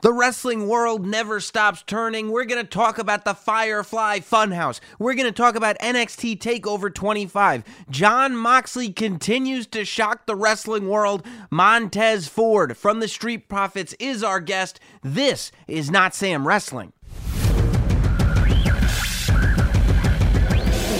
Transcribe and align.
The 0.00 0.12
wrestling 0.12 0.68
world 0.68 1.04
never 1.04 1.40
stops 1.40 1.82
turning. 1.82 2.30
We're 2.30 2.44
going 2.44 2.64
to 2.64 2.68
talk 2.68 2.98
about 2.98 3.24
the 3.24 3.34
Firefly 3.34 4.20
Funhouse. 4.20 4.78
We're 5.00 5.14
going 5.14 5.26
to 5.26 5.32
talk 5.32 5.56
about 5.56 5.76
NXT 5.80 6.38
TakeOver 6.38 6.94
25. 6.94 7.64
Jon 7.90 8.36
Moxley 8.36 8.92
continues 8.92 9.66
to 9.68 9.84
shock 9.84 10.26
the 10.26 10.36
wrestling 10.36 10.88
world. 10.88 11.26
Montez 11.50 12.28
Ford 12.28 12.76
from 12.76 13.00
the 13.00 13.08
Street 13.08 13.48
Profits 13.48 13.92
is 13.98 14.22
our 14.22 14.38
guest. 14.38 14.78
This 15.02 15.50
is 15.66 15.90
Not 15.90 16.14
Sam 16.14 16.46
Wrestling. 16.46 16.92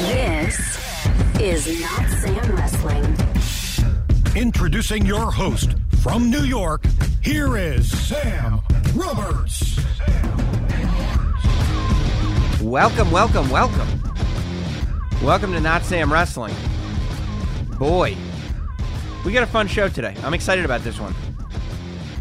This 0.08 1.40
is 1.40 1.80
Not 1.80 2.08
Sam 2.08 2.56
Wrestling. 2.56 3.16
Introducing 4.34 5.06
your 5.06 5.30
host 5.30 5.76
from 6.02 6.30
New 6.30 6.42
York, 6.42 6.84
here 7.22 7.56
is 7.56 7.90
Sam 8.06 8.60
Roberts. 8.94 9.78
Welcome, 12.62 13.10
welcome, 13.10 13.50
welcome. 13.50 13.88
Welcome 15.22 15.52
to 15.52 15.60
Not 15.60 15.82
Sam 15.82 16.12
Wrestling. 16.12 16.54
Boy, 17.78 18.16
we 19.24 19.32
got 19.32 19.42
a 19.42 19.46
fun 19.46 19.66
show 19.66 19.88
today. 19.88 20.14
I'm 20.22 20.34
excited 20.34 20.64
about 20.64 20.82
this 20.82 21.00
one. 21.00 21.14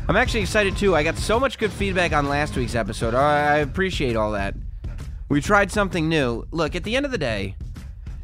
I'm 0.08 0.16
actually 0.16 0.42
excited 0.42 0.76
too. 0.76 0.96
I 0.96 1.04
got 1.04 1.18
so 1.18 1.40
much 1.40 1.60
good 1.60 1.72
feedback 1.72 2.14
on 2.14 2.28
last 2.28 2.56
week's 2.56 2.76
episode. 2.76 3.14
I 3.14 3.56
I 3.56 3.58
appreciate 3.58 4.16
all 4.16 4.32
that. 4.32 4.56
We 5.30 5.40
tried 5.40 5.72
something 5.72 6.10
new. 6.10 6.48
Look, 6.52 6.76
at 6.76 6.84
the 6.84 6.96
end 6.96 7.06
of 7.06 7.12
the 7.12 7.18
day, 7.18 7.56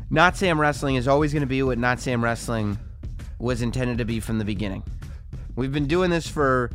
Not 0.09 0.35
Sam 0.35 0.59
Wrestling 0.59 0.95
is 0.95 1.07
always 1.07 1.31
going 1.31 1.41
to 1.41 1.47
be 1.47 1.61
what 1.61 1.77
Not 1.77 1.99
Sam 1.99 2.23
Wrestling 2.23 2.79
was 3.37 3.61
intended 3.61 3.99
to 3.99 4.05
be 4.05 4.19
from 4.19 4.39
the 4.39 4.45
beginning. 4.45 4.83
We've 5.55 5.71
been 5.71 5.87
doing 5.87 6.09
this 6.09 6.27
for, 6.27 6.71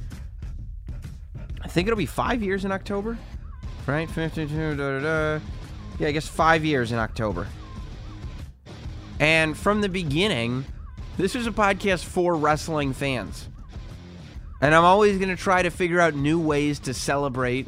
I 1.62 1.68
think 1.68 1.88
it'll 1.88 1.98
be 1.98 2.06
five 2.06 2.42
years 2.42 2.64
in 2.64 2.72
October, 2.72 3.18
right? 3.86 4.08
52, 4.08 4.76
da, 4.76 4.98
da, 4.98 5.00
da. 5.00 5.44
Yeah, 5.98 6.08
I 6.08 6.12
guess 6.12 6.28
five 6.28 6.64
years 6.64 6.92
in 6.92 6.98
October. 6.98 7.48
And 9.18 9.56
from 9.56 9.80
the 9.80 9.88
beginning, 9.88 10.64
this 11.16 11.34
was 11.34 11.46
a 11.46 11.50
podcast 11.50 12.04
for 12.04 12.36
wrestling 12.36 12.92
fans. 12.92 13.48
And 14.60 14.74
I'm 14.74 14.84
always 14.84 15.18
going 15.18 15.28
to 15.28 15.36
try 15.36 15.62
to 15.62 15.70
figure 15.70 16.00
out 16.00 16.14
new 16.14 16.38
ways 16.40 16.78
to 16.80 16.94
celebrate 16.94 17.66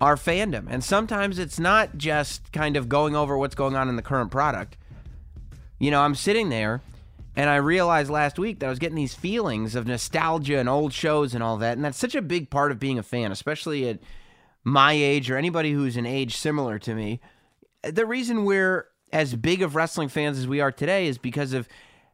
our 0.00 0.16
fandom. 0.16 0.66
And 0.68 0.82
sometimes 0.82 1.38
it's 1.38 1.58
not 1.58 1.96
just 1.96 2.52
kind 2.52 2.76
of 2.76 2.88
going 2.88 3.14
over 3.16 3.36
what's 3.36 3.54
going 3.54 3.74
on 3.74 3.88
in 3.88 3.96
the 3.96 4.02
current 4.02 4.30
product. 4.30 4.76
You 5.78 5.90
know, 5.90 6.00
I'm 6.02 6.14
sitting 6.14 6.48
there 6.48 6.82
and 7.36 7.48
I 7.48 7.56
realized 7.56 8.10
last 8.10 8.38
week 8.38 8.60
that 8.60 8.66
I 8.66 8.70
was 8.70 8.78
getting 8.78 8.96
these 8.96 9.14
feelings 9.14 9.74
of 9.74 9.86
nostalgia 9.86 10.58
and 10.58 10.68
old 10.68 10.92
shows 10.92 11.34
and 11.34 11.42
all 11.42 11.56
that. 11.58 11.76
And 11.76 11.84
that's 11.84 11.98
such 11.98 12.14
a 12.14 12.22
big 12.22 12.50
part 12.50 12.72
of 12.72 12.80
being 12.80 12.98
a 12.98 13.02
fan, 13.02 13.30
especially 13.30 13.88
at 13.88 14.00
my 14.64 14.92
age 14.92 15.30
or 15.30 15.36
anybody 15.36 15.72
who's 15.72 15.96
an 15.96 16.06
age 16.06 16.36
similar 16.36 16.78
to 16.80 16.94
me. 16.94 17.20
The 17.82 18.04
reason 18.04 18.44
we're 18.44 18.88
as 19.12 19.34
big 19.36 19.62
of 19.62 19.74
wrestling 19.74 20.08
fans 20.08 20.38
as 20.38 20.46
we 20.46 20.60
are 20.60 20.72
today 20.72 21.06
is 21.06 21.18
because 21.18 21.52
of 21.52 21.68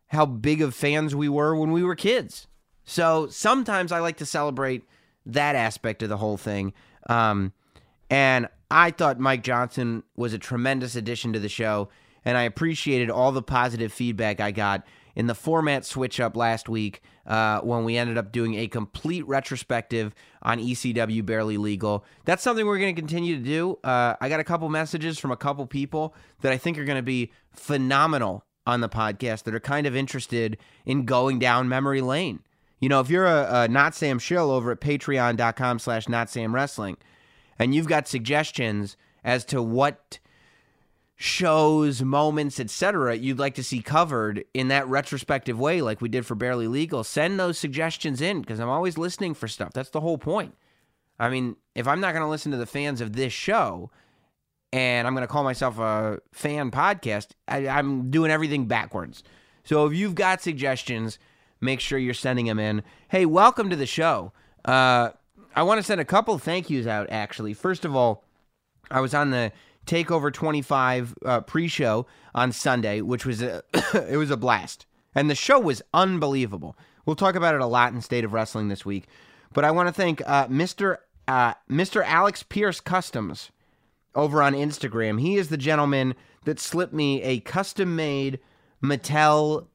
how 0.09 0.27
big 0.27 0.62
of 0.62 0.75
fans 0.75 1.14
we 1.14 1.28
were 1.28 1.56
when 1.56 1.72
we 1.72 1.83
were 1.83 1.97
kids. 1.97 2.47
So 2.84 3.27
sometimes 3.28 3.92
I 3.92 3.98
like 3.98 4.19
to 4.19 4.27
celebrate 4.27 4.84
that 5.25 5.56
aspect 5.56 6.03
of 6.03 6.09
the 6.09 6.17
whole 6.19 6.37
thing. 6.37 6.72
Um, 7.09 7.53
and 8.09 8.48
I 8.70 8.92
thought 8.92 9.19
Mike 9.19 9.42
Johnson 9.42 10.05
was 10.14 10.33
a 10.33 10.39
tremendous 10.39 10.94
addition 10.94 11.33
to 11.33 11.41
the 11.41 11.48
show, 11.48 11.89
and 12.25 12.37
I 12.39 12.42
appreciated 12.42 13.11
all 13.11 13.33
the 13.33 13.42
positive 13.42 13.92
feedback 13.92 14.41
I 14.41 14.53
got 14.53 14.87
in 15.17 15.27
the 15.27 15.34
format 15.34 15.84
switch 15.84 16.20
up 16.20 16.36
last 16.36 16.69
week 16.69 17.03
uh, 17.27 17.61
when 17.61 17.84
we 17.84 17.97
ended 17.97 18.19
up 18.19 18.31
doing 18.31 18.55
a 18.55 18.69
complete 18.69 19.27
retrospective 19.27 20.14
on 20.42 20.59
ECW 20.59 21.25
Barely 21.25 21.56
Legal. 21.56 22.05
That's 22.27 22.42
something 22.42 22.67
we're 22.67 22.78
going 22.78 22.95
to 22.95 23.00
continue 23.00 23.37
to 23.37 23.42
do. 23.42 23.78
Uh, 23.83 24.14
I 24.20 24.28
got 24.28 24.39
a 24.39 24.44
couple 24.44 24.69
messages 24.69 25.19
from 25.19 25.33
a 25.33 25.37
couple 25.37 25.67
people 25.67 26.14
that 26.42 26.53
I 26.53 26.59
think 26.59 26.78
are 26.78 26.84
going 26.84 26.98
to 26.98 27.03
be 27.03 27.33
phenomenal 27.50 28.44
on 28.67 28.83
the 28.83 28.89
podcast 28.89 29.44
that 29.44 29.55
are 29.55 29.60
kind 29.60 29.87
of 29.87 29.97
interested 29.97 30.59
in 30.84 31.05
going 31.05 31.38
down 31.38 31.69
memory 31.69 32.03
lane. 32.03 32.41
You 32.78 32.91
know, 32.91 33.00
if 33.00 33.09
you're 33.09 33.26
a, 33.26 33.62
a 33.62 33.69
Not 33.69 33.94
Sam 33.94 34.19
shill 34.19 34.50
over 34.50 34.71
at 34.71 34.81
patreon.com 34.81 35.78
slash 35.78 36.09
Not 36.09 36.28
Sam 36.28 36.55
Wrestling, 36.55 36.99
and 37.59 37.75
you've 37.75 37.88
got 37.88 38.06
suggestions 38.06 38.99
as 39.25 39.44
to 39.47 39.62
what 39.62 40.19
shows, 41.16 42.03
moments, 42.03 42.60
etc. 42.60 43.16
you'd 43.16 43.38
like 43.38 43.54
to 43.54 43.65
see 43.65 43.81
covered 43.81 44.44
in 44.53 44.69
that 44.69 44.87
retrospective 44.87 45.59
way 45.59 45.81
like 45.81 46.03
we 46.03 46.10
did 46.10 46.27
for 46.27 46.34
Barely 46.34 46.69
Legal, 46.69 47.03
send 47.03 47.41
those 47.41 47.59
suggestions 47.59 48.21
in 48.21 48.43
because 48.43 48.60
I'm 48.60 48.69
always 48.69 48.99
listening 48.99 49.32
for 49.32 49.49
stuff. 49.49 49.72
That's 49.72 49.91
the 49.91 50.03
whole 50.03 50.19
point. 50.19 50.55
I 51.19 51.31
mean, 51.31 51.56
if 51.75 51.88
I'm 51.88 52.00
not 52.00 52.12
going 52.12 52.22
to 52.22 52.28
listen 52.28 52.53
to 52.53 52.59
the 52.59 52.66
fans 52.66 53.00
of 53.00 53.15
this 53.15 53.32
show 53.32 53.91
and 54.72 55.06
I'm 55.06 55.15
going 55.15 55.26
to 55.26 55.32
call 55.32 55.43
myself 55.43 55.78
a 55.78 56.19
fan 56.32 56.71
podcast, 56.71 57.28
I, 57.49 57.66
I'm 57.66 58.10
doing 58.10 58.31
everything 58.31 58.66
backwards. 58.66 59.22
So 59.65 59.87
if 59.87 59.94
you've 59.94 60.15
got 60.15 60.43
suggestions, 60.43 61.19
make 61.62 61.81
sure 61.81 61.99
you're 61.99 62.12
sending 62.12 62.44
them 62.44 62.59
in. 62.59 62.82
Hey, 63.09 63.25
welcome 63.25 63.71
to 63.71 63.76
the 63.76 63.87
show. 63.87 64.32
Uh, 64.66 65.10
I 65.55 65.62
want 65.62 65.78
to 65.78 65.82
send 65.82 66.03
a 66.03 66.05
couple 66.05 66.37
thank 66.37 66.69
yous 66.69 66.87
out, 66.87 67.06
actually. 67.09 67.55
First 67.55 67.87
of 67.87 67.97
all, 67.97 68.25
I 68.91 69.00
was 69.00 69.15
on 69.15 69.31
the 69.31 69.53
Takeover 69.87 70.33
25 70.33 71.15
uh, 71.25 71.41
pre-show 71.43 72.07
on 72.35 72.53
Sunday, 72.53 73.01
which 73.01 73.25
was 73.25 73.43
a 73.43 73.63
it 73.95 74.17
was 74.17 74.31
a 74.31 74.37
blast, 74.37 74.87
and 75.15 75.31
the 75.31 75.35
show 75.35 75.59
was 75.59 75.83
unbelievable. 75.95 76.77
We'll 77.05 77.17
talk 77.17 77.37
about 77.37 77.55
it 77.55 77.61
a 77.61 77.67
lot 77.67 77.93
in 77.93 78.01
State 78.01 78.25
of 78.25 78.33
Wrestling 78.33 78.69
this 78.69 78.85
week, 78.85 79.07
but 79.53 79.65
I 79.65 79.71
want 79.71 79.89
to 79.89 79.93
thank 79.93 80.23
uh, 80.27 80.49
Mr. 80.49 80.99
Uh, 81.29 81.55
Mr. 81.71 82.05
Alex 82.05 82.43
Pierce 82.43 82.81
Customs 82.81 83.51
over 84.15 84.43
on 84.43 84.55
Instagram. 84.55 85.21
He 85.21 85.37
is 85.37 85.49
the 85.49 85.57
gentleman 85.57 86.15
that 86.45 86.59
slipped 86.61 86.95
me 86.95 87.23
a 87.23 87.41
custom-made 87.41 88.39
Mattel 88.83 89.67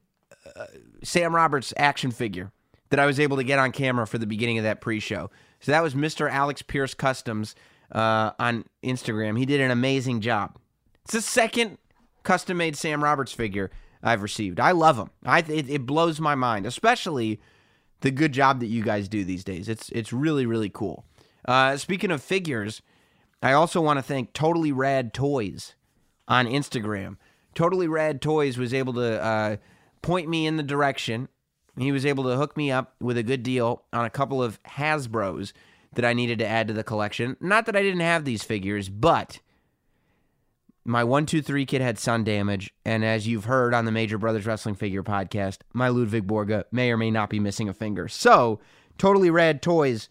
uh, 0.56 0.66
Sam 1.02 1.34
Roberts 1.34 1.72
action 1.76 2.10
figure 2.10 2.50
that 2.90 3.00
I 3.00 3.06
was 3.06 3.20
able 3.20 3.36
to 3.36 3.44
get 3.44 3.58
on 3.58 3.72
camera 3.72 4.06
for 4.06 4.18
the 4.18 4.26
beginning 4.26 4.58
of 4.58 4.64
that 4.64 4.80
pre-show. 4.80 5.30
So 5.60 5.72
that 5.72 5.82
was 5.82 5.94
Mr. 5.94 6.30
Alex 6.30 6.60
Pierce 6.60 6.92
Customs 6.92 7.54
uh, 7.92 8.32
on 8.38 8.64
Instagram. 8.82 9.38
He 9.38 9.46
did 9.46 9.60
an 9.60 9.70
amazing 9.70 10.20
job. 10.20 10.58
It's 11.04 11.14
the 11.14 11.20
second 11.20 11.78
custom 12.22 12.56
made 12.56 12.76
Sam 12.76 13.02
Roberts 13.02 13.32
figure 13.32 13.70
I've 14.02 14.22
received. 14.22 14.58
I 14.58 14.72
love 14.72 14.96
him. 14.96 15.10
I 15.24 15.40
it, 15.40 15.70
it 15.70 15.86
blows 15.86 16.20
my 16.20 16.34
mind, 16.34 16.66
especially 16.66 17.40
the 18.00 18.10
good 18.10 18.32
job 18.32 18.60
that 18.60 18.66
you 18.66 18.82
guys 18.82 19.08
do 19.08 19.24
these 19.24 19.44
days. 19.44 19.68
It's 19.68 19.88
it's 19.90 20.12
really 20.12 20.46
really 20.46 20.70
cool. 20.70 21.04
Uh, 21.46 21.76
speaking 21.76 22.10
of 22.10 22.22
figures, 22.22 22.82
I 23.42 23.52
also 23.52 23.80
want 23.80 23.98
to 23.98 24.02
thank 24.02 24.32
Totally 24.32 24.72
Rad 24.72 25.12
Toys 25.12 25.74
on 26.28 26.46
Instagram. 26.46 27.16
Totally 27.54 27.88
Rad 27.88 28.22
Toys 28.22 28.56
was 28.56 28.72
able 28.72 28.94
to 28.94 29.22
uh, 29.22 29.56
point 30.02 30.28
me 30.28 30.46
in 30.46 30.56
the 30.56 30.62
direction. 30.62 31.28
He 31.76 31.90
was 31.90 32.06
able 32.06 32.24
to 32.24 32.36
hook 32.36 32.56
me 32.56 32.70
up 32.70 32.94
with 33.00 33.16
a 33.16 33.22
good 33.22 33.42
deal 33.42 33.84
on 33.92 34.04
a 34.04 34.10
couple 34.10 34.42
of 34.42 34.62
Hasbro's 34.64 35.52
that 35.94 36.04
I 36.04 36.12
needed 36.12 36.38
to 36.38 36.46
add 36.46 36.68
to 36.68 36.74
the 36.74 36.84
collection. 36.84 37.36
Not 37.40 37.66
that 37.66 37.76
I 37.76 37.82
didn't 37.82 38.00
have 38.00 38.24
these 38.24 38.42
figures, 38.42 38.88
but 38.88 39.40
my 40.84 41.04
123 41.04 41.66
kid 41.66 41.80
had 41.80 41.98
sun 41.98 42.24
damage. 42.24 42.72
And 42.84 43.04
as 43.04 43.26
you've 43.26 43.44
heard 43.44 43.74
on 43.74 43.84
the 43.84 43.92
Major 43.92 44.18
Brothers 44.18 44.46
Wrestling 44.46 44.74
Figure 44.74 45.02
podcast, 45.02 45.58
my 45.72 45.88
Ludwig 45.88 46.26
Borga 46.26 46.64
may 46.72 46.90
or 46.90 46.96
may 46.96 47.10
not 47.10 47.30
be 47.30 47.40
missing 47.40 47.68
a 47.68 47.74
finger. 47.74 48.08
So, 48.08 48.60
Totally 48.98 49.30
Rad 49.30 49.62
Toys 49.62 50.08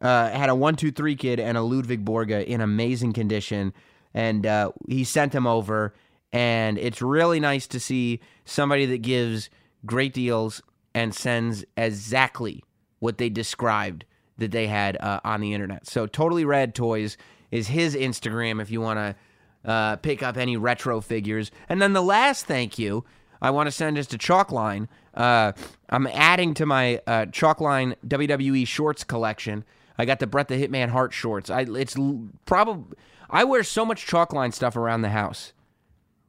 uh, 0.00 0.30
had 0.30 0.48
a 0.48 0.54
123 0.54 1.16
kid 1.16 1.40
and 1.40 1.56
a 1.56 1.62
Ludwig 1.62 2.04
Borga 2.04 2.44
in 2.44 2.60
amazing 2.60 3.12
condition. 3.12 3.72
And 4.14 4.46
uh, 4.46 4.72
he 4.88 5.04
sent 5.04 5.32
them 5.32 5.46
over. 5.46 5.94
And 6.32 6.78
it's 6.78 7.00
really 7.00 7.40
nice 7.40 7.66
to 7.68 7.80
see 7.80 8.20
somebody 8.44 8.86
that 8.86 8.98
gives 8.98 9.48
great 9.84 10.12
deals 10.12 10.62
and 10.94 11.14
sends 11.14 11.64
exactly 11.76 12.64
what 12.98 13.18
they 13.18 13.28
described 13.28 14.04
that 14.38 14.50
they 14.50 14.66
had 14.66 14.96
uh, 15.00 15.20
on 15.24 15.40
the 15.40 15.54
internet. 15.54 15.86
So 15.86 16.06
Totally 16.06 16.44
Rad 16.44 16.74
Toys 16.74 17.16
is 17.50 17.68
his 17.68 17.94
Instagram 17.94 18.60
if 18.60 18.70
you 18.70 18.80
want 18.80 18.98
to 18.98 19.70
uh, 19.70 19.96
pick 19.96 20.22
up 20.22 20.36
any 20.36 20.56
retro 20.56 21.00
figures. 21.00 21.50
And 21.68 21.80
then 21.80 21.92
the 21.92 22.02
last 22.02 22.46
thank 22.46 22.78
you 22.78 23.04
I 23.40 23.50
want 23.50 23.66
to 23.66 23.70
send 23.70 23.98
is 23.98 24.06
to 24.08 24.18
Chalkline. 24.18 24.88
Uh, 25.14 25.52
I'm 25.88 26.06
adding 26.06 26.54
to 26.54 26.66
my 26.66 27.00
uh, 27.06 27.26
Chalkline 27.26 27.94
WWE 28.06 28.66
shorts 28.66 29.04
collection. 29.04 29.64
I 29.98 30.04
got 30.04 30.18
the 30.18 30.26
Bret 30.26 30.48
the 30.48 30.54
Hitman 30.56 30.90
Hart 30.90 31.12
shorts. 31.12 31.50
I 31.50 31.62
it's 31.62 31.96
probably 32.44 32.96
I 33.30 33.44
wear 33.44 33.62
so 33.62 33.84
much 33.84 34.06
Chalkline 34.06 34.52
stuff 34.52 34.76
around 34.76 35.02
the 35.02 35.10
house. 35.10 35.52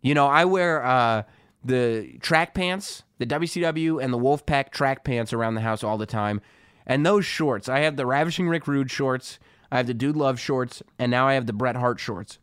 You 0.02 0.14
know, 0.14 0.28
I 0.28 0.46
wear 0.46 0.84
uh, 0.84 1.24
the 1.64 2.18
track 2.22 2.54
pants, 2.54 3.04
the 3.18 3.26
WCW 3.26 4.02
and 4.02 4.14
the 4.14 4.18
Wolfpack 4.18 4.72
track 4.72 5.04
pants 5.04 5.34
around 5.34 5.56
the 5.56 5.62
house 5.62 5.84
all 5.84 5.98
the 5.98 6.06
time. 6.06 6.42
And 6.88 7.06
those 7.06 7.26
shorts, 7.26 7.70
I 7.70 7.82
have 7.82 7.98
the 7.98 8.06
Ravishing 8.06 8.48
Rick 8.48 8.66
Rude 8.66 8.90
shorts, 8.90 9.38
I 9.72 9.78
have 9.78 9.88
the 9.88 9.94
Dude 9.94 10.16
Love 10.16 10.40
shorts, 10.40 10.82
and 10.98 11.12
now 11.12 11.28
I 11.28 11.34
have 11.34 11.46
the 11.46 11.54
Bret 11.54 11.76
Hart 11.76 12.00
shorts. 12.00 12.40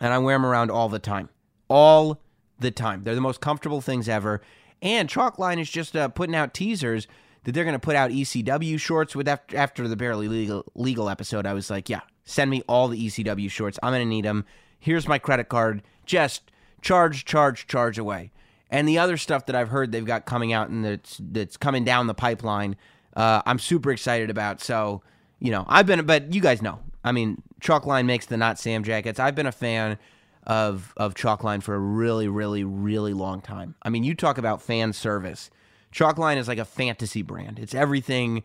And 0.00 0.12
I 0.12 0.18
wear 0.18 0.34
them 0.34 0.44
around 0.44 0.70
all 0.70 0.88
the 0.88 0.98
time. 0.98 1.30
All 1.68 2.20
the 2.58 2.70
time. 2.70 3.04
They're 3.04 3.14
the 3.14 3.20
most 3.20 3.40
comfortable 3.40 3.80
things 3.80 4.08
ever. 4.08 4.42
And 4.82 5.08
Chalkline 5.08 5.60
is 5.60 5.70
just 5.70 5.96
uh, 5.96 6.08
putting 6.08 6.34
out 6.34 6.54
teasers 6.54 7.06
that 7.44 7.52
they're 7.52 7.64
going 7.64 7.72
to 7.72 7.78
put 7.78 7.96
out 7.96 8.10
ECW 8.10 8.78
shorts 8.78 9.16
with 9.16 9.28
after, 9.28 9.56
after 9.56 9.88
the 9.88 9.96
barely 9.96 10.28
legal 10.28 10.64
legal 10.74 11.08
episode. 11.08 11.46
I 11.46 11.52
was 11.52 11.70
like, 11.70 11.88
yeah, 11.88 12.00
send 12.24 12.50
me 12.50 12.62
all 12.68 12.88
the 12.88 13.06
ECW 13.06 13.50
shorts. 13.50 13.78
I'm 13.82 13.92
going 13.92 14.02
to 14.02 14.08
need 14.08 14.24
them. 14.24 14.44
Here's 14.78 15.08
my 15.08 15.18
credit 15.18 15.48
card. 15.48 15.82
Just 16.04 16.50
charge, 16.80 17.24
charge, 17.24 17.66
charge 17.66 17.98
away. 17.98 18.32
And 18.70 18.86
the 18.86 18.98
other 18.98 19.16
stuff 19.16 19.46
that 19.46 19.56
I've 19.56 19.70
heard 19.70 19.92
they've 19.92 20.04
got 20.04 20.26
coming 20.26 20.52
out 20.52 20.68
and 20.68 20.84
that's 20.84 21.20
that's 21.22 21.56
coming 21.56 21.84
down 21.84 22.06
the 22.06 22.14
pipeline, 22.14 22.76
uh, 23.16 23.42
I'm 23.46 23.58
super 23.58 23.90
excited 23.90 24.30
about. 24.30 24.60
So, 24.60 25.02
you 25.38 25.50
know, 25.50 25.64
I've 25.68 25.86
been, 25.86 26.04
but 26.06 26.34
you 26.34 26.40
guys 26.40 26.62
know, 26.62 26.80
I 27.04 27.12
mean, 27.12 27.42
Chalkline 27.60 28.06
makes 28.06 28.26
the 28.26 28.36
Not 28.36 28.58
Sam 28.58 28.84
jackets. 28.84 29.18
I've 29.18 29.34
been 29.34 29.46
a 29.46 29.52
fan 29.52 29.98
of 30.46 30.94
of 30.96 31.14
Chalkline 31.14 31.62
for 31.62 31.74
a 31.74 31.78
really, 31.78 32.28
really, 32.28 32.64
really 32.64 33.12
long 33.12 33.40
time. 33.40 33.74
I 33.82 33.90
mean, 33.90 34.04
you 34.04 34.14
talk 34.14 34.38
about 34.38 34.62
fan 34.62 34.92
service. 34.92 35.50
Chalkline 35.92 36.36
is 36.36 36.48
like 36.48 36.58
a 36.58 36.64
fantasy 36.64 37.22
brand. 37.22 37.58
It's 37.58 37.74
everything 37.74 38.42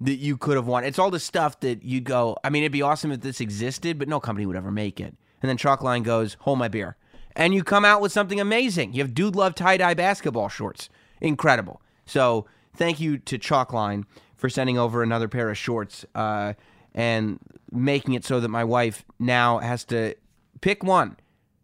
that 0.00 0.16
you 0.16 0.36
could 0.36 0.56
have 0.56 0.66
wanted. 0.66 0.88
It's 0.88 0.98
all 0.98 1.10
the 1.10 1.20
stuff 1.20 1.60
that 1.60 1.82
you 1.82 2.00
go. 2.00 2.36
I 2.42 2.50
mean, 2.50 2.62
it'd 2.62 2.72
be 2.72 2.82
awesome 2.82 3.12
if 3.12 3.20
this 3.20 3.40
existed, 3.40 3.98
but 3.98 4.08
no 4.08 4.18
company 4.18 4.46
would 4.46 4.56
ever 4.56 4.70
make 4.70 4.98
it. 5.00 5.14
And 5.42 5.48
then 5.48 5.56
Chalkline 5.56 6.02
goes, 6.02 6.36
"Hold 6.40 6.58
my 6.58 6.68
beer." 6.68 6.96
and 7.36 7.54
you 7.54 7.62
come 7.62 7.84
out 7.84 8.00
with 8.00 8.12
something 8.12 8.40
amazing. 8.40 8.92
You 8.92 9.02
have 9.02 9.14
Dude 9.14 9.36
Love 9.36 9.54
tie 9.54 9.76
dye 9.76 9.94
basketball 9.94 10.48
shorts. 10.48 10.88
Incredible. 11.20 11.80
So 12.06 12.46
thank 12.74 13.00
you 13.00 13.18
to 13.18 13.38
Chalkline 13.38 14.04
for 14.36 14.48
sending 14.48 14.78
over 14.78 15.02
another 15.02 15.28
pair 15.28 15.50
of 15.50 15.58
shorts 15.58 16.04
uh, 16.14 16.54
and 16.94 17.38
making 17.70 18.14
it 18.14 18.24
so 18.24 18.40
that 18.40 18.48
my 18.48 18.64
wife 18.64 19.04
now 19.18 19.58
has 19.58 19.84
to 19.84 20.14
pick 20.60 20.82
one. 20.82 21.16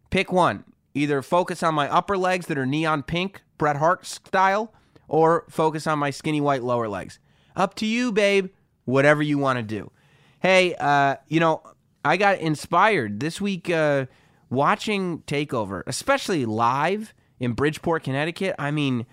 Pick 0.09 0.31
one. 0.31 0.63
Either 0.93 1.21
focus 1.21 1.61
on 1.63 1.75
my 1.75 1.89
upper 1.89 2.17
legs 2.17 2.47
that 2.47 2.57
are 2.57 2.65
neon 2.65 3.03
pink, 3.03 3.41
Bret 3.57 3.75
Hart 3.77 4.05
style, 4.05 4.73
or 5.07 5.45
focus 5.49 5.85
on 5.87 5.99
my 5.99 6.09
skinny 6.09 6.41
white 6.41 6.63
lower 6.63 6.87
legs. 6.87 7.19
Up 7.55 7.75
to 7.75 7.85
you, 7.85 8.11
babe. 8.11 8.49
Whatever 8.85 9.21
you 9.21 9.37
want 9.37 9.57
to 9.57 9.63
do. 9.63 9.91
Hey, 10.39 10.75
uh, 10.75 11.17
you 11.27 11.39
know, 11.39 11.61
I 12.05 12.17
got 12.17 12.39
inspired 12.39 13.19
this 13.19 13.41
week. 13.41 13.69
Uh, 13.69 14.05
watching 14.49 15.19
Takeover, 15.27 15.83
especially 15.87 16.45
live 16.45 17.13
in 17.39 17.53
Bridgeport, 17.53 18.03
Connecticut, 18.03 18.55
I 18.57 18.71
mean, 18.71 19.05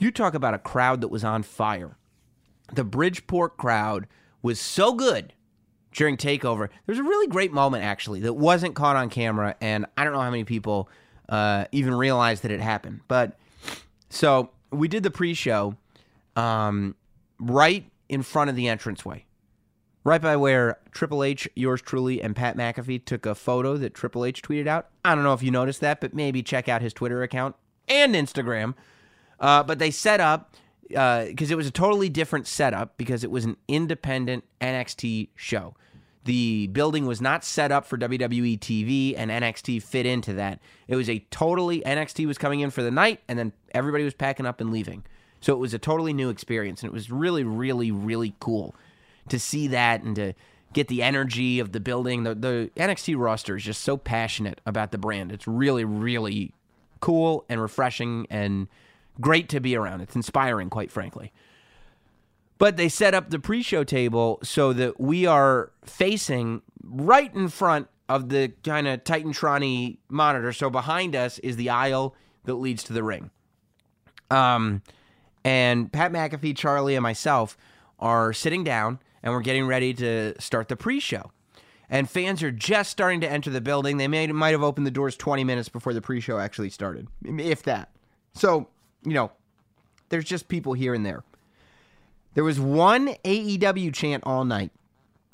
you 0.00 0.10
talk 0.10 0.34
about 0.34 0.54
a 0.54 0.58
crowd 0.58 1.00
that 1.00 1.08
was 1.08 1.24
on 1.24 1.42
fire. 1.42 1.96
The 2.72 2.84
Bridgeport 2.84 3.56
crowd 3.56 4.06
was 4.42 4.60
so 4.60 4.94
good 4.94 5.32
during 5.92 6.16
Takeover. 6.16 6.68
There 6.68 6.92
was 6.94 6.98
a 6.98 7.02
really 7.02 7.26
great 7.26 7.52
moment, 7.52 7.84
actually, 7.84 8.20
that 8.20 8.34
wasn't 8.34 8.74
caught 8.74 8.96
on 8.96 9.10
camera, 9.10 9.56
and 9.60 9.86
I 9.96 10.04
don't 10.04 10.12
know 10.12 10.20
how 10.20 10.30
many 10.30 10.44
people 10.44 10.88
uh, 11.28 11.66
even 11.72 11.94
realized 11.94 12.42
that 12.44 12.50
it 12.50 12.60
happened. 12.60 13.00
But 13.08 13.38
so 14.08 14.50
we 14.70 14.88
did 14.88 15.02
the 15.02 15.10
pre 15.10 15.34
show 15.34 15.76
um, 16.36 16.94
right 17.38 17.84
in 18.08 18.22
front 18.22 18.50
of 18.50 18.56
the 18.56 18.68
entranceway 18.68 19.24
right 20.04 20.20
by 20.20 20.36
where 20.36 20.78
Triple 20.92 21.22
H, 21.22 21.48
yours 21.54 21.82
truly, 21.82 22.22
and 22.22 22.34
Pat 22.34 22.56
McAfee 22.56 23.04
took 23.04 23.26
a 23.26 23.34
photo 23.34 23.76
that 23.76 23.94
Triple 23.94 24.24
H 24.24 24.42
tweeted 24.42 24.66
out. 24.66 24.88
I 25.04 25.14
don't 25.14 25.24
know 25.24 25.34
if 25.34 25.42
you 25.42 25.50
noticed 25.50 25.80
that, 25.80 26.00
but 26.00 26.14
maybe 26.14 26.42
check 26.42 26.68
out 26.68 26.82
his 26.82 26.92
Twitter 26.92 27.22
account 27.22 27.56
and 27.88 28.14
Instagram. 28.14 28.74
Uh, 29.40 29.62
but 29.62 29.78
they 29.78 29.90
set 29.90 30.20
up 30.20 30.54
because 30.88 31.50
uh, 31.50 31.52
it 31.52 31.56
was 31.56 31.66
a 31.66 31.70
totally 31.70 32.08
different 32.08 32.46
setup 32.46 32.96
because 32.96 33.24
it 33.24 33.30
was 33.30 33.44
an 33.44 33.56
independent 33.68 34.44
NXT 34.60 35.28
show. 35.34 35.74
The 36.24 36.66
building 36.66 37.06
was 37.06 37.20
not 37.20 37.44
set 37.44 37.72
up 37.72 37.86
for 37.86 37.96
WWE 37.96 38.58
TV, 38.58 39.14
and 39.16 39.30
NXT 39.30 39.82
fit 39.82 40.04
into 40.04 40.34
that. 40.34 40.60
It 40.86 40.96
was 40.96 41.08
a 41.08 41.20
totally 41.30 41.80
NXT 41.80 42.26
was 42.26 42.36
coming 42.36 42.60
in 42.60 42.70
for 42.70 42.82
the 42.82 42.90
night, 42.90 43.20
and 43.26 43.38
then 43.38 43.52
everybody 43.72 44.04
was 44.04 44.14
packing 44.14 44.44
up 44.44 44.60
and 44.60 44.70
leaving. 44.70 45.04
So 45.40 45.54
it 45.54 45.58
was 45.58 45.72
a 45.72 45.78
totally 45.78 46.12
new 46.12 46.28
experience, 46.28 46.82
and 46.82 46.90
it 46.90 46.92
was 46.92 47.10
really, 47.10 47.44
really, 47.44 47.90
really 47.90 48.34
cool 48.38 48.74
to 49.28 49.38
see 49.38 49.68
that 49.68 50.02
and 50.02 50.14
to 50.16 50.34
get 50.72 50.88
the 50.88 51.02
energy 51.02 51.58
of 51.58 51.72
the 51.72 51.80
building. 51.80 52.24
The, 52.24 52.34
the 52.34 52.70
NXT 52.76 53.18
roster 53.18 53.56
is 53.56 53.64
just 53.64 53.82
so 53.82 53.96
passionate 53.96 54.60
about 54.66 54.90
the 54.92 54.98
brand. 54.98 55.32
It's 55.32 55.46
really, 55.46 55.84
really 55.84 56.52
cool 57.00 57.46
and 57.48 57.62
refreshing 57.62 58.26
and 58.28 58.68
great 59.20 59.48
to 59.50 59.60
be 59.60 59.76
around. 59.76 60.00
It's 60.00 60.16
inspiring, 60.16 60.70
quite 60.70 60.90
frankly. 60.90 61.32
But 62.58 62.76
they 62.76 62.88
set 62.88 63.14
up 63.14 63.30
the 63.30 63.38
pre 63.38 63.62
show 63.62 63.84
table 63.84 64.38
so 64.42 64.72
that 64.74 65.00
we 65.00 65.26
are 65.26 65.72
facing 65.84 66.62
right 66.84 67.34
in 67.34 67.48
front 67.48 67.88
of 68.08 68.28
the 68.28 68.52
kind 68.64 68.86
of 68.88 69.04
Titantron 69.04 69.96
monitor. 70.08 70.52
So 70.52 70.68
behind 70.68 71.14
us 71.14 71.38
is 71.38 71.56
the 71.56 71.70
aisle 71.70 72.14
that 72.44 72.54
leads 72.54 72.82
to 72.84 72.92
the 72.92 73.02
ring. 73.02 73.30
Um, 74.30 74.82
and 75.44 75.92
Pat 75.92 76.12
McAfee, 76.12 76.56
Charlie, 76.56 76.96
and 76.96 77.02
myself 77.02 77.56
are 77.98 78.32
sitting 78.32 78.64
down 78.64 78.98
and 79.22 79.32
we're 79.32 79.40
getting 79.40 79.66
ready 79.66 79.94
to 79.94 80.34
start 80.40 80.68
the 80.68 80.76
pre-show. 80.76 81.30
And 81.88 82.08
fans 82.08 82.42
are 82.42 82.52
just 82.52 82.90
starting 82.90 83.20
to 83.20 83.30
enter 83.30 83.50
the 83.50 83.60
building. 83.60 83.96
They 83.96 84.08
may 84.08 84.26
might 84.28 84.50
have 84.50 84.62
opened 84.62 84.86
the 84.86 84.92
doors 84.92 85.16
20 85.16 85.44
minutes 85.44 85.68
before 85.68 85.92
the 85.92 86.00
pre-show 86.00 86.38
actually 86.38 86.70
started, 86.70 87.08
if 87.24 87.64
that. 87.64 87.90
So, 88.32 88.68
you 89.04 89.12
know, 89.12 89.32
there's 90.08 90.24
just 90.24 90.48
people 90.48 90.72
here 90.72 90.94
and 90.94 91.04
there. 91.04 91.22
There 92.34 92.44
was 92.44 92.60
one 92.60 93.08
AEW 93.24 93.92
chant 93.92 94.22
all 94.26 94.44
night. 94.44 94.70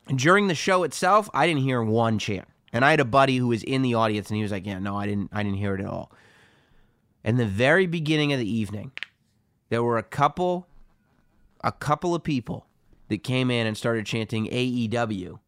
And 0.09 0.19
during 0.19 0.47
the 0.47 0.55
show 0.55 0.83
itself, 0.85 1.29
I 1.35 1.47
didn't 1.47 1.63
hear 1.63 1.83
one 1.83 2.19
chant. 2.19 2.47
And 2.73 2.85
I 2.85 2.91
had 2.91 3.01
a 3.01 3.05
buddy 3.05 3.37
who 3.37 3.49
was 3.49 3.63
in 3.63 3.83
the 3.83 3.95
audience 3.95 4.29
and 4.29 4.37
he 4.37 4.43
was 4.43 4.53
like, 4.53 4.67
"Yeah, 4.67 4.79
no, 4.79 4.97
I 4.97 5.07
didn't 5.07 5.31
I 5.33 5.43
didn't 5.43 5.59
hear 5.59 5.75
it 5.75 5.81
at 5.81 5.87
all." 5.87 6.13
In 7.25 7.37
the 7.37 7.47
very 7.47 7.87
beginning 7.87 8.33
of 8.33 8.39
the 8.39 8.51
evening, 8.51 8.93
there 9.69 9.83
were 9.83 9.99
a 9.99 10.03
couple 10.03 10.69
a 11.65 11.73
couple 11.73 12.15
of 12.15 12.23
people 12.23 12.67
that 13.09 13.25
came 13.25 13.51
in 13.51 13.67
and 13.67 13.77
started 13.77 14.07
chanting 14.07 14.47
AEW. 14.47 15.39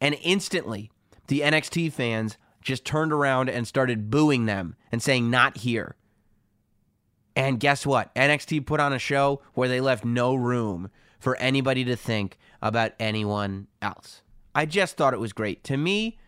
And 0.00 0.16
instantly, 0.22 0.90
the 1.28 1.40
NXT 1.40 1.92
fans 1.92 2.36
just 2.62 2.84
turned 2.84 3.12
around 3.12 3.48
and 3.48 3.66
started 3.66 4.10
booing 4.10 4.46
them 4.46 4.76
and 4.90 5.02
saying, 5.02 5.30
not 5.30 5.58
here. 5.58 5.96
And 7.36 7.58
guess 7.58 7.84
what? 7.84 8.14
NXT 8.14 8.64
put 8.66 8.80
on 8.80 8.92
a 8.92 8.98
show 8.98 9.42
where 9.54 9.68
they 9.68 9.80
left 9.80 10.04
no 10.04 10.34
room 10.34 10.90
for 11.18 11.36
anybody 11.36 11.84
to 11.84 11.96
think 11.96 12.38
about 12.62 12.92
anyone 13.00 13.66
else. 13.82 14.22
I 14.54 14.66
just 14.66 14.96
thought 14.96 15.14
it 15.14 15.20
was 15.20 15.32
great. 15.32 15.64
To 15.64 15.76
me, 15.76 16.18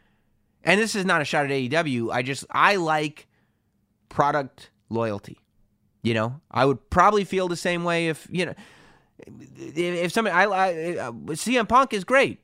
and 0.65 0.81
this 0.81 0.95
is 0.97 1.05
not 1.05 1.23
a 1.23 1.25
shot 1.25 1.45
at 1.45 1.51
AEW, 1.51 2.13
I 2.13 2.23
just, 2.23 2.45
I 2.51 2.77
like 2.77 3.29
product 4.09 4.71
loyalty. 4.89 5.39
You 6.03 6.15
know, 6.15 6.41
I 6.51 6.65
would 6.65 6.91
probably 6.91 7.25
feel 7.25 7.49
the 7.49 7.57
same 7.57 7.85
way 7.85 8.09
if, 8.09 8.27
you 8.31 8.47
know, 8.47 8.55
if 9.19 9.77
if 9.77 10.13
somebody 10.13 10.35
I, 10.35 10.45
I 10.45 10.97
uh, 10.99 11.13
CM 11.13 11.69
Punk 11.69 11.93
is 11.93 12.05
great, 12.05 12.39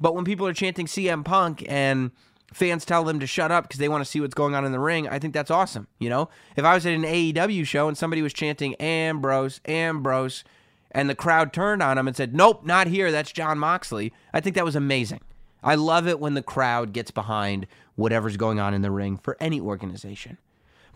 but 0.00 0.14
when 0.14 0.24
people 0.24 0.46
are 0.46 0.52
chanting 0.52 0.86
CM 0.86 1.24
Punk 1.24 1.64
and 1.68 2.10
fans 2.52 2.84
tell 2.84 3.04
them 3.04 3.20
to 3.20 3.26
shut 3.26 3.50
up 3.50 3.64
because 3.64 3.78
they 3.78 3.88
want 3.88 4.04
to 4.04 4.10
see 4.10 4.20
what's 4.20 4.34
going 4.34 4.54
on 4.54 4.64
in 4.64 4.72
the 4.72 4.78
ring, 4.78 5.08
I 5.08 5.18
think 5.18 5.34
that's 5.34 5.50
awesome. 5.50 5.88
You 5.98 6.10
know, 6.10 6.28
if 6.56 6.64
I 6.64 6.74
was 6.74 6.86
at 6.86 6.92
an 6.92 7.02
AEW 7.02 7.66
show 7.66 7.88
and 7.88 7.96
somebody 7.96 8.22
was 8.22 8.32
chanting 8.32 8.74
Ambrose, 8.76 9.60
Ambrose, 9.66 10.44
and 10.90 11.08
the 11.08 11.14
crowd 11.14 11.52
turned 11.52 11.82
on 11.82 11.98
him 11.98 12.06
and 12.06 12.16
said, 12.16 12.34
"Nope, 12.34 12.64
not 12.64 12.86
here. 12.86 13.10
That's 13.10 13.32
Jon 13.32 13.58
Moxley," 13.58 14.12
I 14.32 14.40
think 14.40 14.56
that 14.56 14.64
was 14.64 14.76
amazing. 14.76 15.20
I 15.62 15.74
love 15.74 16.06
it 16.08 16.20
when 16.20 16.34
the 16.34 16.42
crowd 16.42 16.92
gets 16.92 17.10
behind 17.10 17.66
whatever's 17.94 18.36
going 18.36 18.58
on 18.58 18.74
in 18.74 18.82
the 18.82 18.90
ring 18.90 19.16
for 19.16 19.36
any 19.40 19.60
organization. 19.60 20.38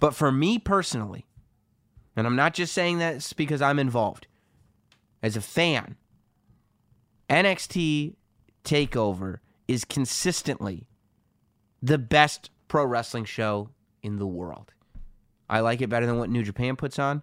But 0.01 0.15
for 0.15 0.33
me 0.33 0.59
personally, 0.59 1.25
and 2.17 2.27
I'm 2.27 2.37
not 2.37 2.55
just 2.55 2.73
saying 2.73 2.99
that 2.99 3.33
because 3.37 3.63
I'm 3.63 3.79
involved 3.79 4.27
as 5.23 5.37
a 5.37 5.41
fan, 5.41 5.97
NXT 7.31 8.17
TakeOver 8.65 9.39
is 9.69 9.85
consistently 9.85 10.87
the 11.83 11.99
best 11.99 12.50
pro 12.68 12.85
wrestling 12.85 13.25
show 13.25 13.71
in 14.02 14.18
the 14.18 14.26
world. 14.26 14.73
I 15.49 15.61
like 15.61 15.80
it 15.80 15.88
better 15.88 16.06
than 16.06 16.18
what 16.18 16.30
New 16.30 16.42
Japan 16.42 16.76
puts 16.76 16.99
on. 16.99 17.23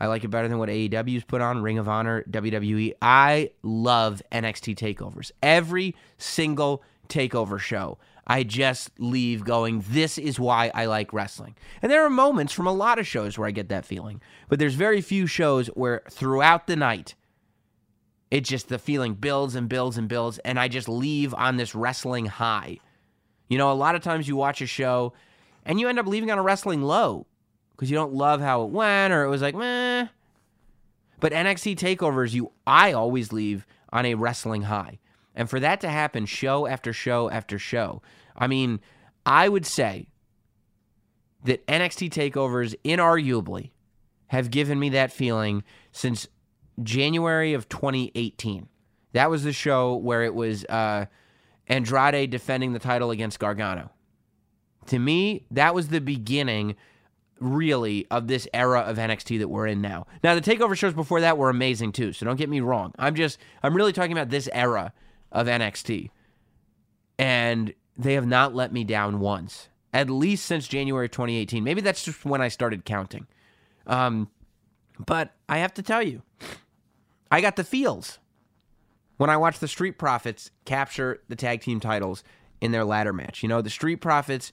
I 0.00 0.06
like 0.06 0.24
it 0.24 0.28
better 0.28 0.48
than 0.48 0.58
what 0.58 0.70
AEW's 0.70 1.24
put 1.24 1.42
on, 1.42 1.62
Ring 1.62 1.78
of 1.78 1.88
Honor, 1.88 2.24
WWE. 2.30 2.94
I 3.02 3.50
love 3.62 4.22
NXT 4.32 4.76
takeovers. 4.76 5.30
Every 5.42 5.94
single 6.16 6.82
takeover 7.08 7.58
show, 7.58 7.98
I 8.26 8.44
just 8.44 8.92
leave 8.98 9.44
going, 9.44 9.84
this 9.90 10.16
is 10.16 10.40
why 10.40 10.70
I 10.74 10.86
like 10.86 11.12
wrestling. 11.12 11.54
And 11.82 11.92
there 11.92 12.04
are 12.04 12.10
moments 12.10 12.52
from 12.52 12.66
a 12.66 12.72
lot 12.72 12.98
of 12.98 13.06
shows 13.06 13.36
where 13.36 13.48
I 13.48 13.50
get 13.50 13.68
that 13.68 13.84
feeling, 13.84 14.22
but 14.48 14.58
there's 14.58 14.74
very 14.74 15.02
few 15.02 15.26
shows 15.26 15.66
where 15.68 16.02
throughout 16.08 16.66
the 16.66 16.76
night, 16.76 17.14
it 18.30 18.44
just 18.44 18.68
the 18.68 18.78
feeling 18.78 19.14
builds 19.14 19.54
and 19.54 19.68
builds 19.68 19.98
and 19.98 20.08
builds, 20.08 20.38
and 20.38 20.58
I 20.58 20.68
just 20.68 20.88
leave 20.88 21.34
on 21.34 21.56
this 21.56 21.74
wrestling 21.74 22.26
high. 22.26 22.78
You 23.50 23.58
know, 23.58 23.70
a 23.70 23.74
lot 23.74 23.96
of 23.96 24.02
times 24.02 24.28
you 24.28 24.36
watch 24.36 24.62
a 24.62 24.66
show 24.66 25.12
and 25.66 25.78
you 25.78 25.88
end 25.88 25.98
up 25.98 26.06
leaving 26.06 26.30
on 26.30 26.38
a 26.38 26.42
wrestling 26.42 26.82
low 26.82 27.26
because 27.72 27.90
you 27.90 27.96
don't 27.96 28.14
love 28.14 28.40
how 28.40 28.62
it 28.62 28.70
went 28.70 29.12
or 29.12 29.24
it 29.24 29.28
was 29.28 29.42
like 29.42 29.56
meh. 29.56 30.06
But 31.18 31.32
NXT 31.32 31.76
takeovers, 31.76 32.32
you 32.32 32.52
I 32.64 32.92
always 32.92 33.32
leave 33.32 33.66
on 33.92 34.06
a 34.06 34.14
wrestling 34.14 34.62
high. 34.62 35.00
And 35.34 35.50
for 35.50 35.58
that 35.58 35.80
to 35.80 35.88
happen 35.88 36.26
show 36.26 36.66
after 36.66 36.92
show 36.92 37.28
after 37.28 37.58
show, 37.58 38.02
I 38.36 38.46
mean, 38.46 38.80
I 39.26 39.48
would 39.48 39.66
say 39.66 40.06
that 41.44 41.66
NXT 41.66 42.10
takeovers 42.10 42.76
inarguably 42.84 43.70
have 44.28 44.52
given 44.52 44.78
me 44.78 44.90
that 44.90 45.10
feeling 45.10 45.64
since 45.90 46.28
January 46.82 47.52
of 47.52 47.68
2018. 47.68 48.68
That 49.12 49.28
was 49.28 49.42
the 49.42 49.52
show 49.52 49.96
where 49.96 50.22
it 50.22 50.34
was 50.36 50.64
uh, 50.66 51.06
Andrade 51.70 52.30
defending 52.30 52.72
the 52.72 52.78
title 52.80 53.12
against 53.12 53.38
Gargano. 53.38 53.90
To 54.86 54.98
me, 54.98 55.46
that 55.52 55.72
was 55.72 55.88
the 55.88 56.00
beginning, 56.00 56.74
really, 57.38 58.06
of 58.10 58.26
this 58.26 58.48
era 58.52 58.80
of 58.80 58.96
NXT 58.96 59.38
that 59.38 59.48
we're 59.48 59.68
in 59.68 59.80
now. 59.80 60.06
Now, 60.24 60.34
the 60.34 60.40
takeover 60.40 60.76
shows 60.76 60.94
before 60.94 61.20
that 61.20 61.38
were 61.38 61.48
amazing 61.48 61.92
too, 61.92 62.12
so 62.12 62.26
don't 62.26 62.36
get 62.36 62.48
me 62.48 62.60
wrong. 62.60 62.92
I'm 62.98 63.14
just, 63.14 63.38
I'm 63.62 63.74
really 63.74 63.92
talking 63.92 64.12
about 64.12 64.30
this 64.30 64.48
era 64.52 64.92
of 65.30 65.46
NXT. 65.46 66.10
And 67.18 67.72
they 67.96 68.14
have 68.14 68.26
not 68.26 68.54
let 68.54 68.72
me 68.72 68.82
down 68.82 69.20
once, 69.20 69.68
at 69.94 70.10
least 70.10 70.46
since 70.46 70.66
January 70.66 71.08
2018. 71.08 71.62
Maybe 71.62 71.82
that's 71.82 72.04
just 72.04 72.24
when 72.24 72.40
I 72.40 72.48
started 72.48 72.84
counting. 72.84 73.28
Um, 73.86 74.28
but 74.98 75.34
I 75.48 75.58
have 75.58 75.74
to 75.74 75.82
tell 75.82 76.02
you, 76.02 76.22
I 77.30 77.40
got 77.40 77.54
the 77.54 77.64
feels 77.64 78.18
when 79.20 79.28
I 79.28 79.36
watched 79.36 79.60
the 79.60 79.68
Street 79.68 79.98
Profits 79.98 80.50
capture 80.64 81.20
the 81.28 81.36
tag 81.36 81.60
team 81.60 81.78
titles 81.78 82.24
in 82.62 82.72
their 82.72 82.86
ladder 82.86 83.12
match. 83.12 83.42
You 83.42 83.50
know, 83.50 83.60
the 83.60 83.68
Street 83.68 83.96
Profits 83.96 84.50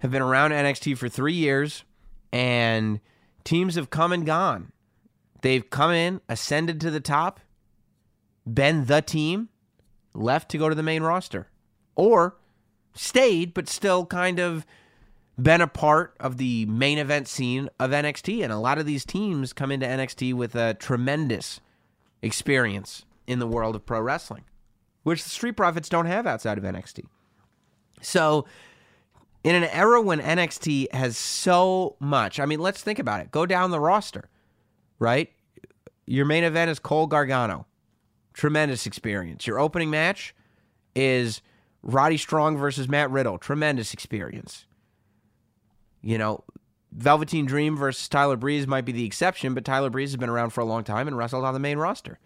have 0.00 0.10
been 0.10 0.20
around 0.20 0.50
NXT 0.50 0.98
for 0.98 1.08
three 1.08 1.34
years, 1.34 1.84
and 2.32 2.98
teams 3.44 3.76
have 3.76 3.90
come 3.90 4.10
and 4.10 4.26
gone. 4.26 4.72
They've 5.42 5.70
come 5.70 5.92
in, 5.92 6.20
ascended 6.28 6.80
to 6.80 6.90
the 6.90 6.98
top, 6.98 7.38
been 8.44 8.86
the 8.86 9.02
team, 9.02 9.50
left 10.14 10.50
to 10.50 10.58
go 10.58 10.68
to 10.68 10.74
the 10.74 10.82
main 10.82 11.04
roster, 11.04 11.46
or 11.94 12.38
stayed, 12.94 13.54
but 13.54 13.68
still 13.68 14.04
kind 14.04 14.40
of 14.40 14.66
been 15.40 15.60
a 15.60 15.68
part 15.68 16.16
of 16.18 16.38
the 16.38 16.66
main 16.66 16.98
event 16.98 17.28
scene 17.28 17.68
of 17.78 17.92
NXT. 17.92 18.42
And 18.42 18.52
a 18.52 18.58
lot 18.58 18.78
of 18.78 18.84
these 18.84 19.04
teams 19.04 19.52
come 19.52 19.70
into 19.70 19.86
NXT 19.86 20.34
with 20.34 20.56
a 20.56 20.74
tremendous 20.74 21.60
experience 22.20 23.04
in 23.26 23.38
the 23.38 23.46
world 23.46 23.74
of 23.74 23.86
pro 23.86 24.00
wrestling, 24.00 24.44
which 25.02 25.22
the 25.22 25.30
Street 25.30 25.56
Profits 25.56 25.88
don't 25.88 26.06
have 26.06 26.26
outside 26.26 26.58
of 26.58 26.64
NXT. 26.64 27.04
So, 28.00 28.46
in 29.44 29.54
an 29.54 29.64
era 29.64 30.00
when 30.00 30.20
NXT 30.20 30.92
has 30.92 31.16
so 31.16 31.96
much, 31.98 32.38
I 32.38 32.46
mean, 32.46 32.60
let's 32.60 32.82
think 32.82 32.98
about 32.98 33.20
it. 33.20 33.30
Go 33.30 33.46
down 33.46 33.70
the 33.70 33.80
roster, 33.80 34.28
right? 34.98 35.30
Your 36.06 36.24
main 36.24 36.44
event 36.44 36.70
is 36.70 36.78
Cole 36.78 37.06
Gargano. 37.06 37.66
Tremendous 38.34 38.86
experience. 38.86 39.46
Your 39.46 39.58
opening 39.58 39.90
match 39.90 40.34
is 40.94 41.42
Roddy 41.82 42.16
Strong 42.16 42.56
versus 42.56 42.88
Matt 42.88 43.10
Riddle. 43.10 43.38
Tremendous 43.38 43.92
experience. 43.92 44.66
You 46.00 46.18
know, 46.18 46.44
Velveteen 46.92 47.46
Dream 47.46 47.76
versus 47.76 48.08
Tyler 48.08 48.36
Breeze 48.36 48.66
might 48.66 48.84
be 48.84 48.92
the 48.92 49.04
exception, 49.04 49.54
but 49.54 49.64
Tyler 49.64 49.90
Breeze 49.90 50.10
has 50.10 50.16
been 50.16 50.28
around 50.28 50.50
for 50.50 50.60
a 50.60 50.64
long 50.64 50.84
time 50.84 51.08
and 51.08 51.16
wrestled 51.16 51.44
on 51.44 51.54
the 51.54 51.60
main 51.60 51.78
roster. 51.78 52.18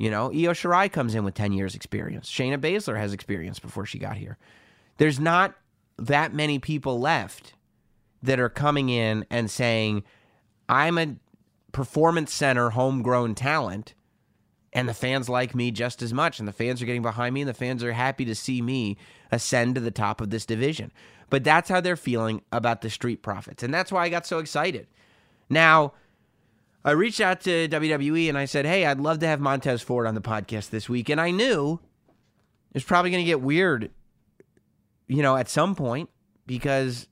You 0.00 0.10
know, 0.10 0.28
Io 0.28 0.54
Shirai 0.54 0.90
comes 0.90 1.14
in 1.14 1.24
with 1.24 1.34
10 1.34 1.52
years 1.52 1.74
experience. 1.74 2.30
Shayna 2.30 2.56
Baszler 2.56 2.96
has 2.96 3.12
experience 3.12 3.58
before 3.58 3.84
she 3.84 3.98
got 3.98 4.16
here. 4.16 4.38
There's 4.96 5.20
not 5.20 5.54
that 5.98 6.32
many 6.32 6.58
people 6.58 6.98
left 6.98 7.52
that 8.22 8.40
are 8.40 8.48
coming 8.48 8.88
in 8.88 9.26
and 9.28 9.50
saying, 9.50 10.04
I'm 10.70 10.96
a 10.96 11.16
performance 11.72 12.32
center 12.32 12.70
homegrown 12.70 13.34
talent 13.34 13.92
and 14.72 14.88
the 14.88 14.94
fans 14.94 15.28
like 15.28 15.54
me 15.54 15.70
just 15.70 16.00
as 16.00 16.14
much 16.14 16.38
and 16.38 16.48
the 16.48 16.52
fans 16.52 16.80
are 16.80 16.86
getting 16.86 17.02
behind 17.02 17.34
me 17.34 17.42
and 17.42 17.50
the 17.50 17.54
fans 17.54 17.84
are 17.84 17.92
happy 17.92 18.24
to 18.24 18.34
see 18.34 18.62
me 18.62 18.96
ascend 19.30 19.74
to 19.74 19.82
the 19.82 19.90
top 19.90 20.22
of 20.22 20.30
this 20.30 20.46
division 20.46 20.90
but 21.28 21.44
that's 21.44 21.68
how 21.68 21.80
they're 21.80 21.96
feeling 21.96 22.42
about 22.50 22.80
the 22.80 22.90
street 22.90 23.22
profits 23.22 23.62
and 23.62 23.72
that's 23.72 23.92
why 23.92 24.04
i 24.04 24.08
got 24.08 24.26
so 24.26 24.38
excited 24.38 24.88
now 25.48 25.92
i 26.84 26.90
reached 26.90 27.20
out 27.20 27.40
to 27.40 27.68
wwe 27.68 28.28
and 28.28 28.38
i 28.38 28.44
said 28.44 28.64
hey 28.64 28.86
i'd 28.86 29.00
love 29.00 29.18
to 29.18 29.26
have 29.26 29.40
montez 29.40 29.82
ford 29.82 30.06
on 30.06 30.14
the 30.14 30.20
podcast 30.20 30.70
this 30.70 30.88
week 30.88 31.08
and 31.08 31.20
i 31.20 31.30
knew 31.30 31.78
it's 32.72 32.84
probably 32.84 33.10
going 33.10 33.22
to 33.22 33.28
get 33.28 33.40
weird 33.40 33.90
you 35.06 35.22
know 35.22 35.36
at 35.36 35.48
some 35.48 35.74
point 35.74 36.08
because 36.46 37.08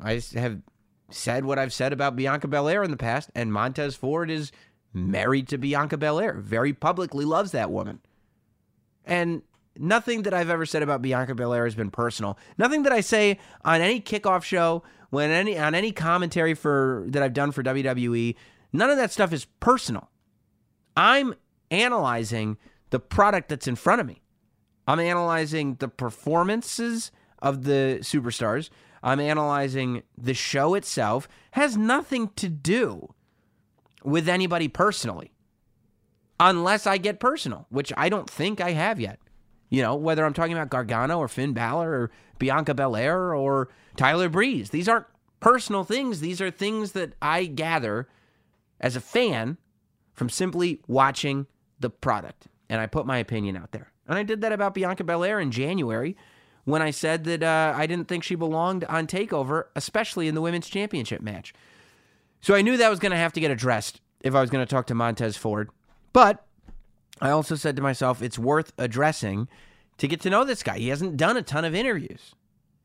i 0.00 0.20
have 0.34 0.60
said 1.10 1.44
what 1.44 1.58
i've 1.58 1.72
said 1.72 1.92
about 1.92 2.16
bianca 2.16 2.48
belair 2.48 2.82
in 2.82 2.90
the 2.90 2.96
past 2.96 3.30
and 3.34 3.52
montez 3.52 3.94
ford 3.94 4.30
is 4.30 4.52
married 4.92 5.48
to 5.48 5.58
Bianca 5.58 5.96
Belair, 5.96 6.34
very 6.34 6.72
publicly 6.72 7.24
loves 7.24 7.52
that 7.52 7.70
woman. 7.70 8.00
And 9.04 9.42
nothing 9.78 10.22
that 10.22 10.34
I've 10.34 10.50
ever 10.50 10.66
said 10.66 10.82
about 10.82 11.02
Bianca 11.02 11.34
Belair 11.34 11.64
has 11.64 11.74
been 11.74 11.90
personal. 11.90 12.38
Nothing 12.56 12.82
that 12.82 12.92
I 12.92 13.00
say 13.00 13.38
on 13.64 13.80
any 13.80 14.00
kickoff 14.00 14.42
show, 14.42 14.82
when 15.10 15.30
any 15.30 15.58
on 15.58 15.74
any 15.74 15.92
commentary 15.92 16.54
for 16.54 17.04
that 17.08 17.22
I've 17.22 17.32
done 17.32 17.52
for 17.52 17.62
WWE, 17.62 18.34
none 18.72 18.90
of 18.90 18.96
that 18.96 19.12
stuff 19.12 19.32
is 19.32 19.46
personal. 19.60 20.10
I'm 20.96 21.34
analyzing 21.70 22.58
the 22.90 23.00
product 23.00 23.48
that's 23.48 23.68
in 23.68 23.76
front 23.76 24.00
of 24.00 24.06
me. 24.06 24.22
I'm 24.86 25.00
analyzing 25.00 25.76
the 25.76 25.88
performances 25.88 27.12
of 27.40 27.64
the 27.64 27.98
superstars. 28.00 28.70
I'm 29.02 29.20
analyzing 29.20 30.02
the 30.16 30.34
show 30.34 30.74
itself. 30.74 31.28
Has 31.52 31.76
nothing 31.76 32.30
to 32.36 32.48
do 32.48 33.14
with 34.02 34.28
anybody 34.28 34.68
personally. 34.68 35.32
Unless 36.40 36.86
I 36.86 36.98
get 36.98 37.20
personal, 37.20 37.66
which 37.68 37.92
I 37.96 38.08
don't 38.08 38.30
think 38.30 38.60
I 38.60 38.72
have 38.72 39.00
yet. 39.00 39.18
You 39.70 39.82
know, 39.82 39.94
whether 39.94 40.24
I'm 40.24 40.32
talking 40.32 40.54
about 40.54 40.70
Gargano 40.70 41.18
or 41.18 41.28
Finn 41.28 41.52
Balor 41.52 41.90
or 41.90 42.10
Bianca 42.38 42.74
Belair 42.74 43.34
or 43.34 43.68
Tyler 43.96 44.28
Breeze. 44.28 44.70
These 44.70 44.88
aren't 44.88 45.06
personal 45.40 45.84
things. 45.84 46.20
These 46.20 46.40
are 46.40 46.50
things 46.50 46.92
that 46.92 47.14
I 47.20 47.44
gather 47.44 48.08
as 48.80 48.96
a 48.96 49.00
fan 49.00 49.58
from 50.14 50.30
simply 50.30 50.80
watching 50.86 51.46
the 51.78 51.90
product. 51.90 52.46
And 52.68 52.80
I 52.80 52.86
put 52.86 53.06
my 53.06 53.18
opinion 53.18 53.56
out 53.56 53.72
there. 53.72 53.92
And 54.06 54.16
I 54.16 54.22
did 54.22 54.40
that 54.40 54.52
about 54.52 54.74
Bianca 54.74 55.04
Belair 55.04 55.38
in 55.38 55.50
January 55.50 56.16
when 56.64 56.82
I 56.82 56.90
said 56.90 57.24
that 57.24 57.42
uh, 57.42 57.74
I 57.76 57.86
didn't 57.86 58.08
think 58.08 58.24
she 58.24 58.34
belonged 58.34 58.84
on 58.84 59.06
TakeOver, 59.06 59.64
especially 59.76 60.28
in 60.28 60.34
the 60.34 60.40
Women's 60.40 60.68
Championship 60.68 61.20
match. 61.20 61.54
So 62.40 62.54
I 62.54 62.62
knew 62.62 62.76
that 62.76 62.90
was 62.90 62.98
going 62.98 63.12
to 63.12 63.18
have 63.18 63.32
to 63.34 63.40
get 63.40 63.50
addressed 63.50 64.00
if 64.20 64.34
I 64.34 64.40
was 64.40 64.50
going 64.50 64.64
to 64.64 64.70
talk 64.70 64.86
to 64.88 64.94
Montez 64.94 65.36
Ford. 65.36 65.70
But 66.12 66.44
I 67.20 67.30
also 67.30 67.54
said 67.54 67.76
to 67.76 67.82
myself, 67.82 68.22
it's 68.22 68.38
worth 68.38 68.72
addressing 68.78 69.48
to 69.98 70.08
get 70.08 70.20
to 70.22 70.30
know 70.30 70.44
this 70.44 70.62
guy. 70.62 70.78
He 70.78 70.88
hasn't 70.88 71.16
done 71.16 71.36
a 71.36 71.42
ton 71.42 71.64
of 71.64 71.74
interviews. 71.74 72.34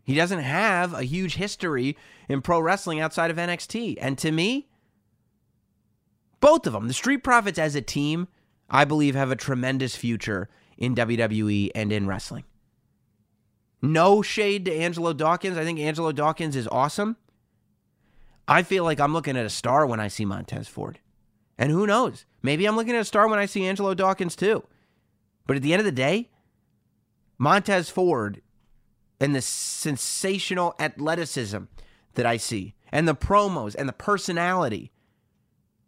He 0.04 0.16
doesn't 0.16 0.40
have 0.40 0.94
a 0.94 1.04
huge 1.04 1.36
history 1.36 1.98
in 2.28 2.42
pro 2.42 2.60
wrestling 2.60 3.00
outside 3.00 3.32
of 3.32 3.38
NXT. 3.38 3.98
And 4.02 4.18
to 4.18 4.32
me, 4.32 4.68
both 6.40 6.68
of 6.68 6.74
them, 6.74 6.88
the 6.88 6.94
Street 6.94 7.24
Profits 7.24 7.58
as 7.58 7.76
a 7.76 7.82
team, 7.82 8.28
I 8.70 8.86
believe 8.86 9.16
have 9.16 9.32
a 9.32 9.36
tremendous 9.36 9.96
future 9.96 10.50
in 10.78 10.96
WWE 10.96 11.72
and 11.74 11.92
in 11.92 12.08
wrestling. 12.08 12.44
No 13.82 14.22
shade 14.22 14.66
to 14.66 14.74
Angelo 14.74 15.14
Dawkins. 15.14 15.58
I 15.58 15.64
think 15.64 15.80
Angelo 15.80 16.12
Dawkins 16.12 16.56
is 16.56 16.68
awesome. 16.70 17.18
I 18.48 18.64
feel 18.64 18.84
like 18.84 19.00
I'm 19.00 19.14
looking 19.14 19.38
at 19.38 19.46
a 19.46 19.50
star 19.50 19.86
when 19.86 20.00
I 20.00 20.08
see 20.10 20.26
Montez 20.26 20.68
Ford. 20.68 21.00
And 21.58 21.72
who 21.72 21.88
knows? 21.88 22.26
Maybe 22.42 22.66
I'm 22.66 22.76
looking 22.76 22.96
at 22.96 23.02
a 23.02 23.06
star 23.06 23.28
when 23.28 23.40
I 23.40 23.46
see 23.46 23.66
Angelo 23.66 23.94
Dawkins 23.94 24.36
too. 24.36 24.64
But 25.46 25.58
at 25.58 25.62
the 25.62 25.74
end 25.74 25.80
of 25.80 25.86
the 25.86 25.92
day, 25.92 26.30
Montez 27.38 27.90
Ford 27.90 28.42
and 29.20 29.36
the 29.36 29.42
sensational 29.42 30.76
athleticism 30.80 31.64
that 32.16 32.26
I 32.26 32.38
see 32.38 32.76
and 32.92 33.08
the 33.08 33.16
promos 33.16 33.76
and 33.76 33.88
the 33.88 33.94
personality. 33.94 34.92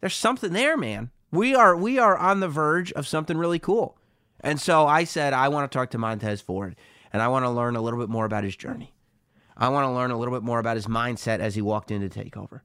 There's 0.01 0.15
something 0.15 0.53
there, 0.53 0.77
man. 0.77 1.11
We 1.31 1.55
are 1.55 1.75
we 1.75 1.97
are 1.99 2.17
on 2.17 2.39
the 2.39 2.47
verge 2.47 2.91
of 2.93 3.07
something 3.07 3.37
really 3.37 3.59
cool. 3.59 3.97
And 4.39 4.59
so 4.59 4.87
I 4.87 5.03
said 5.03 5.33
I 5.33 5.49
want 5.49 5.69
to 5.69 5.75
talk 5.75 5.91
to 5.91 5.97
Montez 5.97 6.41
Ford 6.41 6.75
and 7.11 7.21
I 7.21 7.27
want 7.27 7.45
to 7.45 7.49
learn 7.49 7.75
a 7.75 7.81
little 7.81 7.99
bit 7.99 8.09
more 8.09 8.25
about 8.25 8.43
his 8.43 8.55
journey. 8.55 8.93
I 9.57 9.69
want 9.69 9.85
to 9.85 9.91
learn 9.91 10.11
a 10.11 10.17
little 10.17 10.33
bit 10.33 10.43
more 10.43 10.59
about 10.59 10.75
his 10.75 10.87
mindset 10.87 11.39
as 11.39 11.55
he 11.55 11.61
walked 11.61 11.91
into 11.91 12.09
TakeOver. 12.09 12.61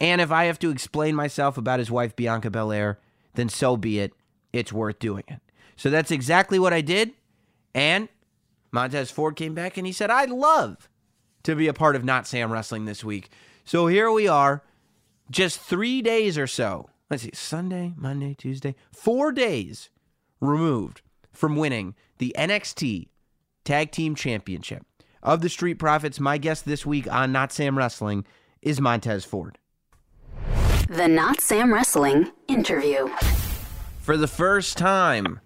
And 0.00 0.20
if 0.20 0.30
I 0.30 0.44
have 0.44 0.58
to 0.60 0.70
explain 0.70 1.14
myself 1.14 1.58
about 1.58 1.78
his 1.78 1.90
wife, 1.90 2.14
Bianca 2.14 2.50
Belair, 2.50 2.98
then 3.34 3.48
so 3.48 3.76
be 3.76 3.98
it. 3.98 4.12
It's 4.52 4.72
worth 4.72 4.98
doing 4.98 5.24
it. 5.28 5.40
So 5.76 5.90
that's 5.90 6.10
exactly 6.10 6.58
what 6.58 6.72
I 6.72 6.80
did. 6.80 7.12
And 7.74 8.08
Montez 8.70 9.10
Ford 9.10 9.36
came 9.36 9.54
back 9.54 9.76
and 9.76 9.86
he 9.86 9.92
said, 9.92 10.10
I'd 10.10 10.30
love 10.30 10.88
to 11.44 11.54
be 11.54 11.68
a 11.68 11.74
part 11.74 11.96
of 11.96 12.04
Not 12.04 12.26
Sam 12.26 12.52
Wrestling 12.52 12.84
this 12.84 13.04
week. 13.04 13.30
So 13.64 13.86
here 13.86 14.10
we 14.10 14.26
are, 14.26 14.62
just 15.30 15.60
three 15.60 16.02
days 16.02 16.38
or 16.38 16.46
so. 16.46 16.90
Let's 17.10 17.22
see, 17.22 17.30
Sunday, 17.34 17.94
Monday, 17.96 18.34
Tuesday, 18.34 18.74
four 18.92 19.32
days 19.32 19.90
removed 20.40 21.02
from 21.32 21.56
winning 21.56 21.94
the 22.18 22.34
NXT 22.38 23.08
Tag 23.64 23.90
Team 23.90 24.14
Championship 24.14 24.84
of 25.22 25.40
the 25.40 25.48
Street 25.48 25.74
Profits. 25.74 26.20
My 26.20 26.38
guest 26.38 26.64
this 26.64 26.84
week 26.84 27.10
on 27.12 27.32
Not 27.32 27.52
Sam 27.52 27.78
Wrestling 27.78 28.24
is 28.62 28.80
Montez 28.80 29.24
Ford. 29.24 29.57
The 30.88 31.06
Not 31.06 31.42
Sam 31.42 31.74
Wrestling 31.74 32.32
interview. 32.48 33.08
For 33.98 34.16
the 34.16 34.26
first 34.26 34.78
time 34.78 35.38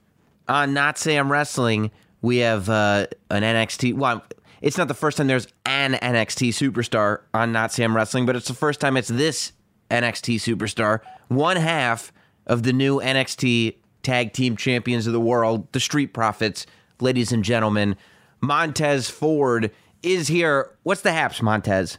on 0.47 0.73
Not 0.73 0.99
Sam 0.99 1.33
Wrestling, 1.33 1.91
we 2.21 2.37
have 2.37 2.69
uh, 2.69 3.09
an 3.29 3.43
NXT. 3.43 3.95
Well, 3.95 4.23
it's 4.61 4.79
not 4.79 4.87
the 4.87 4.95
first 4.95 5.17
time 5.17 5.27
there's 5.27 5.49
an 5.67 5.95
NXT 5.95 6.51
superstar 6.51 7.23
on 7.35 7.51
Not 7.51 7.73
Sam 7.73 7.97
Wrestling, 7.97 8.25
but 8.25 8.37
it's 8.37 8.47
the 8.47 8.55
first 8.55 8.79
time 8.79 8.97
it's 8.97 9.09
this 9.09 9.51
NXT 9.91 10.37
superstar, 10.37 11.01
one 11.27 11.57
half 11.57 12.13
of 12.47 12.63
the 12.63 12.73
new 12.73 13.01
NXT 13.01 13.75
Tag 14.05 14.33
Team 14.33 14.57
Champions 14.57 15.09
of 15.09 15.13
the 15.13 15.21
World, 15.21 15.67
the 15.73 15.81
Street 15.81 16.15
Profits, 16.15 16.67
ladies 17.01 17.33
and 17.33 17.43
gentlemen. 17.43 17.97
Montez 18.41 19.11
Ford 19.11 19.73
is 20.05 20.29
here. 20.29 20.71
What's 20.85 21.01
the 21.01 21.13
haps, 21.13 21.43
Montez? 21.43 21.99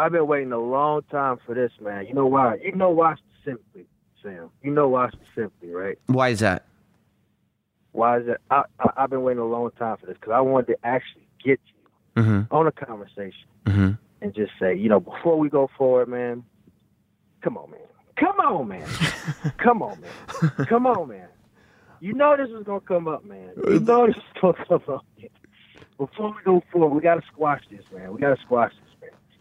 I've 0.00 0.12
been 0.12 0.26
waiting 0.26 0.52
a 0.52 0.58
long 0.58 1.02
time 1.10 1.38
for 1.44 1.54
this, 1.54 1.72
man. 1.80 2.06
You 2.06 2.14
know 2.14 2.26
why? 2.26 2.56
You 2.64 2.72
know 2.74 2.90
why 2.90 3.14
specifically, 3.16 3.86
Sam. 4.22 4.50
You 4.62 4.70
know 4.70 4.88
why 4.88 5.10
specifically, 5.10 5.70
right? 5.70 5.98
Why 6.06 6.28
is 6.30 6.40
that? 6.40 6.64
Why 7.92 8.18
is 8.18 8.28
it? 8.28 8.38
I, 8.50 8.62
I 8.78 8.90
I've 8.96 9.10
been 9.10 9.22
waiting 9.22 9.42
a 9.42 9.46
long 9.46 9.70
time 9.78 9.96
for 9.98 10.06
this 10.06 10.16
because 10.18 10.32
I 10.32 10.40
wanted 10.40 10.68
to 10.68 10.76
actually 10.84 11.26
get 11.44 11.60
you 11.66 11.74
Mm-hmm. 12.22 12.52
on 12.54 12.66
a 12.66 12.72
conversation 12.72 13.46
Mm-hmm. 13.66 13.90
and 14.20 14.34
just 14.34 14.50
say, 14.58 14.74
you 14.76 14.88
know, 14.88 15.00
before 15.00 15.38
we 15.38 15.48
go 15.48 15.70
forward, 15.78 16.08
man. 16.08 16.44
Come 17.42 17.56
on, 17.56 17.70
man. 17.70 17.80
Come 18.16 18.38
on, 18.40 18.68
man. 18.68 18.86
come 19.58 19.80
on, 19.82 19.98
man. 20.00 20.66
Come 20.66 20.86
on, 20.86 21.08
man. 21.08 21.28
You 22.00 22.12
know 22.14 22.36
this 22.36 22.48
is 22.50 22.64
gonna 22.64 22.80
come 22.80 23.06
up, 23.08 23.24
man. 23.24 23.50
You 23.56 23.80
know 23.80 24.06
this 24.06 24.16
is 24.16 24.22
gonna 24.40 24.54
come 24.66 24.82
up. 24.94 25.04
Man. 25.18 25.28
Before 25.98 26.30
we 26.34 26.42
go 26.44 26.62
forward, 26.72 26.94
we 26.94 27.00
gotta 27.00 27.22
squash 27.32 27.62
this, 27.70 27.84
man. 27.94 28.12
We 28.12 28.20
gotta 28.20 28.40
squash 28.42 28.72
this. 28.72 28.89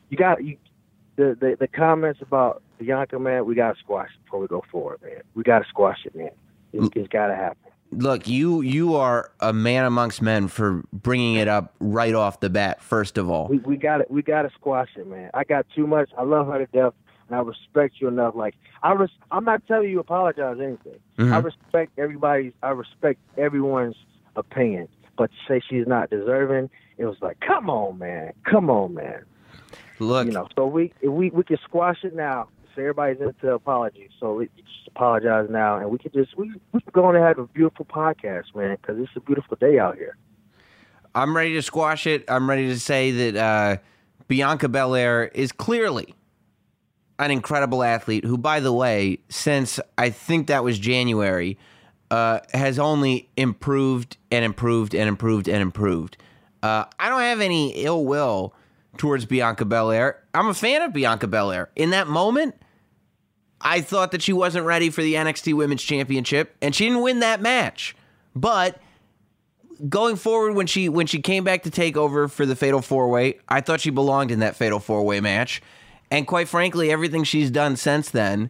You 0.10 0.18
got 0.18 0.44
you. 0.44 0.58
The, 1.16 1.36
the 1.40 1.58
the 1.60 1.68
comments 1.68 2.22
about 2.22 2.62
Bianca, 2.80 3.20
man. 3.20 3.46
We 3.46 3.56
gotta 3.56 3.78
squash 3.80 4.10
it 4.16 4.24
before 4.26 4.40
we 4.40 4.48
go 4.48 4.64
forward, 4.72 5.02
man. 5.02 5.22
We 5.36 5.44
gotta 5.44 5.66
squash 5.68 6.06
it, 6.06 6.16
man. 6.16 6.30
It's, 6.72 6.88
it's 6.96 7.08
gotta 7.10 7.36
happen. 7.36 7.58
Look, 7.92 8.28
you 8.28 8.62
you 8.62 8.96
are 8.96 9.32
a 9.42 9.52
man 9.52 9.84
amongst 9.86 10.22
men 10.22 10.48
for 10.48 10.84
bringing 10.94 11.36
it 11.36 11.48
up 11.48 11.74
right 11.80 12.14
off 12.14 12.40
the 12.40 12.50
bat. 12.50 12.82
First 12.82 13.18
of 13.18 13.30
all, 13.30 13.48
We 13.48 13.58
we 13.60 13.76
got 13.76 14.00
it. 14.02 14.10
We 14.10 14.22
got 14.22 14.44
to 14.44 14.50
squash 14.52 14.90
it, 14.96 15.08
man. 15.08 15.30
I 15.34 15.44
got 15.44 15.66
too 15.76 15.88
much. 15.88 16.10
I 16.18 16.24
love 16.24 16.48
her 16.48 16.60
to 16.66 16.72
death, 16.72 16.94
and 17.28 17.36
I 17.36 17.42
respect 17.42 17.96
you 18.00 18.08
enough. 18.08 18.36
Like 18.36 18.56
I 18.84 18.94
res- 18.94 19.10
I'm 19.32 19.44
not 19.44 19.66
telling 19.68 19.90
you 19.90 20.00
apologize 20.00 20.58
or 20.58 20.64
anything. 20.64 21.00
Mhm. 21.18 21.34
I 21.34 21.40
respect 21.40 21.98
everybody's. 21.98 22.54
I 22.64 22.70
respect 22.70 23.20
everyone's 23.38 23.96
opinion. 24.38 24.88
But 25.18 25.32
to 25.32 25.38
say 25.50 25.62
she's 25.68 25.86
not 25.88 26.10
deserving, 26.10 26.70
it 26.98 27.04
was 27.06 27.18
like, 27.22 27.42
come 27.42 27.70
on, 27.70 27.98
man. 27.98 28.32
Come 28.46 28.70
on, 28.70 28.94
man. 28.94 29.24
Look, 30.00 30.28
You 30.28 30.34
know. 30.34 30.48
So 30.56 30.66
we 30.68 30.94
if 31.02 31.12
we 31.12 31.30
we 31.30 31.44
can 31.44 31.58
squash 31.64 32.04
it 32.04 32.16
now. 32.16 32.50
So 32.76 32.82
everybody's 32.82 33.20
into 33.20 33.54
apologies. 33.54 34.10
So 34.20 34.34
we 34.34 34.50
we 34.56 34.62
just 34.62 34.88
apologize 34.88 35.48
now, 35.50 35.78
and 35.78 35.90
we 35.90 35.98
can 35.98 36.12
just 36.12 36.38
we 36.38 36.52
we 36.72 36.82
can 36.82 36.92
go 36.92 37.06
on 37.06 37.16
and 37.16 37.24
have 37.24 37.40
a 37.40 37.48
beautiful 37.48 37.86
podcast, 37.86 38.56
man. 38.56 38.78
Because 38.82 39.00
it's 39.00 39.12
a 39.16 39.22
beautiful 39.22 39.58
day 39.60 39.80
out 39.80 39.96
here. 39.96 40.18
I'm 41.16 41.36
ready 41.36 41.54
to 41.54 41.62
squash 41.62 42.06
it. 42.06 42.24
I'm 42.28 42.50
ready 42.50 42.68
to 42.68 42.80
say 42.80 43.12
that 43.12 43.36
uh, 43.36 43.78
Bianca 44.28 44.70
Belair 44.70 45.26
is 45.34 45.52
clearly 45.52 46.14
an 47.18 47.32
incredible 47.32 47.84
athlete 47.84 48.24
who, 48.24 48.38
by 48.38 48.60
the 48.60 48.72
way, 48.72 49.20
since 49.28 49.80
I 49.98 50.10
think 50.10 50.48
that 50.48 50.64
was 50.64 50.80
January, 50.80 51.58
uh, 52.12 52.40
has 52.54 52.80
only 52.80 53.30
improved 53.36 54.18
and 54.32 54.46
improved 54.46 54.96
and 54.96 55.10
improved 55.10 55.48
and 55.48 55.62
improved. 55.62 56.18
Uh, 56.64 56.86
I 57.00 57.10
don't 57.10 57.22
have 57.22 57.42
any 57.42 57.72
ill 57.84 58.06
will 58.06 58.54
towards 58.98 59.26
Bianca 59.26 59.66
Belair. 59.66 60.24
I'm 60.34 60.48
a 60.48 60.54
fan 60.54 60.82
of 60.82 60.94
Bianca 60.94 61.28
Belair. 61.28 61.70
In 61.76 61.92
that 61.92 62.08
moment, 62.08 62.56
I 63.62 63.82
thought 63.82 64.12
that 64.12 64.22
she 64.22 64.34
wasn't 64.34 64.66
ready 64.66 64.90
for 64.90 65.02
the 65.02 65.16
NXT 65.16 65.54
Women's 65.54 65.84
Championship, 65.84 66.56
and 66.62 66.74
she 66.74 66.86
didn't 66.86 67.02
win 67.02 67.20
that 67.20 67.42
match. 67.42 67.96
But 68.36 68.80
going 69.88 70.16
forward 70.16 70.56
when 70.56 70.68
she 70.68 70.90
when 70.90 71.08
she 71.08 71.22
came 71.22 71.44
back 71.44 71.64
to 71.64 71.70
take 71.70 71.96
over 71.96 72.28
for 72.28 72.46
the 72.46 72.56
fatal 72.56 72.82
four 72.82 73.08
way 73.08 73.40
i 73.48 73.62
thought 73.62 73.80
she 73.80 73.90
belonged 73.90 74.30
in 74.30 74.40
that 74.40 74.56
fatal 74.56 74.80
four 74.80 75.04
way 75.06 75.22
match 75.22 75.62
and 76.12 76.28
quite 76.28 76.50
frankly 76.50 76.92
everything 76.92 77.24
she's 77.24 77.50
done 77.50 77.78
since 77.78 78.10
then 78.10 78.50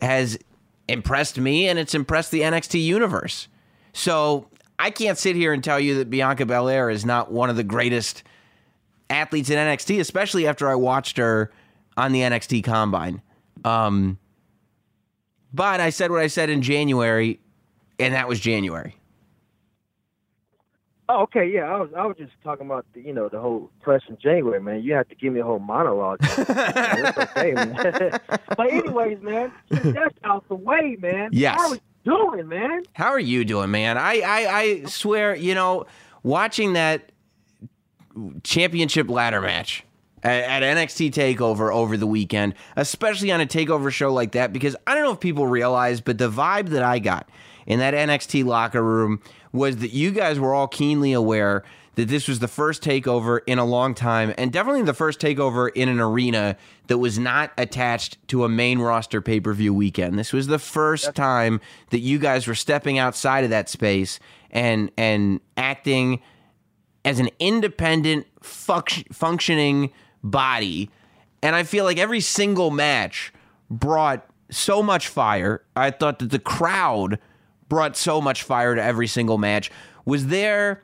has 0.00 0.38
impressed 0.86 1.38
me 1.38 1.66
and 1.66 1.80
it's 1.80 1.96
impressed 1.96 2.30
the 2.30 2.42
nxt 2.42 2.80
universe 2.80 3.48
so 3.92 4.46
i 4.78 4.88
can't 4.88 5.18
sit 5.18 5.34
here 5.34 5.52
and 5.52 5.64
tell 5.64 5.80
you 5.80 5.96
that 5.96 6.08
bianca 6.08 6.46
belair 6.46 6.88
is 6.88 7.04
not 7.04 7.32
one 7.32 7.50
of 7.50 7.56
the 7.56 7.64
greatest 7.64 8.22
athletes 9.12 9.50
in 9.50 9.58
nxt 9.58 10.00
especially 10.00 10.46
after 10.46 10.68
i 10.68 10.74
watched 10.74 11.16
her 11.16 11.50
on 11.96 12.12
the 12.12 12.20
nxt 12.20 12.64
combine 12.64 13.20
um, 13.64 14.18
but 15.52 15.80
i 15.80 15.90
said 15.90 16.10
what 16.10 16.20
i 16.20 16.26
said 16.26 16.50
in 16.50 16.62
january 16.62 17.38
and 17.98 18.14
that 18.14 18.28
was 18.28 18.40
january 18.40 18.96
Oh, 21.08 21.24
okay, 21.24 21.46
yeah. 21.46 21.64
I 21.64 21.78
was 21.78 21.90
I 21.94 22.06
was 22.06 22.16
just 22.16 22.32
talking 22.42 22.64
about 22.64 22.86
the 22.94 23.02
you 23.02 23.12
know 23.12 23.28
the 23.28 23.38
whole 23.38 23.70
press 23.82 24.00
in 24.08 24.16
January, 24.18 24.62
man. 24.62 24.82
You 24.82 24.94
have 24.94 25.08
to 25.08 25.14
give 25.14 25.32
me 25.32 25.40
a 25.40 25.44
whole 25.44 25.58
monologue. 25.58 26.20
Okay, 26.32 27.52
man. 27.52 27.74
but 28.56 28.70
anyways, 28.70 29.20
man, 29.20 29.52
that's 29.68 30.16
out 30.24 30.48
the 30.48 30.54
way, 30.54 30.96
man. 31.00 31.30
Yes. 31.32 31.56
How 31.56 31.66
are 31.66 31.70
we 31.72 31.80
doing, 32.04 32.48
man? 32.48 32.82
How 32.92 33.10
are 33.10 33.18
you 33.18 33.44
doing, 33.44 33.70
man? 33.70 33.98
I, 33.98 34.20
I, 34.20 34.58
I 34.58 34.84
swear, 34.84 35.34
you 35.34 35.54
know, 35.54 35.86
watching 36.22 36.74
that 36.74 37.11
championship 38.42 39.08
ladder 39.08 39.40
match 39.40 39.84
at, 40.22 40.62
at 40.62 40.76
NXT 40.76 41.12
Takeover 41.12 41.72
over 41.72 41.96
the 41.96 42.06
weekend, 42.06 42.54
especially 42.76 43.30
on 43.32 43.40
a 43.40 43.46
takeover 43.46 43.90
show 43.90 44.12
like 44.12 44.32
that, 44.32 44.52
because 44.52 44.76
I 44.86 44.94
don't 44.94 45.04
know 45.04 45.12
if 45.12 45.20
people 45.20 45.46
realize, 45.46 46.00
but 46.00 46.18
the 46.18 46.30
vibe 46.30 46.68
that 46.70 46.82
I 46.82 46.98
got 46.98 47.28
in 47.66 47.78
that 47.78 47.94
NXT 47.94 48.44
locker 48.44 48.82
room 48.82 49.20
was 49.52 49.78
that 49.78 49.92
you 49.92 50.10
guys 50.10 50.38
were 50.38 50.54
all 50.54 50.68
keenly 50.68 51.12
aware 51.12 51.62
that 51.94 52.08
this 52.08 52.26
was 52.26 52.38
the 52.38 52.48
first 52.48 52.82
takeover 52.82 53.40
in 53.46 53.58
a 53.58 53.64
long 53.64 53.94
time, 53.94 54.32
and 54.38 54.50
definitely 54.50 54.82
the 54.82 54.94
first 54.94 55.20
takeover 55.20 55.70
in 55.74 55.88
an 55.90 56.00
arena 56.00 56.56
that 56.86 56.98
was 56.98 57.18
not 57.18 57.52
attached 57.58 58.16
to 58.28 58.44
a 58.44 58.48
main 58.48 58.78
roster 58.78 59.20
pay 59.20 59.40
per 59.40 59.52
view 59.52 59.74
weekend. 59.74 60.18
This 60.18 60.32
was 60.32 60.46
the 60.46 60.58
first 60.58 61.14
time 61.14 61.60
that 61.90 61.98
you 61.98 62.18
guys 62.18 62.46
were 62.46 62.54
stepping 62.54 62.98
outside 62.98 63.44
of 63.44 63.50
that 63.50 63.68
space 63.68 64.18
and 64.50 64.90
and 64.96 65.40
acting 65.56 66.22
as 67.04 67.18
an 67.18 67.30
independent 67.38 68.26
func- 68.40 69.12
functioning 69.12 69.92
body. 70.22 70.90
And 71.42 71.56
I 71.56 71.64
feel 71.64 71.84
like 71.84 71.98
every 71.98 72.20
single 72.20 72.70
match 72.70 73.32
brought 73.70 74.26
so 74.50 74.82
much 74.82 75.08
fire. 75.08 75.64
I 75.74 75.90
thought 75.90 76.18
that 76.20 76.30
the 76.30 76.38
crowd 76.38 77.18
brought 77.68 77.96
so 77.96 78.20
much 78.20 78.42
fire 78.42 78.74
to 78.74 78.82
every 78.82 79.06
single 79.06 79.38
match. 79.38 79.70
Was 80.04 80.26
there 80.26 80.82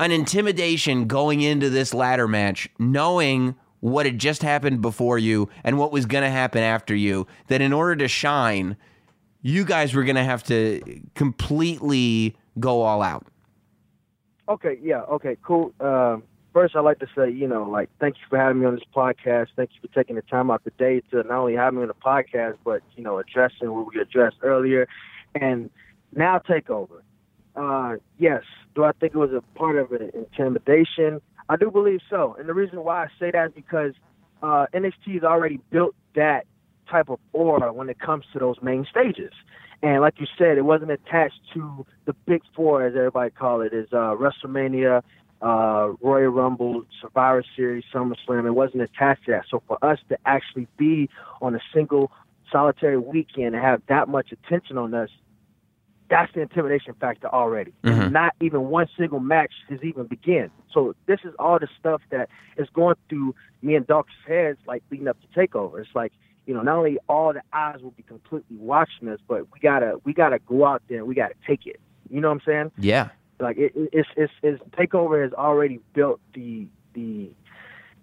an 0.00 0.12
intimidation 0.12 1.06
going 1.06 1.40
into 1.40 1.70
this 1.70 1.92
ladder 1.92 2.28
match, 2.28 2.68
knowing 2.78 3.56
what 3.80 4.06
had 4.06 4.18
just 4.18 4.42
happened 4.42 4.82
before 4.82 5.18
you 5.18 5.48
and 5.64 5.78
what 5.78 5.92
was 5.92 6.06
going 6.06 6.24
to 6.24 6.30
happen 6.30 6.62
after 6.62 6.94
you, 6.94 7.26
that 7.48 7.60
in 7.60 7.72
order 7.72 7.96
to 7.96 8.08
shine, 8.08 8.76
you 9.40 9.64
guys 9.64 9.94
were 9.94 10.04
going 10.04 10.16
to 10.16 10.24
have 10.24 10.42
to 10.44 11.00
completely 11.14 12.36
go 12.60 12.82
all 12.82 13.02
out? 13.02 13.26
Okay, 14.48 14.78
yeah, 14.82 15.02
okay, 15.02 15.36
cool. 15.42 15.72
Um, 15.78 16.22
first, 16.54 16.74
I'd 16.74 16.80
like 16.80 17.00
to 17.00 17.06
say, 17.14 17.30
you 17.30 17.46
know, 17.46 17.64
like, 17.64 17.90
thank 18.00 18.16
you 18.16 18.22
for 18.30 18.38
having 18.38 18.60
me 18.60 18.66
on 18.66 18.74
this 18.74 18.84
podcast. 18.96 19.48
Thank 19.56 19.70
you 19.74 19.86
for 19.86 19.94
taking 19.94 20.16
the 20.16 20.22
time 20.22 20.50
out 20.50 20.64
the 20.64 20.70
day 20.78 21.02
to 21.10 21.16
not 21.24 21.40
only 21.40 21.54
have 21.54 21.74
me 21.74 21.82
on 21.82 21.88
the 21.88 21.94
podcast, 21.94 22.56
but, 22.64 22.80
you 22.96 23.02
know, 23.02 23.18
addressing 23.18 23.70
what 23.70 23.92
we 23.92 24.00
addressed 24.00 24.36
earlier. 24.42 24.88
And 25.34 25.68
now 26.16 26.38
takeover. 26.38 27.02
Uh, 27.54 27.96
yes. 28.18 28.42
Do 28.74 28.84
I 28.84 28.92
think 28.92 29.14
it 29.14 29.18
was 29.18 29.32
a 29.32 29.42
part 29.58 29.76
of 29.76 29.92
an 29.92 30.10
intimidation? 30.14 31.20
I 31.50 31.56
do 31.56 31.70
believe 31.70 32.00
so. 32.08 32.34
And 32.38 32.48
the 32.48 32.54
reason 32.54 32.82
why 32.84 33.04
I 33.04 33.08
say 33.20 33.30
that 33.30 33.48
is 33.48 33.52
because 33.54 33.92
uh, 34.42 34.66
NXT 34.72 35.14
has 35.14 35.24
already 35.24 35.60
built 35.70 35.94
that 36.14 36.46
type 36.90 37.10
of 37.10 37.18
aura 37.34 37.72
when 37.72 37.90
it 37.90 37.98
comes 37.98 38.24
to 38.32 38.38
those 38.38 38.56
main 38.62 38.86
stages. 38.88 39.32
And 39.82 40.00
like 40.00 40.18
you 40.18 40.26
said, 40.36 40.58
it 40.58 40.64
wasn't 40.64 40.90
attached 40.90 41.40
to 41.54 41.86
the 42.04 42.12
big 42.26 42.42
four, 42.54 42.84
as 42.84 42.96
everybody 42.96 43.30
call 43.30 43.60
it, 43.60 43.72
is 43.72 43.88
uh, 43.92 44.14
WrestleMania, 44.16 45.02
uh, 45.40 45.92
Royal 46.00 46.30
Rumble, 46.30 46.84
Survivor 47.00 47.44
Series, 47.54 47.84
SummerSlam. 47.94 48.46
It 48.46 48.52
wasn't 48.52 48.82
attached 48.82 49.26
to 49.26 49.32
that. 49.32 49.44
So 49.48 49.62
for 49.68 49.78
us 49.84 49.98
to 50.08 50.18
actually 50.26 50.66
be 50.76 51.08
on 51.40 51.54
a 51.54 51.60
single 51.72 52.10
solitary 52.50 52.98
weekend 52.98 53.54
and 53.54 53.62
have 53.62 53.82
that 53.88 54.08
much 54.08 54.32
attention 54.32 54.78
on 54.78 54.94
us, 54.94 55.10
that's 56.10 56.32
the 56.32 56.40
intimidation 56.40 56.94
factor 56.94 57.28
already. 57.28 57.72
Mhm. 57.84 58.10
Not 58.10 58.34
even 58.40 58.70
one 58.70 58.88
single 58.96 59.20
match 59.20 59.52
has 59.68 59.82
even 59.84 60.06
begun. 60.06 60.50
So 60.72 60.94
this 61.06 61.20
is 61.22 61.34
all 61.38 61.58
the 61.58 61.68
stuff 61.78 62.00
that 62.10 62.30
is 62.56 62.68
going 62.70 62.96
through 63.08 63.34
me 63.62 63.74
and 63.76 63.86
Doc's 63.86 64.14
heads, 64.26 64.58
like 64.66 64.82
leading 64.90 65.06
up 65.06 65.18
to 65.20 65.26
Takeover. 65.38 65.80
It's 65.80 65.94
like 65.94 66.12
you 66.48 66.54
know, 66.54 66.62
not 66.62 66.78
only 66.78 66.96
all 67.10 67.34
the 67.34 67.42
eyes 67.52 67.82
will 67.82 67.90
be 67.90 68.02
completely 68.02 68.56
watching 68.56 69.06
us, 69.08 69.20
but 69.28 69.42
we 69.52 69.60
gotta 69.60 70.00
we 70.04 70.14
gotta 70.14 70.38
go 70.38 70.64
out 70.64 70.80
there 70.88 70.96
and 70.96 71.06
we 71.06 71.14
gotta 71.14 71.34
take 71.46 71.66
it. 71.66 71.78
You 72.08 72.22
know 72.22 72.28
what 72.28 72.36
I'm 72.36 72.40
saying? 72.46 72.72
Yeah. 72.78 73.10
Like 73.38 73.58
it, 73.58 73.72
it- 73.76 73.90
it's 73.92 74.08
it's 74.16 74.32
it's 74.42 74.62
Takeover 74.70 75.22
has 75.22 75.34
already 75.34 75.78
built 75.92 76.20
the 76.32 76.66
the 76.94 77.28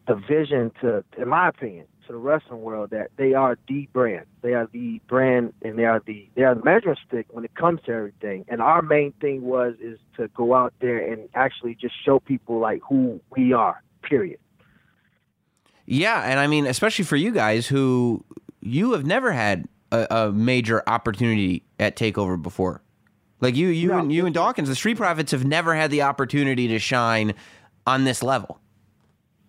the 0.08 0.14
vision 0.14 0.72
to, 0.82 1.04
in 1.18 1.28
my 1.28 1.50
opinion, 1.50 1.88
to 2.06 2.12
the 2.14 2.20
wrestling 2.20 2.62
world 2.62 2.92
that 2.92 3.10
they 3.18 3.34
are 3.34 3.58
the 3.68 3.90
brand. 3.92 4.28
They 4.44 4.54
are 4.54 4.68
the 4.72 5.02
brand, 5.08 5.54
and 5.64 5.80
they 5.80 5.86
are 5.86 6.04
the 6.06 6.30
they 6.36 6.44
are 6.44 6.54
the 6.54 6.64
measuring 6.64 6.98
stick 7.08 7.26
when 7.32 7.46
it 7.46 7.56
comes 7.56 7.82
to 7.88 7.92
everything. 7.94 8.46
And 8.48 8.62
our 8.62 8.84
main 8.84 9.12
thing 9.14 9.42
was 9.42 9.74
is 9.82 9.98
to 10.18 10.28
go 10.28 10.54
out 10.54 10.76
there 10.82 11.00
and 11.00 11.28
actually 11.34 11.74
just 11.74 11.96
show 12.06 12.20
people 12.20 12.60
like 12.60 12.84
who 12.88 13.20
we 13.36 13.54
are. 13.54 13.82
Period. 14.04 14.38
Yeah, 15.86 16.22
and 16.22 16.40
I 16.40 16.48
mean, 16.48 16.66
especially 16.66 17.06
for 17.06 17.16
you 17.16 17.32
guys 17.32 17.68
who 17.68 18.24
you 18.62 18.94
have 18.94 19.06
never 19.06 19.32
had 19.32 19.68
a, 19.92 20.08
a 20.10 20.32
major 20.32 20.84
opportunity 20.88 21.64
at 21.80 21.96
Takeover 21.96 22.42
before. 22.42 22.82
Like 23.42 23.56
you, 23.56 23.68
you 23.68 23.90
No, 23.90 24.00
and 24.00 24.12
you 24.12 24.26
and 24.26 24.34
Dawkins, 24.34 24.70
the 24.70 24.76
Street 24.76 24.98
Profits 24.98 25.32
have 25.32 25.46
never 25.46 25.76
had 25.76 25.92
the 25.92 26.02
opportunity 26.02 26.68
to 26.70 26.80
shine 26.80 27.34
on 27.86 28.04
this 28.04 28.24
level. 28.24 28.60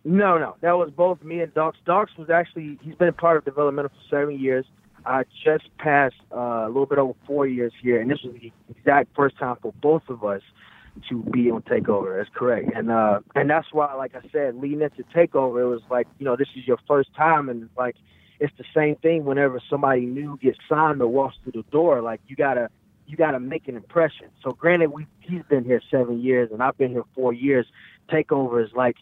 No, 0.05 0.39
no, 0.39 0.57
that 0.61 0.73
was 0.73 0.91
both 0.91 1.23
me 1.23 1.41
and 1.41 1.53
Docs. 1.55 1.79
Docs 1.85 2.13
was 2.17 2.31
actually 2.31 2.79
he's 2.83 2.95
been 2.95 3.13
part 3.13 3.39
of 3.39 3.45
developmental 3.45 3.91
for 3.91 4.17
seven 4.17 4.39
years. 4.39 4.65
I 5.05 5.25
just 5.45 5.65
passed 5.79 6.17
uh, 6.33 6.65
a 6.65 6.69
little 6.69 6.87
bit 6.87 6.99
over 6.99 7.15
four 7.27 7.47
years 7.47 7.73
here, 7.81 8.01
and 8.01 8.11
this 8.11 8.23
was 8.23 8.35
the 8.35 8.53
exact 8.69 9.15
first 9.17 9.39
time 9.39 9.57
for 9.63 9.73
both 9.81 10.03
of 10.09 10.25
us 10.25 10.43
to 11.09 11.23
be 11.23 11.51
on 11.51 11.63
Takeover. 11.63 12.19
That's 12.19 12.35
correct, 12.35 12.71
and 12.75 12.91
uh, 12.91 13.21
and 13.35 13.49
that's 13.49 13.69
why, 13.73 13.95
like 13.95 14.15
I 14.15 14.27
said, 14.33 14.57
leading 14.57 14.83
into 14.83 15.05
Takeover, 15.15 15.63
it 15.63 15.67
was 15.67 15.83
like 15.91 16.07
you 16.19 16.25
know 16.25 16.37
this 16.37 16.49
is 16.57 16.67
your 16.67 16.79
first 16.87 17.15
time, 17.15 17.49
and 17.49 17.69
like 17.77 17.97
it's 18.41 18.53
the 18.59 18.65
same 18.75 18.97
thing 18.97 19.25
whenever 19.25 19.61
somebody 19.71 20.07
new 20.07 20.39
gets 20.39 20.59
signed 20.69 21.01
or 21.01 21.09
walks 21.09 21.37
through 21.43 21.53
the 21.53 21.71
door. 21.71 22.03
Like 22.03 22.21
you 22.27 22.37
gotta 22.37 22.71
you 23.07 23.17
gotta 23.17 23.41
make 23.41 23.69
an 23.69 23.77
impression. 23.77 24.29
So 24.43 24.53
granted, 24.53 24.91
we 24.91 25.07
he's 25.21 25.43
been 25.49 25.65
here 25.65 25.81
seven 25.91 26.23
years, 26.23 26.51
and 26.53 26.63
I've 26.63 26.77
been 26.77 26.91
here 26.91 27.05
four 27.15 27.33
years. 27.33 27.67
Takeover 28.11 28.65
is 28.65 28.71
like 28.75 28.97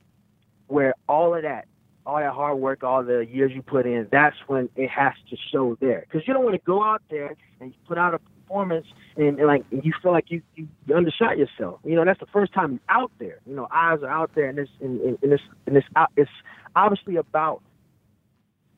where 0.67 0.95
all 1.09 1.35
of 1.35 1.43
that, 1.43 1.67
all 2.07 2.17
that 2.17 2.33
hard 2.33 2.59
work, 2.59 2.83
all 2.83 3.03
the 3.03 3.27
years 3.27 3.53
you 3.55 3.63
put 3.63 3.87
in, 3.87 4.09
that's 4.11 4.37
when 4.47 4.69
it 4.77 4.89
has 4.91 5.15
to 5.31 5.37
show 5.53 5.77
there. 5.81 6.05
Because 6.09 6.27
you 6.27 6.35
don't 6.35 6.45
want 6.45 6.55
to 6.55 6.63
go 6.65 6.83
out 6.83 7.03
there 7.11 7.37
and 7.61 7.71
you 7.71 7.77
put 7.87 7.99
out 7.99 8.15
a 8.15 8.21
performance 8.45 8.87
and, 9.17 9.39
and 9.39 9.47
like 9.47 9.65
you 9.71 9.93
feel 10.03 10.13
like 10.13 10.31
you, 10.31 10.43
you 10.55 10.69
undershot 10.95 11.39
yourself. 11.39 11.81
You 11.85 11.97
know, 11.97 12.05
that's 12.05 12.21
the 12.21 12.27
first 12.27 12.53
time 12.53 12.81
out 12.89 13.11
there. 13.19 13.39
You 13.47 13.55
know, 13.55 13.69
eyes 13.71 14.01
are 14.03 14.09
out 14.09 14.31
there, 14.35 14.49
and 14.49 14.59
this 14.59 14.69
and, 14.81 15.01
and, 15.01 15.19
and 15.23 15.33
this 15.33 15.41
and 15.67 15.77
this 15.77 15.85
out. 15.97 16.11
It's 16.17 16.31
obviously 16.77 17.17
about 17.17 17.63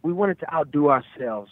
we 0.03 0.13
wanted 0.13 0.39
to 0.41 0.55
outdo 0.55 0.91
ourselves 0.91 1.51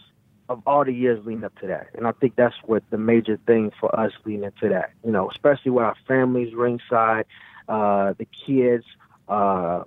of 0.49 0.63
all 0.67 0.85
the 0.85 0.93
years 0.93 1.25
leading 1.25 1.45
up 1.45 1.59
to 1.61 1.67
that. 1.67 1.89
And 1.95 2.07
I 2.07 2.13
think 2.13 2.37
that's 2.37 2.55
what 2.65 2.83
the 2.91 2.99
major 2.99 3.39
thing 3.47 3.73
for 3.81 3.99
us 3.99 4.13
leading 4.25 4.45
into 4.45 4.69
that, 4.69 4.91
you 5.05 5.11
know, 5.11 5.31
especially 5.31 5.71
with 5.71 5.85
our 5.85 5.97
families 6.07 6.55
ringside, 6.55 7.25
uh, 7.69 8.13
the 8.19 8.27
kids, 8.47 8.85
uh, 9.29 9.85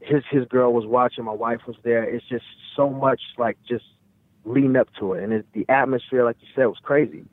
his 0.00 0.22
his 0.30 0.46
girl 0.46 0.72
was 0.72 0.86
watching, 0.86 1.24
my 1.24 1.32
wife 1.32 1.60
was 1.66 1.76
there. 1.82 2.04
It's 2.04 2.24
just 2.28 2.44
so 2.76 2.88
much 2.88 3.20
like 3.36 3.58
just 3.68 3.84
leading 4.44 4.76
up 4.76 4.88
to 5.00 5.14
it. 5.14 5.24
And 5.24 5.32
it, 5.32 5.46
the 5.52 5.66
atmosphere, 5.68 6.24
like 6.24 6.36
you 6.40 6.48
said, 6.54 6.66
was 6.66 6.78
crazy. 6.82 7.24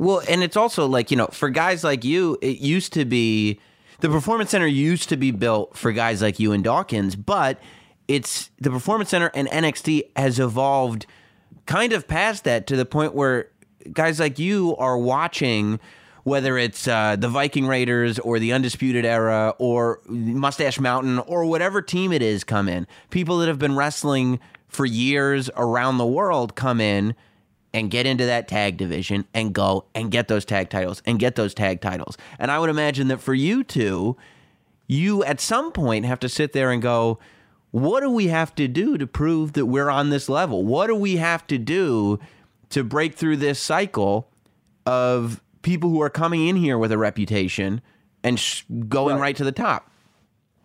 Well, 0.00 0.22
and 0.26 0.42
it's 0.42 0.56
also 0.56 0.86
like, 0.86 1.10
you 1.10 1.18
know, 1.18 1.26
for 1.26 1.50
guys 1.50 1.84
like 1.84 2.06
you, 2.06 2.38
it 2.40 2.56
used 2.58 2.94
to 2.94 3.04
be 3.04 3.60
the 4.00 4.08
Performance 4.08 4.48
Center 4.48 4.66
used 4.66 5.10
to 5.10 5.18
be 5.18 5.30
built 5.30 5.76
for 5.76 5.92
guys 5.92 6.22
like 6.22 6.40
you 6.40 6.52
and 6.52 6.64
Dawkins, 6.64 7.16
but 7.16 7.60
it's 8.08 8.48
the 8.58 8.70
Performance 8.70 9.10
Center 9.10 9.30
and 9.34 9.46
NXT 9.48 10.04
has 10.16 10.38
evolved 10.40 11.04
kind 11.66 11.92
of 11.92 12.08
past 12.08 12.44
that 12.44 12.66
to 12.68 12.76
the 12.76 12.86
point 12.86 13.14
where 13.14 13.50
guys 13.92 14.18
like 14.18 14.38
you 14.38 14.74
are 14.78 14.96
watching 14.96 15.78
whether 16.24 16.56
it's 16.56 16.88
uh, 16.88 17.16
the 17.16 17.28
Viking 17.28 17.66
Raiders 17.66 18.18
or 18.18 18.38
the 18.38 18.54
Undisputed 18.54 19.04
Era 19.04 19.54
or 19.58 20.00
Mustache 20.06 20.80
Mountain 20.80 21.18
or 21.18 21.44
whatever 21.44 21.82
team 21.82 22.10
it 22.10 22.22
is 22.22 22.42
come 22.42 22.70
in. 22.70 22.86
People 23.10 23.38
that 23.38 23.48
have 23.48 23.58
been 23.58 23.76
wrestling 23.76 24.40
for 24.68 24.86
years 24.86 25.50
around 25.56 25.98
the 25.98 26.06
world 26.06 26.54
come 26.54 26.80
in 26.80 27.14
and 27.72 27.90
get 27.90 28.06
into 28.06 28.26
that 28.26 28.48
tag 28.48 28.76
division 28.76 29.24
and 29.32 29.52
go 29.52 29.84
and 29.94 30.10
get 30.10 30.28
those 30.28 30.44
tag 30.44 30.70
titles 30.70 31.02
and 31.06 31.18
get 31.18 31.36
those 31.36 31.54
tag 31.54 31.80
titles. 31.80 32.16
And 32.38 32.50
I 32.50 32.58
would 32.58 32.70
imagine 32.70 33.08
that 33.08 33.20
for 33.20 33.34
you 33.34 33.62
two, 33.62 34.16
you 34.86 35.22
at 35.24 35.40
some 35.40 35.70
point 35.72 36.04
have 36.04 36.18
to 36.20 36.28
sit 36.28 36.52
there 36.52 36.70
and 36.70 36.82
go, 36.82 37.18
what 37.70 38.00
do 38.00 38.10
we 38.10 38.26
have 38.26 38.54
to 38.56 38.66
do 38.66 38.98
to 38.98 39.06
prove 39.06 39.52
that 39.52 39.66
we're 39.66 39.88
on 39.88 40.10
this 40.10 40.28
level? 40.28 40.64
What 40.64 40.88
do 40.88 40.96
we 40.96 41.16
have 41.16 41.46
to 41.46 41.58
do 41.58 42.18
to 42.70 42.82
break 42.82 43.14
through 43.14 43.36
this 43.36 43.60
cycle 43.60 44.28
of 44.86 45.40
people 45.62 45.90
who 45.90 46.02
are 46.02 46.10
coming 46.10 46.48
in 46.48 46.56
here 46.56 46.78
with 46.78 46.90
a 46.90 46.98
reputation 46.98 47.80
and 48.24 48.40
sh- 48.40 48.64
going 48.88 49.16
right. 49.16 49.22
Right. 49.22 49.36
to 49.36 49.44
the 49.44 49.52
top? 49.52 49.90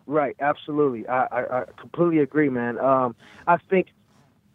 Right, 0.06 0.36
absolutely. 0.40 1.06
I, 1.08 1.26
I, 1.30 1.60
I 1.60 1.64
completely 1.78 2.18
agree, 2.18 2.48
man. 2.48 2.78
Um, 2.78 3.14
I 3.46 3.56
think 3.70 3.88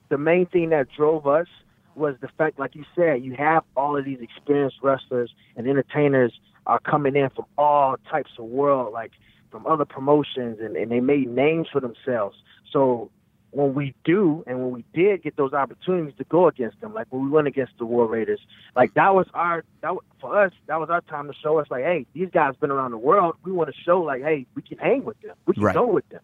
the 0.10 0.18
main 0.18 0.46
thing 0.46 0.70
that 0.70 0.88
drove 0.96 1.28
us 1.28 1.48
was 1.96 2.16
the 2.22 2.30
fact, 2.38 2.60
like 2.60 2.76
you 2.76 2.86
said, 2.96 3.24
you 3.24 3.36
have 3.36 3.64
all 3.76 3.98
of 3.98 4.06
these 4.06 4.20
experienced 4.22 4.78
wrestlers 4.82 5.32
and 5.56 5.68
entertainers 5.68 6.34
are 6.66 6.80
coming 6.80 7.16
in 7.16 7.30
from 7.32 7.46
all 7.58 7.98
types 8.10 8.32
of 8.38 8.46
world, 8.46 8.94
like 8.94 9.12
from 9.50 9.66
other 9.68 9.86
promotions, 9.86 10.60
and, 10.62 10.76
and 10.76 10.92
they 10.92 11.00
made 11.00 11.28
names 11.28 11.68
for 11.72 11.80
themselves. 11.82 12.38
So 12.72 13.12
when 13.52 13.74
we 13.74 13.94
do, 14.06 14.44
and 14.48 14.60
when 14.60 14.72
we 14.72 14.86
did 14.94 15.24
get 15.24 15.36
those 15.36 15.54
opportunities 15.54 16.14
to 16.18 16.24
go 16.26 16.48
against 16.48 16.80
them, 16.80 16.94
like 16.94 17.08
when 17.10 17.24
we 17.24 17.30
went 17.30 17.48
against 17.48 17.74
the 17.78 17.86
War 17.86 18.06
Raiders, 18.08 18.40
like 18.76 18.94
that 18.94 19.14
was 19.14 19.28
our 19.34 19.64
that 19.82 19.94
for 20.22 20.42
us 20.42 20.54
that 20.68 20.80
was 20.80 20.90
our 20.90 21.02
time 21.02 21.28
to 21.28 21.34
show 21.44 21.60
us 21.60 21.68
like, 21.70 21.84
hey, 21.84 22.06
these 22.14 22.30
guys 22.34 22.56
been 22.56 22.72
around 22.72 22.92
the 22.92 22.98
world. 22.98 23.36
We 23.44 23.52
want 23.52 23.70
to 23.70 23.76
show 23.86 24.02
like, 24.02 24.22
hey, 24.22 24.46
we 24.56 24.62
can 24.62 24.78
hang 24.78 25.04
with 25.04 25.20
them, 25.22 25.36
we 25.46 25.54
can 25.54 25.64
Right. 25.64 25.74
go 25.76 25.86
with 25.86 26.08
them, 26.10 26.22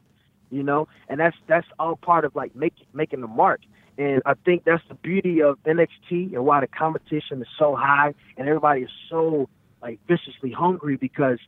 you 0.50 0.64
know, 0.64 0.88
and 1.10 1.20
that's 1.20 1.36
that's 1.48 1.68
all 1.78 1.98
part 1.98 2.24
of 2.24 2.36
like 2.36 2.56
making 2.56 2.88
making 2.94 3.22
the 3.22 3.28
mark. 3.28 3.60
And 3.98 4.22
I 4.26 4.34
think 4.46 4.64
that's 4.64 4.84
the 4.88 4.96
beauty 4.96 5.42
of 5.42 5.58
NXT 5.64 6.34
and 6.34 6.46
why 6.46 6.62
the 6.62 6.68
competition 6.68 7.42
is 7.42 7.48
so 7.58 7.76
high 7.76 8.14
and 8.38 8.48
everybody 8.48 8.82
is 8.82 8.92
so 9.10 9.50
like 9.82 10.00
viciously 10.08 10.52
hungry 10.52 10.98
because 10.98 11.40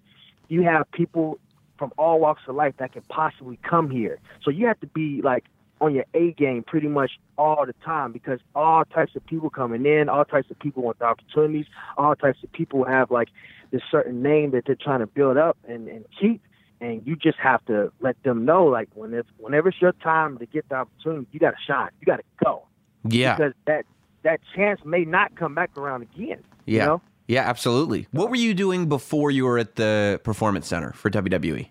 you 0.47 0.63
have 0.63 0.89
people 0.91 1.39
from 1.77 1.91
all 1.97 2.19
walks 2.19 2.41
of 2.47 2.55
life 2.55 2.73
that 2.77 2.93
can 2.93 3.03
possibly 3.03 3.57
come 3.63 3.89
here. 3.89 4.19
So 4.43 4.51
you 4.51 4.67
have 4.67 4.79
to 4.81 4.88
be 4.88 5.21
like 5.21 5.45
on 5.81 5.93
your 5.93 6.05
A 6.13 6.31
game 6.33 6.63
pretty 6.63 6.88
much 6.88 7.12
all 7.38 7.65
the 7.65 7.73
time 7.85 8.12
because 8.12 8.39
all 8.53 8.83
types 8.85 9.15
of 9.15 9.25
people 9.25 9.49
coming 9.49 9.85
in, 9.85 10.09
all 10.09 10.25
types 10.25 10.51
of 10.51 10.59
people 10.59 10.83
want 10.83 10.99
the 10.99 11.05
opportunities, 11.05 11.65
all 11.97 12.15
types 12.15 12.39
of 12.43 12.51
people 12.51 12.83
have 12.83 13.12
like 13.12 13.29
this 13.71 13.81
certain 13.89 14.21
name 14.21 14.51
that 14.51 14.65
they're 14.65 14.75
trying 14.75 14.99
to 14.99 15.07
build 15.07 15.38
up 15.38 15.57
and, 15.67 15.88
and 15.88 16.05
keep. 16.19 16.41
And 16.81 17.05
you 17.05 17.15
just 17.15 17.37
have 17.39 17.63
to 17.65 17.91
let 17.99 18.21
them 18.23 18.45
know, 18.45 18.65
like 18.65 18.87
when 18.93 19.13
it's, 19.13 19.27
whenever 19.37 19.67
it's 19.69 19.81
your 19.81 19.91
time 19.93 20.37
to 20.37 20.45
get 20.45 20.67
the 20.69 20.75
opportunity, 20.75 21.27
you 21.31 21.39
got 21.39 21.51
to 21.51 21.57
shine, 21.67 21.89
you 21.99 22.05
got 22.05 22.17
to 22.17 22.23
go 22.43 22.63
Yeah. 23.03 23.35
because 23.35 23.53
that 23.67 23.85
that 24.23 24.39
chance 24.55 24.79
may 24.85 25.03
not 25.05 25.35
come 25.35 25.53
back 25.55 25.71
around 25.77 26.01
again. 26.03 26.43
yeah. 26.65 26.81
You 26.83 26.87
know? 26.87 27.01
Yeah, 27.27 27.41
absolutely. 27.41 28.07
What 28.11 28.29
were 28.29 28.35
you 28.37 28.53
doing 28.53 28.87
before 28.89 29.29
you 29.29 29.45
were 29.45 29.57
at 29.59 29.75
the 29.75 30.19
Performance 30.23 30.67
Center 30.67 30.91
for? 30.93 31.09
WWE? 31.09 31.69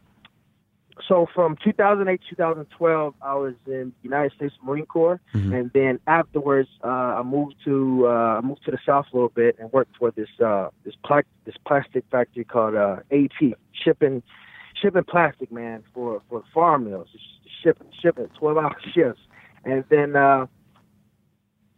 So 1.07 1.27
from 1.35 1.57
2008 1.65 2.21
2012, 2.29 3.15
I 3.23 3.35
was 3.35 3.55
in 3.67 3.73
the 3.73 3.93
United 4.03 4.33
States 4.37 4.55
Marine 4.63 4.85
Corps, 4.87 5.21
and 5.33 5.71
then 5.73 6.01
afterwards, 6.07 6.69
uh, 6.85 6.89
I 6.89 7.23
moved 7.23 7.55
to 7.65 8.07
uh, 8.07 8.11
I 8.11 8.41
moved 8.43 8.65
to 8.67 8.71
the 8.73 8.79
South 8.85 9.07
a 9.13 9.17
little 9.17 9.31
bit 9.31 9.57
and 9.59 9.73
worked 9.73 9.97
for 9.97 10.11
this 10.11 10.29
uh, 10.45 10.69
this 10.85 10.95
pla- 11.05 11.23
this 11.45 11.55
plastic 11.67 12.05
factory 12.11 12.45
called 12.45 12.75
uh, 12.75 12.97
AT, 13.11 13.53
shipping 13.73 14.23
shipping 14.81 15.05
plastic, 15.05 15.51
man, 15.53 15.83
for 15.95 16.23
for 16.29 16.43
farm 16.53 16.89
mills, 16.91 17.09
shipping 17.63 17.89
shipping 18.01 18.29
12 18.39 18.57
hour 18.59 18.77
shifts, 18.95 19.23
and 19.65 19.85
then. 19.91 20.17
Uh, 20.17 20.47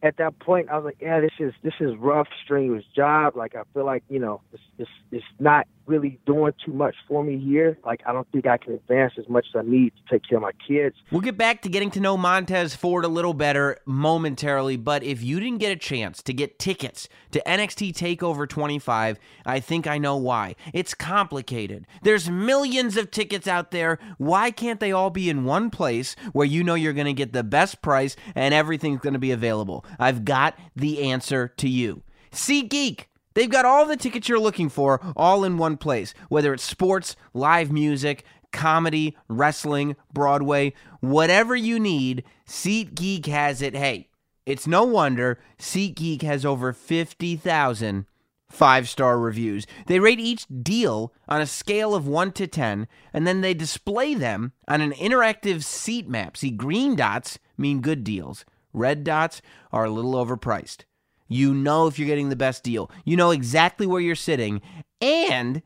at 0.03 0.17
that 0.17 0.39
point, 0.39 0.71
I 0.71 0.77
was 0.77 0.87
like, 0.87 0.97
"Yeah, 0.99 1.21
this 1.21 1.33
is 1.39 1.53
this 1.63 1.75
is 1.79 1.95
rough, 1.99 2.29
strenuous 2.43 2.85
job. 2.97 3.37
Like, 3.37 3.55
I 3.55 3.65
feel 3.75 3.85
like 3.85 4.03
you 4.09 4.19
know, 4.19 4.41
it's 4.51 4.63
it's, 4.79 4.91
it's 5.13 5.25
not 5.39 5.67
really 5.91 6.19
doing 6.25 6.53
too 6.65 6.73
much 6.73 6.95
for 7.09 7.25
me 7.25 7.39
here. 7.39 7.77
Like, 7.85 8.01
I 8.07 8.13
don't 8.13 8.31
think 8.31 8.47
I 8.47 8.57
can 8.57 8.75
advance 8.75 9.15
as 9.19 9.29
much 9.29 9.47
as 9.53 9.59
I 9.59 9.69
need 9.69 9.93
to 9.97 10.13
take 10.13 10.29
care 10.29 10.39
of 10.39 10.43
my 10.43 10.53
kids. 10.67 10.97
We'll 11.11 11.21
get 11.21 11.37
back 11.37 11.63
to 11.63 11.69
getting 11.69 11.91
to 11.93 12.01
know 12.01 12.17
Montez 12.17 12.75
Ford 12.75 13.05
a 13.05 13.09
little 13.09 13.35
better 13.35 13.79
momentarily, 13.85 14.77
but 14.77 15.03
if 15.03 15.23
you 15.23 15.41
didn't 15.41 15.59
get 15.59 15.73
a 15.73 15.77
chance 15.77 16.23
to 16.23 16.33
get 16.33 16.59
tickets 16.59 17.09
to 17.33 17.43
NXT 17.47 17.93
TakeOver 17.93 18.49
25, 18.49 19.19
I 19.45 19.61
think 19.61 19.87
I 19.87 19.99
know 19.99 20.17
why. 20.17 20.55
It's 20.73 20.95
complicated. 20.95 21.87
There's 22.03 22.31
millions 22.31 22.97
of 22.97 23.11
tickets 23.11 23.49
out 23.49 23.73
there. 23.73 23.99
Why 24.19 24.51
can't 24.51 24.81
they 24.81 24.93
all 24.93 25.11
be 25.11 25.29
in 25.29 25.45
one 25.45 25.71
place 25.71 26.15
where 26.33 26.47
you 26.47 26.63
know 26.63 26.75
you're 26.75 26.93
going 26.93 27.07
to 27.07 27.13
get 27.13 27.33
the 27.33 27.43
best 27.43 27.83
price 27.83 28.17
and 28.35 28.55
everything's 28.55 29.01
going 29.01 29.15
to 29.15 29.19
be 29.19 29.33
available? 29.33 29.85
I've 29.99 30.25
got 30.25 30.57
the 30.77 31.03
answer 31.03 31.49
to 31.57 31.69
you. 31.69 32.03
SeatGeek. 32.33 33.07
They've 33.41 33.49
got 33.49 33.65
all 33.65 33.87
the 33.87 33.97
tickets 33.97 34.29
you're 34.29 34.39
looking 34.39 34.69
for 34.69 35.01
all 35.17 35.45
in 35.45 35.57
one 35.57 35.79
place, 35.79 36.13
whether 36.29 36.53
it's 36.53 36.63
sports, 36.63 37.17
live 37.33 37.73
music, 37.73 38.23
comedy, 38.53 39.17
wrestling, 39.29 39.97
Broadway, 40.13 40.75
whatever 41.01 41.57
you 41.57 41.81
need, 41.81 42.23
SeatGeek 42.47 43.25
has 43.29 43.63
it. 43.63 43.75
Hey, 43.75 44.11
it's 44.45 44.67
no 44.67 44.85
wonder 44.85 45.41
SeatGeek 45.59 46.21
has 46.21 46.45
over 46.45 46.75
50,000 46.75 48.05
five 48.51 48.87
star 48.91 49.19
reviews. 49.19 49.67
They 49.87 50.01
rate 50.01 50.21
each 50.21 50.45
deal 50.63 51.15
on 51.27 51.41
a 51.41 51.47
scale 51.47 51.95
of 51.95 52.07
1 52.07 52.33
to 52.33 52.47
10, 52.47 52.89
and 53.15 53.27
then 53.27 53.41
they 53.41 53.55
display 53.55 54.13
them 54.13 54.53
on 54.69 54.83
an 54.83 54.93
interactive 54.93 55.65
seat 55.65 56.07
map. 56.07 56.37
See, 56.37 56.51
green 56.51 56.95
dots 56.95 57.39
mean 57.57 57.81
good 57.81 58.05
deals, 58.05 58.45
red 58.75 59.03
dots 59.03 59.41
are 59.73 59.87
a 59.87 59.91
little 59.91 60.13
overpriced. 60.13 60.85
You 61.31 61.55
know 61.55 61.87
if 61.87 61.97
you're 61.97 62.09
getting 62.09 62.29
the 62.29 62.37
best 62.37 62.65
deal, 62.65 62.91
you 63.05 63.17
know 63.17 63.31
exactly 63.31 63.87
where 63.87 64.01
you're 64.01 64.17
sitting, 64.17 64.61
and 65.01 65.63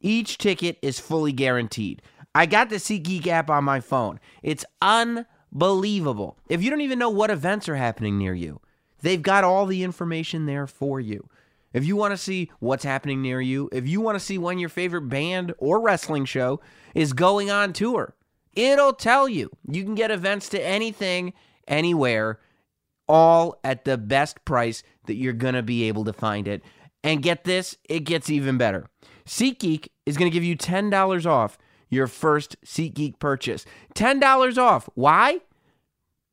each 0.00 0.36
ticket 0.36 0.78
is 0.82 1.00
fully 1.00 1.32
guaranteed. 1.32 2.02
I 2.34 2.44
got 2.44 2.68
the 2.68 2.76
SeatGeek 2.76 3.26
app 3.26 3.48
on 3.48 3.64
my 3.64 3.80
phone. 3.80 4.20
It's 4.42 4.66
unbelievable. 4.82 6.36
If 6.48 6.62
you 6.62 6.68
don't 6.68 6.82
even 6.82 6.98
know 6.98 7.08
what 7.08 7.30
events 7.30 7.70
are 7.70 7.76
happening 7.76 8.18
near 8.18 8.34
you, 8.34 8.60
they've 9.00 9.22
got 9.22 9.44
all 9.44 9.64
the 9.64 9.82
information 9.82 10.44
there 10.44 10.66
for 10.66 11.00
you. 11.00 11.26
If 11.72 11.86
you 11.86 11.96
want 11.96 12.12
to 12.12 12.18
see 12.18 12.50
what's 12.60 12.84
happening 12.84 13.22
near 13.22 13.40
you, 13.40 13.70
if 13.72 13.88
you 13.88 14.02
want 14.02 14.16
to 14.16 14.24
see 14.24 14.36
when 14.36 14.58
your 14.58 14.68
favorite 14.68 15.08
band 15.08 15.54
or 15.56 15.80
wrestling 15.80 16.26
show 16.26 16.60
is 16.94 17.14
going 17.14 17.50
on 17.50 17.72
tour, 17.72 18.14
it'll 18.54 18.92
tell 18.92 19.26
you. 19.26 19.50
You 19.66 19.84
can 19.84 19.94
get 19.94 20.10
events 20.10 20.50
to 20.50 20.62
anything, 20.62 21.32
anywhere, 21.66 22.40
all 23.08 23.58
at 23.64 23.84
the 23.84 23.96
best 23.96 24.44
price 24.44 24.82
that 25.08 25.16
you're 25.16 25.32
going 25.32 25.54
to 25.54 25.62
be 25.62 25.88
able 25.88 26.04
to 26.04 26.12
find 26.12 26.46
it. 26.46 26.62
And 27.02 27.22
get 27.22 27.44
this, 27.44 27.76
it 27.88 28.00
gets 28.00 28.30
even 28.30 28.56
better. 28.56 28.86
SeatGeek 29.26 29.88
is 30.06 30.16
going 30.16 30.30
to 30.30 30.34
give 30.34 30.44
you 30.44 30.56
$10 30.56 31.26
off 31.26 31.58
your 31.90 32.06
first 32.06 32.56
SeatGeek 32.64 33.18
purchase. 33.18 33.64
$10 33.94 34.58
off. 34.58 34.88
Why? 34.94 35.40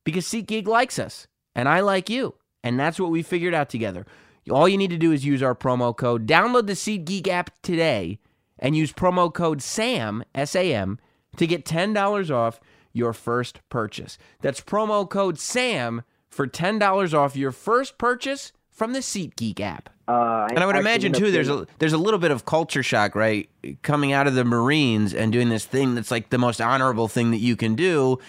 Because 0.03 0.25
SeatGeek 0.25 0.67
likes 0.67 0.99
us, 0.99 1.27
and 1.55 1.67
I 1.67 1.79
like 1.79 2.09
you. 2.09 2.35
And 2.63 2.79
that's 2.79 2.99
what 2.99 3.11
we 3.11 3.21
figured 3.21 3.53
out 3.53 3.69
together. 3.69 4.05
All 4.49 4.69
you 4.69 4.77
need 4.77 4.91
to 4.91 4.97
do 4.97 5.11
is 5.11 5.25
use 5.25 5.41
our 5.41 5.55
promo 5.55 5.95
code. 5.95 6.27
Download 6.27 6.67
the 6.67 6.73
SeatGeek 6.73 7.27
app 7.27 7.51
today 7.61 8.19
and 8.59 8.75
use 8.75 8.93
promo 8.93 9.33
code 9.33 9.61
SAM, 9.61 10.23
S 10.33 10.55
A 10.55 10.73
M, 10.73 10.99
to 11.38 11.47
get 11.47 11.65
$10 11.65 12.31
off 12.31 12.59
your 12.93 13.13
first 13.13 13.59
purchase. 13.69 14.17
That's 14.41 14.61
promo 14.61 15.09
code 15.09 15.38
SAM 15.39 16.03
for 16.29 16.47
$10 16.47 17.13
off 17.13 17.35
your 17.35 17.51
first 17.51 17.97
purchase 17.97 18.51
from 18.75 18.93
the 18.93 18.99
SeatGeek 18.99 19.59
app. 19.61 19.89
Uh, 20.07 20.45
And 20.51 20.59
I 20.59 20.67
would 20.67 20.75
imagine 20.75 21.13
too. 21.13 21.31
There's 21.31 21.49
a 21.49 21.65
there's 21.79 21.93
a 21.93 21.97
little 21.97 22.19
bit 22.19 22.29
of 22.29 22.45
culture 22.45 22.83
shock, 22.83 23.15
right? 23.15 23.49
Coming 23.81 24.13
out 24.13 24.27
of 24.27 24.35
the 24.35 24.43
Marines 24.45 25.15
and 25.15 25.31
doing 25.33 25.49
this 25.49 25.65
thing 25.65 25.95
that's 25.95 26.11
like 26.11 26.29
the 26.29 26.38
most 26.38 26.61
honorable 26.61 27.07
thing 27.07 27.31
that 27.31 27.39
you 27.39 27.55
can 27.55 27.73
do, 27.75 28.19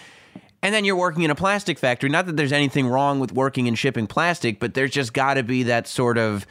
and 0.63 0.73
then 0.73 0.85
you're 0.85 0.95
working 0.95 1.21
in 1.21 1.29
a 1.29 1.35
plastic 1.35 1.77
factory. 1.77 2.09
Not 2.09 2.25
that 2.25 2.35
there's 2.37 2.51
anything 2.53 2.87
wrong 2.87 3.19
with 3.19 3.31
working 3.31 3.67
and 3.67 3.77
shipping 3.77 4.07
plastic, 4.07 4.59
but 4.59 4.73
there's 4.73 4.89
just 4.91 5.13
got 5.13 5.35
to 5.35 5.43
be 5.43 5.61
that 5.63 5.85
sort 5.87 6.17
of, 6.17 6.47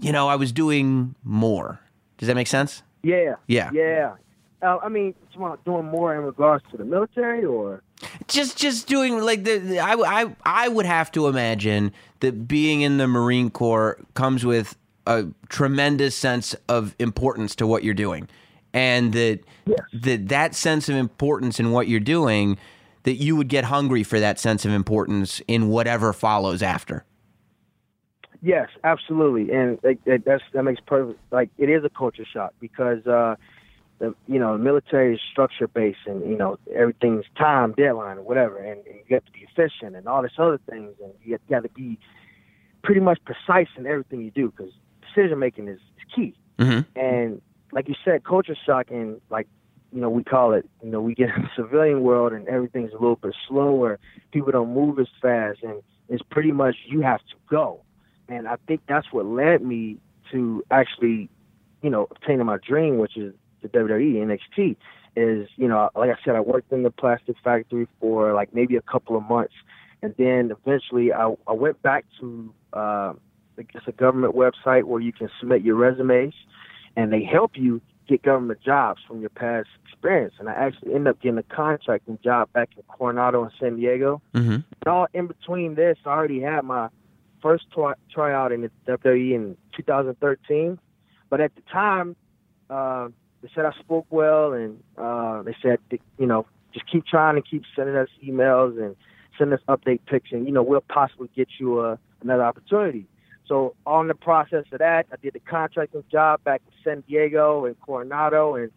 you 0.00 0.10
know, 0.12 0.28
I 0.28 0.36
was 0.36 0.52
doing 0.52 1.14
more. 1.22 1.78
Does 2.16 2.28
that 2.28 2.34
make 2.34 2.46
sense? 2.46 2.82
yeah, 3.02 3.34
Yeah. 3.48 3.70
yeah. 3.74 4.12
Uh, 4.62 4.78
I 4.82 4.88
mean, 4.88 5.14
doing 5.64 5.86
more 5.86 6.14
in 6.14 6.22
regards 6.22 6.64
to 6.70 6.76
the 6.76 6.84
military, 6.84 7.44
or 7.44 7.82
just 8.28 8.56
just 8.56 8.86
doing 8.86 9.18
like 9.18 9.44
the, 9.44 9.58
the 9.58 9.78
I, 9.80 9.94
I 9.94 10.36
I 10.44 10.68
would 10.68 10.86
have 10.86 11.10
to 11.12 11.26
imagine 11.26 11.92
that 12.20 12.46
being 12.46 12.82
in 12.82 12.98
the 12.98 13.08
Marine 13.08 13.50
Corps 13.50 13.98
comes 14.14 14.44
with 14.44 14.76
a 15.06 15.26
tremendous 15.48 16.14
sense 16.14 16.54
of 16.68 16.94
importance 17.00 17.56
to 17.56 17.66
what 17.66 17.82
you're 17.82 17.92
doing, 17.92 18.28
and 18.72 19.12
that 19.14 19.40
that 19.92 20.28
that 20.28 20.54
sense 20.54 20.88
of 20.88 20.94
importance 20.94 21.58
in 21.58 21.72
what 21.72 21.88
you're 21.88 21.98
doing, 22.00 22.56
that 23.02 23.14
you 23.14 23.34
would 23.34 23.48
get 23.48 23.64
hungry 23.64 24.04
for 24.04 24.20
that 24.20 24.38
sense 24.38 24.64
of 24.64 24.70
importance 24.70 25.42
in 25.48 25.68
whatever 25.68 26.12
follows 26.12 26.62
after. 26.62 27.04
Yes, 28.42 28.68
absolutely, 28.82 29.52
and 29.54 29.78
it, 29.82 30.24
that's 30.24 30.42
that 30.52 30.62
makes 30.64 30.80
perfect. 30.80 31.20
Like 31.30 31.50
it 31.58 31.68
is 31.68 31.84
a 31.84 31.90
culture 31.90 32.24
shock 32.24 32.54
because 32.60 33.06
uh, 33.06 33.36
the 33.98 34.14
you 34.26 34.38
know 34.38 34.56
the 34.56 34.62
military 34.62 35.14
is 35.14 35.20
structure 35.30 35.68
based, 35.68 36.00
and 36.06 36.28
you 36.28 36.36
know 36.36 36.58
everything's 36.74 37.24
time 37.36 37.72
deadline 37.72 38.18
or 38.18 38.22
whatever, 38.22 38.58
and, 38.58 38.84
and 38.86 38.96
you 39.06 39.14
have 39.14 39.24
to 39.24 39.32
be 39.32 39.46
efficient 39.50 39.96
and 39.96 40.06
all 40.06 40.22
this 40.22 40.32
other 40.38 40.58
things, 40.68 40.94
and 41.02 41.12
you 41.22 41.38
got 41.48 41.62
to 41.62 41.68
be 41.70 41.98
pretty 42.82 43.00
much 43.00 43.18
precise 43.24 43.68
in 43.76 43.86
everything 43.86 44.20
you 44.20 44.30
do 44.30 44.50
because 44.50 44.72
decision 45.06 45.38
making 45.38 45.68
is, 45.68 45.78
is 45.78 46.14
key. 46.14 46.34
Mm-hmm. 46.58 46.98
And 46.98 47.40
like 47.70 47.88
you 47.88 47.94
said, 48.04 48.24
culture 48.24 48.56
shock 48.66 48.90
and 48.90 49.20
like 49.30 49.46
you 49.92 50.00
know 50.00 50.10
we 50.10 50.24
call 50.24 50.52
it 50.52 50.68
you 50.82 50.90
know 50.90 51.00
we 51.00 51.14
get 51.14 51.28
in 51.36 51.42
the 51.42 51.50
civilian 51.56 52.02
world 52.02 52.32
and 52.32 52.48
everything's 52.48 52.90
a 52.90 52.98
little 52.98 53.16
bit 53.16 53.34
slower. 53.48 53.98
People 54.32 54.52
don't 54.52 54.74
move 54.74 54.98
as 54.98 55.08
fast, 55.20 55.62
and 55.62 55.82
it's 56.08 56.22
pretty 56.30 56.52
much 56.52 56.76
you 56.86 57.00
have 57.00 57.20
to 57.20 57.34
go. 57.48 57.80
And 58.28 58.48
I 58.48 58.56
think 58.66 58.80
that's 58.88 59.12
what 59.12 59.26
led 59.26 59.62
me 59.62 59.98
to 60.30 60.64
actually, 60.70 61.28
you 61.82 61.90
know, 61.90 62.08
obtaining 62.10 62.46
my 62.46 62.58
dream, 62.66 62.98
which 62.98 63.16
is 63.16 63.34
the 63.62 63.68
WWE 63.68 64.16
NXT. 64.16 64.76
Is 65.14 65.48
you 65.56 65.68
know, 65.68 65.90
like 65.94 66.10
I 66.10 66.16
said, 66.24 66.36
I 66.36 66.40
worked 66.40 66.72
in 66.72 66.84
the 66.84 66.90
plastic 66.90 67.36
factory 67.44 67.86
for 68.00 68.32
like 68.32 68.54
maybe 68.54 68.76
a 68.76 68.82
couple 68.82 69.16
of 69.16 69.22
months, 69.24 69.52
and 70.00 70.14
then 70.16 70.50
eventually 70.50 71.12
I, 71.12 71.34
I 71.46 71.52
went 71.52 71.82
back 71.82 72.06
to 72.20 72.54
uh, 72.72 73.12
I 73.58 73.62
guess 73.70 73.82
a 73.86 73.92
government 73.92 74.34
website 74.34 74.84
where 74.84 75.00
you 75.00 75.12
can 75.12 75.28
submit 75.38 75.62
your 75.62 75.74
resumes, 75.74 76.32
and 76.96 77.12
they 77.12 77.22
help 77.22 77.52
you 77.56 77.82
get 78.08 78.22
government 78.22 78.60
jobs 78.62 79.00
from 79.06 79.20
your 79.20 79.30
past 79.30 79.68
experience. 79.84 80.34
And 80.38 80.48
I 80.48 80.52
actually 80.52 80.94
ended 80.94 81.08
up 81.08 81.20
getting 81.20 81.38
a 81.38 81.42
contracting 81.42 82.18
job 82.22 82.52
back 82.52 82.70
in 82.76 82.82
Coronado 82.84 83.42
and 83.42 83.52
San 83.60 83.76
Diego. 83.76 84.20
Mm-hmm. 84.34 84.52
And 84.52 84.86
all 84.86 85.06
in 85.12 85.26
between 85.26 85.74
this, 85.74 85.98
I 86.04 86.10
already 86.10 86.40
had 86.40 86.64
my 86.64 86.88
first 87.40 87.64
try, 87.72 87.94
tryout 88.12 88.52
in 88.52 88.62
the 88.62 88.70
WWE 88.88 89.34
in 89.34 89.56
2013. 89.76 90.78
But 91.30 91.40
at 91.40 91.54
the 91.54 91.62
time, 91.72 92.16
uh, 92.68 93.08
they 93.42 93.48
said 93.54 93.64
I 93.64 93.72
spoke 93.80 94.06
well, 94.10 94.52
and 94.52 94.82
uh, 94.96 95.42
they 95.42 95.56
said, 95.60 95.78
you 96.18 96.26
know, 96.26 96.46
just 96.72 96.90
keep 96.90 97.04
trying 97.06 97.36
and 97.36 97.44
keep 97.46 97.64
sending 97.76 97.96
us 97.96 98.08
emails 98.24 98.80
and 98.80 98.96
send 99.36 99.52
us 99.52 99.60
update 99.68 100.00
pics, 100.06 100.30
and 100.32 100.46
you 100.46 100.52
know, 100.52 100.62
we'll 100.62 100.80
possibly 100.82 101.28
get 101.34 101.48
you 101.58 101.78
uh, 101.80 101.96
another 102.22 102.44
opportunity. 102.44 103.06
So 103.46 103.74
on 103.84 104.08
the 104.08 104.14
process 104.14 104.64
of 104.72 104.78
that, 104.78 105.06
I 105.12 105.16
did 105.20 105.34
the 105.34 105.40
contracting 105.40 106.04
job 106.10 106.42
back 106.44 106.62
in 106.66 106.72
San 106.84 107.00
Diego 107.08 107.64
and 107.64 107.78
Coronado, 107.80 108.54
and 108.54 108.70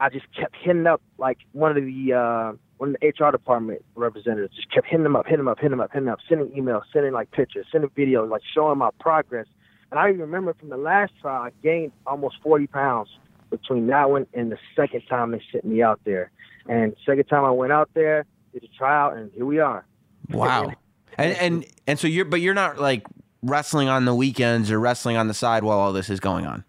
I 0.00 0.08
just 0.08 0.26
kept 0.32 0.54
hitting 0.62 0.86
up 0.86 1.02
like 1.18 1.38
one 1.52 1.76
of 1.76 1.84
the 1.84 2.12
uh, 2.12 2.52
one 2.76 2.94
of 2.94 2.96
the 3.00 3.08
HR 3.08 3.32
department 3.32 3.84
representatives. 3.96 4.54
Just 4.54 4.70
kept 4.70 4.86
hitting 4.86 5.02
them 5.02 5.16
up, 5.16 5.26
hitting 5.26 5.38
them 5.38 5.48
up, 5.48 5.58
hitting 5.58 5.70
them 5.72 5.80
up, 5.80 5.90
hitting 5.90 6.06
them 6.06 6.12
up, 6.14 6.20
sending 6.28 6.48
emails, 6.50 6.82
sending 6.92 7.12
like 7.12 7.32
pictures, 7.32 7.66
sending 7.72 7.90
videos, 7.90 8.30
like 8.30 8.42
showing 8.54 8.78
my 8.78 8.90
progress. 9.00 9.46
And 9.90 9.98
I 9.98 10.08
even 10.08 10.20
remember 10.20 10.54
from 10.54 10.68
the 10.68 10.76
last 10.76 11.12
trial, 11.20 11.42
I 11.42 11.50
gained 11.62 11.92
almost 12.06 12.36
40 12.42 12.66
pounds 12.68 13.08
between 13.50 13.86
that 13.88 14.10
one 14.10 14.26
and 14.34 14.52
the 14.52 14.58
second 14.76 15.02
time 15.08 15.32
they 15.32 15.42
sent 15.52 15.64
me 15.64 15.82
out 15.82 16.00
there. 16.04 16.30
And 16.68 16.94
second 17.06 17.24
time 17.24 17.44
I 17.44 17.50
went 17.50 17.72
out 17.72 17.90
there, 17.94 18.26
did 18.52 18.64
a 18.64 18.68
tryout, 18.76 19.16
and 19.16 19.30
here 19.32 19.46
we 19.46 19.58
are. 19.58 19.84
Wow. 20.30 20.72
And 21.16 21.36
and 21.38 21.66
and 21.88 21.98
so 21.98 22.06
you're 22.06 22.26
but 22.26 22.40
you're 22.40 22.54
not 22.54 22.78
like 22.78 23.04
wrestling 23.42 23.88
on 23.88 24.04
the 24.04 24.14
weekends 24.14 24.70
or 24.70 24.78
wrestling 24.78 25.16
on 25.16 25.26
the 25.26 25.34
side 25.34 25.64
while 25.64 25.78
all 25.78 25.92
this 25.92 26.10
is 26.10 26.20
going 26.20 26.46
on. 26.46 26.64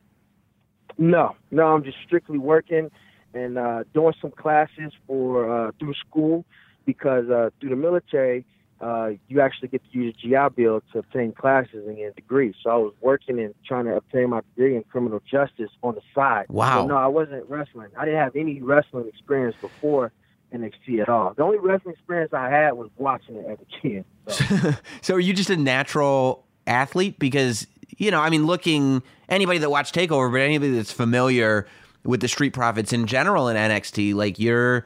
No, 0.97 1.35
no, 1.51 1.67
I'm 1.67 1.83
just 1.83 1.97
strictly 2.03 2.39
working 2.39 2.89
and 3.35 3.59
uh, 3.59 3.83
doing 3.93 4.13
some 4.19 4.31
classes 4.31 4.91
for 5.05 5.67
uh, 5.67 5.71
through 5.79 5.93
school 5.93 6.45
because 6.85 7.29
uh, 7.29 7.51
through 7.59 7.69
the 7.69 7.75
military, 7.75 8.45
uh, 8.81 9.11
you 9.27 9.41
actually 9.41 9.67
get 9.67 9.81
to 9.91 9.97
use 9.97 10.15
a 10.15 10.27
GI 10.27 10.55
Bill 10.55 10.81
to 10.93 10.99
obtain 10.99 11.33
classes 11.33 11.85
and 11.87 11.97
get 11.97 12.11
a 12.11 12.11
degree. 12.13 12.53
So 12.63 12.69
I 12.69 12.75
was 12.77 12.93
working 13.01 13.39
and 13.39 13.53
trying 13.65 13.85
to 13.85 13.97
obtain 13.97 14.29
my 14.29 14.41
degree 14.41 14.75
in 14.75 14.83
criminal 14.83 15.21
justice 15.29 15.69
on 15.83 15.95
the 15.95 16.01
side. 16.15 16.45
Wow. 16.49 16.83
So, 16.83 16.87
no, 16.87 16.95
I 16.95 17.07
wasn't 17.07 17.49
wrestling. 17.49 17.89
I 17.97 18.05
didn't 18.05 18.19
have 18.19 18.35
any 18.35 18.61
wrestling 18.61 19.07
experience 19.07 19.55
before 19.59 20.13
NXT 20.53 21.01
at 21.01 21.09
all. 21.09 21.33
The 21.35 21.43
only 21.43 21.59
wrestling 21.59 21.93
experience 21.93 22.33
I 22.33 22.49
had 22.49 22.71
was 22.73 22.89
watching 22.97 23.35
it 23.35 23.45
as 23.47 23.57
a 23.59 23.81
kid. 23.81 24.05
So. 24.27 24.71
So 25.01 25.15
are 25.15 25.19
you 25.19 25.33
just 25.33 25.49
a 25.49 25.57
natural 25.57 26.45
athlete? 26.67 27.19
Because 27.19 27.67
you 27.97 28.11
know, 28.11 28.21
I 28.21 28.29
mean, 28.29 28.45
looking 28.45 29.03
anybody 29.27 29.59
that 29.59 29.69
watched 29.69 29.93
Takeover, 29.93 30.31
but 30.31 30.41
anybody 30.41 30.71
that's 30.71 30.91
familiar 30.91 31.67
with 32.03 32.21
the 32.21 32.27
Street 32.27 32.53
Profits 32.53 32.93
in 32.93 33.07
general 33.07 33.49
in 33.49 33.57
NXT, 33.57 34.13
like 34.13 34.39
your 34.39 34.85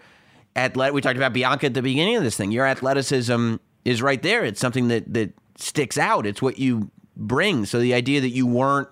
athletic. 0.56 0.94
We 0.94 1.02
talked 1.02 1.18
about 1.18 1.34
Bianca 1.34 1.68
at 1.68 1.74
the 1.74 1.82
beginning 1.82 2.16
of 2.16 2.24
this 2.24 2.38
thing. 2.38 2.52
Your 2.52 2.66
athleticism 2.66 3.56
is 3.86 4.02
right 4.02 4.22
there. 4.22 4.44
It's 4.46 4.60
something 4.60 4.88
that 4.90 5.14
that 5.14 5.34
sticks 5.58 5.98
out. 5.98 6.26
It's 6.26 6.42
what 6.42 6.58
you 6.60 6.90
bring. 7.16 7.66
So 7.66 7.80
the 7.80 7.94
idea 7.94 8.22
that 8.22 8.30
you 8.30 8.48
weren't 8.48 8.90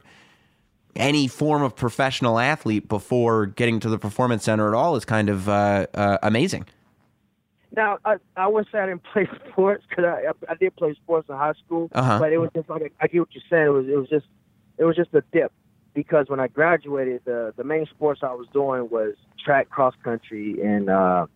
any 0.95 1.27
form 1.27 1.61
of 1.63 1.75
professional 1.75 2.37
athlete 2.37 2.87
before 2.89 3.45
getting 3.45 3.79
to 3.79 3.89
the 3.89 3.97
performance 3.97 4.43
center 4.43 4.67
at 4.67 4.73
all 4.73 4.95
is 4.95 5.05
kind 5.05 5.29
of 5.29 5.47
uh, 5.47 5.87
uh, 5.93 6.17
amazing. 6.21 6.65
Now, 7.73 7.99
I, 8.03 8.17
I 8.35 8.47
wish 8.47 8.67
I 8.73 8.85
didn't 8.85 9.03
play 9.13 9.29
sports 9.49 9.85
because 9.89 10.03
I, 10.05 10.31
I 10.51 10.55
did 10.55 10.75
play 10.75 10.93
sports 10.95 11.29
in 11.29 11.35
high 11.35 11.53
school, 11.65 11.89
Uh-huh. 11.93 12.19
but 12.19 12.33
it 12.33 12.37
was 12.37 12.49
just 12.53 12.69
like 12.69 12.93
I 12.99 13.07
get 13.07 13.19
what 13.19 13.29
you're 13.33 13.43
saying. 13.49 13.67
It 13.67 13.69
was 13.69 13.87
it 13.87 13.95
was 13.95 14.09
just 14.09 14.25
it 14.77 14.83
was 14.83 14.95
just 14.97 15.13
a 15.13 15.23
dip 15.31 15.53
because 15.93 16.25
when 16.27 16.41
I 16.41 16.47
graduated, 16.47 17.21
the 17.23 17.53
the 17.55 17.63
main 17.63 17.85
sports 17.85 18.19
I 18.23 18.33
was 18.33 18.47
doing 18.51 18.89
was 18.89 19.13
track, 19.43 19.69
cross 19.69 19.93
country, 20.03 20.61
and 20.61 20.89
uh, 20.89 21.27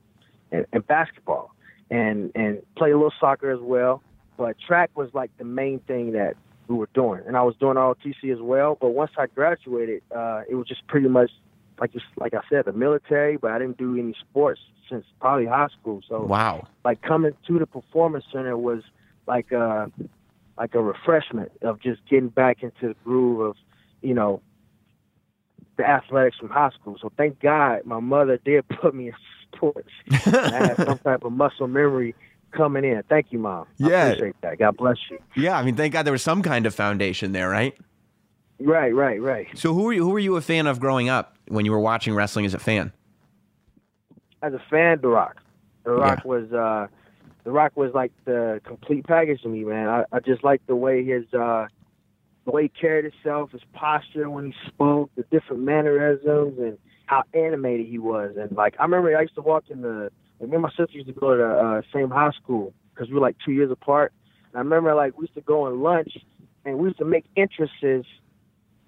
and, 0.52 0.66
and 0.74 0.86
basketball, 0.86 1.55
and 1.90 2.32
and 2.36 2.62
play 2.78 2.92
a 2.92 2.96
little 2.96 3.14
soccer 3.20 3.52
as 3.52 3.60
well. 3.62 4.02
But 4.38 4.58
track 4.66 4.92
was 4.96 5.10
like 5.14 5.32
the 5.38 5.46
main 5.46 5.80
thing 5.80 6.12
that 6.14 6.36
we 6.68 6.76
were 6.76 6.90
doing, 6.94 7.22
and 7.28 7.38
I 7.38 7.44
was 7.44 7.56
doing 7.60 7.76
ROTC 7.76 8.32
as 8.34 8.42
well. 8.42 8.78
But 8.80 8.90
once 8.90 9.12
I 9.18 9.28
graduated, 9.28 10.02
uh, 10.16 10.42
it 10.50 10.56
was 10.56 10.68
just 10.68 10.86
pretty 10.88 11.08
much 11.08 11.32
like 11.80 11.94
just 11.94 12.06
like 12.18 12.34
I 12.34 12.42
said, 12.50 12.66
the 12.66 12.74
military. 12.74 13.38
But 13.38 13.52
I 13.52 13.60
didn't 13.60 13.78
do 13.78 13.98
any 13.98 14.16
sports 14.20 14.60
since 14.90 15.06
probably 15.20 15.46
high 15.46 15.68
school. 15.80 16.02
So 16.08 16.26
Wow. 16.26 16.68
like 16.84 17.02
coming 17.02 17.34
to 17.48 17.60
the 17.60 17.66
performance 17.66 18.26
center 18.32 18.58
was 18.58 18.84
like 19.28 19.52
a 19.52 19.92
like 20.58 20.74
a 20.76 20.82
refreshment 20.82 21.52
of 21.62 21.82
just 21.82 22.02
getting 22.10 22.30
back 22.30 22.64
into 22.64 22.90
the 22.90 22.96
groove 23.04 23.42
of 23.42 23.56
you 24.02 24.14
know 24.14 24.42
the 25.78 25.88
athletics 25.88 26.38
from 26.38 26.50
high 26.50 26.70
school. 26.72 26.98
So 27.02 27.12
thank 27.18 27.40
God 27.42 27.86
my 27.86 28.00
mother 28.00 28.40
did 28.44 28.68
put 28.82 28.96
me 28.96 29.08
in 29.08 29.14
sports. 29.56 29.90
I 30.12 30.50
had 30.52 30.78
some 30.86 30.98
type 31.00 31.24
of 31.24 31.32
muscle 31.32 31.68
memory 31.68 32.16
coming 32.52 32.84
in. 32.84 33.02
Thank 33.10 33.28
you, 33.32 33.40
mom. 33.40 33.66
Yeah. 33.78 33.88
I 33.88 34.08
appreciate 34.08 34.36
that. 34.42 34.60
God 34.60 34.78
bless 34.78 34.98
you. 35.10 35.20
Yeah, 35.36 35.58
I 35.58 35.64
mean, 35.64 35.76
thank 35.76 35.94
God 35.94 36.04
there 36.04 36.14
was 36.14 36.22
some 36.24 36.42
kind 36.42 36.66
of 36.66 36.74
foundation 36.76 37.32
there, 37.32 37.50
right? 37.50 37.76
Right, 38.60 38.96
right, 38.96 39.22
right. 39.22 39.48
So 39.56 39.74
who 39.74 39.84
were 39.84 39.94
you, 39.94 40.04
who 40.04 40.12
were 40.12 40.20
you 40.20 40.36
a 40.38 40.42
fan 40.42 40.66
of 40.68 40.80
growing 40.80 41.10
up 41.10 41.36
when 41.50 41.66
you 41.66 41.72
were 41.72 41.80
watching 41.80 42.16
wrestling 42.16 42.46
as 42.46 42.54
a 42.54 42.60
fan? 42.60 42.94
As 44.42 44.54
a 44.54 44.62
fan, 44.70 45.00
The 45.02 45.08
Rock. 45.10 45.42
The 45.84 45.92
Rock 45.92 46.20
Yeah. 46.24 46.30
was 46.30 46.52
uh, 46.54 46.88
The 47.44 47.52
Rock 47.52 47.76
was 47.76 47.92
like 47.94 48.12
the 48.26 48.62
complete 48.66 49.06
package 49.06 49.42
to 49.42 49.50
me, 49.50 49.64
man. 49.64 49.88
I, 49.90 50.06
I 50.12 50.20
just 50.20 50.44
like 50.44 50.62
the 50.68 50.76
way 50.76 51.04
his 51.04 51.26
uh, 51.34 51.68
the 52.46 52.52
way 52.52 52.64
he 52.64 52.70
carried 52.70 53.12
himself, 53.12 53.52
his 53.52 53.62
posture 53.74 54.30
when 54.30 54.46
he 54.48 54.54
spoke, 54.68 55.10
the 55.16 55.24
different 55.32 55.64
mannerisms, 55.64 56.58
and 56.60 56.78
how 57.06 57.24
animated 57.34 57.88
he 57.88 58.00
was. 58.00 58.36
And 58.38 58.52
like 58.52 58.76
I 58.80 58.84
remember, 58.84 59.16
I 59.18 59.22
used 59.22 59.36
to 59.36 59.42
walk 59.42 59.66
in 59.70 59.82
the. 59.82 60.12
Like, 60.40 60.50
me 60.50 60.56
and 60.56 60.64
my 60.64 60.70
sister 60.70 60.90
used 60.92 61.08
to 61.08 61.14
go 61.14 61.32
to 61.32 61.38
the 61.38 61.50
uh, 61.50 61.82
same 61.94 62.10
high 62.10 62.32
school 62.32 62.74
because 62.94 63.08
we 63.08 63.16
were 63.16 63.22
like 63.22 63.38
two 63.46 63.52
years 63.54 63.72
apart. 63.72 64.12
And 64.52 64.58
I 64.58 64.60
remember 64.60 64.94
like 64.94 65.18
we 65.18 65.24
used 65.24 65.36
to 65.36 65.42
go 65.42 65.68
and 65.68 65.82
lunch, 65.82 66.18
and 66.66 66.78
we 66.78 66.88
used 66.90 66.98
to 67.00 67.06
make 67.06 67.26
entrances 67.38 68.06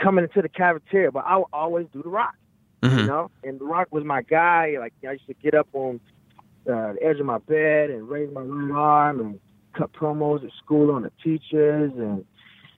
coming 0.01 0.23
into 0.25 0.41
the 0.41 0.49
cafeteria, 0.49 1.11
but 1.11 1.23
I 1.25 1.37
would 1.37 1.47
always 1.53 1.87
do 1.93 2.03
the 2.03 2.09
rock, 2.09 2.35
Mhm. 2.83 2.99
you 2.99 3.05
know. 3.07 3.31
And 3.43 3.59
the 3.59 3.65
rock 3.65 3.87
was 3.91 4.03
my 4.03 4.21
guy. 4.23 4.75
Like 4.79 4.93
I 5.07 5.13
used 5.13 5.27
to 5.27 5.33
get 5.35 5.53
up 5.55 5.67
on 5.73 5.99
uh, 6.69 6.93
the 6.93 6.99
edge 7.01 7.19
of 7.19 7.25
my 7.25 7.37
bed 7.37 7.89
and 7.89 8.09
raise 8.09 8.29
my 8.33 8.41
right 8.41 8.71
arm 8.77 9.19
and 9.21 9.39
cut 9.73 9.93
promos 9.93 10.43
at 10.43 10.51
school 10.63 10.91
on 10.91 11.03
the 11.03 11.11
teachers 11.23 11.93
and 11.95 12.25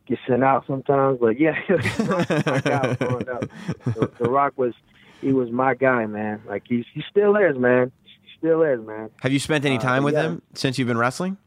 get 0.05 0.19
sent 0.27 0.43
out 0.43 0.65
sometimes. 0.67 1.17
But 1.19 1.39
yeah, 1.39 1.55
The 1.67 2.05
Rock 2.07 2.29
was 2.29 3.25
my 3.25 3.33
up. 3.33 3.49
The, 3.95 4.11
the 4.19 4.29
Rock 4.29 4.53
was 4.57 4.73
he 5.21 5.33
was 5.33 5.51
my 5.51 5.73
guy, 5.75 6.05
man. 6.05 6.41
Like 6.47 6.63
he's 6.67 6.85
he 6.93 7.03
still 7.09 7.35
is, 7.35 7.57
man. 7.57 7.91
He 8.03 8.11
still 8.37 8.61
is, 8.63 8.79
man. 8.85 9.09
Have 9.21 9.31
you 9.31 9.39
spent 9.39 9.65
any 9.65 9.77
Uh, 9.77 9.81
time 9.81 10.03
with 10.03 10.13
yeah. 10.13 10.23
him 10.23 10.41
since 10.53 10.77
you've 10.77 10.87
been 10.87 10.97
wrestling? 10.97 11.37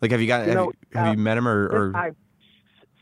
Like, 0.00 0.10
have 0.10 0.20
you 0.20 0.26
got 0.26 0.42
You 0.42 0.46
have, 0.48 0.54
know, 0.56 0.64
you, 0.64 0.98
have 0.98 1.06
uh, 1.06 1.10
you 1.12 1.16
met 1.18 1.38
him 1.38 1.46
or, 1.46 1.66
or 1.68 1.84
Since, 1.92 1.96
I, 1.96 2.10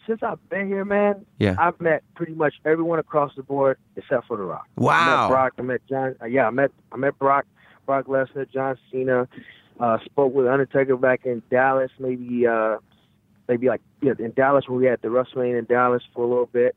since 0.06 0.22
I've 0.22 0.48
been 0.50 0.66
here, 0.68 0.84
man, 0.84 1.24
Yeah. 1.38 1.54
I've 1.58 1.80
met 1.80 2.02
pretty 2.14 2.34
much 2.34 2.54
everyone 2.66 2.98
across 2.98 3.34
the 3.36 3.42
board 3.42 3.78
except 3.96 4.26
for 4.26 4.36
The 4.36 4.42
Rock. 4.42 4.66
I 4.76 4.80
wow? 4.82 5.20
met 5.22 5.28
Brock. 5.34 5.52
I 5.58 5.62
met 5.62 5.80
John. 5.88 6.14
Uh, 6.20 6.26
yeah, 6.26 6.46
I 6.46 6.50
met 6.50 6.70
I 6.92 6.96
met 6.96 7.18
Brock, 7.18 7.46
Brock 7.86 8.06
Lesnar, 8.06 8.50
John 8.52 8.76
Cena. 8.92 9.26
Uh, 9.78 9.96
spoke 10.04 10.34
with 10.34 10.46
Undertaker 10.46 10.94
back 10.98 11.24
in 11.24 11.42
Dallas, 11.50 11.90
maybe 11.98 12.46
uh, 12.46 12.76
maybe 13.48 13.68
like 13.68 13.80
yeah, 14.02 14.12
in 14.18 14.32
Dallas 14.32 14.68
when 14.68 14.78
we 14.78 14.84
had 14.84 15.00
the 15.00 15.08
WrestleMania 15.08 15.58
in 15.58 15.64
Dallas 15.64 16.02
for 16.14 16.22
a 16.22 16.28
little 16.28 16.44
bit 16.52 16.76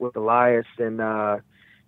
with 0.00 0.16
Elias, 0.16 0.66
and 0.78 1.00
uh, 1.00 1.38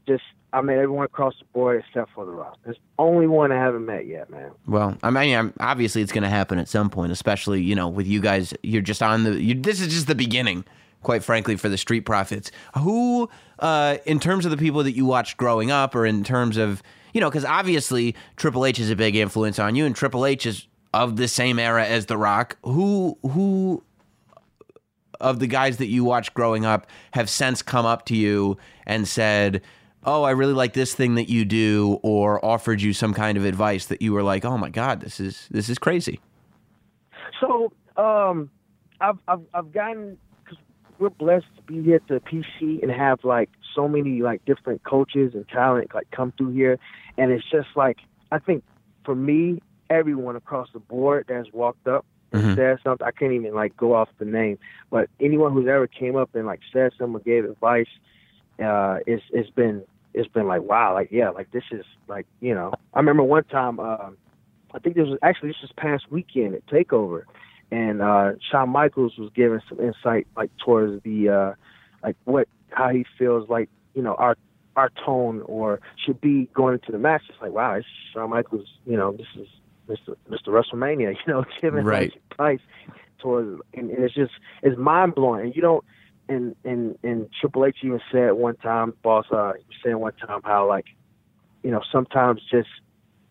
just 0.07 0.23
I 0.53 0.61
met 0.61 0.77
everyone 0.77 1.05
across 1.05 1.35
the 1.39 1.45
board 1.53 1.83
except 1.87 2.13
for 2.15 2.25
The 2.25 2.33
Rock. 2.33 2.59
There's 2.65 2.79
only 2.99 3.27
one 3.27 3.53
I 3.53 3.57
haven't 3.57 3.87
met 3.87 4.07
yet, 4.07 4.31
man. 4.31 4.51
Well, 4.67 4.97
I 5.03 5.11
mean, 5.11 5.37
I'm, 5.37 5.55
obviously 5.61 6.03
it's 6.03 6.13
going 6.13 6.25
to 6.25 6.29
happen 6.29 6.59
at 6.59 6.69
some 6.69 6.91
point, 6.91 7.11
especially 7.11 7.63
you 7.63 7.75
know 7.75 7.89
with 7.89 8.07
you 8.07 8.21
guys. 8.21 8.53
You're 8.63 8.83
just 8.83 9.03
on 9.03 9.25
the. 9.25 9.43
You, 9.43 9.55
this 9.55 9.81
is 9.81 9.89
just 9.89 10.07
the 10.07 10.15
beginning, 10.15 10.65
quite 11.03 11.25
frankly, 11.25 11.57
for 11.57 11.69
the 11.69 11.79
Street 11.79 12.03
Profits. 12.03 12.51
Who, 12.79 13.31
uh, 13.61 13.99
in 14.05 14.21
terms 14.21 14.45
of 14.45 14.51
the 14.51 14.57
people 14.59 14.83
that 14.83 14.93
you 14.93 15.07
watched 15.07 15.37
growing 15.37 15.71
up, 15.71 15.95
or 15.95 16.05
in 16.05 16.23
terms 16.25 16.57
of 16.57 16.83
you 17.13 17.21
know, 17.21 17.31
because 17.31 17.45
obviously 17.45 18.15
Triple 18.37 18.67
H 18.67 18.79
is 18.79 18.91
a 18.91 18.97
big 18.97 19.17
influence 19.17 19.59
on 19.59 19.75
you, 19.75 19.87
and 19.87 19.95
Triple 19.95 20.27
H 20.27 20.47
is 20.47 20.67
of 20.95 21.17
the 21.17 21.29
same 21.29 21.59
era 21.59 21.85
as 21.87 22.07
The 22.07 22.19
Rock. 22.19 22.59
Who 22.65 23.19
who 23.23 23.83
of 25.21 25.39
the 25.39 25.47
guys 25.47 25.77
that 25.79 25.87
you 25.87 26.05
watched 26.05 26.35
growing 26.35 26.67
up 26.67 26.87
have 27.13 27.31
since 27.31 27.63
come 27.63 27.87
up 27.87 28.05
to 28.07 28.17
you 28.17 28.59
and 28.87 29.07
said, 29.07 29.63
"Oh, 30.05 30.23
I 30.23 30.31
really 30.31 30.53
like 30.53 30.73
this 30.73 30.95
thing 30.95 31.15
that 31.15 31.29
you 31.29 31.45
do," 31.45 31.99
or 32.03 32.45
offered 32.45 32.81
you 32.83 32.93
some 32.93 33.15
kind 33.15 33.37
of 33.39 33.45
advice 33.45 33.87
that 33.87 34.03
you 34.03 34.13
were 34.13 34.23
like, 34.23 34.45
"Oh 34.45 34.59
my 34.59 34.69
god, 34.71 35.01
this 35.01 35.21
is 35.21 35.49
this 35.51 35.69
is 35.69 35.79
crazy." 35.79 36.21
So, 37.41 37.73
um, 37.97 38.51
I've 39.01 39.19
I've 39.29 39.41
I've 39.55 39.73
gotten 39.73 40.19
because 40.45 40.59
we're 40.99 41.11
blessed 41.11 41.47
to 41.57 41.63
be 41.63 41.83
here 41.83 41.97
at 41.97 42.07
the 42.09 42.21
PC 42.21 42.83
and 42.83 42.91
have 42.91 43.21
like 43.25 43.51
so 43.75 43.89
many 43.89 44.23
like 44.23 44.45
different 44.45 44.83
coaches 44.85 45.33
and 45.35 45.49
talent 45.49 45.95
like 45.95 46.11
come 46.11 46.33
through 46.37 46.53
here, 46.53 46.79
and 47.19 47.33
it's 47.33 47.49
just 47.51 47.69
like 47.77 47.99
I 48.31 48.39
think 48.39 48.65
for 49.05 49.15
me, 49.15 49.61
everyone 49.91 50.37
across 50.37 50.69
the 50.73 50.79
board 50.81 51.27
that's 51.29 51.53
walked 51.53 51.87
up 51.89 52.05
and 52.33 52.43
Mhm. 52.43 52.57
said 52.57 52.79
something. 52.85 53.07
I 53.07 53.11
can't 53.11 53.33
even 53.33 53.55
like 53.55 53.77
go 53.77 53.95
off 53.95 54.09
the 54.19 54.25
name, 54.25 54.59
but 54.91 55.11
anyone 55.21 55.53
who's 55.53 55.69
ever 55.69 55.87
came 55.87 56.17
up 56.17 56.35
and 56.35 56.47
like 56.47 56.61
said 56.73 56.93
something 56.99 57.17
or 57.17 57.21
gave 57.21 57.45
advice, 57.45 57.89
uh, 58.63 58.99
it's 59.07 59.25
it's 59.33 59.51
been 59.51 59.83
it's 60.15 60.29
been 60.29 60.47
like 60.47 60.63
wow, 60.63 60.95
like 60.95 61.09
yeah, 61.11 61.31
like 61.31 61.51
this 61.53 61.65
is 61.71 61.85
like 62.09 62.27
you 62.41 62.55
know. 62.55 62.73
I 62.95 62.99
remember 62.99 63.23
one 63.23 63.45
time. 63.45 63.81
Um, 63.81 64.17
I 64.75 64.79
think 64.79 64.97
this 64.97 65.07
was 65.07 65.19
actually 65.23 65.51
this 65.51 65.59
was 65.63 65.73
past 65.77 66.11
weekend 66.11 66.55
at 66.55 66.67
Takeover, 66.67 67.23
and 67.71 68.01
uh, 68.03 68.33
Shawn 68.51 68.71
Michaels 68.71 69.17
was 69.19 69.31
giving 69.35 69.61
some 69.69 69.81
insight 69.81 70.27
like 70.37 70.51
towards 70.65 71.03
the 71.03 71.29
uh, 71.29 71.55
like 72.03 72.17
what 72.25 72.49
how 72.71 72.89
he 72.91 73.05
feels 73.19 73.49
like 73.49 73.69
you 73.95 74.03
know 74.03 74.15
our 74.15 74.37
our 74.77 74.91
tone 75.05 75.43
or 75.47 75.81
should 76.05 76.21
be 76.21 76.49
going 76.55 76.75
into 76.75 76.93
the 76.93 76.99
match. 76.99 77.23
It's 77.29 77.41
like 77.41 77.53
wow, 77.53 77.75
it's 77.75 77.87
Shawn 78.13 78.31
Michaels. 78.31 78.69
You 78.87 78.97
know, 78.97 79.13
this 79.13 79.27
is 79.37 79.49
Mr. 79.89 80.17
Mr. 80.31 80.49
WrestleMania. 80.49 81.17
You 81.27 81.33
know, 81.33 81.45
giving 81.61 81.85
Right. 81.85 82.13
advice 82.33 82.61
towards, 83.19 83.61
and, 83.75 83.91
and 83.91 84.05
it's 84.05 84.15
just 84.15 84.33
it's 84.63 84.79
mind 84.79 85.15
blowing. 85.15 85.47
And 85.47 85.57
you 85.57 85.63
don't. 85.63 85.85
And 86.33 86.57
and 86.65 86.99
and 87.03 87.29
Triple 87.41 87.67
H 87.67 87.77
even 87.83 88.01
said 88.11 88.33
one 88.33 88.57
time, 88.57 88.95
boss, 89.03 89.27
uh, 89.31 89.53
he 89.57 89.75
saying 89.85 89.99
one 89.99 90.15
time 90.15 90.41
how 90.45 90.69
like, 90.69 90.87
you 91.63 91.71
know, 91.71 91.83
sometimes 91.91 92.41
just 92.51 92.69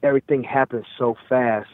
everything 0.03 0.43
happens 0.43 0.85
so 0.97 1.15
fast 1.29 1.69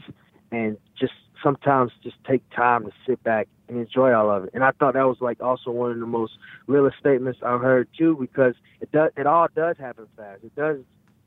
and 0.52 0.78
just 1.00 1.14
sometimes 1.44 1.92
just 2.04 2.16
take 2.26 2.48
time 2.50 2.86
to 2.86 2.92
sit 3.06 3.22
back 3.24 3.48
and 3.68 3.78
enjoy 3.78 4.14
all 4.14 4.32
of 4.32 4.46
it. 4.46 4.52
And 4.54 4.64
I 4.64 4.72
thought 4.72 4.94
that 4.94 5.08
was 5.08 5.18
like 5.20 5.42
also 5.42 5.72
one 5.72 5.92
of 5.92 6.00
the 6.00 6.06
most 6.06 6.34
realest 6.68 6.98
statements 7.00 7.40
I've 7.44 7.62
heard 7.62 7.88
too, 7.98 8.18
because 8.20 8.56
it 8.82 8.92
does 8.92 9.12
it 9.18 9.28
all 9.28 9.48
does 9.56 9.78
happen 9.78 10.08
fast. 10.16 10.44
It 10.44 10.56
does 10.56 10.78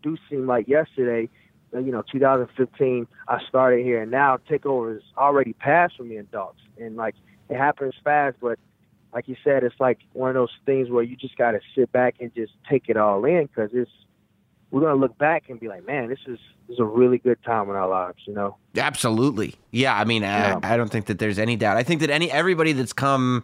do 0.03 0.17
seem 0.29 0.47
like 0.47 0.67
yesterday, 0.69 1.29
uh, 1.75 1.79
you 1.79 1.93
know, 1.93 2.03
2015, 2.11 3.07
I 3.29 3.39
started 3.49 3.85
here, 3.85 4.01
and 4.03 4.11
now 4.11 4.39
takeover 4.49 4.97
is 4.97 5.03
already 5.17 5.53
passed 5.53 5.97
for 5.97 6.05
me 6.05 6.17
and 6.17 6.31
dogs, 6.31 6.61
and 6.79 6.97
like 6.97 7.15
it 7.49 7.57
happens 7.57 7.95
fast, 8.03 8.37
but 8.41 8.59
like 9.13 9.29
you 9.29 9.37
said, 9.43 9.65
it's 9.65 9.79
like 9.81 9.99
one 10.13 10.31
of 10.31 10.35
those 10.35 10.53
things 10.67 10.89
where 10.91 11.03
you 11.03 11.17
just 11.17 11.37
got 11.37 11.53
to 11.53 11.61
sit 11.75 11.91
back 11.93 12.17
and 12.21 12.35
just 12.35 12.53
take 12.69 12.89
it 12.89 12.97
all 12.97 13.25
in 13.25 13.47
because 13.47 13.71
it's 13.73 13.91
we're 14.71 14.81
gonna 14.83 14.95
look 14.95 15.19
back 15.19 15.49
and 15.49 15.59
be 15.59 15.69
like, 15.69 15.85
man, 15.87 16.09
this 16.09 16.21
is 16.27 16.39
this 16.69 16.75
is 16.75 16.79
a 16.79 16.85
really 16.85 17.19
good 17.19 17.43
time 17.43 17.69
in 17.69 17.77
our 17.77 17.89
lives, 17.89 18.19
you 18.25 18.33
know. 18.35 18.57
Absolutely, 18.77 19.55
yeah. 19.73 19.95
I 19.97 20.05
mean, 20.05 20.23
Yeah. 20.23 20.61
I, 20.63 20.75
I 20.75 20.77
don't 20.77 20.91
think 20.91 21.07
that 21.07 21.19
there's 21.19 21.39
any 21.39 21.57
doubt. 21.57 21.77
I 21.77 21.83
think 21.83 22.01
that 22.03 22.11
any 22.11 22.31
everybody 22.31 22.73
that's 22.73 22.93
come 22.93 23.43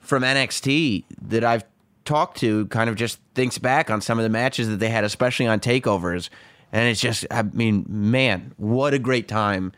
from 0.00 0.22
NXT 0.24 1.04
that 1.28 1.44
I've 1.44 1.64
talked 2.04 2.38
to 2.38 2.66
kind 2.66 2.90
of 2.90 2.96
just 2.96 3.20
thinks 3.34 3.58
back 3.58 3.90
on 3.90 4.00
some 4.00 4.18
of 4.18 4.24
the 4.24 4.30
matches 4.30 4.68
that 4.68 4.78
they 4.78 4.88
had, 4.88 5.04
especially 5.04 5.46
on 5.46 5.60
takeovers, 5.60 6.28
and 6.72 6.88
it's 6.88 7.00
just, 7.00 7.24
I 7.30 7.42
mean, 7.42 7.84
man, 7.88 8.52
what 8.56 8.94
a 8.94 8.98
great 8.98 9.28
time 9.28 9.72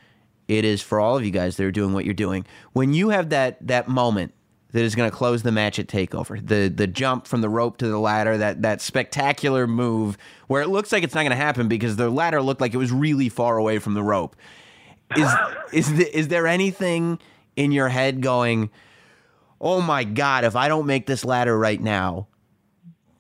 it 0.48 0.64
is 0.64 0.80
for 0.80 0.98
all 0.98 1.16
of 1.16 1.24
you 1.24 1.30
guys 1.30 1.56
that 1.56 1.64
are 1.64 1.70
doing 1.70 1.92
what 1.92 2.04
you're 2.04 2.14
doing. 2.14 2.46
When 2.72 2.94
you 2.94 3.10
have 3.10 3.28
that 3.30 3.66
that 3.66 3.88
moment 3.88 4.32
that 4.72 4.82
is 4.82 4.94
going 4.94 5.10
to 5.10 5.16
close 5.16 5.42
the 5.42 5.52
match 5.52 5.78
at 5.78 5.86
takeover, 5.86 6.44
the 6.46 6.68
the 6.68 6.86
jump 6.86 7.26
from 7.26 7.40
the 7.40 7.48
rope 7.48 7.78
to 7.78 7.88
the 7.88 7.98
ladder, 7.98 8.38
that 8.38 8.62
that 8.62 8.80
spectacular 8.80 9.66
move 9.66 10.16
where 10.46 10.62
it 10.62 10.68
looks 10.68 10.92
like 10.92 11.02
it's 11.02 11.14
not 11.14 11.22
going 11.22 11.30
to 11.30 11.36
happen 11.36 11.68
because 11.68 11.96
the 11.96 12.10
ladder 12.10 12.42
looked 12.42 12.60
like 12.60 12.74
it 12.74 12.78
was 12.78 12.92
really 12.92 13.28
far 13.28 13.56
away 13.56 13.78
from 13.78 13.94
the 13.94 14.02
rope. 14.02 14.36
Is 15.16 15.30
is 15.72 15.96
the, 15.96 16.18
is 16.18 16.28
there 16.28 16.46
anything 16.46 17.18
in 17.56 17.72
your 17.72 17.88
head 17.88 18.20
going? 18.20 18.70
Oh 19.60 19.80
my 19.80 20.04
god! 20.04 20.44
If 20.44 20.56
I 20.56 20.68
don't 20.68 20.86
make 20.86 21.06
this 21.06 21.24
ladder 21.24 21.58
right 21.58 21.80
now, 21.80 22.28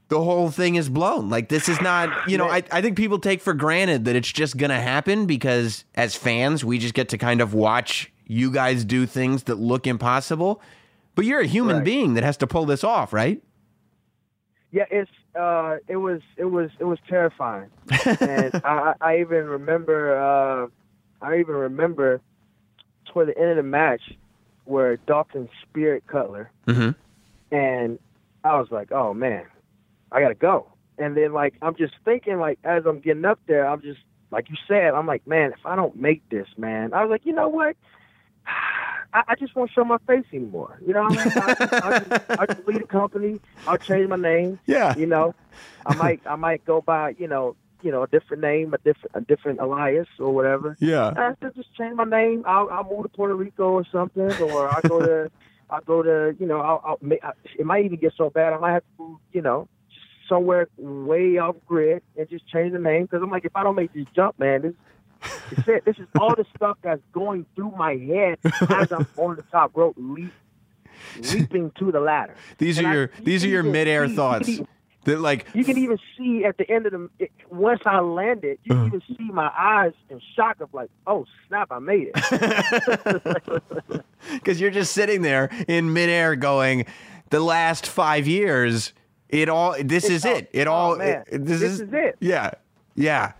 the 0.08 0.22
whole 0.22 0.50
thing 0.50 0.74
is 0.74 0.88
blown. 0.88 1.30
Like 1.30 1.48
this 1.48 1.68
is 1.68 1.80
not, 1.80 2.28
you 2.28 2.36
know, 2.36 2.48
I, 2.48 2.62
I 2.70 2.82
think 2.82 2.96
people 2.96 3.18
take 3.18 3.40
for 3.40 3.54
granted 3.54 4.04
that 4.06 4.16
it's 4.16 4.30
just 4.30 4.56
gonna 4.56 4.80
happen 4.80 5.26
because 5.26 5.84
as 5.94 6.14
fans, 6.14 6.64
we 6.64 6.78
just 6.78 6.94
get 6.94 7.08
to 7.10 7.18
kind 7.18 7.40
of 7.40 7.54
watch 7.54 8.12
you 8.26 8.50
guys 8.50 8.84
do 8.84 9.06
things 9.06 9.44
that 9.44 9.56
look 9.56 9.86
impossible. 9.86 10.60
But 11.14 11.24
you're 11.24 11.40
a 11.40 11.46
human 11.46 11.76
Right. 11.76 11.84
being 11.84 12.14
that 12.14 12.24
has 12.24 12.36
to 12.38 12.46
pull 12.46 12.64
this 12.66 12.82
off, 12.84 13.12
right? 13.12 13.42
Yeah, 14.72 14.84
it's 14.90 15.10
uh, 15.38 15.76
it 15.88 15.96
was 15.96 16.20
it 16.36 16.44
was 16.44 16.70
it 16.78 16.84
was 16.84 16.98
terrifying, 17.08 17.70
and 18.20 18.54
I, 18.64 18.94
I 19.00 19.18
even 19.20 19.46
remember 19.46 20.16
uh, 20.16 20.66
I 21.20 21.38
even 21.40 21.54
remember 21.56 22.20
toward 23.06 23.28
the 23.28 23.36
end 23.38 23.50
of 23.50 23.56
the 23.56 23.62
match 23.64 24.02
where 24.66 24.96
Dalton 24.98 25.48
speared 25.62 26.06
Cutler, 26.06 26.50
Mm-hmm. 26.68 26.90
and 27.54 27.98
I 28.44 28.60
was 28.60 28.68
like, 28.70 28.92
oh 28.92 29.12
man, 29.12 29.44
I 30.12 30.20
gotta 30.20 30.34
go. 30.36 30.68
And 30.98 31.16
then 31.16 31.32
like 31.32 31.54
I'm 31.62 31.74
just 31.74 31.94
thinking 32.04 32.38
like 32.38 32.60
as 32.62 32.84
I'm 32.86 33.00
getting 33.00 33.24
up 33.24 33.40
there, 33.48 33.66
I'm 33.68 33.82
just 33.82 33.98
like 34.30 34.48
you 34.50 34.56
said, 34.68 34.94
I'm 34.94 35.06
like, 35.08 35.26
man, 35.26 35.50
if 35.52 35.66
I 35.66 35.74
don't 35.74 35.96
make 35.96 36.22
this, 36.28 36.46
man, 36.56 36.94
I 36.94 37.02
was 37.02 37.10
like, 37.10 37.26
you 37.26 37.32
know 37.32 37.48
what? 37.48 37.74
I, 39.12 39.22
I 39.28 39.34
just 39.34 39.54
won't 39.56 39.70
show 39.70 39.84
my 39.84 39.98
face 40.06 40.24
anymore. 40.32 40.78
You 40.86 40.94
know 40.94 41.02
what 41.02 41.18
I 41.18 41.24
mean? 41.24 41.32
I, 41.36 41.40
I, 41.48 41.98
just, 41.98 42.30
I 42.30 42.46
just 42.46 42.68
leave 42.68 42.80
the 42.80 42.86
company. 42.86 43.40
I'll 43.66 43.78
change 43.78 44.08
my 44.08 44.16
name. 44.16 44.58
Yeah. 44.66 44.96
You 44.96 45.06
know, 45.06 45.34
I 45.86 45.94
might 45.94 46.20
I 46.26 46.36
might 46.36 46.64
go 46.64 46.80
by 46.80 47.14
you 47.18 47.28
know 47.28 47.56
you 47.82 47.90
know, 47.90 48.02
a 48.02 48.06
different 48.06 48.42
name, 48.42 48.74
a 48.74 48.78
different 48.78 49.10
a 49.14 49.20
different 49.20 49.60
alias 49.60 50.08
or 50.18 50.32
whatever. 50.32 50.76
Yeah. 50.80 51.06
Uh, 51.06 51.14
I 51.16 51.34
said, 51.40 51.54
just 51.54 51.74
change 51.76 51.94
my 51.96 52.04
name. 52.04 52.44
I'll, 52.46 52.68
I'll 52.70 52.84
move 52.84 53.04
to 53.04 53.08
Puerto 53.08 53.34
Rico 53.34 53.70
or 53.70 53.84
something, 53.90 54.30
or 54.42 54.68
I 54.68 54.80
go 54.86 55.00
to, 55.00 55.30
I 55.70 55.80
go 55.84 56.02
to, 56.02 56.36
you 56.38 56.46
know, 56.46 56.60
I'll, 56.60 56.82
I'll 56.84 56.98
it 57.58 57.64
might 57.64 57.84
even 57.84 57.98
get 57.98 58.12
so 58.16 58.30
bad 58.30 58.52
I 58.52 58.58
might 58.58 58.72
have 58.72 58.82
to, 58.82 59.02
move, 59.02 59.18
you 59.32 59.42
know, 59.42 59.68
somewhere 60.28 60.68
way 60.76 61.38
off 61.38 61.56
grid 61.66 62.02
and 62.16 62.28
just 62.28 62.46
change 62.48 62.72
the 62.72 62.78
name 62.78 63.02
because 63.04 63.22
I'm 63.22 63.30
like, 63.30 63.44
if 63.44 63.56
I 63.56 63.62
don't 63.62 63.76
make 63.76 63.92
this 63.92 64.06
jump, 64.14 64.38
man, 64.38 64.62
this, 64.62 64.74
this 65.50 65.68
it. 65.68 65.84
This 65.84 65.98
is 65.98 66.06
all 66.18 66.34
the 66.34 66.44
stuff 66.56 66.78
that's 66.82 67.02
going 67.12 67.46
through 67.54 67.72
my 67.76 67.94
head 67.96 68.38
as 68.70 68.92
I'm 68.92 69.06
on 69.16 69.36
the 69.36 69.42
top 69.50 69.72
rope, 69.74 69.94
leap, 69.98 70.32
leaping 71.32 71.70
to 71.78 71.92
the 71.92 72.00
ladder. 72.00 72.34
These 72.58 72.78
are 72.78 72.82
And 72.82 72.88
I- 72.88 72.94
your 72.94 73.02
you 73.18 73.24
these 73.24 73.44
are 73.44 73.48
your 73.48 73.62
midair 73.62 74.08
see- 74.08 74.16
thoughts. 74.16 74.48
even- 74.48 74.66
That 75.04 75.20
like 75.20 75.46
you 75.54 75.64
can 75.64 75.78
even 75.78 75.98
see 76.18 76.44
at 76.44 76.58
the 76.58 76.70
end 76.70 76.84
of 76.86 76.92
the 76.92 77.08
it, 77.18 77.30
once 77.50 77.80
I 77.86 78.00
landed, 78.00 78.58
you 78.64 78.74
Uh-huh. 78.74 78.90
can 78.90 79.02
even 79.02 79.16
see 79.16 79.32
my 79.32 79.50
eyes 79.58 79.92
in 80.10 80.20
shock 80.36 80.60
of 80.60 80.72
like, 80.74 80.90
oh 81.06 81.24
snap, 81.48 81.68
I 81.70 81.78
made 81.78 82.10
it. 82.14 84.02
because 84.34 84.60
you're 84.60 84.70
just 84.70 84.92
sitting 84.92 85.22
there 85.22 85.48
in 85.68 85.92
midair 85.94 86.36
going, 86.36 86.84
the 87.30 87.40
last 87.40 87.86
five 87.86 88.26
years, 88.28 88.92
it 89.30 89.48
all 89.48 89.74
this 89.82 90.08
is 90.10 90.24
all- 90.26 90.32
it. 90.36 90.50
It 90.52 90.66
oh, 90.66 90.72
all 90.72 90.96
man. 90.96 91.24
it- 91.28 91.44
This 91.46 91.62
is 91.62 91.80
it. 91.80 92.16
Yeah, 92.20 92.50
yeah. 92.94 93.32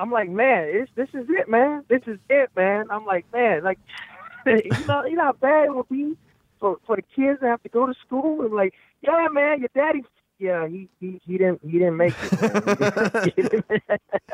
I'm 0.00 0.10
like, 0.10 0.30
man, 0.30 0.68
it's, 0.70 0.90
this 0.96 1.08
is 1.14 1.26
it, 1.28 1.48
man. 1.48 1.84
This 1.88 2.02
is 2.06 2.18
it, 2.28 2.50
man. 2.56 2.86
I'm 2.90 3.04
like, 3.04 3.26
man, 3.32 3.62
like, 3.62 3.78
you 4.46 4.62
know, 4.88 5.04
you 5.04 5.16
know 5.16 5.24
how 5.24 5.32
bad 5.32 5.66
it 5.66 5.74
would 5.74 5.88
be 5.88 6.16
for 6.58 6.78
for 6.86 6.96
the 6.96 7.02
kids 7.14 7.40
to 7.40 7.46
have 7.46 7.62
to 7.62 7.68
go 7.68 7.86
to 7.86 7.94
school 8.06 8.42
and 8.42 8.52
like, 8.54 8.74
yeah, 9.02 9.26
man, 9.30 9.60
your 9.60 9.68
daddy, 9.74 10.02
yeah, 10.38 10.66
he 10.66 10.88
he, 11.00 11.20
he 11.26 11.38
didn't 11.38 11.60
he 11.62 11.72
didn't 11.78 11.96
make 11.98 12.14
it. 12.20 12.40
man. 12.42 13.32
He 13.36 13.42
didn't- 13.42 13.64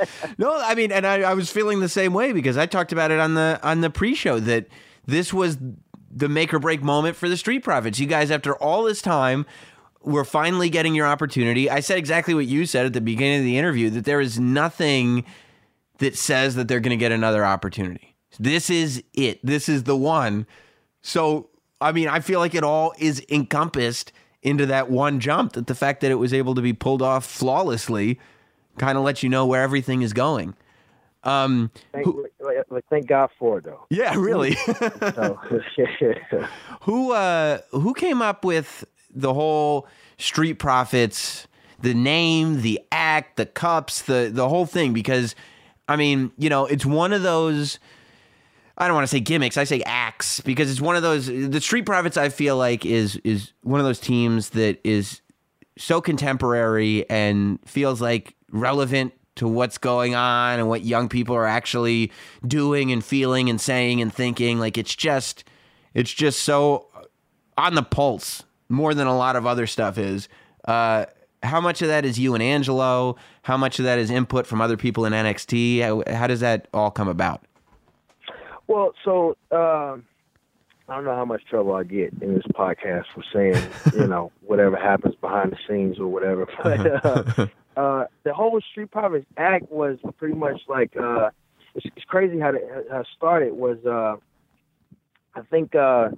No, 0.38 0.56
I 0.56 0.74
mean, 0.74 0.92
and 0.92 1.06
I, 1.06 1.22
I 1.22 1.34
was 1.34 1.50
feeling 1.50 1.80
the 1.80 1.88
same 1.88 2.12
way 2.14 2.32
because 2.32 2.56
I 2.56 2.66
talked 2.66 2.92
about 2.92 3.10
it 3.10 3.18
on 3.18 3.34
the 3.34 3.58
on 3.62 3.80
the 3.80 3.90
pre-show 3.90 4.38
that 4.40 4.66
this 5.06 5.32
was 5.34 5.58
the 6.10 6.28
make 6.28 6.54
or 6.54 6.58
break 6.58 6.82
moment 6.82 7.16
for 7.16 7.28
the 7.28 7.36
Street 7.36 7.64
Profits. 7.64 7.98
You 7.98 8.06
guys, 8.06 8.30
after 8.30 8.54
all 8.56 8.84
this 8.84 9.02
time, 9.02 9.44
were 10.02 10.24
finally 10.24 10.70
getting 10.70 10.94
your 10.94 11.06
opportunity. 11.06 11.68
I 11.68 11.80
said 11.80 11.98
exactly 11.98 12.34
what 12.34 12.46
you 12.46 12.64
said 12.66 12.86
at 12.86 12.92
the 12.92 13.00
beginning 13.00 13.40
of 13.40 13.44
the 13.44 13.58
interview 13.58 13.90
that 13.90 14.04
there 14.04 14.20
is 14.20 14.38
nothing 14.38 15.24
that 15.98 16.16
says 16.16 16.54
that 16.56 16.68
they're 16.68 16.80
going 16.80 16.96
to 16.96 16.96
get 16.96 17.12
another 17.12 17.44
opportunity. 17.44 18.16
This 18.38 18.70
is 18.70 19.02
it. 19.14 19.44
This 19.44 19.68
is 19.68 19.84
the 19.84 19.96
one. 19.96 20.46
So, 21.02 21.48
I 21.80 21.92
mean, 21.92 22.08
I 22.08 22.20
feel 22.20 22.40
like 22.40 22.54
it 22.54 22.64
all 22.64 22.92
is 22.98 23.24
encompassed 23.30 24.12
into 24.42 24.66
that 24.66 24.90
one 24.90 25.20
jump. 25.20 25.52
That 25.54 25.66
the 25.66 25.74
fact 25.74 26.00
that 26.02 26.10
it 26.10 26.16
was 26.16 26.32
able 26.34 26.54
to 26.54 26.62
be 26.62 26.72
pulled 26.72 27.02
off 27.02 27.24
flawlessly 27.24 28.18
kind 28.78 28.98
of 28.98 29.04
lets 29.04 29.22
you 29.22 29.28
know 29.28 29.46
where 29.46 29.62
everything 29.62 30.02
is 30.02 30.12
going. 30.12 30.54
Um, 31.24 31.72
thank, 31.92 32.06
like, 32.70 32.84
thank 32.88 33.08
God 33.08 33.30
for 33.36 33.58
it 33.58 33.64
though. 33.64 33.86
yeah, 33.90 34.14
really. 34.16 34.56
So, 35.14 35.40
who 36.82 37.12
uh, 37.12 37.58
who 37.70 37.94
came 37.94 38.22
up 38.22 38.44
with 38.44 38.84
the 39.12 39.34
whole 39.34 39.88
Street 40.18 40.54
Profits, 40.54 41.48
the 41.80 41.94
name, 41.94 42.62
the 42.62 42.80
act, 42.92 43.36
the 43.36 43.46
cups, 43.46 44.02
the 44.02 44.30
the 44.32 44.48
whole 44.48 44.66
thing? 44.66 44.92
Because 44.92 45.34
I 45.88 45.96
mean, 45.96 46.32
you 46.38 46.48
know, 46.48 46.66
it's 46.66 46.86
one 46.86 47.12
of 47.12 47.22
those. 47.22 47.78
I 48.78 48.86
don't 48.86 48.94
want 48.94 49.04
to 49.04 49.10
say 49.10 49.20
gimmicks. 49.20 49.56
I 49.56 49.64
say 49.64 49.82
acts 49.86 50.40
because 50.40 50.70
it's 50.70 50.80
one 50.80 50.96
of 50.96 51.02
those. 51.02 51.26
The 51.26 51.60
Street 51.60 51.86
Profits, 51.86 52.16
I 52.16 52.28
feel 52.28 52.56
like, 52.56 52.84
is 52.84 53.16
is 53.24 53.52
one 53.62 53.80
of 53.80 53.86
those 53.86 54.00
teams 54.00 54.50
that 54.50 54.78
is 54.84 55.20
so 55.78 56.00
contemporary 56.00 57.08
and 57.10 57.58
feels 57.66 58.00
like 58.00 58.34
relevant 58.50 59.12
to 59.36 59.46
what's 59.46 59.78
going 59.78 60.14
on 60.14 60.58
and 60.58 60.68
what 60.68 60.84
young 60.84 61.08
people 61.08 61.36
are 61.36 61.46
actually 61.46 62.10
doing 62.46 62.90
and 62.90 63.04
feeling 63.04 63.50
and 63.50 63.60
saying 63.60 64.00
and 64.00 64.12
thinking. 64.12 64.58
Like 64.58 64.78
it's 64.78 64.94
just, 64.94 65.44
it's 65.94 66.12
just 66.12 66.40
so 66.40 66.88
on 67.58 67.74
the 67.74 67.82
pulse 67.82 68.42
more 68.68 68.94
than 68.94 69.06
a 69.06 69.16
lot 69.16 69.36
of 69.36 69.46
other 69.46 69.66
stuff 69.66 69.98
is. 69.98 70.28
Uh, 70.64 71.06
how 71.42 71.60
much 71.60 71.82
of 71.82 71.88
that 71.88 72.04
is 72.04 72.18
you 72.18 72.34
and 72.34 72.42
Angelo? 72.42 73.16
How 73.42 73.56
much 73.56 73.78
of 73.78 73.84
that 73.84 73.98
is 73.98 74.10
input 74.10 74.46
from 74.46 74.60
other 74.60 74.76
people 74.76 75.04
in 75.04 75.12
NXT? 75.12 75.82
How, 75.82 76.02
how 76.12 76.26
does 76.26 76.40
that 76.40 76.68
all 76.72 76.90
come 76.90 77.08
about? 77.08 77.44
Well, 78.66 78.92
so 79.04 79.36
um, 79.52 80.04
I 80.88 80.96
don't 80.96 81.04
know 81.04 81.14
how 81.14 81.24
much 81.24 81.44
trouble 81.48 81.74
I 81.74 81.84
get 81.84 82.12
in 82.20 82.34
this 82.34 82.44
podcast 82.54 83.04
for 83.14 83.22
saying, 83.32 83.70
you 83.94 84.06
know, 84.06 84.32
whatever 84.42 84.76
happens 84.76 85.14
behind 85.16 85.52
the 85.52 85.58
scenes 85.68 85.98
or 85.98 86.06
whatever. 86.06 86.46
But 86.62 87.04
uh, 87.04 87.46
uh, 87.76 88.06
the 88.24 88.32
whole 88.32 88.58
Street 88.70 88.90
Profits 88.90 89.26
act 89.36 89.70
was 89.70 89.98
pretty 90.16 90.34
much 90.34 90.60
like 90.68 90.96
uh, 90.96 91.30
it's, 91.74 91.86
it's 91.96 92.04
crazy 92.06 92.38
how 92.38 92.50
it, 92.50 92.62
how 92.90 93.04
started. 93.16 93.52
Was 93.52 93.78
uh, 93.84 94.16
I 95.38 95.42
think 95.50 95.74
uh, 95.74 96.08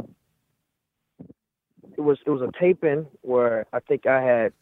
it 1.97 2.01
was 2.01 2.19
it 2.25 2.31
was 2.31 2.43
a 2.43 2.53
taping 2.61 3.07
where 3.23 3.67
I 3.73 3.81
think 3.81 4.07
I 4.07 4.23
had. 4.23 4.53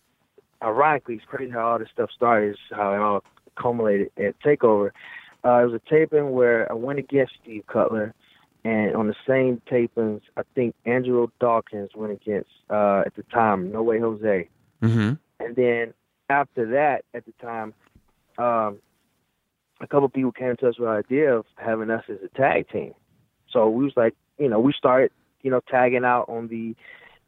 Ironically, 0.63 1.17
it's 1.17 1.25
crazy 1.25 1.51
how 1.51 1.69
all 1.69 1.79
this 1.79 1.89
stuff 1.93 2.11
started. 2.15 2.53
Is 2.53 2.57
how 2.71 2.93
it 2.93 2.99
all 2.99 3.25
culminated 3.61 4.11
at 4.19 4.39
Takeover. 4.41 4.91
Uh, 5.45 5.63
it 5.63 5.71
was 5.71 5.75
a 5.75 5.91
taping 5.91 6.33
where 6.33 6.71
I 6.71 6.75
went 6.75 6.99
against 6.99 7.35
Steve 7.43 7.65
Cutler, 7.67 8.15
and 8.65 8.97
on 8.97 9.07
the 9.07 9.15
same 9.27 9.61
tapings, 9.71 10.23
I 10.37 10.43
think 10.55 10.75
Angelo 10.85 11.31
Dawkins 11.39 11.91
went 11.95 12.13
against 12.13 12.51
uh, 12.69 13.03
at 13.07 13.15
the 13.15 13.23
time 13.25 13.71
No 13.71 13.83
Way 13.83 14.01
Jose, 14.01 14.49
Mm-hmm. 14.83 15.15
and 15.45 15.57
then 15.57 15.95
after 16.29 16.67
that, 16.71 17.05
at 17.15 17.25
the 17.25 17.33
time, 17.41 17.73
um, 18.39 18.79
a 19.81 19.87
couple 19.87 20.09
people 20.09 20.33
came 20.33 20.57
to 20.57 20.69
us 20.69 20.79
with 20.79 20.89
the 20.89 20.93
idea 20.93 21.35
of 21.35 21.47
having 21.57 21.91
us 21.91 22.05
as 22.09 22.19
a 22.25 22.29
tag 22.37 22.69
team. 22.69 22.95
So 23.51 23.69
we 23.69 23.85
was 23.85 23.93
like, 23.97 24.15
you 24.39 24.49
know, 24.49 24.61
we 24.61 24.73
started, 24.73 25.13
you 25.43 25.51
know, 25.51 25.61
tagging 25.69 26.05
out 26.05 26.29
on 26.29 26.49
the 26.49 26.75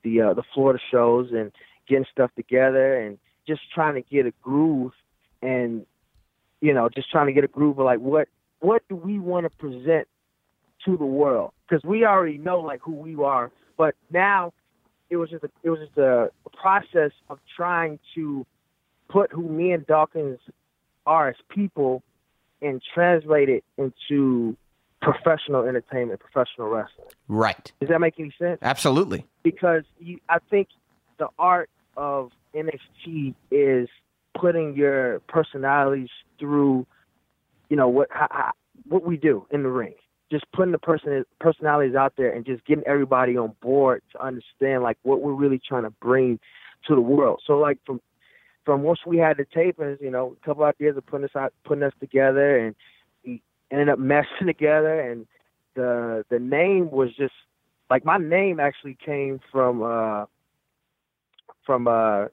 the 0.02 0.20
uh, 0.20 0.34
the 0.34 0.42
Florida 0.54 0.78
shows 0.90 1.30
and 1.32 1.52
getting 1.88 2.06
stuff 2.10 2.30
together 2.36 2.98
and 2.98 3.18
just 3.46 3.60
trying 3.74 3.94
to 3.94 4.02
get 4.02 4.26
a 4.26 4.32
groove 4.42 4.92
and 5.42 5.86
you 6.60 6.74
know, 6.74 6.88
just 6.88 7.10
trying 7.10 7.26
to 7.26 7.32
get 7.32 7.44
a 7.44 7.48
groove 7.48 7.78
of 7.78 7.84
like 7.84 8.00
what 8.00 8.28
what 8.60 8.82
do 8.88 8.96
we 8.96 9.18
want 9.18 9.44
to 9.44 9.50
present 9.50 10.08
to 10.84 10.96
the 10.96 11.04
world? 11.04 11.52
Because 11.68 11.84
we 11.84 12.04
already 12.04 12.38
know 12.38 12.60
like 12.60 12.80
who 12.82 12.92
we 12.92 13.14
are, 13.16 13.50
but 13.76 13.94
now 14.10 14.52
it 15.10 15.16
was 15.16 15.30
just 15.30 15.44
a, 15.44 15.50
it 15.62 15.70
was 15.70 15.80
just 15.80 15.96
a 15.96 16.30
process 16.60 17.12
of 17.30 17.38
trying 17.56 17.98
to 18.14 18.44
put 19.08 19.32
who 19.32 19.48
me 19.48 19.72
and 19.72 19.86
Dawkins 19.86 20.38
are 21.06 21.28
as 21.28 21.36
people 21.48 22.02
and 22.60 22.82
translate 22.94 23.48
it 23.48 23.64
into 23.76 24.56
professional 25.00 25.64
entertainment, 25.64 26.20
professional 26.20 26.68
wrestling. 26.68 27.06
Right. 27.28 27.72
Does 27.80 27.88
that 27.88 28.00
make 28.00 28.14
any 28.18 28.34
sense? 28.38 28.58
Absolutely. 28.62 29.24
because 29.42 29.84
you, 30.00 30.18
I 30.28 30.38
think 30.50 30.68
the 31.18 31.28
art 31.38 31.70
of 31.98 32.30
NXT 32.54 33.34
is 33.50 33.88
putting 34.38 34.76
your 34.76 35.20
personalities 35.28 36.08
through, 36.38 36.86
you 37.68 37.76
know 37.76 37.88
what 37.88 38.08
how, 38.10 38.28
how, 38.30 38.52
what 38.88 39.04
we 39.04 39.16
do 39.16 39.46
in 39.50 39.64
the 39.64 39.68
ring. 39.68 39.94
Just 40.30 40.44
putting 40.52 40.72
the 40.72 40.78
person 40.78 41.24
personalities 41.40 41.96
out 41.96 42.14
there 42.16 42.30
and 42.32 42.46
just 42.46 42.64
getting 42.64 42.84
everybody 42.86 43.36
on 43.36 43.54
board 43.60 44.02
to 44.12 44.24
understand 44.24 44.82
like 44.82 44.96
what 45.02 45.20
we're 45.20 45.32
really 45.32 45.60
trying 45.66 45.82
to 45.82 45.90
bring 45.90 46.38
to 46.86 46.94
the 46.94 47.00
world. 47.00 47.42
So 47.46 47.58
like 47.58 47.78
from 47.84 48.00
from 48.64 48.82
once 48.82 49.00
we 49.06 49.16
had 49.16 49.38
the 49.38 49.44
tapings, 49.44 50.00
you 50.00 50.10
know, 50.10 50.36
a 50.40 50.46
couple 50.46 50.64
of 50.64 50.74
years 50.78 50.96
of 50.96 51.06
putting 51.06 51.24
us 51.24 51.34
out, 51.34 51.52
putting 51.64 51.82
us 51.82 51.94
together, 52.00 52.58
and 52.58 52.76
we 53.24 53.42
ended 53.72 53.88
up 53.88 53.98
meshing 53.98 54.46
together, 54.46 55.00
and 55.00 55.26
the 55.74 56.24
the 56.30 56.38
name 56.38 56.90
was 56.90 57.10
just 57.16 57.34
like 57.90 58.04
my 58.04 58.18
name 58.18 58.60
actually 58.60 58.96
came 59.04 59.40
from 59.50 59.82
uh 59.82 60.26
from 61.68 61.86
uh 61.86 62.22
it 62.22 62.30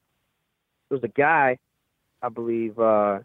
was 0.89 1.03
a 1.03 1.09
guy 1.09 1.57
I 2.21 2.29
believe 2.29 2.79
uh 2.79 3.19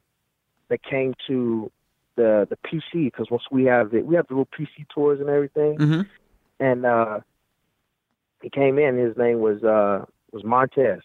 that 0.69 0.83
came 0.83 1.15
to 1.29 1.71
the 2.17 2.49
the 2.51 2.57
PC 2.67 3.05
because 3.05 3.31
once 3.31 3.45
we 3.53 3.67
have 3.67 3.93
the 3.93 4.01
we 4.03 4.17
have 4.17 4.27
the 4.27 4.35
little 4.35 4.49
PC 4.59 4.87
tours 4.93 5.21
and 5.21 5.29
everything. 5.29 5.79
Mm-hmm. 5.79 6.01
and 6.59 6.85
uh 6.85 7.21
he 8.43 8.51
came 8.51 8.77
in 8.81 8.99
his 8.99 9.17
name 9.17 9.39
was 9.39 9.63
uh 9.63 10.05
was 10.33 10.43
Montez. 10.43 11.03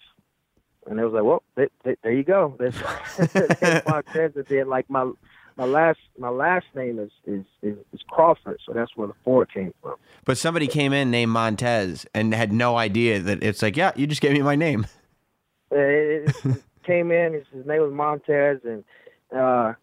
And 0.88 1.00
it 1.00 1.04
was 1.04 1.14
like 1.14 1.24
well 1.24 1.44
th- 1.56 1.72
th- 1.84 2.00
there 2.02 2.12
you 2.12 2.24
go. 2.24 2.56
There's 2.58 2.76
Montez 3.88 4.36
and 4.36 4.46
then 4.50 4.68
like 4.68 4.90
my 4.90 5.12
my 5.58 5.66
last 5.66 6.00
my 6.18 6.30
last 6.30 6.66
name 6.76 7.00
is 7.00 7.12
is, 7.26 7.46
is 7.62 7.78
is 7.94 8.02
Crawford 8.10 8.60
so 8.66 8.74
that's 8.74 8.96
where 8.96 9.08
the 9.08 9.14
Ford 9.24 9.52
came 9.54 9.74
from 9.82 9.96
But 10.26 10.38
somebody 10.38 10.68
came 10.68 10.94
in 10.94 11.12
named 11.12 11.32
Montez 11.32 12.06
and 12.14 12.34
had 12.34 12.52
no 12.52 12.78
idea 12.78 13.20
that 13.20 13.44
it's 13.44 13.62
like, 13.62 13.78
yeah, 13.78 13.92
you 13.96 14.08
just 14.08 14.22
gave 14.22 14.34
me 14.34 14.42
my 14.42 14.56
name. 14.56 14.88
It, 15.72 16.34
it 16.46 16.64
came 16.86 17.12
in. 17.12 17.34
His, 17.34 17.44
his 17.52 17.66
name 17.66 17.82
was 17.82 17.92
Montez, 17.92 18.60
and 18.64 18.84
uh, 19.36 19.74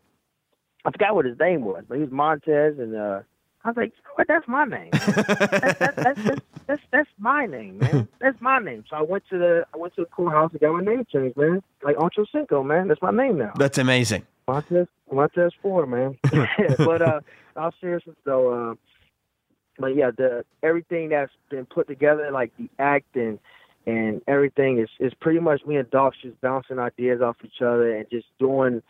I 0.84 0.90
forgot 0.90 1.14
what 1.14 1.26
his 1.26 1.38
name 1.38 1.64
was, 1.64 1.84
but 1.86 1.96
he 1.96 2.02
was 2.02 2.12
Montez, 2.12 2.78
and 2.78 2.96
uh, 2.96 3.20
I 3.64 3.68
was 3.68 3.76
like, 3.76 3.92
you 3.96 4.02
know 4.04 4.12
what? 4.14 4.28
That's 4.28 4.48
my 4.48 4.64
name. 4.64 4.90
that's, 4.92 5.16
that's, 5.16 5.78
that's, 5.78 5.96
that's, 5.96 6.40
that's 6.66 6.82
that's 6.90 7.08
my 7.18 7.46
name, 7.46 7.78
man. 7.78 8.08
That's 8.20 8.40
my 8.40 8.58
name. 8.60 8.84
So 8.88 8.96
I 8.96 9.02
went 9.02 9.24
to 9.30 9.38
the 9.38 9.66
I 9.74 9.76
went 9.76 9.94
to 9.96 10.02
the 10.02 10.06
courthouse 10.06 10.52
and 10.52 10.60
got 10.60 10.72
my 10.72 10.82
name 10.82 11.04
changed, 11.12 11.36
man. 11.36 11.62
Like 11.82 11.96
Ocho 11.98 12.24
Cinco, 12.32 12.62
man. 12.62 12.88
That's 12.88 13.02
my 13.02 13.10
name 13.10 13.38
now. 13.38 13.52
That's 13.56 13.78
amazing. 13.78 14.24
Montez 14.48 14.86
Montez 15.12 15.52
Ford, 15.60 15.88
man. 15.88 16.18
but 16.78 17.02
uh, 17.02 17.20
all 17.56 17.72
seriousness 17.80 18.16
though, 18.24 18.70
uh, 18.70 18.74
but 19.78 19.96
yeah, 19.96 20.10
the 20.16 20.44
everything 20.62 21.10
that's 21.10 21.32
been 21.50 21.66
put 21.66 21.88
together, 21.88 22.30
like 22.30 22.52
the 22.58 22.68
acting 22.78 23.38
and 23.86 24.22
everything, 24.26 24.78
is 24.78 24.88
is 25.00 25.12
pretty 25.20 25.40
much 25.40 25.64
me 25.66 25.76
and 25.76 25.90
Doc 25.90 26.14
just 26.22 26.40
bouncing 26.40 26.78
ideas 26.78 27.20
off 27.20 27.36
each 27.44 27.60
other 27.60 27.96
and 27.96 28.06
just 28.10 28.26
doing, 28.38 28.82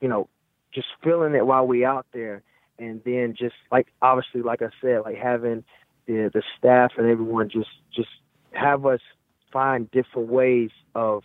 you 0.00 0.08
know, 0.08 0.28
just 0.72 0.88
feeling 1.02 1.34
it 1.34 1.46
while 1.46 1.66
we 1.66 1.84
out 1.84 2.06
there, 2.12 2.42
and 2.78 3.02
then 3.04 3.34
just 3.38 3.56
like 3.70 3.88
obviously, 4.02 4.42
like 4.42 4.62
I 4.62 4.70
said, 4.80 5.00
like 5.04 5.16
having 5.16 5.64
the 6.06 6.30
the 6.32 6.42
staff 6.58 6.92
and 6.96 7.06
everyone 7.08 7.48
just 7.48 7.70
just 7.94 8.08
have 8.52 8.86
us 8.86 9.00
find 9.52 9.90
different 9.90 10.28
ways 10.28 10.70
of, 10.94 11.22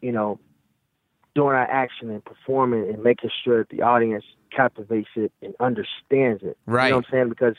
you 0.00 0.12
know, 0.12 0.38
doing 1.34 1.54
our 1.54 1.70
action 1.70 2.10
and 2.10 2.24
performing 2.24 2.88
and 2.88 3.02
making 3.02 3.30
sure 3.44 3.58
that 3.58 3.68
the 3.68 3.82
audience 3.82 4.24
captivates 4.54 5.08
it 5.16 5.32
and 5.42 5.54
understands 5.60 6.42
it. 6.42 6.56
Right. 6.66 6.86
You 6.86 6.90
know 6.90 6.96
what 6.96 7.06
I'm 7.06 7.12
saying? 7.12 7.28
Because 7.28 7.54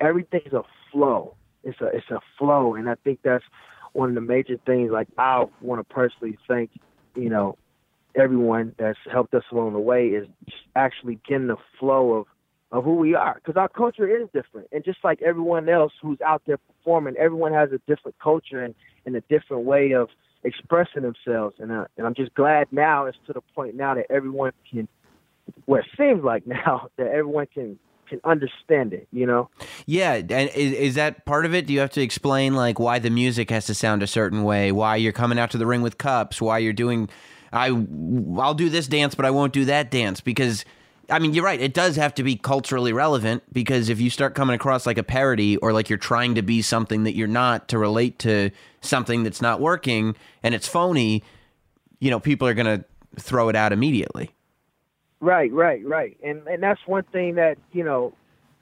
everything's 0.00 0.52
a 0.52 0.62
flow. 0.90 1.34
It's 1.62 1.80
a 1.80 1.86
it's 1.88 2.10
a 2.10 2.20
flow, 2.38 2.74
and 2.74 2.88
I 2.88 2.94
think 3.04 3.20
that's 3.22 3.44
one 3.92 4.08
of 4.08 4.14
the 4.14 4.22
major 4.22 4.56
things. 4.64 4.90
Like 4.90 5.08
I 5.18 5.44
want 5.60 5.86
to 5.86 5.94
personally 5.94 6.38
thank, 6.48 6.70
you 7.14 7.28
know, 7.28 7.58
everyone 8.14 8.74
that's 8.78 8.98
helped 9.10 9.34
us 9.34 9.44
along 9.52 9.74
the 9.74 9.78
way 9.78 10.08
is 10.08 10.26
actually 10.74 11.18
getting 11.28 11.48
the 11.48 11.56
flow 11.78 12.14
of 12.14 12.26
of 12.72 12.84
who 12.84 12.94
we 12.94 13.14
are 13.14 13.34
because 13.34 13.56
our 13.56 13.68
culture 13.68 14.06
is 14.06 14.28
different 14.32 14.68
and 14.70 14.84
just 14.84 14.98
like 15.02 15.20
everyone 15.22 15.68
else 15.68 15.92
who's 16.00 16.20
out 16.20 16.40
there 16.46 16.56
performing 16.56 17.16
everyone 17.16 17.52
has 17.52 17.70
a 17.72 17.78
different 17.88 18.16
culture 18.22 18.62
and, 18.62 18.76
and 19.04 19.16
a 19.16 19.20
different 19.22 19.64
way 19.64 19.90
of 19.90 20.08
expressing 20.44 21.02
themselves 21.02 21.56
and, 21.58 21.70
uh, 21.70 21.84
and 21.96 22.06
i'm 22.06 22.14
just 22.14 22.34
glad 22.34 22.66
now 22.70 23.06
it's 23.06 23.18
to 23.26 23.32
the 23.32 23.42
point 23.54 23.74
now 23.74 23.94
that 23.94 24.06
everyone 24.10 24.52
can 24.70 24.88
well 25.66 25.80
it 25.80 25.86
seems 25.96 26.24
like 26.24 26.46
now 26.46 26.88
that 26.96 27.08
everyone 27.08 27.46
can 27.52 27.78
can 28.08 28.20
understand 28.24 28.92
it 28.92 29.06
you 29.12 29.24
know? 29.24 29.48
Yeah, 29.86 30.14
and 30.14 30.50
is, 30.50 30.72
is 30.72 30.94
that 30.96 31.24
part 31.24 31.46
of 31.46 31.54
it? 31.54 31.66
Do 31.66 31.72
you 31.72 31.78
have 31.78 31.90
to 31.90 32.02
explain 32.02 32.54
like 32.54 32.78
why 32.80 32.98
the 32.98 33.08
music 33.08 33.50
has 33.50 33.66
to 33.66 33.74
sound 33.74 34.02
a 34.02 34.06
certain 34.08 34.42
way, 34.42 34.72
why 34.72 34.96
you're 34.96 35.12
coming 35.12 35.38
out 35.38 35.52
to 35.52 35.58
the 35.58 35.66
ring 35.66 35.80
with 35.80 35.96
cups, 35.96 36.40
why 36.40 36.58
you're 36.58 36.72
doing 36.72 37.08
I 37.52 37.66
I'll 37.66 38.54
do 38.54 38.68
this 38.68 38.86
dance 38.88 39.14
but 39.14 39.24
I 39.24 39.30
won't 39.30 39.52
do 39.52 39.64
that 39.66 39.90
dance 39.90 40.20
because 40.20 40.64
I 41.10 41.18
mean, 41.18 41.34
you're 41.34 41.44
right. 41.44 41.60
It 41.60 41.74
does 41.74 41.96
have 41.96 42.14
to 42.14 42.22
be 42.22 42.36
culturally 42.36 42.92
relevant 42.92 43.42
because 43.52 43.88
if 43.88 44.00
you 44.00 44.10
start 44.10 44.34
coming 44.34 44.54
across 44.54 44.86
like 44.86 44.98
a 44.98 45.02
parody 45.02 45.56
or 45.58 45.72
like 45.72 45.88
you're 45.88 45.98
trying 45.98 46.34
to 46.36 46.42
be 46.42 46.62
something 46.62 47.04
that 47.04 47.14
you're 47.14 47.28
not 47.28 47.68
to 47.68 47.78
relate 47.78 48.18
to 48.20 48.50
something 48.80 49.22
that's 49.22 49.42
not 49.42 49.60
working 49.60 50.16
and 50.42 50.54
it's 50.54 50.68
phony, 50.68 51.22
you 51.98 52.10
know, 52.10 52.20
people 52.20 52.46
are 52.46 52.54
going 52.54 52.80
to 52.80 52.84
throw 53.18 53.48
it 53.48 53.56
out 53.56 53.72
immediately. 53.72 54.30
Right, 55.20 55.52
right, 55.52 55.84
right. 55.84 56.16
And 56.24 56.46
and 56.46 56.62
that's 56.62 56.80
one 56.86 57.04
thing 57.04 57.34
that, 57.34 57.58
you 57.72 57.84
know, 57.84 58.14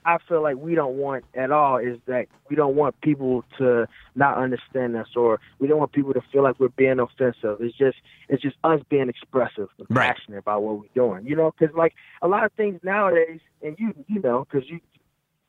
I 0.05 0.19
feel 0.29 0.43
like 0.43 0.57
we 0.57 0.75
don't 0.75 0.97
want 0.97 1.25
at 1.35 1.51
all 1.51 1.77
is 1.79 1.99
that 2.07 2.27
we 2.49 2.57
don't 2.57 2.77
want 2.77 3.01
people 3.01 3.45
to 3.59 3.87
not 4.15 4.39
understand 4.39 4.97
us 4.97 5.09
or 5.17 5.41
we 5.59 5.69
don't 5.69 5.79
want 5.79 5.93
people 5.93 6.15
to 6.15 6.23
feel 6.33 6.43
like 6.43 6.59
we're 6.59 6.69
being 6.69 6.99
offensive. 6.99 7.59
It's 7.61 7.77
just 7.77 7.99
it's 8.29 8.43
just 8.43 8.57
us 8.65 8.81
being 8.89 9.09
expressive 9.09 9.69
and 9.79 9.87
Right. 9.91 10.15
passionate 10.15 10.39
about 10.39 10.63
what 10.63 10.79
we're 10.79 10.95
doing. 10.95 11.27
You 11.27 11.37
know, 11.37 11.53
cuz 11.53 11.71
like 11.75 11.95
a 12.23 12.29
lot 12.29 12.45
of 12.45 12.53
things 12.53 12.81
nowadays 12.83 13.41
and 13.63 13.77
you 13.79 13.95
you 14.07 14.21
know 14.21 14.47
cuz 14.47 14.65
you 14.69 14.81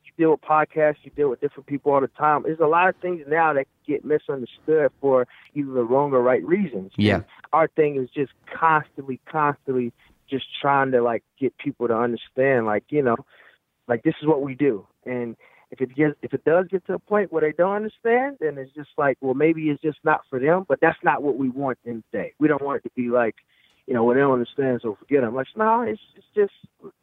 you 0.04 0.12
deal 0.16 0.30
with 0.32 0.40
podcasts, 0.42 0.96
you 1.04 1.10
deal 1.12 1.30
with 1.30 1.40
different 1.40 1.66
people 1.66 1.92
all 1.92 2.00
the 2.00 2.08
time. 2.08 2.42
There's 2.42 2.60
a 2.60 2.66
lot 2.66 2.88
of 2.88 2.96
things 2.96 3.24
now 3.28 3.52
that 3.52 3.66
get 3.86 4.04
misunderstood 4.04 4.90
for 5.00 5.26
either 5.54 5.70
the 5.72 5.84
wrong 5.84 6.12
or 6.12 6.20
right 6.22 6.44
reasons. 6.44 6.92
Yeah. 6.96 7.16
And 7.16 7.24
our 7.52 7.68
thing 7.68 7.96
is 7.96 8.10
just 8.10 8.32
constantly, 8.52 9.20
constantly 9.26 9.92
just 10.28 10.46
trying 10.60 10.92
to 10.92 11.02
like 11.02 11.22
get 11.38 11.56
people 11.58 11.88
to 11.88 11.96
understand, 11.96 12.66
like 12.66 12.84
you 12.90 13.02
know, 13.02 13.16
like 13.90 14.02
this 14.04 14.14
is 14.22 14.26
what 14.26 14.40
we 14.40 14.54
do. 14.54 14.86
And 15.04 15.36
if 15.70 15.80
it 15.80 15.94
gets, 15.94 16.14
if 16.22 16.32
it 16.32 16.44
does 16.44 16.66
get 16.68 16.86
to 16.86 16.94
a 16.94 16.98
point 16.98 17.32
where 17.32 17.42
they 17.42 17.52
don't 17.52 17.74
understand, 17.74 18.36
then 18.40 18.56
it's 18.56 18.72
just 18.72 18.90
like, 18.96 19.18
well, 19.20 19.34
maybe 19.34 19.68
it's 19.68 19.82
just 19.82 19.98
not 20.04 20.22
for 20.30 20.38
them. 20.38 20.64
But 20.66 20.80
that's 20.80 20.98
not 21.02 21.22
what 21.22 21.36
we 21.36 21.50
want 21.50 21.78
in 21.84 22.02
the 22.12 22.18
day. 22.18 22.32
We 22.38 22.48
don't 22.48 22.62
want 22.62 22.78
it 22.78 22.88
to 22.88 22.90
be 22.94 23.10
like, 23.10 23.34
you 23.86 23.94
know, 23.94 24.04
well, 24.04 24.14
they 24.14 24.20
don't 24.20 24.32
understand, 24.32 24.80
so 24.82 24.94
forget 24.94 25.22
them. 25.22 25.34
Like, 25.34 25.48
no, 25.56 25.82
it's 25.82 26.00
it's 26.16 26.26
just 26.34 26.52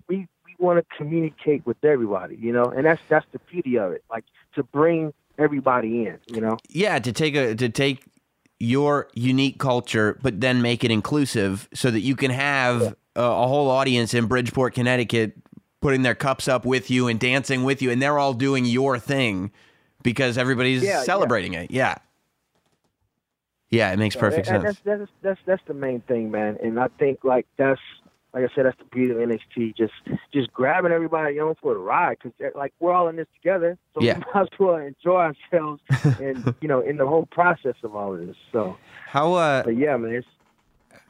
we 0.08 0.28
we 0.46 0.56
want 0.58 0.80
to 0.80 0.98
communicate 0.98 1.66
with 1.66 1.78
everybody, 1.84 2.38
you 2.38 2.54
know, 2.54 2.66
and 2.66 2.86
that's 2.86 3.02
that's 3.10 3.26
the 3.34 3.40
beauty 3.40 3.78
of 3.78 3.92
it, 3.92 4.04
like 4.10 4.24
to 4.56 4.64
bring 4.64 5.14
everybody 5.38 6.08
in, 6.08 6.18
you 6.28 6.42
know. 6.42 6.58
Yeah, 6.70 7.00
to 7.00 7.12
take 7.12 7.36
a 7.36 7.56
to 7.56 7.70
take 7.70 8.04
your 8.60 9.08
unique 9.14 9.60
culture, 9.60 10.18
but 10.24 10.42
then 10.42 10.62
make 10.62 10.84
it 10.84 10.92
inclusive, 10.92 11.70
so 11.74 11.92
that 11.92 12.00
you 12.00 12.16
can 12.16 12.32
have 12.32 12.96
a, 13.16 13.22
a 13.22 13.48
whole 13.48 13.70
audience 13.70 14.14
in 14.14 14.26
Bridgeport, 14.26 14.74
Connecticut, 14.74 15.36
putting 15.82 16.02
their 16.02 16.16
cups 16.16 16.48
up 16.48 16.66
with 16.66 16.90
you 16.90 17.08
and 17.08 17.20
dancing 17.20 17.64
with 17.64 17.82
you, 17.82 17.92
and 17.92 18.02
they're 18.02 18.18
all 18.20 18.34
doing 18.34 18.66
your 18.66 18.98
thing 19.00 19.52
because 20.04 20.38
everybody's 20.38 20.84
Yeah, 20.84 21.00
yeah. 21.00 21.04
celebrating 21.04 21.54
it. 21.54 21.72
Yeah, 21.72 21.96
yeah, 23.70 23.92
it 23.92 24.00
makes 24.00 24.16
perfect 24.16 24.48
and, 24.48 24.58
and 24.58 24.66
sense. 24.66 24.80
that's, 24.86 25.00
that's 25.00 25.12
that's 25.22 25.40
that's 25.46 25.62
the 25.68 25.74
main 25.74 26.02
thing, 26.02 26.32
man. 26.32 26.58
And 26.64 26.80
I 26.80 26.88
think 27.00 27.24
like 27.24 27.46
that's 27.58 27.82
like 28.34 28.44
I 28.44 28.54
said, 28.56 28.66
that's 28.66 28.78
the 28.78 28.86
beauty 28.86 29.12
of 29.12 29.18
NXT. 29.18 29.76
Just 29.76 29.94
just 30.34 30.52
grabbing 30.54 30.92
everybody 30.92 31.40
on 31.40 31.56
for 31.62 31.74
the 31.74 31.80
ride 31.80 32.18
because 32.22 32.54
like 32.56 32.74
we're 32.80 32.94
all 32.94 33.08
in 33.10 33.18
this 33.18 33.28
together, 33.36 33.78
so 33.94 34.02
Yeah. 34.02 34.20
we 34.20 34.24
might 34.34 34.42
as 34.44 34.60
well 34.60 34.76
enjoy 34.78 35.34
ourselves 35.52 35.82
and 36.22 36.56
you 36.62 36.68
know 36.68 36.80
in 36.80 36.98
the 36.98 37.06
whole 37.08 37.26
process 37.26 37.76
of 37.84 37.96
all 37.96 38.14
of 38.14 38.26
this. 38.26 38.38
So, 38.52 38.78
How 39.08 39.34
uh, 39.34 39.64
but 39.64 39.76
yeah, 39.78 39.98
man, 39.98 40.14
it's 40.16 40.28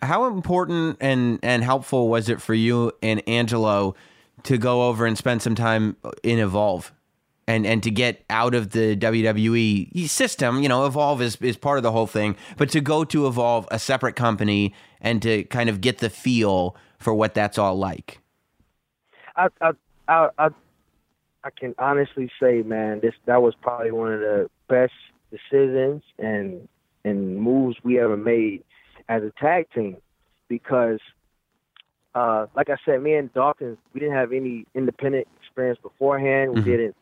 how 0.02 0.26
important 0.26 0.98
and 1.00 1.40
and 1.44 1.64
helpful 1.64 2.10
was 2.10 2.28
it 2.30 2.42
for 2.42 2.54
you 2.54 2.92
and 3.04 3.22
Angelo 3.28 3.96
to 4.44 4.58
go 4.58 4.84
over 4.88 5.06
and 5.06 5.18
spend 5.18 5.42
some 5.42 5.56
time 5.56 5.98
in 6.24 6.40
Evolve 6.40 6.92
and 7.48 7.66
and 7.66 7.82
to 7.84 7.92
get 7.92 8.24
out 8.30 8.54
of 8.54 8.72
the 8.72 8.96
WWE 8.96 10.08
system? 10.10 10.62
You 10.62 10.70
know, 10.70 10.86
Evolve 10.86 11.22
is 11.22 11.36
is 11.38 11.58
part 11.58 11.78
of 11.78 11.84
the 11.84 11.92
whole 11.92 12.08
thing, 12.08 12.36
but 12.58 12.70
to 12.72 12.82
go 12.82 13.04
to 13.06 13.28
Evolve, 13.28 13.68
a 13.72 13.80
separate 13.80 14.16
company, 14.16 14.74
and 15.02 15.22
to 15.22 15.44
kind 15.46 15.70
of 15.70 15.82
get 15.82 16.00
the 16.00 16.10
feel 16.10 16.76
for 17.00 17.14
what 17.14 17.34
that's 17.34 17.58
all 17.58 17.76
like. 17.78 18.20
I 19.36 19.48
I 19.62 19.72
I 20.08 20.30
I, 20.38 20.50
I 21.44 21.50
can 21.58 21.76
honestly 21.78 22.30
say, 22.40 22.62
man, 22.64 23.00
this 23.02 23.14
that 23.26 23.42
was 23.42 23.56
probably 23.62 23.92
one 23.92 24.14
of 24.14 24.20
the 24.20 24.50
best 24.68 24.94
decisions 25.32 26.04
and 26.18 26.68
and 27.04 27.38
moves 27.38 27.78
we 27.84 28.00
ever 28.00 28.18
made 28.18 28.64
as 29.10 29.24
a 29.24 29.32
tag 29.40 29.68
team 29.74 29.98
because 30.48 31.00
uh 32.18 32.48
like 32.56 32.70
I 32.70 32.78
said, 32.86 33.02
me 33.08 33.14
and 33.16 33.34
Dawkins 33.34 33.78
we 33.94 34.00
didn't 34.02 34.16
have 34.16 34.32
any 34.42 34.66
independent 34.74 35.28
experience 35.40 35.80
beforehand. 35.90 36.46
We 36.54 36.62
Mhm. 36.62 36.66
didn't 36.72 36.96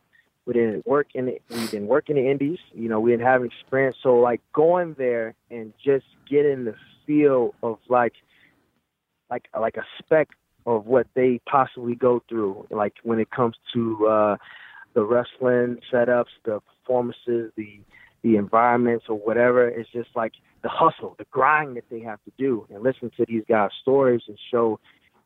we 0.46 0.54
didn't 0.54 0.86
work 0.86 1.08
in 1.20 1.24
it 1.34 1.42
we 1.50 1.68
didn't 1.68 1.88
work 1.96 2.10
in 2.10 2.16
the 2.18 2.30
indies, 2.34 2.60
you 2.74 2.88
know, 2.90 3.00
we 3.00 3.12
didn't 3.12 3.26
have 3.34 3.44
experience. 3.44 3.98
So 4.04 4.10
like 4.30 4.42
going 4.54 4.96
there 5.06 5.28
and 5.50 5.74
just 5.84 6.06
getting 6.30 6.66
the 6.70 6.76
feel 7.06 7.54
of 7.62 7.78
like 7.90 8.14
like 9.30 9.46
like 9.60 9.78
a 9.78 9.86
speck 10.00 10.30
of 10.66 10.86
what 10.88 11.08
they 11.14 11.40
possibly 11.46 11.96
go 11.96 12.22
through, 12.28 12.66
like 12.72 12.94
when 13.04 13.20
it 13.20 13.30
comes 13.30 13.56
to 13.74 14.08
uh, 14.08 14.36
the 14.96 15.04
wrestling 15.04 15.78
setups, 15.92 16.34
the 16.46 16.60
performances, 16.62 17.52
the 17.56 17.80
the 18.24 18.36
environments 18.38 19.06
or 19.08 19.18
whatever. 19.18 19.68
It's 19.68 19.90
just 19.92 20.10
like 20.16 20.34
the 20.64 20.70
hustle, 20.70 21.16
the 21.20 21.26
grind 21.32 21.78
that 21.78 21.84
they 21.92 22.02
have 22.02 22.20
to 22.26 22.32
do, 22.38 22.66
and 22.72 22.84
listen 22.84 23.12
to 23.18 23.26
these 23.28 23.44
guys' 23.48 23.70
stories 23.82 24.22
and 24.28 24.38
show, 24.52 24.80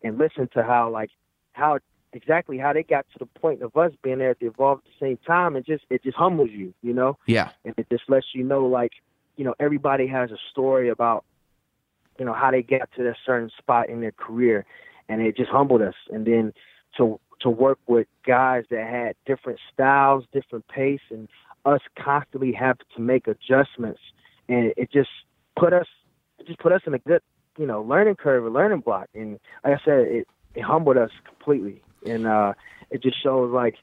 and 0.03 0.17
listen 0.17 0.49
to 0.53 0.63
how 0.63 0.89
like 0.89 1.11
how 1.53 1.79
exactly 2.13 2.57
how 2.57 2.73
they 2.73 2.83
got 2.83 3.05
to 3.13 3.19
the 3.19 3.25
point 3.25 3.61
of 3.61 3.75
us 3.77 3.91
being 4.01 4.19
there 4.19 4.31
at 4.31 4.39
the 4.39 4.47
Evolve 4.47 4.79
at 4.79 4.83
the 4.85 5.05
same 5.05 5.17
time, 5.25 5.55
and 5.55 5.65
just 5.65 5.83
it 5.89 6.03
just 6.03 6.17
humbles 6.17 6.49
you, 6.51 6.73
you 6.81 6.93
know? 6.93 7.17
Yeah, 7.25 7.51
and 7.65 7.73
it 7.77 7.87
just 7.91 8.03
lets 8.07 8.27
you 8.33 8.43
know 8.43 8.65
like 8.65 8.93
you 9.35 9.45
know 9.45 9.55
everybody 9.59 10.07
has 10.07 10.31
a 10.31 10.37
story 10.51 10.89
about 10.89 11.25
you 12.17 12.25
know 12.25 12.33
how 12.33 12.51
they 12.51 12.61
got 12.61 12.89
to 12.95 13.03
that 13.03 13.15
certain 13.25 13.51
spot 13.57 13.89
in 13.89 14.01
their 14.01 14.11
career 14.11 14.65
and 15.09 15.21
it 15.21 15.35
just 15.35 15.49
humbled 15.49 15.81
us. 15.81 15.95
And 16.11 16.25
then 16.25 16.53
to 16.97 17.19
to 17.41 17.49
work 17.49 17.79
with 17.87 18.07
guys 18.25 18.65
that 18.69 18.87
had 18.87 19.15
different 19.25 19.59
styles 19.73 20.25
different 20.33 20.67
pace 20.67 21.01
and 21.09 21.27
us 21.65 21.81
constantly 21.97 22.51
have 22.51 22.77
to 22.95 23.01
make 23.01 23.27
adjustments 23.27 23.99
and 24.47 24.73
it 24.75 24.91
just 24.91 25.09
put 25.57 25.71
us 25.71 25.87
it 26.37 26.47
just 26.47 26.59
put 26.59 26.71
us 26.71 26.81
in 26.85 26.93
a 26.93 26.99
good 26.99 27.21
you 27.59 27.67
know 27.67 27.81
learning 27.81 28.15
curve 28.15 28.45
a 28.45 28.49
learning 28.49 28.79
block 28.79 29.07
and 29.13 29.39
like 29.63 29.73
i 29.79 29.85
said 29.85 29.99
it 29.99 30.27
it 30.55 30.61
humbled 30.61 30.97
us 30.97 31.11
completely 31.27 31.83
and 32.07 32.25
uh 32.25 32.53
it 32.89 33.03
just 33.03 33.21
shows 33.21 33.51
like 33.51 33.75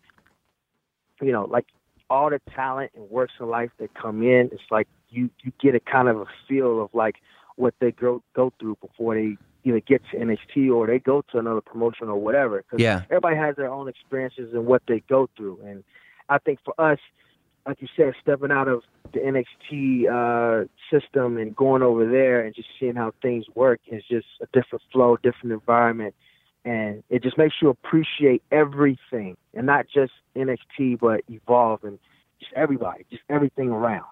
you 1.20 1.31
know 1.31 1.45
like 1.45 1.66
all 2.09 2.31
the 2.31 2.41
talent 2.55 2.93
and 2.95 3.09
works 3.11 3.33
in 3.41 3.49
life 3.49 3.70
that 3.79 3.93
come 3.95 4.22
in, 4.22 4.49
it's 4.53 4.62
like 4.70 4.87
you 5.09 5.29
you 5.43 5.53
get 5.61 5.74
a 5.74 5.81
kind 5.81 6.09
of 6.09 6.20
a 6.20 6.27
feel 6.49 6.81
of 6.81 6.91
like 6.95 7.16
what 7.57 7.74
they 7.81 7.91
go 7.91 8.22
go 8.35 8.53
through 8.61 8.77
before 8.81 9.14
they 9.14 9.37
either 9.64 9.81
get 9.81 10.03
to 10.12 10.16
NXT 10.16 10.72
or 10.72 10.87
they 10.87 11.01
go 11.01 11.22
to 11.33 11.39
another 11.39 11.61
promotion 11.61 12.09
or 12.09 12.16
whatever. 12.16 12.62
'Cause 12.70 12.79
Yeah. 12.79 13.03
everybody 13.11 13.37
has 13.37 13.57
their 13.57 13.72
own 13.72 13.89
experiences 13.89 14.55
and 14.55 14.66
what 14.66 14.83
they 14.87 15.01
go 15.09 15.29
through, 15.37 15.61
and 15.64 15.83
I 16.29 16.39
think 16.39 16.61
for 16.64 16.74
us, 16.79 16.99
like 17.67 17.83
you 17.83 17.89
said, 17.97 18.14
stepping 18.23 18.53
out 18.53 18.69
of 18.69 18.83
the 19.12 19.19
NXT 19.19 20.07
uh, 20.09 20.67
system 20.91 21.37
and 21.37 21.55
going 21.55 21.83
over 21.83 22.09
there 22.09 22.45
and 22.45 22.55
just 22.55 22.69
seeing 22.79 22.95
how 22.95 23.12
things 23.23 23.45
work 23.55 23.81
is 23.89 24.03
just 24.09 24.27
a 24.41 24.47
different 24.53 24.83
flow, 24.93 25.17
different 25.17 25.53
environment, 25.53 26.14
and 26.64 27.03
it 27.11 27.23
just 27.23 27.39
makes 27.39 27.55
you 27.61 27.69
appreciate 27.69 28.43
everything, 28.51 29.37
and 29.55 29.67
not 29.67 29.87
just 29.93 30.12
NXT, 30.37 30.99
but 31.01 31.23
Evolve 31.29 31.85
and 31.85 31.99
just 32.41 32.53
everybody, 32.55 33.05
just 33.11 33.23
everything 33.29 33.71
around. 33.71 34.05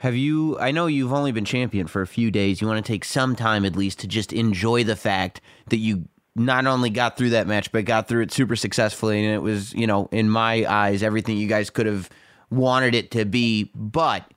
Have 0.00 0.14
you? 0.14 0.58
I 0.58 0.72
know 0.72 0.86
you've 0.86 1.12
only 1.12 1.32
been 1.32 1.46
champion 1.46 1.86
for 1.86 2.02
a 2.02 2.06
few 2.06 2.30
days. 2.30 2.60
You 2.60 2.66
want 2.66 2.84
to 2.84 2.92
take 2.92 3.04
some 3.04 3.34
time 3.34 3.64
at 3.64 3.76
least 3.76 3.98
to 4.00 4.06
just 4.06 4.32
enjoy 4.32 4.84
the 4.84 4.96
fact 4.96 5.40
that 5.68 5.78
you 5.78 6.06
not 6.34 6.66
only 6.66 6.90
got 6.90 7.16
through 7.16 7.30
that 7.30 7.46
match, 7.46 7.72
but 7.72 7.86
got 7.86 8.06
through 8.06 8.22
it 8.22 8.30
super 8.30 8.56
successfully. 8.56 9.24
And 9.24 9.34
it 9.34 9.38
was, 9.38 9.72
you 9.72 9.86
know, 9.86 10.10
in 10.12 10.28
my 10.28 10.66
eyes, 10.66 11.02
everything 11.02 11.38
you 11.38 11.48
guys 11.48 11.70
could 11.70 11.86
have 11.86 12.10
wanted 12.50 12.94
it 12.94 13.10
to 13.12 13.24
be. 13.24 13.70
But 13.74 14.30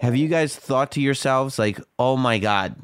have 0.00 0.16
you 0.16 0.28
guys 0.28 0.56
thought 0.56 0.92
to 0.92 1.00
yourselves, 1.00 1.58
like, 1.58 1.80
oh 1.98 2.16
my 2.16 2.38
God, 2.38 2.76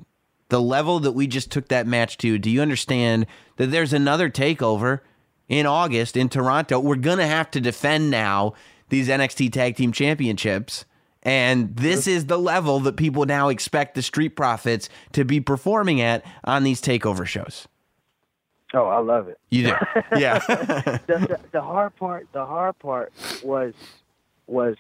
the 0.48 0.60
level 0.60 1.00
that 1.00 1.12
we 1.12 1.26
just 1.26 1.50
took 1.50 1.68
that 1.68 1.86
match 1.86 2.18
to, 2.18 2.38
do 2.38 2.50
you 2.50 2.60
understand 2.60 3.26
that 3.56 3.70
there's 3.70 3.92
another 3.92 4.30
takeover 4.30 5.00
in 5.48 5.66
August 5.66 6.16
in 6.16 6.28
Toronto? 6.28 6.78
We're 6.80 6.96
going 6.96 7.18
to 7.18 7.26
have 7.26 7.50
to 7.52 7.60
defend 7.60 8.10
now 8.10 8.54
these 8.88 9.08
NXT 9.08 9.52
Tag 9.52 9.76
Team 9.76 9.92
Championships. 9.92 10.84
And 11.22 11.74
this 11.74 12.06
is 12.06 12.26
the 12.26 12.38
level 12.38 12.80
that 12.80 12.96
people 12.96 13.24
now 13.24 13.48
expect 13.48 13.94
the 13.94 14.02
Street 14.02 14.36
Profits 14.36 14.90
to 15.12 15.24
be 15.24 15.40
performing 15.40 16.00
at 16.00 16.22
on 16.44 16.64
these 16.64 16.82
takeover 16.82 17.26
shows. 17.26 17.66
Oh, 18.74 18.86
I 18.86 18.98
love 18.98 19.28
it. 19.28 19.38
You 19.50 19.68
do, 19.68 19.74
yeah. 20.18 20.40
the, 20.40 21.00
the, 21.06 21.40
the 21.52 21.62
hard 21.62 21.94
part, 21.96 22.28
the 22.32 22.44
hard 22.44 22.78
part 22.78 23.12
was, 23.42 23.72
was, 24.46 24.76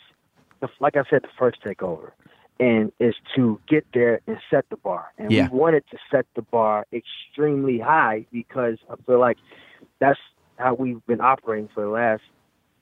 the, 0.60 0.68
like 0.80 0.96
I 0.96 1.04
said, 1.08 1.22
the 1.22 1.28
first 1.38 1.62
takeover, 1.62 2.12
and 2.60 2.92
is 3.00 3.14
to 3.34 3.60
get 3.68 3.84
there 3.92 4.20
and 4.26 4.38
set 4.50 4.64
the 4.70 4.76
bar. 4.76 5.12
And 5.18 5.32
Yeah. 5.32 5.48
we 5.50 5.58
wanted 5.58 5.84
to 5.90 5.98
set 6.10 6.26
the 6.34 6.42
bar 6.42 6.86
extremely 6.92 7.78
high 7.78 8.26
because 8.32 8.78
I 8.90 8.96
feel 9.06 9.18
like 9.18 9.38
that's 9.98 10.20
how 10.58 10.74
we've 10.74 11.04
been 11.06 11.20
operating 11.20 11.68
for 11.74 11.82
the 11.82 11.90
last 11.90 12.22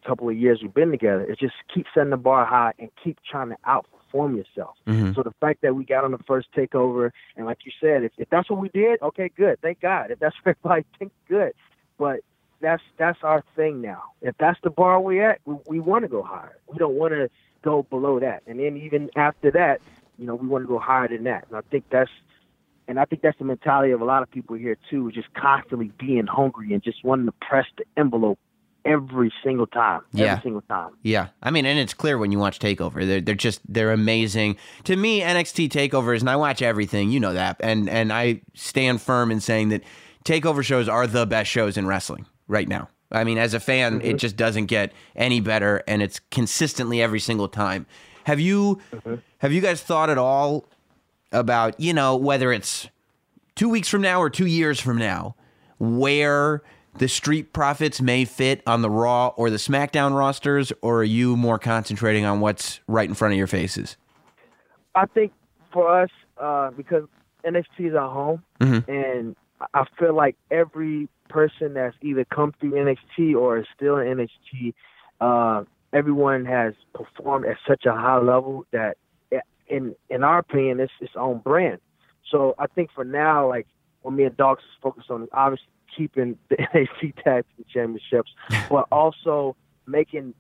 couple 0.05 0.29
of 0.29 0.37
years 0.37 0.61
we've 0.63 0.75
been 0.75 0.91
together. 0.91 1.25
Is 1.25 1.39
just 1.39 1.55
keep 1.73 1.87
setting 1.95 2.11
the 2.11 2.17
bar 2.17 2.45
high 2.45 2.73
and 2.79 2.91
keep 3.03 3.19
trying 3.31 3.51
to 3.51 3.57
outperform 3.67 4.37
yourself. 4.37 4.77
Mhm. 4.87 5.15
So 5.15 5.23
the 5.23 5.33
fact 5.41 5.63
that 5.63 5.75
we 5.75 5.85
got 5.85 6.05
on 6.05 6.11
the 6.11 6.19
first 6.27 6.49
takeover, 6.53 7.11
and 7.37 7.47
like 7.47 7.65
you 7.65 7.73
said, 7.81 8.03
if, 8.03 8.13
if 8.19 8.29
that's 8.29 8.51
what 8.51 8.59
we 8.61 8.69
did, 8.71 9.01
okay, 9.01 9.31
good, 9.35 9.61
thank 9.63 9.81
God. 9.81 10.11
If 10.11 10.19
that's 10.19 10.37
what 10.43 10.57
everybody 10.59 10.85
thinks, 10.99 11.15
good. 11.29 11.53
But 11.99 12.21
that's 12.63 12.83
that's 12.97 13.19
our 13.23 13.45
thing 13.57 13.83
now. 13.83 14.03
If 14.23 14.37
that's 14.39 14.59
the 14.63 14.71
bar 14.71 15.01
we're 15.01 15.31
at, 15.31 15.41
we, 15.45 15.57
we 15.67 15.81
want 15.81 16.05
to 16.05 16.09
go 16.09 16.23
higher. 16.23 16.57
We 16.69 16.79
don't 16.79 16.95
want 16.95 17.13
to 17.13 17.29
go 17.63 17.83
below 17.83 18.21
that. 18.21 18.43
And 18.47 18.59
then 18.59 18.77
even 18.77 19.11
after 19.17 19.51
that, 19.51 19.81
you 20.19 20.27
know, 20.27 20.35
we 20.35 20.47
want 20.47 20.65
to 20.65 20.69
go 20.69 20.79
higher 20.79 21.09
than 21.09 21.25
that. 21.25 21.47
And 21.49 21.57
I 21.57 21.61
think 21.71 21.85
that's 21.91 22.11
and 22.89 22.99
I 22.99 23.05
think 23.05 23.23
that's 23.23 23.39
the 23.39 23.45
mentality 23.45 23.93
of 23.93 24.01
a 24.01 24.05
lot 24.05 24.23
of 24.23 24.31
people 24.31 24.57
here 24.57 24.77
too, 24.91 25.11
just 25.13 25.33
constantly 25.35 25.93
being 25.99 26.27
hungry 26.27 26.73
and 26.73 26.83
just 26.83 27.05
wanting 27.05 27.27
to 27.27 27.33
press 27.41 27.67
the 27.77 27.85
envelope 27.97 28.39
every 28.85 29.33
single 29.45 29.67
time. 29.67 30.03
Yeah. 30.13 30.33
Every 30.33 30.43
single 30.43 30.63
time. 30.63 30.91
Yeah, 31.03 31.29
I 31.43 31.51
mean, 31.51 31.65
and 31.67 31.79
it's 31.79 31.95
clear 31.95 32.19
when 32.19 32.33
you 32.33 32.39
watch 32.39 32.59
Takeover, 32.59 33.07
they're 33.07 33.21
they're 33.21 33.35
just 33.35 33.61
they're 33.69 33.93
amazing. 33.93 34.57
To 34.85 34.97
me, 34.97 35.21
NXT 35.21 35.69
Takeovers, 35.69 36.21
and 36.21 36.31
I 36.31 36.37
watch 36.37 36.63
everything, 36.63 37.11
you 37.11 37.21
know 37.21 37.35
that, 37.35 37.57
and 37.61 37.89
and 37.89 38.13
I 38.13 38.43
stand 38.55 39.01
firm 39.01 39.31
in 39.31 39.41
saying 39.41 39.71
that 39.71 39.83
Takeover 40.25 40.63
shows 40.63 40.89
are 40.89 41.07
the 41.07 41.27
best 41.27 41.51
shows 41.51 41.77
in 41.77 41.87
wrestling 41.87 42.27
right 42.53 42.69
now. 42.69 42.89
I 43.11 43.25
mean, 43.25 43.39
as 43.39 43.53
a 43.55 43.61
fan, 43.61 44.01
it 44.03 44.15
just 44.15 44.37
doesn't 44.37 44.67
get 44.67 44.93
any 45.17 45.41
better, 45.41 45.83
and 45.89 46.01
it's 46.03 46.21
consistently 46.31 47.03
every 47.03 47.21
single 47.21 47.49
time. 47.49 47.87
Have 48.25 48.39
you 48.39 48.79
have 49.39 49.53
you 49.53 49.61
guys 49.61 49.83
thought 49.83 50.09
at 50.09 50.19
all 50.19 50.65
about 51.33 51.79
you 51.81 51.93
know 51.93 52.17
whether 52.17 52.53
it's 52.53 52.89
two 53.57 53.69
weeks 53.69 53.89
from 53.89 54.01
now 54.03 54.21
or 54.23 54.31
two 54.31 54.47
years 54.47 54.81
from 54.81 54.97
now, 54.97 55.35
where 55.79 56.63
the 56.99 57.09
Street 57.09 57.53
Profits 57.53 58.01
may 58.01 58.25
fit 58.25 58.63
on 58.67 58.83
the 58.83 58.91
Raw 58.91 59.29
or 59.37 59.51
the 59.51 59.57
SmackDown 59.57 60.17
rosters, 60.17 60.73
or 60.83 61.01
are 61.01 61.05
you 61.05 61.37
more 61.37 61.59
concentrating 61.59 62.25
on 62.25 62.41
what's 62.41 62.81
right 62.87 63.09
in 63.09 63.15
front 63.15 63.33
of 63.33 63.39
your 63.39 63.47
faces? 63.47 63.97
I 64.95 65.07
think 65.07 65.33
for 65.73 66.03
us, 66.03 66.11
uh, 66.39 66.71
because 66.71 67.05
NXT 67.45 67.89
is 67.89 67.95
our 67.95 68.11
home, 68.11 68.43
Mhm. 68.61 68.89
and 68.89 69.37
I 69.75 69.85
feel 69.99 70.15
like 70.15 70.37
every 70.51 71.09
person 71.29 71.75
that's 71.75 71.97
either 72.03 72.25
come 72.25 72.53
through 72.61 72.73
NXT 72.73 73.35
or 73.35 73.59
is 73.59 73.67
still 73.75 73.97
in 73.99 74.19
NXT, 74.19 74.75
uh, 75.21 75.65
everyone 75.93 76.45
has 76.45 76.75
performed 76.95 77.47
at 77.47 77.57
such 77.67 77.85
a 77.87 77.93
high 77.93 78.19
level 78.19 78.67
that, 78.73 78.97
in 79.69 79.95
in 80.11 80.23
our 80.25 80.39
opinion, 80.39 80.81
it's 80.81 80.93
its 81.01 81.13
own 81.17 81.39
brand. 81.39 81.81
So 82.31 82.55
I 82.59 82.67
think 82.67 82.91
for 82.95 83.05
now, 83.05 83.49
like 83.49 83.67
what 84.03 84.13
me 84.13 84.25
and 84.25 84.37
Dogs 84.37 84.63
is 84.63 84.83
focused 84.83 85.11
on, 85.11 85.29
obviously 85.33 85.67
keeping 85.97 86.39
the 86.49 86.57
NXT 86.57 87.23
Tag 87.23 87.45
Team 87.57 87.65
Championships, 87.73 88.31
but 88.71 88.87
also 88.91 89.57
making 89.87 90.35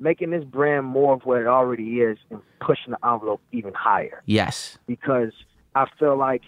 making 0.00 0.30
this 0.30 0.44
brand 0.44 0.84
more 0.86 1.14
of 1.14 1.22
what 1.24 1.40
it 1.40 1.46
already 1.46 2.00
is 2.00 2.18
and 2.30 2.40
pushing 2.60 2.92
the 2.92 3.06
envelope 3.08 3.40
even 3.52 3.72
higher 3.72 4.22
Yes. 4.26 4.76
because 4.86 5.32
I 5.76 5.86
feel 5.98 6.16
like 6.16 6.42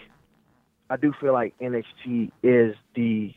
I 0.89 0.97
do 0.97 1.13
feel 1.19 1.33
like 1.33 1.53
NXT 1.59 2.31
is 2.43 2.75
the 2.95 3.33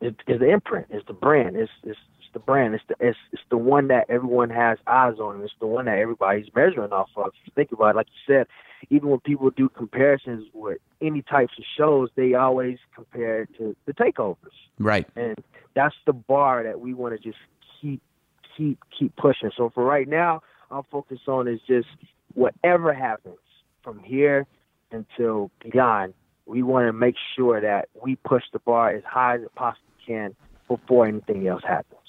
is, 0.00 0.14
is 0.26 0.40
the 0.40 0.50
imprint, 0.50 0.86
is 0.90 1.02
the 1.06 1.12
brand, 1.12 1.56
it's, 1.56 1.70
it's 1.82 1.98
it's 2.18 2.28
the 2.32 2.38
brand, 2.38 2.74
it's 2.74 2.84
the 2.88 2.94
it's 3.00 3.18
it's 3.32 3.42
the 3.50 3.56
one 3.56 3.88
that 3.88 4.06
everyone 4.08 4.50
has 4.50 4.78
eyes 4.86 5.18
on, 5.18 5.40
it's 5.42 5.52
the 5.60 5.66
one 5.66 5.86
that 5.86 5.98
everybody's 5.98 6.46
measuring 6.54 6.92
off 6.92 7.08
of. 7.16 7.28
If 7.28 7.34
you 7.46 7.52
think 7.54 7.72
about 7.72 7.90
it, 7.90 7.96
like 7.96 8.06
you 8.08 8.34
said, 8.34 8.46
even 8.90 9.08
when 9.08 9.20
people 9.20 9.50
do 9.50 9.68
comparisons 9.68 10.46
with 10.52 10.78
any 11.00 11.22
types 11.22 11.52
of 11.58 11.64
shows, 11.76 12.10
they 12.16 12.34
always 12.34 12.78
compare 12.94 13.42
it 13.42 13.50
to 13.58 13.74
the 13.86 13.92
takeovers 13.94 14.36
Right. 14.78 15.06
and 15.16 15.36
that's 15.74 15.94
the 16.06 16.12
bar 16.12 16.62
that 16.64 16.80
we 16.80 16.94
want 16.94 17.16
to 17.16 17.22
just 17.22 17.38
keep 17.80 18.02
keep 18.56 18.78
keep 18.96 19.14
pushing. 19.16 19.50
So 19.56 19.70
for 19.74 19.84
right 19.84 20.08
now, 20.08 20.42
our 20.70 20.84
focus 20.90 21.20
on 21.26 21.48
is 21.48 21.60
just 21.66 21.88
whatever 22.34 22.92
happens 22.92 23.38
from 23.82 23.98
here 24.00 24.46
until 24.90 25.50
beyond. 25.60 26.14
We 26.46 26.62
want 26.62 26.86
to 26.86 26.92
make 26.92 27.16
sure 27.36 27.60
that 27.60 27.88
we 28.02 28.16
push 28.16 28.44
the 28.52 28.58
bar 28.58 28.90
as 28.90 29.02
high 29.04 29.36
as 29.36 29.42
it 29.42 29.54
possibly 29.54 29.92
can 30.06 30.34
before 30.68 31.06
anything 31.06 31.46
else 31.46 31.62
happens. 31.66 32.00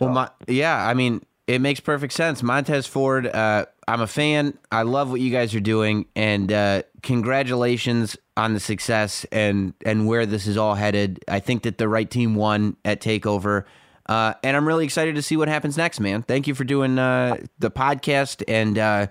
Well, 0.00 0.10
my, 0.10 0.30
yeah, 0.48 0.86
I 0.86 0.94
mean, 0.94 1.24
it 1.46 1.60
makes 1.60 1.80
perfect 1.80 2.12
sense. 2.12 2.42
Montez 2.42 2.86
Ford, 2.86 3.26
uh, 3.26 3.66
I'm 3.86 4.00
a 4.00 4.06
fan. 4.06 4.58
I 4.70 4.82
love 4.82 5.10
what 5.10 5.20
you 5.20 5.30
guys 5.30 5.54
are 5.54 5.60
doing, 5.60 6.06
and 6.16 6.52
uh, 6.52 6.82
congratulations 7.02 8.16
on 8.36 8.54
the 8.54 8.60
success 8.60 9.26
and 9.30 9.74
and 9.84 10.06
where 10.06 10.24
this 10.24 10.46
is 10.46 10.56
all 10.56 10.74
headed. 10.74 11.22
I 11.28 11.40
think 11.40 11.64
that 11.64 11.78
the 11.78 11.88
right 11.88 12.10
team 12.10 12.34
won 12.34 12.76
at 12.84 13.00
Takeover, 13.00 13.64
uh, 14.06 14.34
and 14.42 14.56
I'm 14.56 14.66
really 14.66 14.84
excited 14.84 15.16
to 15.16 15.22
see 15.22 15.36
what 15.36 15.48
happens 15.48 15.76
next, 15.76 16.00
man. 16.00 16.22
Thank 16.22 16.46
you 16.46 16.54
for 16.54 16.64
doing 16.64 16.98
uh, 16.98 17.38
the 17.58 17.70
podcast, 17.70 18.42
and 18.46 18.78
uh, 18.78 19.06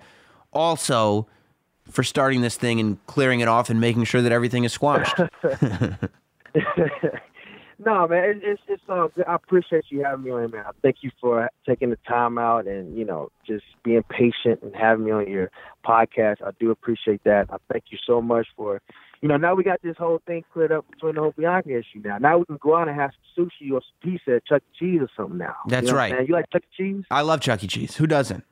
also 0.52 1.28
for 1.90 2.02
starting 2.02 2.40
this 2.42 2.56
thing 2.56 2.80
and 2.80 3.04
clearing 3.06 3.40
it 3.40 3.48
off 3.48 3.70
and 3.70 3.80
making 3.80 4.04
sure 4.04 4.22
that 4.22 4.32
everything 4.32 4.64
is 4.64 4.72
squashed. 4.72 5.16
no, 7.78 8.06
man, 8.06 8.24
it, 8.24 8.40
it's 8.42 8.62
it's 8.68 8.82
good. 8.86 9.24
I 9.26 9.34
appreciate 9.34 9.84
you 9.88 10.04
having 10.04 10.24
me 10.24 10.30
on, 10.30 10.50
man. 10.50 10.64
Thank 10.82 10.96
you 11.00 11.10
for 11.20 11.48
taking 11.66 11.90
the 11.90 11.98
time 12.08 12.38
out 12.38 12.66
and 12.66 12.96
you 12.96 13.04
know 13.04 13.30
just 13.46 13.64
being 13.82 14.02
patient 14.04 14.62
and 14.62 14.74
having 14.74 15.04
me 15.04 15.10
on 15.10 15.28
your 15.28 15.50
podcast. 15.84 16.36
I 16.44 16.50
do 16.60 16.70
appreciate 16.70 17.24
that. 17.24 17.46
I 17.50 17.56
thank 17.72 17.84
you 17.90 17.98
so 18.06 18.22
much 18.22 18.46
for, 18.56 18.80
you 19.20 19.28
know, 19.28 19.36
now 19.36 19.54
we 19.54 19.64
got 19.64 19.80
this 19.82 19.96
whole 19.98 20.20
thing 20.26 20.44
cleared 20.52 20.72
up 20.72 20.88
between 20.90 21.14
the 21.16 21.20
whole 21.20 21.34
Bianca 21.36 21.70
issue. 21.70 22.00
Now, 22.04 22.18
now 22.18 22.38
we 22.38 22.44
can 22.44 22.58
go 22.58 22.76
out 22.76 22.88
and 22.88 22.98
have 22.98 23.10
some 23.34 23.46
sushi 23.46 23.72
or 23.72 23.80
some 23.80 24.10
pizza 24.10 24.36
at 24.36 24.46
Chuck 24.46 24.62
E. 24.62 24.78
Cheese 24.78 25.00
or 25.00 25.08
something 25.16 25.38
now. 25.38 25.56
That's 25.66 25.86
You 25.86 25.92
know 25.92 25.98
right. 25.98 26.28
You 26.28 26.34
like 26.34 26.50
Chuck 26.52 26.62
E. 26.62 26.76
Cheese? 26.76 27.04
I 27.10 27.22
love 27.22 27.40
Chuck 27.40 27.64
E. 27.64 27.66
Cheese. 27.66 27.96
Who 27.96 28.06
doesn't? 28.06 28.44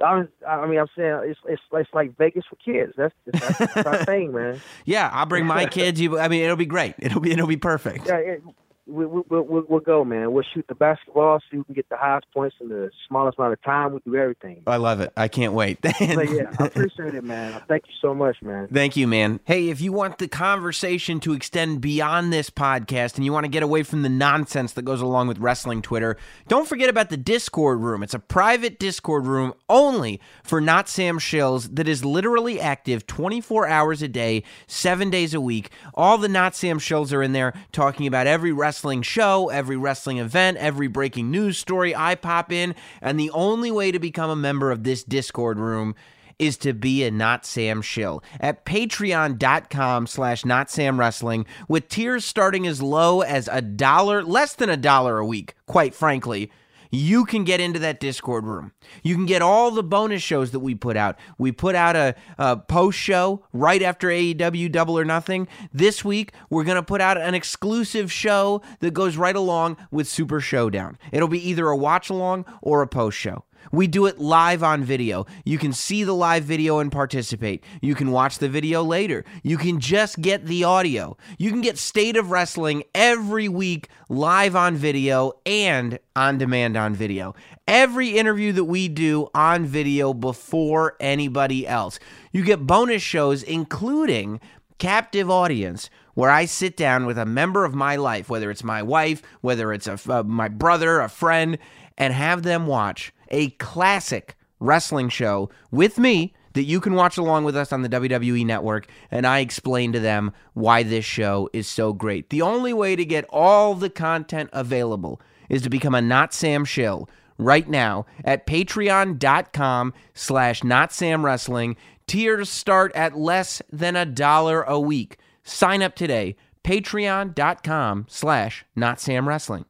I, 0.00 0.18
was, 0.18 0.26
I 0.46 0.66
mean, 0.66 0.78
I'm 0.78 0.86
saying 0.96 1.20
it's 1.24 1.40
it's 1.46 1.62
it's 1.72 1.90
like 1.92 2.16
Vegas 2.16 2.44
for 2.48 2.56
kids. 2.56 2.92
That's 2.96 3.14
that's, 3.26 3.58
that's 3.58 3.86
our 3.86 4.04
thing, 4.04 4.32
man. 4.32 4.60
Yeah, 4.84 5.10
I'll 5.12 5.26
bring 5.26 5.46
my 5.46 5.66
kids. 5.70 6.00
You, 6.00 6.18
I 6.18 6.28
mean, 6.28 6.42
it'll 6.42 6.56
be 6.56 6.66
great. 6.66 6.94
It'll 6.98 7.20
be 7.20 7.32
it'll 7.32 7.46
be 7.46 7.56
perfect. 7.56 8.06
Yeah, 8.06 8.16
it, 8.16 8.42
we, 8.88 9.06
we, 9.06 9.20
we, 9.28 9.40
we'll, 9.40 9.64
we'll 9.68 9.80
go, 9.80 10.04
man. 10.04 10.32
We'll 10.32 10.44
shoot 10.54 10.66
the 10.68 10.74
basketball, 10.74 11.40
see 11.50 11.58
who 11.58 11.64
can 11.64 11.74
get 11.74 11.88
the 11.88 11.96
highest 11.96 12.26
points 12.32 12.56
in 12.60 12.68
the 12.68 12.90
smallest 13.06 13.38
amount 13.38 13.52
of 13.52 13.62
time. 13.62 13.90
We'll 13.90 14.00
do 14.04 14.16
everything. 14.16 14.62
I 14.66 14.76
love 14.76 15.00
it. 15.00 15.12
I 15.16 15.28
can't 15.28 15.52
wait. 15.52 15.78
Yeah, 16.08 16.50
I 16.58 16.66
appreciate 16.66 17.14
it, 17.14 17.24
man. 17.24 17.60
Thank 17.68 17.84
you 17.86 17.94
so 18.00 18.14
much, 18.14 18.40
man. 18.42 18.68
Thank 18.68 18.96
you, 18.96 19.06
man. 19.06 19.40
Hey, 19.44 19.68
if 19.68 19.80
you 19.80 19.92
want 19.92 20.18
the 20.18 20.28
conversation 20.28 21.20
to 21.20 21.32
extend 21.32 21.80
beyond 21.80 22.32
this 22.32 22.50
podcast 22.50 23.16
and 23.16 23.24
you 23.24 23.32
want 23.32 23.44
to 23.44 23.48
get 23.48 23.62
away 23.62 23.82
from 23.82 24.02
the 24.02 24.08
nonsense 24.08 24.72
that 24.74 24.82
goes 24.82 25.00
along 25.00 25.28
with 25.28 25.38
wrestling 25.38 25.82
Twitter, 25.82 26.16
don't 26.46 26.68
forget 26.68 26.88
about 26.88 27.10
the 27.10 27.16
Discord 27.16 27.80
room. 27.80 28.02
It's 28.02 28.14
a 28.14 28.18
private 28.18 28.78
Discord 28.78 29.26
room 29.26 29.52
only 29.68 30.20
for 30.42 30.60
Not 30.60 30.88
Sam 30.88 31.18
Shills 31.18 31.74
that 31.76 31.88
is 31.88 32.04
literally 32.04 32.60
active 32.60 33.06
24 33.06 33.66
hours 33.68 34.02
a 34.02 34.08
day, 34.08 34.44
seven 34.66 35.10
days 35.10 35.34
a 35.34 35.40
week. 35.40 35.70
All 35.94 36.18
the 36.18 36.28
Not 36.28 36.54
Sam 36.54 36.78
Shills 36.78 37.12
are 37.12 37.22
in 37.22 37.32
there 37.32 37.54
talking 37.72 38.06
about 38.06 38.26
every 38.26 38.52
wrestling 38.52 38.77
show, 39.02 39.48
every 39.48 39.76
wrestling 39.76 40.18
event, 40.18 40.58
every 40.58 40.88
breaking 40.88 41.30
news 41.30 41.58
story. 41.58 41.94
I 41.94 42.14
pop 42.14 42.52
in, 42.52 42.74
and 43.00 43.18
the 43.18 43.30
only 43.30 43.70
way 43.70 43.92
to 43.92 43.98
become 43.98 44.30
a 44.30 44.36
member 44.36 44.70
of 44.70 44.84
this 44.84 45.04
Discord 45.04 45.58
room 45.58 45.94
is 46.38 46.56
to 46.58 46.72
be 46.72 47.04
a 47.04 47.10
Not 47.10 47.44
Sam 47.44 47.82
shill 47.82 48.22
at 48.40 48.64
patreon.com 48.64 50.06
slash 50.06 50.44
Not 50.44 50.70
Sam 50.70 51.00
Wrestling 51.00 51.46
with 51.66 51.88
tiers 51.88 52.24
starting 52.24 52.66
as 52.66 52.80
low 52.80 53.22
as 53.22 53.48
a 53.50 53.60
dollar, 53.60 54.22
less 54.22 54.54
than 54.54 54.70
a 54.70 54.76
dollar 54.76 55.18
a 55.18 55.26
week, 55.26 55.54
quite 55.66 55.94
frankly 55.94 56.50
you 56.90 57.24
can 57.24 57.44
get 57.44 57.60
into 57.60 57.78
that 57.80 58.00
Discord 58.00 58.44
room. 58.44 58.72
You 59.02 59.14
can 59.14 59.26
get 59.26 59.42
all 59.42 59.70
the 59.70 59.82
bonus 59.82 60.22
shows 60.22 60.50
that 60.52 60.60
we 60.60 60.74
put 60.74 60.96
out. 60.96 61.16
We 61.38 61.52
put 61.52 61.74
out 61.74 61.96
a, 61.96 62.14
a 62.38 62.56
post 62.56 62.98
show 62.98 63.44
right 63.52 63.82
after 63.82 64.08
AEW 64.08 64.72
Double 64.72 64.98
or 64.98 65.04
Nothing. 65.04 65.48
This 65.72 66.04
week, 66.04 66.32
we're 66.50 66.64
going 66.64 66.76
to 66.76 66.82
put 66.82 67.00
out 67.00 67.18
an 67.18 67.34
exclusive 67.34 68.10
show 68.12 68.62
that 68.80 68.92
goes 68.92 69.16
right 69.16 69.36
along 69.36 69.76
with 69.90 70.08
Super 70.08 70.40
Showdown. 70.40 70.98
It'll 71.12 71.28
be 71.28 71.46
either 71.48 71.68
a 71.68 71.76
watch 71.76 72.10
along 72.10 72.44
or 72.62 72.82
a 72.82 72.88
post 72.88 73.18
show. 73.18 73.44
We 73.72 73.86
do 73.86 74.06
it 74.06 74.18
live 74.18 74.62
on 74.62 74.82
video. 74.82 75.26
You 75.44 75.58
can 75.58 75.72
see 75.72 76.04
the 76.04 76.14
live 76.14 76.44
video 76.44 76.78
and 76.78 76.90
participate. 76.90 77.64
You 77.80 77.94
can 77.94 78.10
watch 78.10 78.38
the 78.38 78.48
video 78.48 78.82
later. 78.82 79.24
You 79.42 79.58
can 79.58 79.80
just 79.80 80.20
get 80.20 80.46
the 80.46 80.64
audio. 80.64 81.16
You 81.38 81.50
can 81.50 81.60
get 81.60 81.78
State 81.78 82.16
of 82.16 82.30
Wrestling 82.30 82.84
every 82.94 83.48
week 83.48 83.88
live 84.08 84.56
on 84.56 84.76
video 84.76 85.32
and 85.44 85.98
on 86.16 86.38
demand 86.38 86.76
on 86.76 86.94
video. 86.94 87.34
Every 87.66 88.16
interview 88.16 88.52
that 88.52 88.64
we 88.64 88.88
do 88.88 89.28
on 89.34 89.66
video 89.66 90.14
before 90.14 90.96
anybody 91.00 91.66
else. 91.66 91.98
You 92.32 92.44
get 92.44 92.66
bonus 92.66 93.02
shows, 93.02 93.42
including 93.42 94.40
captive 94.78 95.28
audience 95.30 95.90
where 96.14 96.30
I 96.30 96.46
sit 96.46 96.76
down 96.76 97.06
with 97.06 97.18
a 97.18 97.26
member 97.26 97.64
of 97.64 97.74
my 97.74 97.96
life, 97.96 98.28
whether 98.28 98.50
it's 98.50 98.64
my 98.64 98.82
wife, 98.82 99.22
whether 99.40 99.72
it's 99.72 99.86
a, 99.86 99.98
uh, 100.08 100.22
my 100.24 100.48
brother, 100.48 101.00
a 101.00 101.08
friend, 101.08 101.58
and 101.96 102.12
have 102.12 102.42
them 102.42 102.66
watch 102.66 103.12
a 103.30 103.50
classic 103.50 104.36
wrestling 104.60 105.08
show 105.08 105.50
with 105.70 105.98
me 105.98 106.34
that 106.54 106.64
you 106.64 106.80
can 106.80 106.94
watch 106.94 107.16
along 107.16 107.44
with 107.44 107.56
us 107.56 107.72
on 107.72 107.82
the 107.82 107.88
WWE 107.88 108.44
network, 108.44 108.88
and 109.10 109.26
I 109.26 109.38
explain 109.38 109.92
to 109.92 110.00
them 110.00 110.32
why 110.54 110.82
this 110.82 111.04
show 111.04 111.48
is 111.52 111.68
so 111.68 111.92
great. 111.92 112.30
The 112.30 112.42
only 112.42 112.72
way 112.72 112.96
to 112.96 113.04
get 113.04 113.24
all 113.30 113.74
the 113.74 113.90
content 113.90 114.50
available 114.52 115.20
is 115.48 115.62
to 115.62 115.70
become 115.70 115.94
a 115.94 116.02
Not 116.02 116.34
Sam 116.34 116.64
shill 116.64 117.08
right 117.38 117.68
now 117.68 118.06
at 118.24 118.46
patreon.com 118.46 119.94
slash 120.14 120.64
not 120.64 120.92
Sam 120.92 121.24
Wrestling. 121.24 121.76
Tiers 122.06 122.48
start 122.50 122.90
at 122.94 123.16
less 123.16 123.62
than 123.70 123.94
a 123.94 124.04
dollar 124.04 124.62
a 124.62 124.80
week. 124.80 125.18
Sign 125.44 125.82
up 125.82 125.94
today, 125.94 126.36
patreon.com 126.64 128.06
slash 128.08 128.64
not 128.74 129.00
Sam 129.00 129.28
Wrestling. 129.28 129.64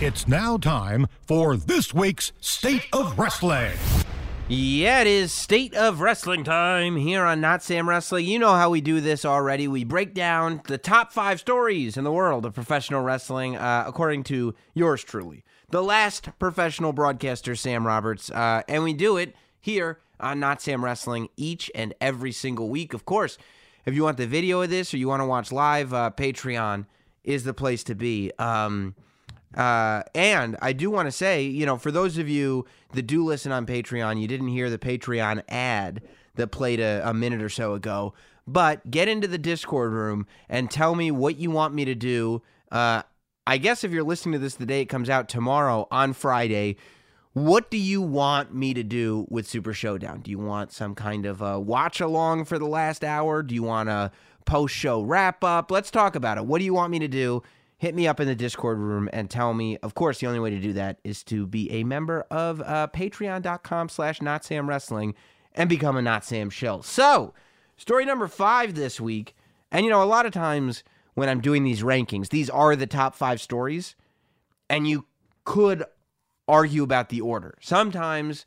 It's 0.00 0.26
now 0.26 0.56
time 0.56 1.06
for 1.22 1.56
this 1.56 1.94
week's 1.94 2.32
State 2.40 2.88
of 2.92 3.16
Wrestling. 3.16 3.70
Yeah, 4.48 5.02
it 5.02 5.06
is 5.06 5.30
State 5.30 5.72
of 5.72 6.00
Wrestling 6.00 6.42
time 6.42 6.96
here 6.96 7.22
on 7.24 7.40
Not 7.40 7.62
Sam 7.62 7.88
Wrestling. 7.88 8.26
You 8.26 8.40
know 8.40 8.54
how 8.54 8.70
we 8.70 8.80
do 8.80 9.00
this 9.00 9.24
already. 9.24 9.68
We 9.68 9.84
break 9.84 10.12
down 10.12 10.62
the 10.66 10.78
top 10.78 11.12
five 11.12 11.38
stories 11.38 11.96
in 11.96 12.02
the 12.02 12.10
world 12.10 12.44
of 12.44 12.54
professional 12.54 13.02
wrestling, 13.02 13.56
uh, 13.56 13.84
according 13.86 14.24
to 14.24 14.56
yours 14.74 15.04
truly, 15.04 15.44
the 15.70 15.82
last 15.82 16.28
professional 16.40 16.92
broadcaster, 16.92 17.54
Sam 17.54 17.86
Roberts. 17.86 18.32
Uh, 18.32 18.62
and 18.66 18.82
we 18.82 18.94
do 18.94 19.16
it 19.16 19.36
here 19.60 20.00
on 20.18 20.40
Not 20.40 20.60
Sam 20.60 20.84
Wrestling 20.84 21.28
each 21.36 21.70
and 21.72 21.94
every 22.00 22.32
single 22.32 22.68
week. 22.68 22.94
Of 22.94 23.04
course, 23.04 23.38
if 23.86 23.94
you 23.94 24.02
want 24.02 24.16
the 24.16 24.26
video 24.26 24.60
of 24.60 24.70
this 24.70 24.92
or 24.92 24.96
you 24.96 25.06
want 25.06 25.20
to 25.20 25.26
watch 25.26 25.52
live, 25.52 25.94
uh, 25.94 26.10
Patreon 26.16 26.86
is 27.22 27.44
the 27.44 27.54
place 27.54 27.84
to 27.84 27.94
be. 27.94 28.32
Um, 28.40 28.96
uh, 29.56 30.02
and 30.14 30.56
I 30.60 30.72
do 30.72 30.90
want 30.90 31.06
to 31.06 31.12
say, 31.12 31.42
you 31.42 31.66
know, 31.66 31.76
for 31.76 31.90
those 31.90 32.18
of 32.18 32.28
you 32.28 32.66
that 32.92 33.02
do 33.02 33.24
listen 33.24 33.52
on 33.52 33.66
Patreon, 33.66 34.20
you 34.20 34.28
didn't 34.28 34.48
hear 34.48 34.70
the 34.70 34.78
Patreon 34.78 35.42
ad 35.48 36.02
that 36.34 36.48
played 36.48 36.80
a, 36.80 37.02
a 37.08 37.14
minute 37.14 37.42
or 37.42 37.48
so 37.48 37.74
ago. 37.74 38.14
But 38.46 38.90
get 38.90 39.08
into 39.08 39.26
the 39.26 39.38
Discord 39.38 39.92
room 39.92 40.26
and 40.48 40.70
tell 40.70 40.94
me 40.94 41.10
what 41.10 41.36
you 41.36 41.50
want 41.50 41.74
me 41.74 41.84
to 41.84 41.94
do. 41.94 42.42
Uh, 42.70 43.02
I 43.46 43.58
guess 43.58 43.84
if 43.84 43.92
you're 43.92 44.02
listening 44.02 44.34
to 44.34 44.38
this 44.38 44.56
the 44.56 44.66
day 44.66 44.82
it 44.82 44.86
comes 44.86 45.08
out 45.08 45.28
tomorrow 45.28 45.86
on 45.90 46.12
Friday, 46.12 46.76
what 47.32 47.70
do 47.70 47.76
you 47.76 48.00
want 48.00 48.54
me 48.54 48.74
to 48.74 48.82
do 48.82 49.26
with 49.28 49.46
Super 49.46 49.72
Showdown? 49.72 50.20
Do 50.20 50.30
you 50.30 50.38
want 50.38 50.72
some 50.72 50.94
kind 50.94 51.26
of 51.26 51.40
a 51.42 51.58
watch 51.58 52.00
along 52.00 52.44
for 52.44 52.58
the 52.58 52.66
last 52.66 53.02
hour? 53.02 53.42
Do 53.42 53.54
you 53.54 53.62
want 53.62 53.88
a 53.88 54.12
post 54.44 54.74
show 54.74 55.02
wrap 55.02 55.42
up? 55.42 55.70
Let's 55.70 55.90
talk 55.90 56.14
about 56.14 56.38
it. 56.38 56.46
What 56.46 56.58
do 56.58 56.64
you 56.64 56.74
want 56.74 56.90
me 56.90 56.98
to 57.00 57.08
do? 57.08 57.42
Hit 57.84 57.94
me 57.94 58.08
up 58.08 58.18
in 58.18 58.26
the 58.26 58.34
Discord 58.34 58.78
room 58.78 59.10
and 59.12 59.28
tell 59.28 59.52
me. 59.52 59.76
Of 59.82 59.94
course, 59.94 60.18
the 60.18 60.26
only 60.26 60.40
way 60.40 60.48
to 60.48 60.58
do 60.58 60.72
that 60.72 61.00
is 61.04 61.22
to 61.24 61.46
be 61.46 61.70
a 61.70 61.84
member 61.84 62.24
of 62.30 62.62
uh, 62.62 62.88
patreon.com 62.94 63.90
slash 63.90 64.22
not 64.22 64.42
Sam 64.42 64.66
Wrestling 64.66 65.14
and 65.52 65.68
become 65.68 65.94
a 65.94 66.00
Not 66.00 66.24
Sam 66.24 66.48
Shill. 66.48 66.82
So, 66.82 67.34
story 67.76 68.06
number 68.06 68.26
five 68.26 68.74
this 68.74 69.02
week. 69.02 69.36
And, 69.70 69.84
you 69.84 69.90
know, 69.90 70.02
a 70.02 70.04
lot 70.04 70.24
of 70.24 70.32
times 70.32 70.82
when 71.12 71.28
I'm 71.28 71.42
doing 71.42 71.62
these 71.62 71.82
rankings, 71.82 72.30
these 72.30 72.48
are 72.48 72.74
the 72.74 72.86
top 72.86 73.14
five 73.14 73.38
stories. 73.38 73.96
And 74.70 74.88
you 74.88 75.04
could 75.44 75.84
argue 76.48 76.84
about 76.84 77.10
the 77.10 77.20
order. 77.20 77.54
Sometimes 77.60 78.46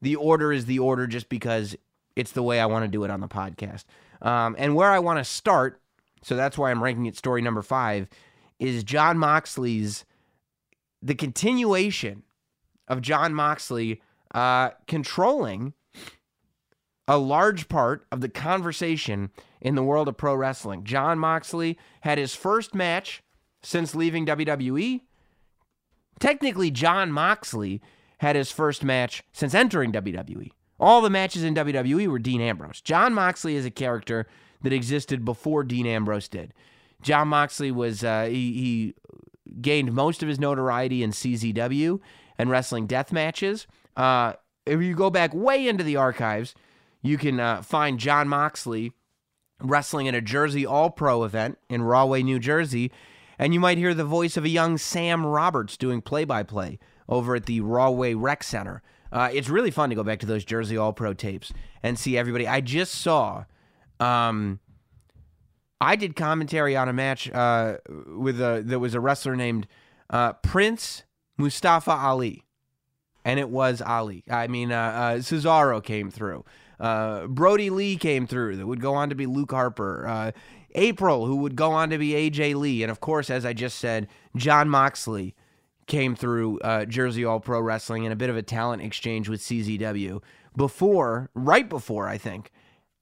the 0.00 0.14
order 0.14 0.52
is 0.52 0.66
the 0.66 0.78
order 0.78 1.08
just 1.08 1.28
because 1.28 1.74
it's 2.14 2.30
the 2.30 2.42
way 2.44 2.60
I 2.60 2.66
want 2.66 2.84
to 2.84 2.88
do 2.88 3.02
it 3.02 3.10
on 3.10 3.18
the 3.18 3.26
podcast. 3.26 3.82
Um, 4.22 4.54
and 4.56 4.76
where 4.76 4.92
I 4.92 5.00
want 5.00 5.18
to 5.18 5.24
start, 5.24 5.80
so 6.22 6.36
that's 6.36 6.56
why 6.56 6.70
I'm 6.70 6.84
ranking 6.84 7.06
it 7.06 7.16
story 7.16 7.42
number 7.42 7.62
five, 7.62 8.08
is 8.58 8.84
Jon 8.84 9.18
Moxley's 9.18 10.04
the 11.02 11.14
continuation 11.14 12.22
of 12.88 13.00
Jon 13.00 13.34
Moxley 13.34 14.00
uh, 14.34 14.70
controlling 14.86 15.74
a 17.08 17.18
large 17.18 17.68
part 17.68 18.06
of 18.10 18.20
the 18.20 18.28
conversation 18.28 19.30
in 19.60 19.74
the 19.74 19.82
world 19.82 20.08
of 20.08 20.16
pro 20.16 20.34
wrestling. 20.34 20.84
Jon 20.84 21.18
Moxley 21.18 21.78
had 22.00 22.18
his 22.18 22.34
first 22.34 22.74
match 22.74 23.22
since 23.62 23.94
leaving 23.94 24.26
WWE. 24.26 25.02
Technically, 26.18 26.70
Jon 26.70 27.12
Moxley 27.12 27.80
had 28.18 28.36
his 28.36 28.50
first 28.50 28.82
match 28.82 29.22
since 29.32 29.54
entering 29.54 29.92
WWE. 29.92 30.50
All 30.78 31.00
the 31.00 31.10
matches 31.10 31.42
in 31.42 31.54
WWE 31.54 32.06
were 32.08 32.18
Dean 32.18 32.40
Ambrose. 32.40 32.80
Jon 32.80 33.14
Moxley 33.14 33.54
is 33.56 33.64
a 33.64 33.70
character 33.70 34.26
that 34.62 34.72
existed 34.72 35.24
before 35.24 35.62
Dean 35.62 35.86
Ambrose 35.86 36.28
did. 36.28 36.52
Jon 37.06 37.28
Moxley 37.28 37.70
was 37.70 38.02
uh, 38.02 38.24
he, 38.24 38.52
he 38.52 38.94
gained 39.60 39.92
most 39.92 40.24
of 40.24 40.28
his 40.28 40.40
notoriety 40.40 41.04
in 41.04 41.12
CZW 41.12 42.00
and 42.36 42.50
wrestling 42.50 42.88
death 42.88 43.12
matches. 43.12 43.68
Uh, 43.96 44.32
if 44.66 44.82
you 44.82 44.92
go 44.92 45.08
back 45.08 45.32
way 45.32 45.68
into 45.68 45.84
the 45.84 45.94
archives, 45.94 46.52
you 47.02 47.16
can 47.16 47.38
uh, 47.38 47.62
find 47.62 48.00
Jon 48.00 48.26
Moxley 48.26 48.90
wrestling 49.60 50.08
at 50.08 50.16
a 50.16 50.20
Jersey 50.20 50.66
All 50.66 50.90
Pro 50.90 51.22
event 51.22 51.58
in 51.70 51.82
Rahway, 51.82 52.24
New 52.24 52.40
Jersey, 52.40 52.90
and 53.38 53.54
you 53.54 53.60
might 53.60 53.78
hear 53.78 53.94
the 53.94 54.04
voice 54.04 54.36
of 54.36 54.44
a 54.44 54.48
young 54.48 54.76
Sam 54.76 55.24
Roberts 55.24 55.76
doing 55.76 56.02
play 56.02 56.24
by 56.24 56.42
play 56.42 56.80
over 57.08 57.36
at 57.36 57.46
the 57.46 57.60
Rahway 57.60 58.14
Rec 58.14 58.42
Center. 58.42 58.82
Uh, 59.12 59.30
it's 59.32 59.48
really 59.48 59.70
fun 59.70 59.90
to 59.90 59.94
go 59.94 60.02
back 60.02 60.18
to 60.18 60.26
those 60.26 60.44
Jersey 60.44 60.76
All 60.76 60.92
Pro 60.92 61.14
tapes 61.14 61.52
and 61.84 61.96
see 61.96 62.18
everybody. 62.18 62.48
I 62.48 62.60
just 62.60 62.96
saw 62.96 63.44
um, 64.00 64.58
I 65.80 65.96
did 65.96 66.16
commentary 66.16 66.76
on 66.76 66.88
a 66.88 66.92
match 66.92 67.30
uh, 67.30 67.76
with 68.16 68.40
a 68.40 68.62
there 68.64 68.78
was 68.78 68.94
a 68.94 69.00
wrestler 69.00 69.36
named 69.36 69.66
uh, 70.08 70.32
Prince 70.34 71.02
Mustafa 71.36 71.90
Ali, 71.90 72.44
and 73.24 73.38
it 73.38 73.50
was 73.50 73.82
Ali. 73.82 74.24
I 74.30 74.46
mean, 74.46 74.72
uh, 74.72 74.76
uh 74.76 75.14
Cesaro 75.16 75.82
came 75.82 76.10
through. 76.10 76.44
Uh, 76.80 77.26
Brodie 77.26 77.70
Lee 77.70 77.96
came 77.96 78.26
through. 78.26 78.56
That 78.56 78.66
would 78.66 78.80
go 78.80 78.94
on 78.94 79.10
to 79.10 79.14
be 79.14 79.26
Luke 79.26 79.50
Harper. 79.50 80.06
Uh, 80.06 80.32
April, 80.74 81.24
who 81.24 81.36
would 81.36 81.56
go 81.56 81.72
on 81.72 81.88
to 81.88 81.96
be 81.96 82.10
AJ 82.10 82.54
Lee, 82.54 82.82
and 82.82 82.90
of 82.90 83.00
course, 83.00 83.30
as 83.30 83.46
I 83.46 83.54
just 83.54 83.78
said, 83.78 84.08
Jon 84.34 84.68
Moxley 84.68 85.34
came 85.86 86.14
through 86.14 86.58
Jersey 86.88 87.24
All 87.24 87.40
Pro 87.40 87.60
Wrestling 87.60 88.04
in 88.04 88.12
a 88.12 88.16
bit 88.16 88.28
of 88.28 88.36
a 88.36 88.42
talent 88.42 88.82
exchange 88.82 89.26
with 89.26 89.40
CZW. 89.40 90.22
Before, 90.54 91.30
right 91.32 91.66
before, 91.66 92.08
I 92.08 92.18
think 92.18 92.50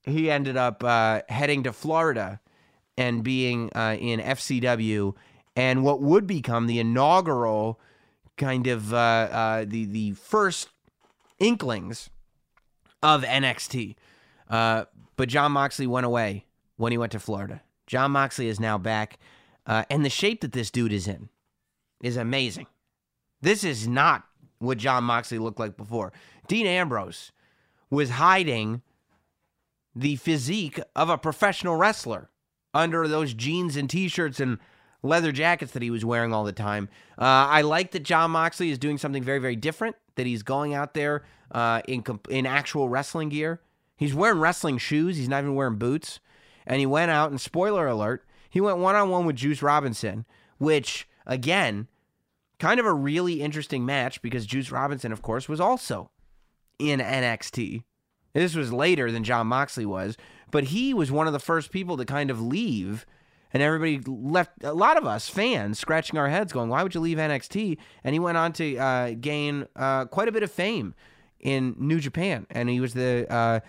he 0.05 0.31
ended 0.31 0.57
up 0.57 0.85
heading 1.29 1.65
to 1.65 1.73
Florida 1.73 2.39
and 2.97 3.23
being 3.23 3.71
uh, 3.75 3.97
in 3.99 4.21
FCW 4.21 5.15
and 5.57 5.85
what 5.85 6.01
would 6.01 6.27
become 6.27 6.67
the 6.67 6.79
inaugural 6.79 7.81
kind 8.37 8.67
of 8.67 8.93
uh, 8.93 8.97
uh, 8.97 9.65
the 9.67 9.85
the 9.85 10.13
first 10.13 10.69
inklings 11.39 12.11
of 13.03 13.23
NXT. 13.23 13.97
Uh, 14.49 14.85
but 15.17 15.29
Jon 15.29 15.53
Moxley 15.53 15.87
went 15.87 16.07
away 16.07 16.47
when 16.77 16.93
he 16.93 16.99
went 16.99 17.13
to 17.13 17.21
Florida. 17.21 17.63
Jon 17.87 18.11
Moxley 18.13 18.49
is 18.49 18.59
now 18.59 18.79
back, 18.79 19.19
uh, 19.67 19.85
and 19.91 20.05
the 20.05 20.11
shape 20.11 20.41
that 20.41 20.53
this 20.53 20.71
dude 20.71 20.93
is 20.93 21.07
in 21.07 21.29
is 22.03 22.17
amazing. 22.17 22.67
This 23.41 23.63
is 23.63 23.87
not 23.87 24.25
what 24.59 24.79
Jon 24.79 25.05
Moxley 25.05 25.39
looked 25.39 25.61
like 25.61 25.77
before. 25.77 26.13
Dean 26.49 26.67
Ambrose 26.67 27.31
was 27.91 28.11
hiding 28.11 28.83
the 29.95 30.17
physique 30.17 30.81
of 30.97 31.09
a 31.09 31.19
professional 31.19 31.77
wrestler 31.77 32.31
under 32.75 33.09
those 33.09 33.33
jeans 33.33 33.77
and 33.77 33.89
t-shirts 33.89 34.41
and 34.41 34.59
leather 35.03 35.33
jackets 35.33 35.73
that 35.73 35.83
he 35.83 35.91
was 35.91 36.05
wearing 36.05 36.35
all 36.35 36.45
the 36.45 36.53
time. 36.53 36.89
Uh, 37.19 37.47
I 37.49 37.63
like 37.63 37.93
that 37.93 38.03
Jon 38.03 38.33
Moxley 38.33 38.71
is 38.71 38.79
doing 38.79 38.99
something 38.99 39.23
very, 39.23 39.39
very 39.39 39.57
different. 39.57 39.97
That 40.17 40.27
he's 40.27 40.43
going 40.43 40.75
out 40.75 40.95
there 40.95 41.25
uh, 41.51 41.83
in 41.89 42.05
in 42.29 42.47
actual 42.47 42.89
wrestling 42.89 43.31
gear, 43.31 43.61
He's 43.97 44.15
wearing 44.15 44.41
wrestling 44.41 44.79
shoes. 44.79 45.17
He's 45.17 45.29
not 45.29 45.43
even 45.43 45.55
wearing 45.55 45.77
boots. 45.77 46.21
And 46.67 46.81
he 46.81 46.87
went 46.87 47.11
out 47.11 47.31
and 47.31 47.41
spoiler 47.41 47.87
alert, 47.87 48.25
he 48.49 48.61
went 48.61 48.79
one 48.79 48.95
on 48.95 49.11
one 49.11 49.27
with 49.27 49.37
Juice 49.37 49.63
Robinson, 49.63 50.25
which 50.59 51.09
again, 51.27 51.89
kind 52.59 52.79
of 52.79 52.87
a 52.87 52.93
really 52.93 53.43
interesting 53.43 53.85
match 53.85 54.23
because 54.23 54.47
Juice 54.47 54.71
Robinson, 54.71 55.13
of 55.13 55.23
course, 55.23 55.49
was 55.49 55.61
also 55.61 56.11
in 56.79 57.01
NXT. 57.01 57.83
This 58.33 58.55
was 58.55 58.73
later 58.73 59.13
than 59.13 59.25
Jon 59.25 59.47
Moxley 59.49 59.85
was, 59.85 60.17
but 60.55 60.63
he 60.63 60.95
was 60.95 61.11
one 61.11 61.27
of 61.27 61.33
the 61.33 61.41
first 61.41 61.73
people 61.73 61.97
to 61.97 62.05
kind 62.05 62.31
of 62.31 62.41
leave. 62.41 63.07
And 63.53 63.61
everybody 63.61 64.01
left, 64.07 64.63
a 64.63 64.73
lot 64.73 64.97
of 64.97 65.05
us 65.05 65.29
fans 65.29 65.81
scratching 65.81 66.17
our 66.17 66.29
heads 66.29 66.53
going, 66.53 66.69
why 66.69 66.85
would 66.85 66.95
you 66.95 67.01
leave 67.01 67.19
NXT? 67.19 67.77
And 68.05 68.13
he 68.13 68.21
went 68.21 68.39
on 68.39 68.53
to 68.53 68.77
uh, 68.77 69.11
gain 69.21 69.67
uh, 69.75 70.05
quite 70.05 70.29
a 70.29 70.33
bit 70.33 70.45
of 70.45 70.53
fame 70.53 70.95
in 71.41 71.75
New 71.77 71.99
Japan. 71.99 72.47
And 72.51 72.69
he 72.69 72.79
was 72.79 72.95
the 72.95 73.27
uh, 73.29 73.61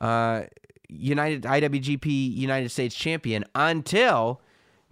uh 0.00 0.44
United 0.88 1.42
IWGP 1.42 2.36
United 2.36 2.68
States 2.68 2.94
champion 2.94 3.44
until 3.56 4.40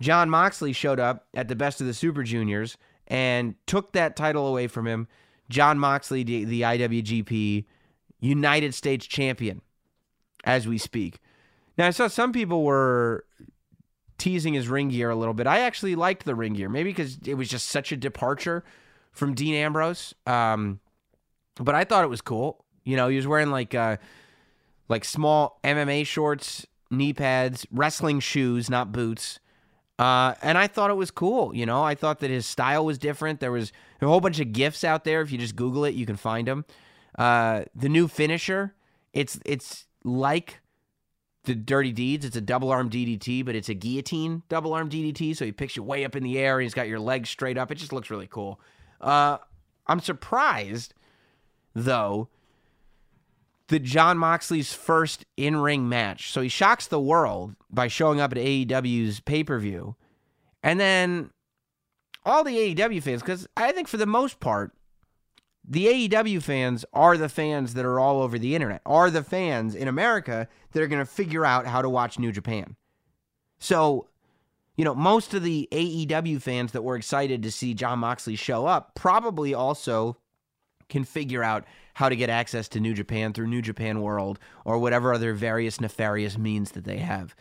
Jon 0.01 0.29
Moxley 0.29 0.73
showed 0.73 0.99
up 0.99 1.29
at 1.33 1.47
the 1.47 1.55
best 1.55 1.81
of 1.81 1.87
the 1.87 1.95
Super 1.95 2.25
Juniors 2.25 2.77
and 3.07 3.55
took 3.67 3.93
that 3.93 4.17
title 4.17 4.49
away 4.49 4.67
from 4.67 4.89
him. 4.89 5.07
Jon 5.49 5.79
Moxley, 5.79 6.25
the, 6.25 6.45
the 6.45 6.63
IWGP 6.63 7.65
United 8.19 8.75
States 8.75 9.07
champion, 9.07 9.63
as 10.43 10.67
we 10.67 10.77
speak. 10.77 11.21
Now, 11.79 11.87
I 11.87 11.91
saw 11.91 12.09
some 12.09 12.33
people 12.33 12.65
were 12.65 13.25
teasing 14.19 14.55
his 14.55 14.69
ring 14.69 14.89
gear 14.89 15.11
a 15.11 15.17
little 15.17 15.35
bit. 15.35 15.47
I 15.47 15.61
actually 15.61 15.95
liked 15.95 16.25
the 16.25 16.35
ring 16.35 16.55
gear, 16.55 16.69
maybe 16.69 16.91
because 16.91 17.19
it 17.27 17.35
was 17.35 17.49
just 17.49 17.69
such 17.69 17.93
a 17.93 17.97
departure 17.97 18.65
from 19.13 19.35
Dean 19.35 19.55
Ambrose. 19.55 20.15
Um, 20.27 20.81
but 21.57 21.75
I 21.75 21.85
thought 21.85 22.05
it 22.05 22.09
was 22.09 22.21
cool. 22.21 22.65
You 22.85 22.97
know, 22.97 23.09
he 23.09 23.17
was 23.17 23.27
wearing 23.27 23.51
like 23.51 23.75
uh, 23.75 23.97
like 24.89 25.05
small 25.05 25.59
MMA 25.65 26.07
shorts, 26.07 26.67
knee 26.91 27.13
pads, 27.13 27.67
wrestling 27.71 28.21
shoes, 28.21 28.71
not 28.71 28.93
boots. 28.93 29.41
Uh, 29.99 30.35
and 30.43 30.59
I 30.59 30.67
thought 30.67 30.91
it 30.91 30.95
was 30.95 31.11
cool. 31.11 31.55
You 31.55 31.65
know, 31.65 31.83
I 31.83 31.95
thought 31.95 32.21
that 32.21 32.31
his 32.31 32.45
style 32.45 32.85
was 32.85 32.99
different. 32.99 33.41
There 33.41 33.53
was 33.53 33.73
a 34.01 34.07
whole 34.07 34.21
bunch 34.21 34.41
of 34.41 34.53
gifs 34.53 34.85
out 34.85 35.05
there. 35.05 35.23
If 35.23 35.33
you 35.33 35.39
just 35.39 35.57
Google 35.57 35.85
it, 35.85 35.95
you 35.95 36.05
can 36.05 36.17
find 36.17 36.47
them. 36.47 36.65
Uh, 37.19 37.65
the 37.75 37.89
new 37.89 38.09
finisher, 38.09 38.75
it's 39.15 39.41
it's 39.47 39.87
like 40.05 40.61
the 41.47 41.55
Dirty 41.55 41.93
Deeds. 41.93 42.25
It's 42.25 42.37
a 42.37 42.41
double 42.41 42.71
arm 42.71 42.91
DDT, 42.91 43.45
but 43.45 43.55
it's 43.55 43.69
a 43.69 43.75
guillotine 43.75 44.43
double 44.49 44.75
arm 44.75 44.91
DDT. 44.91 45.37
So 45.37 45.45
he 45.45 45.53
picks 45.53 45.77
you 45.77 45.83
way 45.83 46.05
up 46.05 46.15
in 46.15 46.23
the 46.23 46.39
air 46.39 46.59
and 46.59 46.65
he's 46.65 46.75
got 46.75 46.89
your 46.89 47.01
legs 47.01 47.31
straight 47.31 47.57
up. 47.57 47.71
It 47.71 47.77
just 47.77 47.93
looks 47.93 48.11
really 48.11 48.27
cool. 48.27 48.61
Uh, 49.01 49.39
I'm 49.87 50.01
surprised, 50.01 50.95
though, 51.75 52.29
that 53.69 53.83
Jon 53.83 54.19
Moxley's 54.19 54.73
first 54.73 55.25
in 55.37 55.57
ring 55.57 55.89
match. 55.89 56.31
So 56.31 56.41
he 56.41 56.49
shocks 56.49 56.87
the 56.87 57.01
world 57.01 57.57
by 57.71 57.89
showing 57.89 58.21
up 58.21 58.33
at 58.33 58.39
AEW's 58.39 59.21
pay 59.21 59.43
per 59.43 59.59
view. 59.59 59.97
And 60.63 60.79
then 60.79 61.31
all 62.25 62.45
the 62.45 62.75
AEW 62.75 63.03
fans, 63.03 63.23
because 63.23 63.47
I 63.57 63.73
think 63.73 63.89
for 63.89 63.97
the 63.97 64.07
most 64.07 64.41
part, 64.41 64.76
the 65.69 66.09
AEW 66.09 66.43
fans 66.43 66.85
are 66.93 67.17
the 67.17 67.29
fans 67.29 67.75
that 67.75 67.85
are 67.85 67.99
all 67.99 68.23
over 68.23 68.39
the 68.39 68.55
internet, 68.55 68.83
are 68.87 69.11
the 69.11 69.25
fans 69.25 69.75
in 69.75 69.89
America 69.89 70.49
that 70.73 70.83
are 70.83 70.87
going 70.87 71.05
to 71.05 71.11
figure 71.11 71.45
out 71.45 71.67
how 71.67 71.83
to 71.83 71.89
watch 71.89 72.19
New 72.19 72.33
Japan. 72.33 72.77
So, 73.59 74.07
you 74.77 74.85
know, 74.85 74.95
most 74.95 75.35
of 75.35 75.43
the 75.43 75.69
AEW 75.73 76.41
fans 76.41 76.73
that 76.73 76.83
were 76.83 76.97
excited 76.97 77.43
to 77.43 77.51
see 77.51 77.75
Jon 77.75 77.99
Moxley 77.99 78.37
show 78.37 78.67
up 78.67 78.95
probably 78.95 79.55
also 79.55 80.17
can 80.89 81.03
figure 81.03 81.43
out 81.43 81.65
how 81.95 82.09
to 82.09 82.15
get 82.15 82.31
access 82.31 82.69
to 82.69 82.81
New 82.81 82.95
Japan 82.95 83.33
through 83.33 83.49
New 83.49 83.63
Japan 83.63 84.03
World 84.03 84.39
or 84.65 84.79
whatever 84.79 85.15
other 85.15 85.33
various 85.35 85.81
nefarious 85.81 86.39
means 86.39 86.73
that 86.73 86.85
they 86.85 86.99
have. 86.99 87.35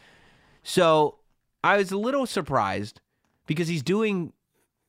So 0.64 1.20
I 1.64 1.78
was 1.78 1.92
a 1.92 1.98
little 1.98 2.26
surprised 2.26 3.02
because 3.46 3.68
he's 3.68 3.84
doing 3.84 4.34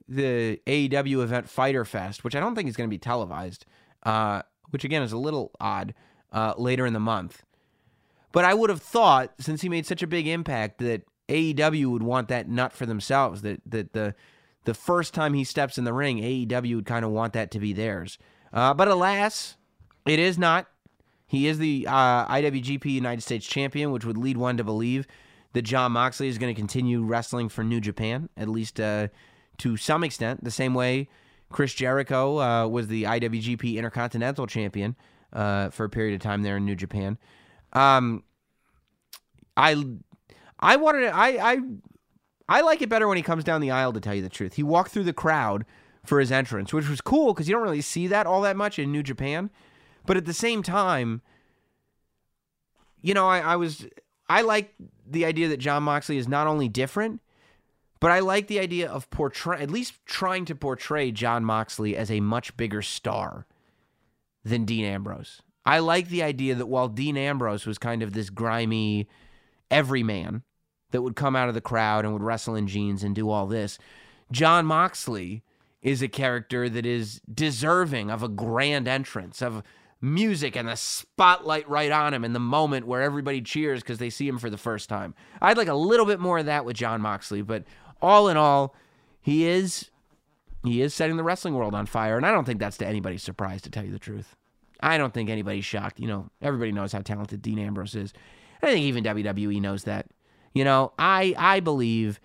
the 0.09 0.61
AEW 0.66 1.22
event 1.22 1.48
Fyter 1.48 1.84
Fest, 1.84 2.24
which 2.24 2.36
I 2.36 2.40
don't 2.40 2.54
think 2.54 2.68
is 2.68 2.76
going 2.76 2.88
to 2.88 2.94
be 2.94 2.98
televised, 2.98 3.66
uh, 4.04 4.42
which 4.70 4.84
again 4.84 5.02
is 5.02 5.12
a 5.12 5.18
little 5.18 5.52
odd 5.61 5.94
uh, 6.32 6.54
later 6.57 6.86
in 6.86 6.92
the 6.92 7.00
month. 7.00 7.42
But 8.32 8.44
I 8.44 8.54
would 8.54 8.70
have 8.70 8.82
thought, 8.82 9.32
since 9.38 9.62
he 9.62 9.68
made 9.68 9.86
such 9.86 10.02
a 10.02 10.07
big 10.07 10.26
impact, 10.26 10.78
that 10.78 11.02
AEW 11.28 11.86
would 11.86 12.02
want 12.02 12.28
that 12.28 12.48
nut 12.48 12.72
for 12.72 12.86
themselves. 12.86 13.42
That 13.42 13.61
that 13.66 13.92
the 13.92 14.14
the 14.64 14.74
first 14.74 15.14
time 15.14 15.34
he 15.34 15.44
steps 15.44 15.78
in 15.78 15.84
the 15.84 15.92
ring, 15.92 16.18
AEW 16.18 16.76
would 16.76 16.86
kind 16.86 17.04
of 17.04 17.11
want 17.11 17.32
that 17.32 17.50
to 17.52 17.59
be 17.59 17.72
theirs. 17.72 18.18
Uh, 18.52 18.74
but 18.74 18.88
alas, 18.88 19.57
it 20.07 20.18
is 20.18 20.38
not. 20.38 20.66
He 21.26 21.48
is 21.48 21.59
the 21.59 21.86
uh, 21.88 22.26
IWGP 22.28 22.84
United 22.86 23.22
States 23.22 23.46
champion, 23.46 23.90
which 23.90 24.04
would 24.04 24.16
lead 24.16 24.36
one 24.36 24.57
to 24.59 24.64
believe 24.64 25.07
that 25.54 25.62
Jon 25.62 25.92
Moxley 25.92 26.28
is 26.28 26.38
going 26.38 26.54
to 26.54 26.59
continue 26.59 27.02
wrestling 27.02 27.48
for 27.48 27.64
New 27.64 27.80
Japan, 27.80 28.28
at 28.36 28.48
least 28.48 28.78
uh, 28.78 29.09
to 29.59 29.76
some 29.76 30.04
extent, 30.04 30.44
the 30.44 30.50
same 30.50 30.74
way 30.74 31.09
Chris 31.50 31.74
Jericho 31.74 32.38
uh, 32.38 32.66
was 32.66 32.88
the 32.88 33.04
IWGP 33.04 33.76
Intercontinental 33.76 34.46
Champion 34.46 34.96
uh, 35.32 35.70
for 35.70 35.84
a 35.84 35.88
period 35.88 36.14
of 36.14 36.20
time 36.20 36.42
there 36.42 36.57
in 36.57 36.64
New 36.64 36.74
Japan. 36.74 37.18
Um, 37.72 38.24
I 39.57 39.84
I 40.59 40.76
wanted 40.76 41.00
to, 41.02 41.14
I 41.14 41.52
I 41.52 41.59
I 42.48 42.61
like 42.62 42.82
it 42.82 42.88
better 42.88 43.09
when 43.09 43.16
he 43.16 43.22
comes 43.22 43.44
down 43.44 43.61
the 43.61 43.70
aisle. 43.70 43.92
To 43.92 44.00
tell 44.00 44.14
you 44.14 44.22
the 44.22 44.28
truth, 44.28 44.54
he 44.54 44.62
walked 44.62 44.90
through 44.90 45.04
the 45.04 45.12
crowd 45.12 45.64
for 46.04 46.20
his 46.20 46.30
entrance, 46.30 46.72
which 46.72 46.88
was 46.88 47.00
cool 47.00 47.32
because 47.32 47.48
you 47.48 47.54
don't 47.54 47.62
really 47.62 47.80
see 47.80 48.07
that 48.07 48.26
all 48.26 48.40
that 48.42 48.57
much 48.57 48.78
in 48.78 48.92
New 48.92 49.02
Japan. 49.02 49.50
But 50.04 50.16
at 50.16 50.24
the 50.24 50.32
same 50.32 50.62
time, 50.62 51.22
you 53.02 53.14
know, 53.14 53.26
I, 53.26 53.40
I 53.40 53.57
was 53.57 53.86
I 54.28 54.42
like 54.42 54.74
the 55.07 55.24
idea 55.24 55.48
that 55.48 55.59
Jon 55.59 55.82
Moxley 55.82 56.16
is 56.18 56.28
not 56.28 56.46
only 56.46 56.68
different, 56.68 57.20
but 58.01 58.11
I 58.11 58.20
like 58.20 58.47
the 58.47 58.61
idea 58.61 58.88
of 58.88 59.11
portray 59.11 59.61
at 59.61 59.70
least 59.70 59.94
trying 60.05 60.44
to 60.47 60.55
portray 60.55 61.11
Jon 61.11 61.44
Moxley 61.44 61.97
as 61.97 62.11
a 62.11 62.20
much 62.20 62.57
bigger 62.57 62.82
star 62.82 63.47
than 64.44 64.64
Dean 64.64 64.84
Ambrose. 64.84 65.42
I 65.64 65.80
like 65.80 66.09
the 66.09 66.22
idea 66.22 66.55
that 66.55 66.66
while 66.66 66.88
Dean 66.88 67.16
Ambrose 67.16 67.66
was 67.66 67.78
kind 67.78 68.03
of 68.03 68.12
this 68.12 68.30
grimy 68.30 69.09
everyman 69.70 70.42
that 70.92 71.03
would 71.03 71.16
come 71.16 71.34
out 71.34 71.49
of 71.49 71.55
the 71.55 71.61
crowd 71.61 72.05
and 72.05 72.12
would 72.12 72.22
wrestle 72.22 72.55
in 72.55 72.68
jeans 72.68 73.03
and 73.03 73.14
do 73.14 73.28
all 73.28 73.47
this, 73.47 73.78
Jon 74.30 74.66
Moxley 74.66 75.42
is 75.82 76.03
a 76.03 76.09
character 76.09 76.68
that 76.68 76.86
is 76.86 77.20
deserving 77.32 78.11
of 78.11 78.22
a 78.22 78.28
grand 78.28 78.86
entrance, 78.86 79.42
of 79.42 79.62
music 80.01 80.57
and 80.57 80.68
the 80.68 80.76
spotlight 80.76 81.68
right 81.68 81.90
on 81.90 82.12
him 82.12 82.24
in 82.24 82.32
the 82.32 82.40
moment 82.40 82.86
where 82.86 83.03
everybody 83.03 83.40
cheers 83.40 83.80
because 83.80 83.99
they 83.99 84.11
see 84.11 84.28
him 84.28 84.38
for 84.38 84.51
the 84.51 84.59
first 84.59 84.88
time. 84.88 85.14
I'd 85.40 85.57
like 85.57 85.68
a 85.68 85.74
little 85.74 86.07
bit 86.07 86.20
more 86.20 86.38
of 86.38 86.47
that 86.47 86.64
with 86.64 86.76
Jon 86.76 87.01
Moxley, 87.01 87.42
but 87.42 87.64
all 88.01 88.28
in 88.28 88.36
all, 88.36 88.74
he 89.20 89.47
is 89.47 89.90
he 90.64 90.82
is 90.82 90.94
setting 90.94 91.16
the 91.16 91.22
wrestling 91.22 91.55
world 91.55 91.74
on 91.74 91.86
fire, 91.86 92.16
and 92.16 92.26
I 92.26 92.32
don't 92.32 92.44
think 92.44 92.59
that's 92.59 92.78
to 92.78 92.86
anybody's 92.86 93.22
surprise 93.22 93.62
to 93.62 93.70
tell 93.70 93.84
you 93.84 93.92
the 93.92 93.99
truth. 93.99 94.34
I 94.80 94.99
don't 94.99 95.14
think 95.14 95.30
anybody's 95.30 95.64
shocked. 95.64 96.01
You 96.01 96.09
know, 96.09 96.30
everybody 96.42 96.72
knows 96.72 96.92
how 96.92 97.01
talented 97.01 97.42
Dean 97.42 97.59
Ambrose 97.59 97.94
is. 97.94 98.12
I 98.62 98.66
think 98.66 98.84
even 98.84 99.05
WWE 99.05 99.61
knows 99.61 99.84
that. 99.84 100.07
You 100.55 100.64
know, 100.64 100.92
I 100.99 101.34
I 101.38 101.61
believe 101.61 102.20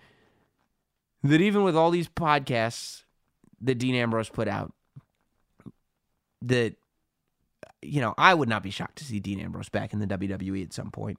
that 1.22 1.40
even 1.40 1.62
with 1.62 1.76
all 1.76 1.90
these 1.90 2.08
podcasts 2.08 3.04
that 3.60 3.76
Dean 3.76 3.94
Ambrose 3.94 4.28
put 4.28 4.48
out, 4.48 4.72
that 6.42 6.74
you 7.82 8.00
know, 8.00 8.14
I 8.16 8.34
would 8.34 8.48
not 8.48 8.62
be 8.62 8.70
shocked 8.70 8.96
to 8.96 9.04
see 9.04 9.20
Dean 9.20 9.40
Ambrose 9.40 9.68
back 9.68 9.92
in 9.92 9.98
the 9.98 10.06
WWE 10.06 10.62
at 10.64 10.72
some 10.72 10.90
point. 10.90 11.18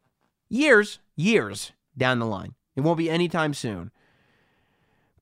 Years, 0.49 0.99
years 1.15 1.73
down 1.97 2.19
the 2.19 2.25
line. 2.25 2.55
It 2.75 2.81
won't 2.81 2.97
be 2.97 3.09
anytime 3.09 3.53
soon. 3.53 3.91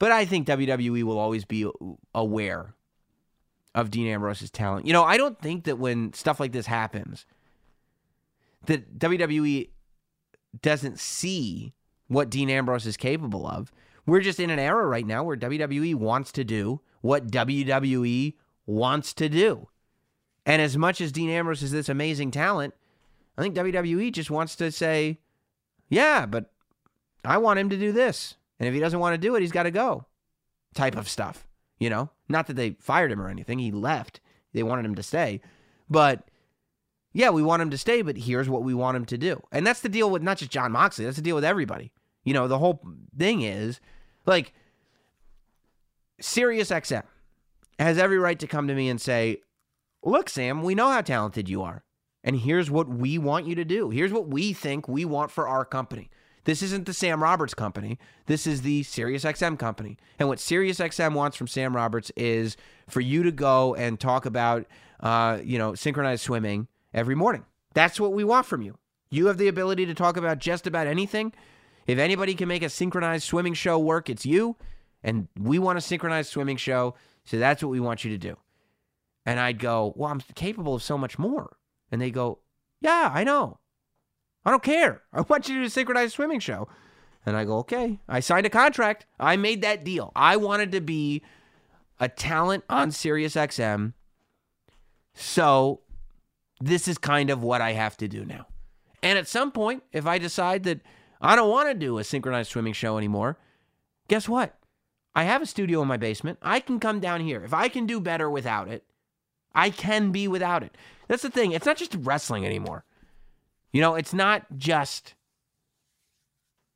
But 0.02 0.12
I 0.12 0.26
think 0.26 0.48
WWE 0.48 1.04
will 1.04 1.20
always 1.20 1.46
be 1.46 1.70
aware 2.16 2.74
of 3.76 3.92
Dean 3.92 4.08
Ambrose's 4.08 4.50
talent. 4.50 4.88
You 4.88 4.94
know, 4.94 5.04
I 5.04 5.16
don't 5.16 5.40
think 5.40 5.66
that 5.66 5.78
when 5.78 6.12
stuff 6.14 6.40
like 6.40 6.54
this 6.54 6.66
happens, 6.66 7.28
that 8.66 8.98
WWE 8.98 9.70
doesn't 10.64 10.98
see 10.98 11.76
what 12.08 12.32
Dean 12.32 12.50
Ambrose 12.50 12.88
is 12.88 12.98
capable 12.98 13.46
of. 13.46 13.72
We're 14.08 14.22
just 14.22 14.40
in 14.40 14.50
an 14.50 14.58
era 14.58 14.88
right 14.88 15.06
now 15.06 15.24
where 15.24 15.38
WWE 15.38 15.94
wants 15.94 16.32
to 16.32 16.44
do 16.44 16.82
what 17.02 17.30
WWE 17.30 18.34
wants 18.66 19.14
to 19.14 19.30
do. 19.30 19.68
And 20.48 20.64
as 20.64 20.80
much 20.80 21.00
as 21.00 21.12
Dean 21.12 21.30
Ambrose 21.30 21.62
is 21.62 21.74
this 21.74 21.90
amazing 21.90 22.32
talent, 22.32 22.74
I 23.38 23.44
think 23.44 23.54
WWE 23.54 24.12
just 24.12 24.32
wants 24.32 24.56
to 24.56 24.72
say, 24.72 25.20
yeah, 25.90 26.26
but 26.26 26.52
I 27.24 27.38
want 27.38 27.60
him 27.60 27.70
to 27.70 27.78
do 27.78 27.92
this. 27.92 28.38
And 28.62 28.68
if 28.68 28.76
he 28.76 28.80
doesn't 28.80 29.00
want 29.00 29.16
to 29.16 29.18
do 29.18 29.34
it, 29.34 29.42
he's 29.42 29.52
got 29.52 29.64
to 29.64 29.72
go. 29.72 30.06
Type 30.76 30.96
of 30.96 31.10
stuff, 31.10 31.48
you 31.80 31.90
know? 31.90 32.12
Not 32.30 32.46
that 32.46 32.56
they 32.56 32.76
fired 32.80 33.12
him 33.12 33.20
or 33.20 33.28
anything. 33.28 33.58
He 33.58 33.72
left. 33.72 34.20
They 34.54 34.62
wanted 34.62 34.86
him 34.86 34.94
to 34.94 35.02
stay. 35.02 35.42
But 35.90 36.30
yeah, 37.12 37.32
we 37.32 37.42
want 37.42 37.64
him 37.64 37.72
to 37.72 37.78
stay, 37.80 38.04
but 38.04 38.18
here's 38.18 38.48
what 38.48 38.62
we 38.62 38.76
want 38.76 38.98
him 38.98 39.06
to 39.06 39.18
do. 39.18 39.42
And 39.52 39.66
that's 39.66 39.80
the 39.80 39.90
deal 39.90 40.12
with 40.12 40.22
not 40.22 40.38
just 40.38 40.52
Jon 40.52 40.74
Moxley, 40.74 41.06
that's 41.06 41.18
the 41.18 41.24
deal 41.24 41.34
with 41.34 41.44
everybody. 41.44 41.92
You 42.24 42.36
know, 42.36 42.48
the 42.48 42.60
whole 42.60 42.86
thing 43.18 43.42
is 43.42 43.80
like 44.28 44.54
Sirius 46.20 46.70
XM 46.70 47.02
has 47.80 47.98
every 47.98 48.20
right 48.20 48.38
to 48.38 48.46
come 48.46 48.68
to 48.68 48.76
me 48.76 48.90
and 48.90 49.02
say, 49.02 49.38
Look, 50.04 50.30
Sam, 50.30 50.62
we 50.62 50.76
know 50.76 50.92
how 50.92 51.02
talented 51.02 51.50
you 51.50 51.64
are. 51.64 51.84
And 52.24 52.36
here's 52.36 52.70
what 52.70 52.88
we 52.88 53.18
want 53.18 53.48
you 53.48 53.56
to 53.56 53.66
do. 53.66 53.90
Here's 53.90 54.14
what 54.14 54.28
we 54.28 54.54
think 54.54 54.88
we 54.88 55.04
want 55.04 55.32
for 55.32 55.48
our 55.48 55.66
company. 55.66 56.12
This 56.44 56.62
isn't 56.64 56.86
the 56.86 56.94
Sam 56.94 57.22
Roberts 57.22 57.54
company. 57.54 58.00
This 58.26 58.48
is 58.48 58.64
the 58.64 58.84
SiriusXM 58.84 59.60
company. 59.60 59.98
And 60.18 60.28
what 60.28 60.40
SiriusXM 60.40 61.14
wants 61.14 61.38
from 61.38 61.48
Sam 61.48 61.76
Roberts 61.76 62.12
is 62.16 62.58
for 62.88 63.02
you 63.02 63.24
to 63.24 63.32
go 63.32 63.76
and 63.76 64.00
talk 64.00 64.26
about, 64.26 64.66
uh, 65.00 65.40
you 65.44 65.58
know, 65.58 65.76
synchronized 65.76 66.24
swimming 66.24 66.68
every 66.94 67.16
morning. 67.16 67.46
That's 67.74 68.00
what 68.00 68.14
we 68.14 68.24
want 68.24 68.46
from 68.46 68.62
you. 68.62 68.78
You 69.10 69.28
have 69.28 69.38
the 69.38 69.48
ability 69.48 69.86
to 69.86 69.94
talk 69.94 70.18
about 70.18 70.40
just 70.40 70.66
about 70.66 70.88
anything. 70.88 71.34
If 71.86 72.00
anybody 72.00 72.34
can 72.34 72.48
make 72.48 72.64
a 72.64 72.70
synchronized 72.70 73.26
swimming 73.26 73.54
show 73.54 73.78
work, 73.78 74.10
it's 74.10 74.26
you. 74.26 74.56
And 75.04 75.28
we 75.40 75.60
want 75.60 75.78
a 75.78 75.82
synchronized 75.82 76.32
swimming 76.32 76.58
show. 76.58 76.96
So 77.26 77.38
that's 77.38 77.62
what 77.62 77.70
we 77.70 77.80
want 77.80 78.04
you 78.04 78.12
to 78.12 78.18
do. 78.18 78.38
And 79.26 79.40
I'd 79.40 79.60
go, 79.60 79.94
Well, 79.96 80.12
I'm 80.12 80.22
capable 80.36 80.76
of 80.76 80.84
so 80.84 80.98
much 80.98 81.20
more. 81.20 81.58
And 81.92 82.02
they 82.02 82.12
go, 82.12 82.40
Yeah, 82.82 83.12
I 83.14 83.24
know. 83.24 83.60
I 84.46 84.52
don't 84.52 84.64
care. 84.64 85.02
I 85.14 85.22
want 85.22 85.48
you 85.48 85.56
to 85.56 85.62
do 85.62 85.68
a 85.68 85.70
synchronized 85.70 86.14
swimming 86.14 86.40
show. 86.40 86.68
And 87.26 87.38
I 87.38 87.46
go, 87.46 87.58
Okay. 87.60 88.00
I 88.08 88.20
signed 88.20 88.46
a 88.46 88.50
contract. 88.50 89.06
I 89.20 89.36
made 89.36 89.62
that 89.62 89.84
deal. 89.84 90.12
I 90.16 90.38
wanted 90.38 90.72
to 90.72 90.82
be 90.82 91.22
a 92.00 92.10
talent 92.10 92.64
on 92.70 92.90
SiriusXM. 92.90 93.94
So 95.14 95.82
this 96.60 96.88
is 96.88 96.98
kind 96.98 97.30
of 97.30 97.44
what 97.44 97.62
I 97.62 97.74
have 97.74 97.98
to 97.98 98.08
do 98.08 98.26
now. 98.26 98.48
And 99.04 99.18
at 99.18 99.28
some 99.28 99.52
point, 99.52 99.84
if 99.92 100.06
I 100.06 100.18
decide 100.18 100.64
that 100.64 100.82
I 101.22 101.36
don't 101.36 101.50
want 101.50 101.70
to 101.70 101.76
do 101.76 101.98
a 101.98 102.04
synchronized 102.04 102.52
swimming 102.52 102.74
show 102.74 102.98
anymore, 102.98 103.38
guess 104.08 104.28
what? 104.28 104.58
I 105.14 105.24
have 105.24 105.42
a 105.42 105.46
studio 105.46 105.82
in 105.82 105.88
my 105.88 105.98
basement. 105.98 106.40
I 106.42 106.60
can 106.60 106.80
come 106.80 107.00
down 107.00 107.22
here. 107.22 107.44
If 107.44 107.54
I 107.54 107.68
can 107.68 107.86
do 107.86 108.00
better 108.00 108.30
without 108.30 108.68
it, 108.68 108.86
I 109.54 109.70
can 109.70 110.12
be 110.12 110.28
without 110.28 110.64
it. 110.64 110.78
That's 111.08 111.24
the 111.24 111.30
thing. 111.30 111.52
It's 111.52 111.66
not 111.66 111.78
just 111.78 111.96
wrestling 112.00 112.46
anymore. 112.46 112.86
You 113.72 113.82
know, 113.82 113.96
it's 113.96 114.14
not 114.14 114.46
just 114.58 115.16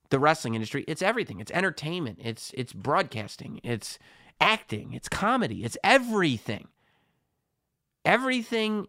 the 0.10 0.20
wrestling 0.20 0.56
industry. 0.56 0.86
It's 0.88 1.02
everything. 1.02 1.40
It's 1.40 1.52
entertainment. 1.52 2.20
It's 2.22 2.52
it's 2.56 2.74
broadcasting. 2.74 3.60
It's 3.64 4.00
acting. 4.40 4.94
It's 4.94 5.10
comedy. 5.10 5.64
It's 5.64 5.78
everything. 5.84 6.68
Everything 8.04 8.88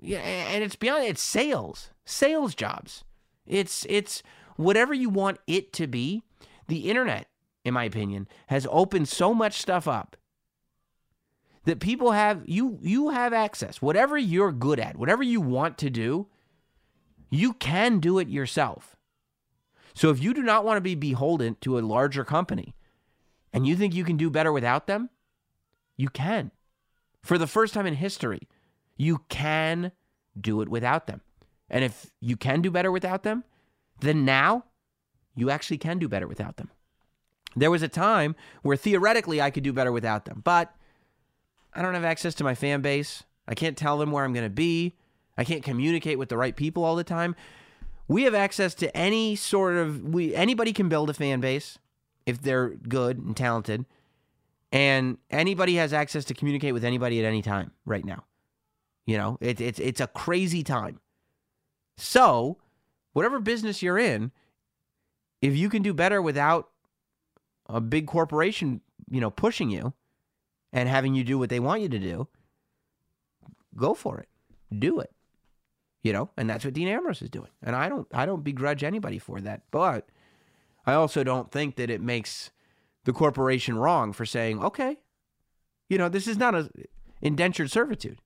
yeah, 0.00 0.18
and 0.18 0.62
it's 0.62 0.76
beyond 0.76 1.04
it's 1.04 1.22
sales. 1.22 1.90
Sales 2.04 2.54
jobs. 2.54 3.04
It's 3.46 3.86
it's 3.88 4.22
whatever 4.56 4.94
you 4.94 5.08
want 5.08 5.38
it 5.46 5.72
to 5.74 5.86
be. 5.86 6.22
The 6.68 6.88
internet, 6.88 7.26
in 7.64 7.74
my 7.74 7.84
opinion, 7.84 8.28
has 8.46 8.66
opened 8.70 9.08
so 9.08 9.34
much 9.34 9.54
stuff 9.54 9.88
up 9.88 10.16
that 11.64 11.80
people 11.80 12.12
have 12.12 12.42
you 12.46 12.78
you 12.80 13.10
have 13.10 13.32
access. 13.32 13.82
Whatever 13.82 14.16
you're 14.16 14.52
good 14.52 14.78
at, 14.78 14.96
whatever 14.96 15.22
you 15.22 15.40
want 15.40 15.78
to 15.78 15.90
do, 15.90 16.28
you 17.30 17.54
can 17.54 18.00
do 18.00 18.18
it 18.18 18.28
yourself. 18.28 18.96
So 19.94 20.10
if 20.10 20.22
you 20.22 20.34
do 20.34 20.42
not 20.42 20.64
want 20.64 20.76
to 20.76 20.82
be 20.82 20.94
beholden 20.94 21.56
to 21.62 21.78
a 21.78 21.80
larger 21.80 22.24
company 22.24 22.74
and 23.52 23.66
you 23.66 23.76
think 23.76 23.94
you 23.94 24.04
can 24.04 24.16
do 24.16 24.30
better 24.30 24.52
without 24.52 24.86
them, 24.86 25.10
you 25.96 26.08
can. 26.08 26.50
For 27.22 27.38
the 27.38 27.46
first 27.46 27.74
time 27.74 27.86
in 27.86 27.94
history, 27.94 28.48
you 28.96 29.22
can 29.28 29.92
do 30.38 30.60
it 30.60 30.68
without 30.68 31.06
them. 31.06 31.20
And 31.68 31.84
if 31.84 32.10
you 32.20 32.36
can 32.36 32.62
do 32.62 32.70
better 32.70 32.90
without 32.90 33.22
them, 33.22 33.44
then 34.00 34.24
now 34.24 34.64
you 35.34 35.50
actually 35.50 35.78
can 35.78 35.98
do 35.98 36.08
better 36.08 36.26
without 36.26 36.56
them. 36.56 36.70
There 37.54 37.70
was 37.70 37.82
a 37.82 37.88
time 37.88 38.36
where 38.62 38.76
theoretically 38.76 39.40
I 39.40 39.50
could 39.50 39.62
do 39.62 39.72
better 39.72 39.92
without 39.92 40.24
them, 40.24 40.40
but 40.44 40.74
I 41.74 41.82
don't 41.82 41.94
have 41.94 42.04
access 42.04 42.34
to 42.36 42.44
my 42.44 42.54
fan 42.54 42.80
base. 42.80 43.24
I 43.46 43.54
can't 43.54 43.76
tell 43.76 43.98
them 43.98 44.10
where 44.10 44.24
I'm 44.24 44.32
going 44.32 44.46
to 44.46 44.50
be. 44.50 44.96
I 45.40 45.44
can't 45.44 45.62
communicate 45.62 46.18
with 46.18 46.28
the 46.28 46.36
right 46.36 46.54
people 46.54 46.84
all 46.84 46.96
the 46.96 47.02
time. 47.02 47.34
We 48.08 48.24
have 48.24 48.34
access 48.34 48.74
to 48.74 48.94
any 48.94 49.36
sort 49.36 49.74
of 49.76 50.04
we 50.04 50.34
anybody 50.34 50.74
can 50.74 50.90
build 50.90 51.08
a 51.08 51.14
fan 51.14 51.40
base 51.40 51.78
if 52.26 52.42
they're 52.42 52.68
good 52.68 53.16
and 53.16 53.34
talented. 53.34 53.86
And 54.70 55.16
anybody 55.30 55.76
has 55.76 55.94
access 55.94 56.26
to 56.26 56.34
communicate 56.34 56.74
with 56.74 56.84
anybody 56.84 57.20
at 57.20 57.24
any 57.24 57.40
time 57.40 57.70
right 57.86 58.04
now. 58.04 58.24
You 59.06 59.16
know, 59.16 59.38
it, 59.40 59.62
it's 59.62 59.78
it's 59.78 59.98
a 60.02 60.08
crazy 60.08 60.62
time. 60.62 61.00
So, 61.96 62.58
whatever 63.14 63.40
business 63.40 63.82
you're 63.82 63.98
in, 63.98 64.32
if 65.40 65.56
you 65.56 65.70
can 65.70 65.80
do 65.80 65.94
better 65.94 66.20
without 66.20 66.68
a 67.66 67.80
big 67.80 68.06
corporation, 68.06 68.82
you 69.10 69.22
know, 69.22 69.30
pushing 69.30 69.70
you 69.70 69.94
and 70.70 70.86
having 70.86 71.14
you 71.14 71.24
do 71.24 71.38
what 71.38 71.48
they 71.48 71.60
want 71.60 71.80
you 71.80 71.88
to 71.88 71.98
do, 71.98 72.28
go 73.74 73.94
for 73.94 74.18
it. 74.20 74.28
Do 74.78 75.00
it. 75.00 75.14
You 76.02 76.12
know, 76.14 76.30
and 76.36 76.48
that's 76.48 76.64
what 76.64 76.74
Dean 76.74 76.88
Ambrose 76.88 77.20
is 77.20 77.28
doing. 77.28 77.50
And 77.62 77.76
I 77.76 77.88
don't 77.88 78.08
I 78.12 78.26
don't 78.26 78.44
begrudge 78.44 78.82
anybody 78.82 79.18
for 79.18 79.40
that. 79.40 79.62
But 79.70 80.08
I 80.86 80.94
also 80.94 81.22
don't 81.22 81.50
think 81.50 81.76
that 81.76 81.90
it 81.90 82.00
makes 82.00 82.50
the 83.04 83.12
corporation 83.12 83.76
wrong 83.76 84.12
for 84.12 84.24
saying, 84.24 84.62
"Okay, 84.62 84.98
you 85.88 85.98
know, 85.98 86.08
this 86.08 86.26
is 86.26 86.38
not 86.38 86.54
a 86.54 86.70
indentured 87.20 87.70
servitude. 87.70 88.20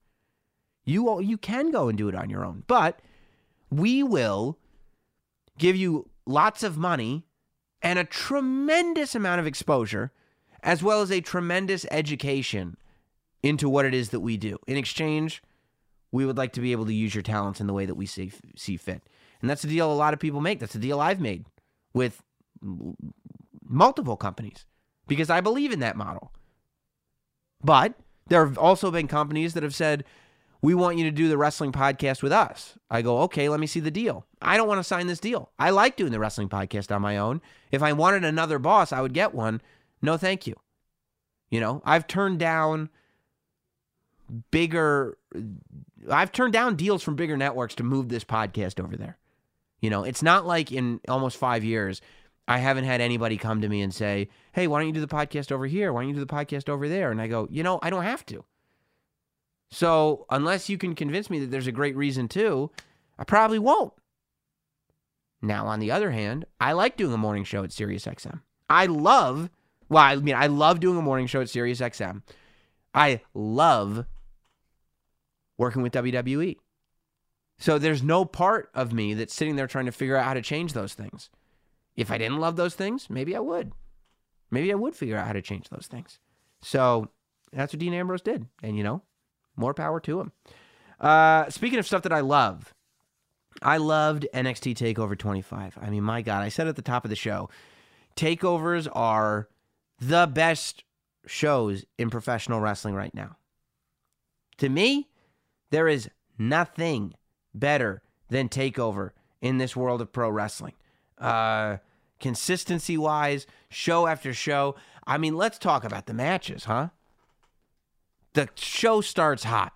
You 0.85 1.09
all, 1.09 1.23
you 1.23 1.39
can 1.39 1.71
go 1.71 1.89
and 1.89 1.97
do 1.97 2.09
it 2.09 2.15
on 2.15 2.31
your 2.31 2.45
own, 2.45 2.63
but 2.67 3.01
we 3.71 4.03
will 4.03 4.59
give 5.59 5.77
you 5.77 6.11
lots 6.27 6.63
of 6.63 6.77
money 6.77 7.25
and 7.83 7.99
a 7.99 8.05
tremendous 8.05 9.15
amount 9.15 9.41
of 9.41 9.47
exposure 9.47 10.13
as 10.63 10.83
well 10.83 11.03
as 11.03 11.11
a 11.11 11.21
tremendous 11.21 11.87
education 11.91 12.77
into 13.43 13.69
what 13.69 13.85
it 13.85 13.93
is 13.95 14.11
that 14.11 14.21
we 14.21 14.37
do. 14.37 14.59
In 14.67 14.77
exchange, 14.77 15.43
we 16.15 16.25
would 16.25 16.39
like 16.39 16.53
to 16.53 16.61
be 16.61 16.71
able 16.71 16.87
to 16.87 16.95
use 16.95 17.13
your 17.13 17.23
talents 17.23 17.61
in 17.61 17.67
the 17.67 17.73
way 17.73 17.87
that 17.87 17.97
we 17.97 18.07
see 18.07 18.31
see 18.55 18.77
fit. 18.77 19.03
And 19.41 19.51
that's 19.51 19.65
a 19.65 19.67
deal 19.67 19.93
a 19.93 19.95
lot 19.95 20.15
of 20.15 20.21
people 20.21 20.41
make. 20.41 20.61
That's 20.61 20.77
a 20.77 20.79
deal 20.79 21.01
I've 21.01 21.21
made 21.21 21.45
with 21.93 22.23
multiple 23.65 24.17
companies 24.17 24.65
because 25.09 25.29
I 25.29 25.41
believe 25.41 25.73
in 25.73 25.81
that 25.81 25.97
model. 25.97 26.33
But 27.65 27.95
there 28.29 28.47
have 28.47 28.57
also 28.57 28.93
been 28.93 29.09
companies 29.09 29.55
that 29.55 29.65
have 29.65 29.75
said, 29.75 30.05
we 30.63 30.73
want 30.73 30.99
you 30.99 31.05
to 31.05 31.11
do 31.11 31.29
the 31.29 31.37
wrestling 31.37 31.73
podcast 31.73 32.23
with 32.23 32.31
us. 32.33 32.79
I 32.89 33.03
go, 33.03 33.23
okay, 33.23 33.49
let 33.49 33.59
me 33.59 33.67
see 33.67 33.81
the 33.81 33.91
deal. 33.91 34.25
I 34.41 34.57
don't 34.57 34.69
want 34.69 34.79
to 34.79 34.85
sign 34.85 35.09
this 35.09 35.19
deal. 35.19 35.51
I 35.59 35.71
like 35.71 35.97
doing 35.97 36.13
the 36.13 36.21
wrestling 36.21 36.49
podcast 36.49 36.95
on 36.95 37.03
my 37.03 37.19
own. 37.19 37.43
If 37.73 37.83
I 37.83 37.93
wanted 37.93 38.23
another 38.23 38.61
boss, 38.61 38.93
I 38.93 39.01
would 39.01 39.15
get 39.15 39.35
one. 39.35 39.61
No, 40.01 40.17
thank 40.17 40.47
you. 40.47 40.55
You 41.51 41.59
know, 41.59 41.83
I've 41.85 42.07
turned 42.07 42.39
down 42.39 42.89
bigger, 44.51 45.19
I've 46.11 46.33
turned 46.33 46.53
down 46.53 46.77
deals 46.77 47.03
from 47.03 47.17
bigger 47.17 47.37
networks 47.37 47.75
to 47.77 47.83
move 47.83 48.09
this 48.09 48.25
podcast 48.25 48.83
over 48.83 48.97
there. 48.97 49.19
You 49.81 49.91
know, 49.91 50.05
it's 50.05 50.23
not 50.23 50.47
like 50.47 50.73
in 50.73 51.01
almost 51.09 51.37
five 51.37 51.65
years, 51.65 52.01
I 52.47 52.59
haven't 52.59 52.85
had 52.85 53.01
anybody 53.01 53.37
come 53.37 53.61
to 53.63 53.69
me 53.69 53.81
and 53.83 53.95
say, 53.95 54.29
hey, 54.53 54.67
why 54.67 54.79
don't 54.79 54.89
you 54.89 54.95
do 54.95 55.01
the 55.01 55.07
podcast 55.07 55.51
over 55.51 55.67
here? 55.67 55.93
Why 55.93 56.03
don't 56.03 56.11
you 56.11 56.15
do 56.15 56.25
the 56.25 56.35
podcast 56.35 56.69
over 56.69 56.89
there? 56.89 57.11
And 57.11 57.21
I 57.21 57.27
go, 57.27 57.49
you 57.51 57.63
know, 57.63 57.79
I 57.83 57.91
don't 57.91 58.05
have 58.05 58.25
to. 58.27 58.45
So 59.71 60.27
unless 60.31 60.69
you 60.69 60.79
can 60.79 60.95
convince 60.95 61.31
me 61.31 61.41
that 61.41 61.51
there's 61.51 61.67
a 61.67 61.73
great 61.73 61.97
reason 61.97 62.29
to, 62.29 62.71
I 63.19 63.25
probably 63.25 63.59
won't. 63.59 63.93
Now, 65.43 65.67
on 65.67 65.81
the 65.81 65.91
other 65.91 66.11
hand, 66.11 66.47
I 66.61 66.73
like 66.73 66.97
doing 66.97 67.13
a 67.13 67.19
morning 67.19 67.45
show 67.45 67.65
at 67.65 67.71
SiriusXM. 67.71 68.41
I 68.71 68.87
love, 68.87 69.51
well, 69.89 70.03
I 70.03 70.17
mean, 70.17 70.35
I 70.35 70.47
love 70.47 70.81
doing 70.81 70.99
a 70.99 71.03
morning 71.03 71.27
show 71.27 71.41
at 71.41 71.49
SiriusXM. 71.49 72.23
I 72.95 73.21
love 73.35 74.07
working 75.57 75.83
with 75.83 75.93
WWE. 75.93 76.57
So 77.59 77.79
there's 77.79 78.03
no 78.03 78.25
part 78.25 78.71
of 78.75 78.93
me 78.93 79.15
that's 79.15 79.35
sitting 79.35 79.57
there 79.57 79.67
trying 79.67 79.87
to 79.87 79.93
figure 79.93 80.17
out 80.17 80.25
how 80.25 80.35
to 80.35 80.43
change 80.43 80.73
those 80.73 80.95
things. 80.95 81.31
If 81.97 82.11
I 82.11 82.19
didn't 82.19 82.41
love 82.41 82.57
those 82.57 82.75
things, 82.75 83.09
maybe 83.09 83.37
I 83.37 83.41
would. 83.41 83.73
Maybe 84.51 84.73
I 84.73 84.77
would 84.77 84.97
figure 84.97 85.17
out 85.17 85.27
how 85.27 85.33
to 85.33 85.43
change 85.43 85.69
those 85.69 85.87
things. 85.87 86.19
So 86.63 87.11
that's 87.53 87.73
what 87.73 87.81
Dean 87.81 87.95
Ambrose 87.95 88.23
did. 88.23 88.47
And, 88.63 88.77
you 88.77 88.83
know, 88.83 89.03
more 89.57 89.75
power 89.75 90.01
to 90.01 90.21
him. 90.21 90.33
Uh, 91.01 91.49
speaking 91.51 91.79
of 91.79 91.87
stuff 91.87 92.03
that 92.03 92.13
I 92.13 92.21
love, 92.21 92.75
I 93.63 93.77
loved 93.77 94.27
NXT 94.35 94.75
TakeOver 94.75 95.17
25. 95.17 95.79
I 95.81 95.91
mean, 95.91 96.03
my 96.03 96.23
God, 96.23 96.43
I 96.43 96.49
said 96.49 96.67
at 96.67 96.77
the 96.77 96.83
top 96.83 97.05
of 97.05 97.11
the 97.11 97.17
show, 97.17 97.49
takeovers 98.17 98.89
are 98.93 99.49
the 100.01 100.27
best 100.27 100.85
shows 101.27 101.85
in 101.99 102.11
professional 102.11 102.61
wrestling 102.61 102.95
right 102.95 103.15
now. 103.15 103.37
To 104.59 104.69
me, 104.69 105.09
there 105.75 105.89
is 105.89 106.09
nothing 106.39 107.15
better 107.53 108.01
than 108.29 108.49
takeover 108.49 109.11
in 109.43 109.59
this 109.59 109.75
world 109.75 110.01
of 110.01 110.13
pro 110.13 110.31
wrestling. 110.31 110.75
Uh, 111.19 111.79
consistency 112.21 112.97
wise, 112.97 113.45
show 113.71 114.07
after 114.07 114.33
show. 114.33 114.77
I 115.05 115.19
mean, 115.19 115.37
let's 115.37 115.59
talk 115.59 115.83
about 115.83 116.07
the 116.07 116.15
matches, 116.15 116.65
huh? 116.67 116.91
The 118.35 118.49
show 118.55 119.01
starts 119.01 119.45
hot. 119.45 119.73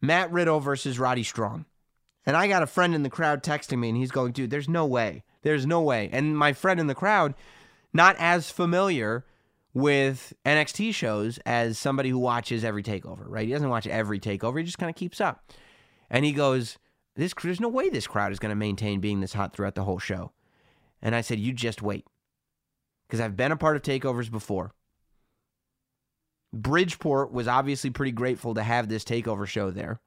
Matt 0.00 0.30
Riddle 0.30 0.60
versus 0.60 0.98
Roddy 0.98 1.24
Strong. 1.24 1.64
And 2.24 2.36
I 2.36 2.46
got 2.46 2.62
a 2.62 2.66
friend 2.66 2.94
in 2.94 3.02
the 3.02 3.10
crowd 3.10 3.42
texting 3.42 3.78
me, 3.78 3.88
and 3.88 3.98
he's 3.98 4.12
going, 4.12 4.30
dude, 4.30 4.50
there's 4.50 4.68
no 4.68 4.86
way. 4.86 5.24
There's 5.42 5.66
no 5.66 5.80
way. 5.80 6.08
And 6.12 6.38
my 6.38 6.52
friend 6.52 6.78
in 6.78 6.86
the 6.86 6.94
crowd, 6.94 7.34
not 7.92 8.14
as 8.20 8.50
familiar 8.50 9.24
with 9.76 10.32
NXT 10.46 10.94
shows 10.94 11.38
as 11.44 11.78
somebody 11.78 12.08
who 12.08 12.18
watches 12.18 12.64
every 12.64 12.82
takeover, 12.82 13.24
right? 13.26 13.46
He 13.46 13.52
doesn't 13.52 13.68
watch 13.68 13.86
every 13.86 14.18
takeover, 14.18 14.58
he 14.58 14.64
just 14.64 14.78
kind 14.78 14.88
of 14.88 14.96
keeps 14.96 15.20
up. 15.20 15.52
And 16.08 16.24
he 16.24 16.32
goes, 16.32 16.78
this 17.14 17.34
there's 17.42 17.60
no 17.60 17.68
way 17.68 17.90
this 17.90 18.06
crowd 18.06 18.32
is 18.32 18.38
going 18.38 18.50
to 18.50 18.56
maintain 18.56 19.00
being 19.00 19.20
this 19.20 19.34
hot 19.34 19.52
throughout 19.52 19.74
the 19.74 19.84
whole 19.84 19.98
show. 19.98 20.32
And 21.02 21.14
I 21.14 21.20
said, 21.20 21.38
you 21.38 21.52
just 21.52 21.82
wait. 21.82 22.06
Because 23.06 23.20
I've 23.20 23.36
been 23.36 23.52
a 23.52 23.56
part 23.56 23.76
of 23.76 23.82
takeovers 23.82 24.30
before. 24.30 24.72
Bridgeport 26.54 27.30
was 27.30 27.46
obviously 27.46 27.90
pretty 27.90 28.12
grateful 28.12 28.54
to 28.54 28.62
have 28.62 28.88
this 28.88 29.04
takeover 29.04 29.46
show 29.46 29.70
there. 29.70 30.00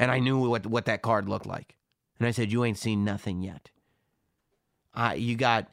And 0.00 0.10
I 0.10 0.18
knew 0.18 0.48
what, 0.48 0.66
what 0.66 0.86
that 0.86 1.02
card 1.02 1.28
looked 1.28 1.46
like. 1.46 1.76
And 2.18 2.26
I 2.26 2.32
said, 2.32 2.50
You 2.50 2.64
ain't 2.64 2.76
seen 2.76 3.04
nothing 3.04 3.40
yet. 3.40 3.70
Uh, 4.94 5.14
you 5.16 5.36
got 5.36 5.68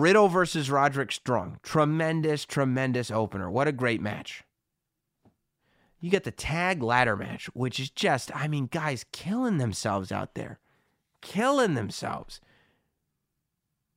Riddle 0.00 0.28
versus 0.28 0.70
Roderick 0.70 1.12
Strong. 1.12 1.58
Tremendous, 1.62 2.44
tremendous 2.44 3.10
opener. 3.10 3.50
What 3.50 3.68
a 3.68 3.72
great 3.72 4.00
match. 4.00 4.44
You 6.00 6.10
get 6.10 6.24
the 6.24 6.30
tag 6.30 6.82
ladder 6.82 7.16
match, 7.16 7.46
which 7.54 7.80
is 7.80 7.90
just, 7.90 8.34
I 8.34 8.48
mean, 8.48 8.66
guys 8.66 9.04
killing 9.12 9.58
themselves 9.58 10.12
out 10.12 10.34
there. 10.34 10.58
Killing 11.20 11.74
themselves. 11.74 12.40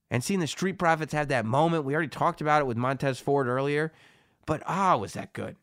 And 0.10 0.24
seeing 0.24 0.40
the 0.40 0.48
Street 0.48 0.80
Profits 0.80 1.14
have 1.14 1.28
that 1.28 1.46
moment, 1.46 1.86
we 1.86 1.94
already 1.94 2.10
talked 2.10 2.42
about 2.42 2.62
it 2.62 2.66
with 2.66 2.78
Montez 2.78 3.20
Ford 3.20 3.48
earlier, 3.48 3.94
but 4.46 4.64
ah, 4.66 4.98
was 4.98 5.14
that 5.14 5.34
good. 5.34 5.56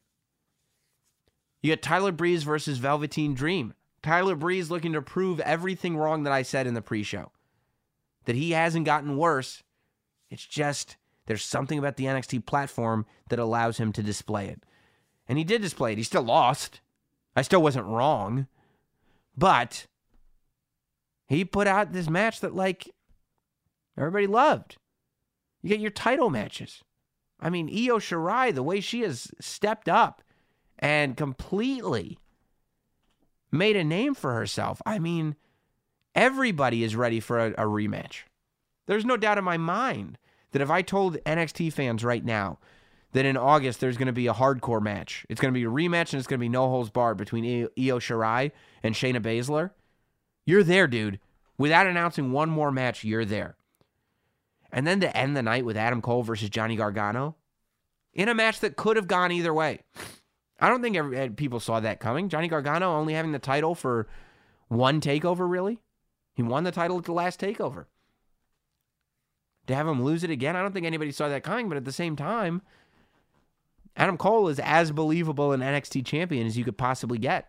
You 1.63 1.73
got 1.73 1.83
Tyler 1.83 2.13
Breeze 2.13 2.45
versus 2.45 2.79
Velveteen 2.79 3.35
Dream. 3.35 3.75
Tyler 4.03 4.37
Breeze 4.37 4.71
looking 4.71 4.93
to 4.93 5.03
prove 5.03 5.41
everything 5.41 5.97
wrong 5.97 6.23
that 6.23 6.33
I 6.33 6.43
said 6.43 6.69
in 6.69 6.75
the 6.75 6.83
pre 6.83 7.03
show. 7.03 7.33
That 8.27 8.37
he 8.37 8.53
hasn't 8.53 8.87
gotten 8.87 9.17
worse. 9.17 9.65
It's 10.31 10.45
just 10.45 10.97
there's 11.27 11.45
something 11.45 11.79
about 11.79 11.97
the 11.97 12.05
NXT 12.05 12.47
platform 12.47 13.07
that 13.29 13.39
allows 13.39 13.79
him 13.79 13.93
to 13.93 14.03
display 14.03 14.49
it. 14.49 14.63
And 15.29 15.39
he 15.39 15.45
did 15.45 15.63
display 15.63 15.93
it. 15.93 15.99
He 15.99 16.05
still 16.05 16.23
lost. 16.23 16.81
I 17.35 17.43
still 17.43 17.63
wasn't 17.63 17.87
wrong. 17.87 18.47
But 19.37 19.87
he 21.27 21.45
put 21.45 21.67
out 21.67 21.93
this 21.93 22.09
match 22.09 22.41
that, 22.41 22.55
like, 22.55 22.89
everybody 23.99 24.27
loved. 24.27 24.77
You 25.63 25.71
get 25.71 25.81
your 25.81 25.91
title 25.91 26.31
matches. 26.31 26.83
I 27.41 27.51
mean, 27.51 27.69
Io 27.69 27.99
Shirai, 27.99 28.55
the 28.55 28.63
way 28.63 28.81
she 28.81 29.01
has 29.01 29.31
stepped 29.41 29.89
up 29.89 30.23
and 30.79 31.17
completely 31.17 32.19
made 33.51 33.77
a 33.77 33.85
name 33.85 34.15
for 34.15 34.33
herself. 34.35 34.81
I 34.87 34.99
mean, 34.99 35.37
everybody 36.15 36.85
is 36.85 36.97
ready 36.97 37.21
for 37.21 37.39
a, 37.39 37.51
a 37.53 37.65
rematch. 37.65 38.23
There's 38.87 39.05
no 39.05 39.17
doubt 39.17 39.39
in 39.39 39.45
my 39.45 39.57
mind 39.57 40.19
that 40.53 40.63
if 40.63 40.71
I 40.71 40.83
told 40.83 41.19
NXT 41.25 41.73
fans 41.73 42.05
right 42.05 42.25
now 42.25 42.59
that 43.13 43.25
in 43.25 43.37
August 43.37 43.81
there's 43.81 43.97
going 43.97 44.07
to 44.07 44.13
be 44.13 44.27
a 44.27 44.35
hardcore 44.35 44.83
match, 44.83 45.27
it's 45.29 45.41
going 45.41 45.53
to 45.53 45.59
be 45.59 45.65
a 45.65 45.71
rematch 45.71 46.13
and 46.13 46.21
it's 46.21 46.27
going 46.27 46.39
to 46.39 46.45
be 46.45 46.49
no 46.49 46.69
holds 46.69 46.91
barred 46.91 47.17
between 47.17 47.45
Io 47.45 47.99
Shirai 47.99 48.53
and 48.83 48.95
Shayna 48.95 49.21
Baszler, 49.21 49.71
you're 50.45 50.63
there, 50.63 50.87
dude. 50.87 51.19
Without 51.59 51.87
announcing 51.87 52.33
one 52.33 52.49
more 52.49 52.71
match, 52.71 53.03
you're 53.03 53.25
there. 53.25 53.57
And 54.71 54.87
then 54.87 55.01
to 55.01 55.17
end 55.17 55.37
the 55.37 55.43
night 55.43 55.65
with 55.65 55.77
Adam 55.77 56.03
Cole 56.03 56.23
versus 56.23 56.51
Johnny 56.51 56.77
Gargano 56.77 57.37
in 58.13 58.29
a 58.29 58.35
match 58.35 58.61
that 58.61 58.77
could 58.77 58.97
have 58.97 59.07
gone 59.07 59.33
either 59.33 59.53
way. 59.53 59.81
I 60.61 60.69
don't 60.69 60.83
think 60.83 60.97
every, 60.97 61.17
eh, 61.17 61.29
people 61.35 61.61
saw 61.61 61.81
that 61.81 62.01
coming. 62.01 62.29
Johnny 62.29 62.49
Gargano 62.49 62.95
only 62.95 63.15
having 63.15 63.33
the 63.33 63.39
title 63.39 63.75
for 63.75 64.07
one 64.69 65.01
takeover, 65.01 65.49
really. 65.49 65.81
He 66.35 66.43
won 66.43 66.65
the 66.65 66.73
title 66.73 66.99
at 66.99 67.05
the 67.05 67.13
last 67.13 67.41
takeover. 67.41 67.87
To 69.67 69.75
have 69.75 69.89
him 69.89 70.03
lose 70.03 70.23
it 70.23 70.31
again, 70.31 70.57
I 70.57 70.63
don't 70.63 70.73
think 70.73 70.87
anybody 70.87 71.11
saw 71.11 71.29
that 71.29 71.43
coming, 71.43 71.69
but 71.69 71.77
at 71.77 71.85
the 71.85 71.93
same 71.93 72.17
time, 72.17 72.63
Adam 73.97 74.17
Cole 74.17 74.49
is 74.49 74.61
as 74.61 74.93
believable 74.93 75.53
an 75.53 75.61
NXT 75.61 76.05
champion 76.05 76.47
as 76.47 76.57
you 76.57 76.65
could 76.65 76.79
possibly 76.79 77.19
get. 77.19 77.49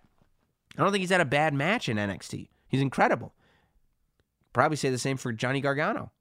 I 0.77 0.83
don't 0.83 0.91
think 0.91 1.01
he's 1.01 1.09
had 1.09 1.21
a 1.21 1.25
bad 1.25 1.53
match 1.53 1.89
in 1.89 1.97
NXT. 1.97 2.49
He's 2.67 2.81
incredible. 2.81 3.33
Probably 4.53 4.77
say 4.77 4.89
the 4.89 4.97
same 4.97 5.17
for 5.17 5.31
Johnny 5.31 5.61
Gargano. 5.61 6.11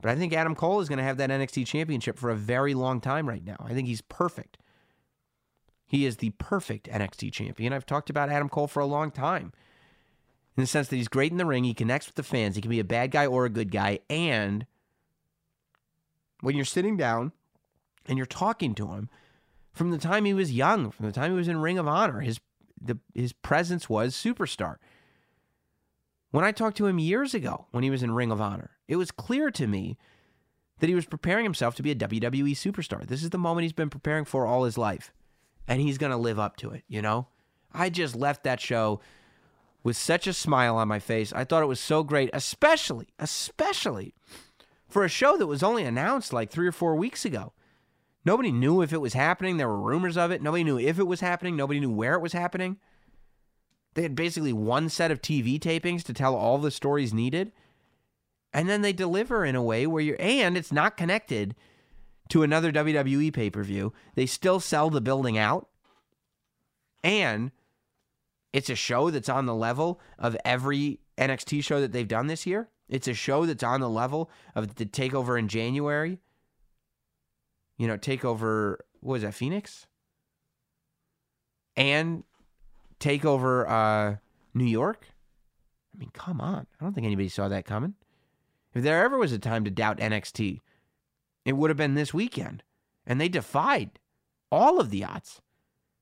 But 0.00 0.10
I 0.10 0.16
think 0.16 0.32
Adam 0.32 0.54
Cole 0.54 0.80
is 0.80 0.88
going 0.88 0.98
to 0.98 1.04
have 1.04 1.16
that 1.16 1.30
NXT 1.30 1.66
championship 1.66 2.18
for 2.18 2.30
a 2.30 2.36
very 2.36 2.74
long 2.74 3.00
time 3.00 3.28
right 3.28 3.44
now. 3.44 3.56
I 3.60 3.74
think 3.74 3.88
he's 3.88 4.00
perfect. 4.00 4.58
He 5.86 6.04
is 6.04 6.18
the 6.18 6.30
perfect 6.30 6.88
NXT 6.88 7.32
champion. 7.32 7.72
I've 7.72 7.86
talked 7.86 8.10
about 8.10 8.28
Adam 8.28 8.48
Cole 8.48 8.68
for 8.68 8.80
a 8.80 8.86
long 8.86 9.10
time 9.10 9.52
in 10.56 10.62
the 10.62 10.66
sense 10.66 10.88
that 10.88 10.96
he's 10.96 11.08
great 11.08 11.32
in 11.32 11.38
the 11.38 11.46
ring. 11.46 11.64
He 11.64 11.74
connects 11.74 12.06
with 12.06 12.16
the 12.16 12.22
fans. 12.22 12.56
He 12.56 12.62
can 12.62 12.70
be 12.70 12.80
a 12.80 12.84
bad 12.84 13.10
guy 13.10 13.26
or 13.26 13.44
a 13.44 13.50
good 13.50 13.72
guy. 13.72 14.00
And 14.10 14.66
when 16.40 16.56
you're 16.56 16.64
sitting 16.64 16.96
down 16.96 17.32
and 18.06 18.16
you're 18.16 18.26
talking 18.26 18.74
to 18.76 18.88
him, 18.88 19.08
from 19.72 19.90
the 19.90 19.98
time 19.98 20.24
he 20.24 20.34
was 20.34 20.52
young, 20.52 20.90
from 20.90 21.06
the 21.06 21.12
time 21.12 21.30
he 21.30 21.36
was 21.36 21.48
in 21.48 21.58
Ring 21.58 21.78
of 21.78 21.86
Honor, 21.86 22.20
his 22.20 22.40
the, 22.80 22.98
his 23.14 23.32
presence 23.32 23.88
was 23.88 24.14
superstar. 24.14 24.76
When 26.30 26.44
I 26.44 26.52
talked 26.52 26.76
to 26.76 26.86
him 26.86 26.98
years 26.98 27.34
ago 27.34 27.66
when 27.70 27.82
he 27.82 27.90
was 27.90 28.02
in 28.02 28.12
Ring 28.12 28.30
of 28.30 28.40
Honor, 28.40 28.70
it 28.86 28.96
was 28.96 29.10
clear 29.10 29.50
to 29.52 29.66
me 29.66 29.96
that 30.78 30.88
he 30.88 30.94
was 30.94 31.06
preparing 31.06 31.44
himself 31.44 31.74
to 31.76 31.82
be 31.82 31.90
a 31.90 31.96
WWE 31.96 32.52
superstar. 32.52 33.06
This 33.06 33.22
is 33.22 33.30
the 33.30 33.38
moment 33.38 33.64
he's 33.64 33.72
been 33.72 33.90
preparing 33.90 34.24
for 34.24 34.46
all 34.46 34.64
his 34.64 34.78
life 34.78 35.12
and 35.66 35.80
he's 35.80 35.98
going 35.98 36.12
to 36.12 36.18
live 36.18 36.38
up 36.38 36.56
to 36.58 36.70
it, 36.70 36.84
you 36.88 37.02
know? 37.02 37.26
I 37.72 37.90
just 37.90 38.16
left 38.16 38.44
that 38.44 38.60
show 38.60 39.00
with 39.82 39.96
such 39.96 40.26
a 40.26 40.32
smile 40.32 40.76
on 40.76 40.88
my 40.88 40.98
face. 40.98 41.32
I 41.32 41.44
thought 41.44 41.62
it 41.62 41.66
was 41.66 41.80
so 41.80 42.02
great, 42.02 42.30
especially, 42.32 43.08
especially 43.18 44.14
for 44.88 45.04
a 45.04 45.08
show 45.08 45.36
that 45.36 45.46
was 45.46 45.62
only 45.62 45.84
announced 45.84 46.32
like 46.32 46.50
three 46.50 46.66
or 46.66 46.72
four 46.72 46.96
weeks 46.96 47.24
ago. 47.24 47.52
Nobody 48.24 48.50
knew 48.50 48.82
if 48.82 48.92
it 48.92 49.00
was 49.00 49.14
happening. 49.14 49.56
There 49.56 49.68
were 49.68 49.80
rumors 49.80 50.16
of 50.16 50.30
it. 50.30 50.42
Nobody 50.42 50.64
knew 50.64 50.78
if 50.78 50.98
it 50.98 51.06
was 51.06 51.20
happening. 51.20 51.56
Nobody 51.56 51.80
knew 51.80 51.90
where 51.90 52.14
it 52.14 52.20
was 52.20 52.32
happening. 52.32 52.78
They 53.94 54.02
had 54.02 54.14
basically 54.14 54.52
one 54.52 54.88
set 54.88 55.10
of 55.10 55.22
TV 55.22 55.58
tapings 55.58 56.02
to 56.04 56.12
tell 56.12 56.34
all 56.34 56.58
the 56.58 56.70
stories 56.70 57.14
needed. 57.14 57.52
And 58.52 58.68
then 58.68 58.82
they 58.82 58.92
deliver 58.92 59.44
in 59.44 59.54
a 59.54 59.62
way 59.62 59.86
where 59.86 60.02
you're, 60.02 60.20
and 60.20 60.56
it's 60.56 60.72
not 60.72 60.96
connected 60.96 61.54
to 62.30 62.42
another 62.42 62.72
WWE 62.72 63.32
pay 63.32 63.50
per 63.50 63.62
view. 63.62 63.92
They 64.14 64.26
still 64.26 64.60
sell 64.60 64.90
the 64.90 65.00
building 65.00 65.38
out. 65.38 65.68
And 67.02 67.52
it's 68.52 68.70
a 68.70 68.74
show 68.74 69.10
that's 69.10 69.28
on 69.28 69.46
the 69.46 69.54
level 69.54 70.00
of 70.18 70.36
every 70.44 71.00
NXT 71.16 71.62
show 71.62 71.80
that 71.80 71.92
they've 71.92 72.08
done 72.08 72.26
this 72.26 72.46
year. 72.46 72.68
It's 72.88 73.08
a 73.08 73.14
show 73.14 73.46
that's 73.46 73.62
on 73.62 73.80
the 73.80 73.88
level 73.88 74.30
of 74.54 74.76
the 74.76 74.86
takeover 74.86 75.38
in 75.38 75.48
January. 75.48 76.18
You 77.76 77.86
know, 77.86 77.98
takeover, 77.98 78.76
what 79.00 79.12
was 79.14 79.22
that, 79.22 79.34
Phoenix? 79.34 79.86
And 81.76 82.24
takeover 82.98 83.68
uh, 83.68 84.16
New 84.54 84.64
York. 84.64 85.06
I 85.94 85.98
mean, 85.98 86.10
come 86.12 86.40
on. 86.40 86.66
I 86.80 86.84
don't 86.84 86.94
think 86.94 87.06
anybody 87.06 87.28
saw 87.28 87.48
that 87.48 87.64
coming. 87.64 87.94
If 88.74 88.82
there 88.82 89.04
ever 89.04 89.18
was 89.18 89.32
a 89.32 89.38
time 89.38 89.64
to 89.64 89.70
doubt 89.70 89.98
NXT, 89.98 90.60
it 91.44 91.52
would 91.52 91.70
have 91.70 91.76
been 91.76 91.94
this 91.94 92.14
weekend. 92.14 92.62
And 93.06 93.20
they 93.20 93.28
defied 93.28 93.98
all 94.50 94.80
of 94.80 94.90
the 94.90 95.04
odds. 95.04 95.40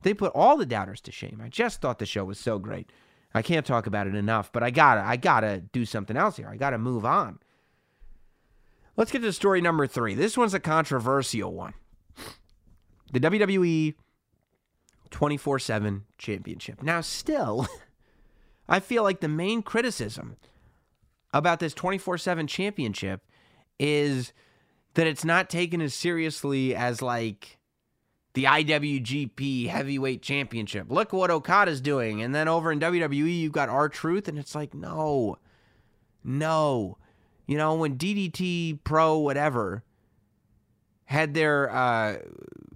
They 0.02 0.14
put 0.14 0.32
all 0.34 0.56
the 0.56 0.66
doubters 0.66 1.00
to 1.02 1.12
shame. 1.12 1.40
I 1.42 1.48
just 1.48 1.80
thought 1.80 1.98
the 1.98 2.06
show 2.06 2.24
was 2.24 2.38
so 2.38 2.58
great. 2.58 2.90
I 3.34 3.42
can't 3.42 3.66
talk 3.66 3.86
about 3.86 4.06
it 4.06 4.14
enough, 4.14 4.50
but 4.52 4.62
I 4.62 4.70
gotta, 4.70 5.02
I 5.02 5.16
gotta 5.16 5.60
do 5.72 5.84
something 5.84 6.16
else 6.16 6.36
here. 6.36 6.48
I 6.48 6.56
gotta 6.56 6.78
move 6.78 7.04
on. 7.04 7.38
Let's 8.96 9.12
get 9.12 9.22
to 9.22 9.32
story 9.32 9.60
number 9.60 9.86
three. 9.86 10.14
This 10.14 10.38
one's 10.38 10.54
a 10.54 10.60
controversial 10.60 11.52
one. 11.52 11.74
The 13.12 13.20
WWE 13.20 13.94
24 15.10 15.58
7 15.58 16.04
championship. 16.18 16.82
Now, 16.82 17.00
still, 17.02 17.66
I 18.68 18.80
feel 18.80 19.02
like 19.02 19.20
the 19.20 19.28
main 19.28 19.62
criticism 19.62 20.36
about 21.32 21.60
this 21.60 21.74
24 21.74 22.18
7 22.18 22.46
championship 22.46 23.20
is 23.78 24.32
that 24.94 25.06
it's 25.06 25.24
not 25.24 25.50
taken 25.50 25.82
as 25.82 25.92
seriously 25.94 26.74
as 26.74 27.02
like 27.02 27.58
the 28.36 28.44
IWGP 28.44 29.66
Heavyweight 29.68 30.20
Championship. 30.20 30.90
Look 30.90 31.14
what 31.14 31.30
Okada's 31.30 31.80
doing. 31.80 32.20
And 32.20 32.34
then 32.34 32.48
over 32.48 32.70
in 32.70 32.78
WWE, 32.78 33.40
you've 33.40 33.50
got 33.50 33.70
R-Truth, 33.70 34.28
and 34.28 34.38
it's 34.38 34.54
like, 34.54 34.74
no, 34.74 35.38
no. 36.22 36.98
You 37.46 37.56
know, 37.56 37.76
when 37.76 37.96
DDT 37.96 38.80
Pro, 38.84 39.16
whatever, 39.16 39.84
had 41.06 41.32
their 41.32 41.74
uh, 41.74 42.18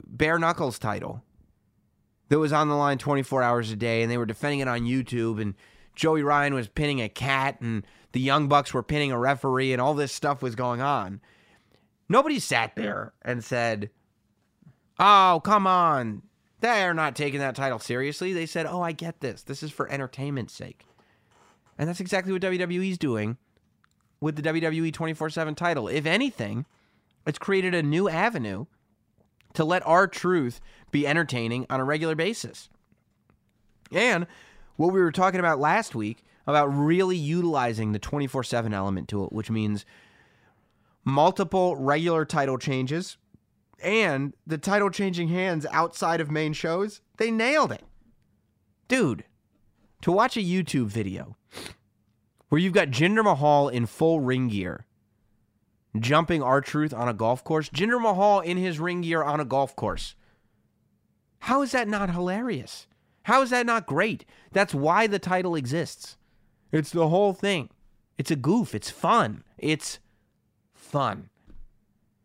bare 0.07 0.39
knuckles 0.39 0.79
title 0.79 1.23
that 2.31 2.39
was 2.39 2.55
on 2.55 2.69
the 2.69 2.75
line 2.75 2.97
24 2.97 3.43
hours 3.43 3.71
a 3.71 3.77
day, 3.77 4.01
and 4.01 4.11
they 4.11 4.17
were 4.17 4.25
defending 4.25 4.61
it 4.61 4.69
on 4.69 4.87
YouTube, 4.87 5.43
and 5.43 5.55
Joey 5.95 6.23
Ryan 6.23 6.55
was 6.55 6.69
pinning 6.69 7.03
a 7.03 7.11
cat, 7.11 7.61
and 7.61 7.87
the 8.13 8.21
Young 8.21 8.49
Bucks 8.49 8.73
were 8.73 8.83
pinning 8.83 9.13
a 9.13 9.19
referee, 9.19 9.75
and 9.75 9.83
all 9.83 9.93
this 9.93 10.11
stuff 10.11 10.41
was 10.41 10.55
going 10.55 10.81
on. 10.81 11.21
Nobody 12.09 12.39
sat 12.39 12.77
there 12.77 13.13
and 13.21 13.45
said, 13.45 13.91
Oh, 15.01 15.41
come 15.43 15.67
on. 15.67 16.23
They're 16.61 16.93
not 16.93 17.17
taking 17.17 17.41
that 17.41 17.57
title 17.57 17.79
seriously. 17.79 18.35
They 18.35 18.45
said, 18.45 18.67
Oh, 18.67 18.83
I 18.83 18.93
get 18.93 19.21
this. 19.21 19.43
This 19.43 19.63
is 19.63 19.71
for 19.71 19.91
entertainment's 19.91 20.53
sake. 20.53 20.85
And 21.79 21.89
that's 21.89 22.01
exactly 22.01 22.35
what 22.35 22.43
WWE's 22.43 22.99
doing 22.99 23.39
with 24.21 24.37
the 24.37 24.43
WWE 24.43 24.93
24 24.93 25.31
7 25.31 25.55
title. 25.55 25.89
If 25.89 26.05
anything, 26.05 26.67
it's 27.27 27.39
created 27.39 27.75
a 27.75 27.83
new 27.83 28.11
avenue 28.11 28.67
to 29.55 29.65
let 29.65 29.87
R 29.87 30.07
Truth 30.07 30.61
be 30.91 31.07
entertaining 31.07 31.65
on 31.71 31.81
a 31.81 31.85
regular 31.85 32.15
basis. 32.15 32.69
And 33.91 34.27
what 34.77 34.93
we 34.93 35.01
were 35.01 35.13
talking 35.13 35.41
about 35.41 35.59
last 35.59 35.95
week 35.95 36.23
about 36.47 36.67
really 36.67 37.17
utilizing 37.17 37.93
the 37.93 37.99
24 37.99 38.45
7 38.45 38.75
element 38.75 39.09
to 39.09 39.25
it, 39.25 39.33
which 39.33 39.51
means 39.51 39.87
multiple 41.07 41.75
regular 41.77 42.27
title 42.27 42.59
changes 42.59 43.17
and 43.83 44.35
the 44.47 44.59
title 44.59 44.91
changing 44.91 45.29
hands 45.29 45.67
outside 45.71 46.21
of 46.21 46.31
main 46.31 46.53
shows. 46.53 47.01
They 47.17 47.31
nailed 47.31 47.73
it. 47.73 47.83
Dude, 48.89 49.25
to 50.03 50.13
watch 50.13 50.37
a 50.37 50.41
YouTube 50.41 50.87
video 50.87 51.37
where 52.49 52.61
you've 52.61 52.73
got 52.73 52.89
Jinder 52.89 53.23
Mahal 53.25 53.69
in 53.69 53.87
full 53.87 54.21
ring 54.21 54.49
gear 54.49 54.87
jumping 55.99 56.43
R 56.43 56.61
Truth 56.61 56.95
on 56.95 57.09
a 57.09 57.15
golf 57.15 57.43
course, 57.43 57.69
Jinder 57.69 58.01
Mahal 58.01 58.41
in 58.41 58.57
his 58.57 58.79
ring 58.79 59.01
gear 59.01 59.23
on 59.23 59.41
a 59.41 59.45
golf 59.45 59.75
course. 59.75 60.15
How 61.41 61.63
is 61.63 61.73
that 61.73 61.89
not 61.89 62.11
hilarious? 62.11 62.87
How 63.25 63.43
is 63.43 63.51
that 63.51 63.67
not 63.67 63.87
great? 63.87 64.25
That's 64.53 64.75
why 64.75 65.07
the 65.07 65.19
title 65.19 65.55
exists. 65.55 66.17
It's 66.73 66.91
the 66.91 67.09
whole 67.09 67.33
thing. 67.33 67.71
It's 68.19 68.31
a 68.31 68.37
goof. 68.37 68.75
It's 68.75 68.91
fun. 68.91 69.45
It's 69.59 69.99
fun. 70.75 71.31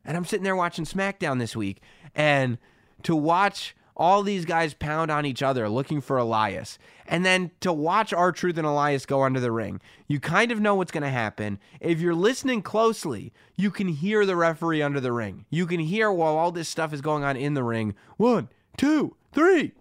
And 0.05 0.15
I'm 0.15 0.25
sitting 0.25 0.43
there 0.43 0.55
watching 0.55 0.85
SmackDown 0.85 1.39
this 1.39 1.55
week, 1.55 1.81
and 2.13 2.57
to 3.03 3.15
watch 3.15 3.75
all 3.97 4.23
these 4.23 4.45
guys 4.45 4.73
pound 4.73 5.09
on 5.09 5.25
each 5.25 5.41
other 5.41 5.69
looking 5.69 6.01
for 6.01 6.17
Elias, 6.17 6.77
and 7.07 7.25
then 7.25 7.51
to 7.61 7.71
watch 7.71 8.11
R 8.13 8.31
Truth 8.31 8.57
and 8.57 8.67
Elias 8.67 9.05
go 9.05 9.23
under 9.23 9.39
the 9.39 9.51
ring, 9.51 9.79
you 10.07 10.19
kind 10.19 10.51
of 10.51 10.59
know 10.59 10.75
what's 10.75 10.91
going 10.91 11.03
to 11.03 11.09
happen. 11.09 11.59
If 11.79 12.01
you're 12.01 12.13
listening 12.13 12.61
closely, 12.61 13.31
you 13.55 13.71
can 13.71 13.87
hear 13.87 14.25
the 14.25 14.35
referee 14.35 14.81
under 14.81 14.99
the 14.99 15.13
ring. 15.13 15.45
You 15.49 15.65
can 15.65 15.79
hear 15.79 16.11
while 16.11 16.35
all 16.35 16.51
this 16.51 16.69
stuff 16.69 16.93
is 16.93 17.01
going 17.01 17.23
on 17.23 17.37
in 17.37 17.53
the 17.53 17.63
ring 17.63 17.95
one, 18.17 18.49
two, 18.77 19.15
three. 19.31 19.71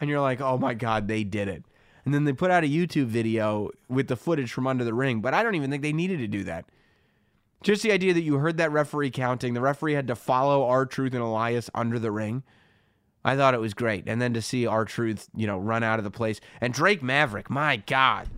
And 0.00 0.10
you're 0.10 0.20
like, 0.20 0.40
oh 0.40 0.58
my 0.58 0.74
God, 0.74 1.06
they 1.06 1.22
did 1.22 1.48
it. 1.48 1.62
And 2.04 2.12
then 2.12 2.24
they 2.24 2.32
put 2.32 2.50
out 2.50 2.64
a 2.64 2.68
YouTube 2.68 3.06
video 3.06 3.70
with 3.88 4.08
the 4.08 4.16
footage 4.16 4.52
from 4.52 4.66
under 4.66 4.84
the 4.84 4.92
ring, 4.92 5.20
but 5.20 5.32
I 5.32 5.42
don't 5.42 5.54
even 5.54 5.70
think 5.70 5.82
they 5.82 5.92
needed 5.92 6.18
to 6.18 6.26
do 6.26 6.44
that. 6.44 6.66
Just 7.64 7.82
the 7.82 7.92
idea 7.92 8.12
that 8.12 8.22
you 8.22 8.36
heard 8.36 8.58
that 8.58 8.72
referee 8.72 9.10
counting, 9.10 9.54
the 9.54 9.60
referee 9.62 9.94
had 9.94 10.06
to 10.08 10.14
follow 10.14 10.66
R 10.66 10.84
Truth 10.84 11.14
and 11.14 11.22
Elias 11.22 11.70
under 11.74 11.98
the 11.98 12.12
ring. 12.12 12.42
I 13.24 13.36
thought 13.36 13.54
it 13.54 13.60
was 13.60 13.72
great. 13.72 14.04
And 14.06 14.20
then 14.20 14.34
to 14.34 14.42
see 14.42 14.66
R 14.66 14.84
Truth, 14.84 15.30
you 15.34 15.46
know, 15.46 15.58
run 15.58 15.82
out 15.82 15.98
of 15.98 16.04
the 16.04 16.10
place. 16.10 16.42
And 16.60 16.74
Drake 16.74 17.02
Maverick, 17.02 17.48
my 17.48 17.76
God. 17.76 18.28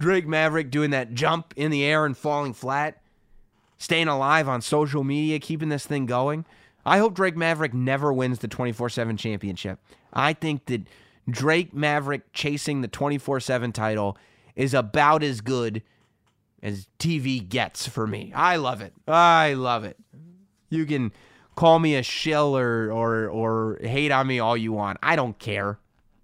Drake 0.00 0.26
Maverick 0.26 0.72
doing 0.72 0.90
that 0.90 1.14
jump 1.14 1.54
in 1.56 1.70
the 1.70 1.84
air 1.84 2.04
and 2.04 2.16
falling 2.16 2.52
flat, 2.52 3.00
staying 3.78 4.08
alive 4.08 4.48
on 4.48 4.62
social 4.62 5.04
media, 5.04 5.38
keeping 5.38 5.68
this 5.68 5.86
thing 5.86 6.06
going. 6.06 6.44
I 6.84 6.98
hope 6.98 7.14
Drake 7.14 7.36
Maverick 7.36 7.72
never 7.72 8.12
wins 8.12 8.40
the 8.40 8.48
24 8.48 8.88
7 8.88 9.16
championship. 9.16 9.78
I 10.12 10.32
think 10.32 10.66
that 10.66 10.88
Drake 11.28 11.72
Maverick 11.72 12.32
chasing 12.32 12.80
the 12.80 12.88
24 12.88 13.38
7 13.38 13.70
title 13.70 14.18
is 14.56 14.74
about 14.74 15.22
as 15.22 15.40
good 15.40 15.84
as 16.62 16.86
TV 16.98 17.46
gets 17.46 17.86
for 17.86 18.06
me. 18.06 18.32
I 18.34 18.56
love 18.56 18.80
it. 18.80 18.92
I 19.06 19.54
love 19.54 19.84
it. 19.84 19.96
You 20.68 20.86
can 20.86 21.12
call 21.56 21.78
me 21.78 21.96
a 21.96 22.02
shill 22.02 22.56
or, 22.56 22.92
or, 22.92 23.28
or 23.28 23.78
hate 23.82 24.12
on 24.12 24.26
me 24.26 24.38
all 24.38 24.56
you 24.56 24.72
want. 24.72 24.98
I 25.02 25.16
don't 25.16 25.38
care. 25.38 25.78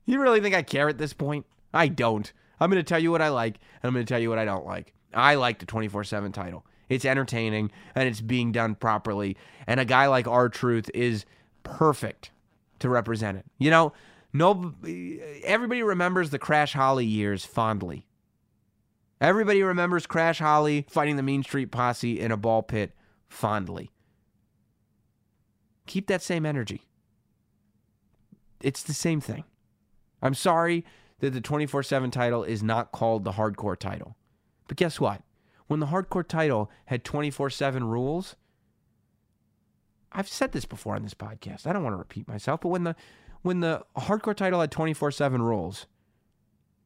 You 0.05 0.21
really 0.21 0.41
think 0.41 0.55
I 0.55 0.63
care 0.63 0.89
at 0.89 0.99
this 0.99 1.13
point? 1.13 1.47
I 1.75 1.89
don't. 1.89 2.33
I'm 2.61 2.71
going 2.71 2.83
to 2.83 2.89
tell 2.89 2.99
you 3.03 3.11
what 3.11 3.23
I 3.23 3.29
like, 3.29 3.59
and 3.83 3.89
I'm 3.89 3.93
going 3.93 4.07
to 4.07 4.09
tell 4.09 4.21
you 4.21 4.31
what 4.31 4.39
I 4.39 4.45
don't 4.45 4.67
like. 4.67 4.93
I 5.13 5.35
like 5.35 5.59
the 5.59 5.67
24 5.67 6.05
7 6.05 6.33
title. 6.33 6.65
It's 6.89 7.05
entertaining 7.05 7.71
and 7.95 8.09
it's 8.09 8.21
being 8.21 8.53
done 8.53 8.75
properly. 8.75 9.37
And 9.67 9.81
a 9.81 9.85
guy 9.85 10.07
like 10.07 10.29
R 10.29 10.49
Truth 10.49 10.91
is 10.95 11.25
perfect 11.65 12.31
to 12.79 12.89
represent 12.89 13.39
it. 13.39 13.47
You 13.59 13.71
know, 13.71 13.93
no 14.33 14.75
everybody 15.45 15.83
remembers 15.83 16.31
the 16.31 16.39
Crash 16.39 16.75
Holly 16.75 17.07
years 17.07 17.45
fondly. 17.45 18.07
Everybody 19.21 19.63
remembers 19.63 20.07
Crash 20.07 20.41
Holly 20.41 20.87
fighting 20.91 21.17
the 21.17 21.23
Mean 21.23 21.43
Street 21.43 21.71
Posse 21.71 22.21
in 22.21 22.31
a 22.31 22.37
ball 22.37 22.63
pit 22.63 22.93
fondly. 23.29 23.91
Keep 25.87 26.07
that 26.09 26.23
same 26.23 26.45
energy. 26.45 26.83
It's 28.61 28.83
the 28.83 28.93
same 28.93 29.21
thing. 29.21 29.45
I'm 30.21 30.35
sorry 30.35 30.85
that 31.21 31.33
the 31.33 31.41
24 31.41 31.83
7 31.83 32.11
title 32.11 32.45
is 32.45 32.63
not 32.63 32.93
called 32.93 33.25
the 33.25 33.33
hardcore 33.33 33.79
title. 33.79 34.17
But 34.69 34.77
guess 34.77 35.01
what? 35.01 35.23
When 35.67 35.81
the 35.81 35.87
hardcore 35.87 36.27
title 36.27 36.71
had 36.87 37.05
24 37.05 37.51
7 37.51 37.85
rules, 37.85 38.37
I've 40.13 40.29
said 40.29 40.53
this 40.53 40.65
before 40.65 40.95
on 40.95 41.03
this 41.03 41.15
podcast. 41.15 41.67
I 41.67 41.73
don't 41.73 41.83
want 41.83 41.95
to 41.95 41.99
repeat 41.99 42.29
myself, 42.29 42.61
but 42.61 42.69
when 42.69 42.85
the 42.85 42.97
when 43.43 43.61
the 43.61 43.85
hardcore 43.97 44.37
title 44.37 44.61
had 44.61 44.71
24 44.71 45.11
7 45.11 45.41
rules, 45.41 45.87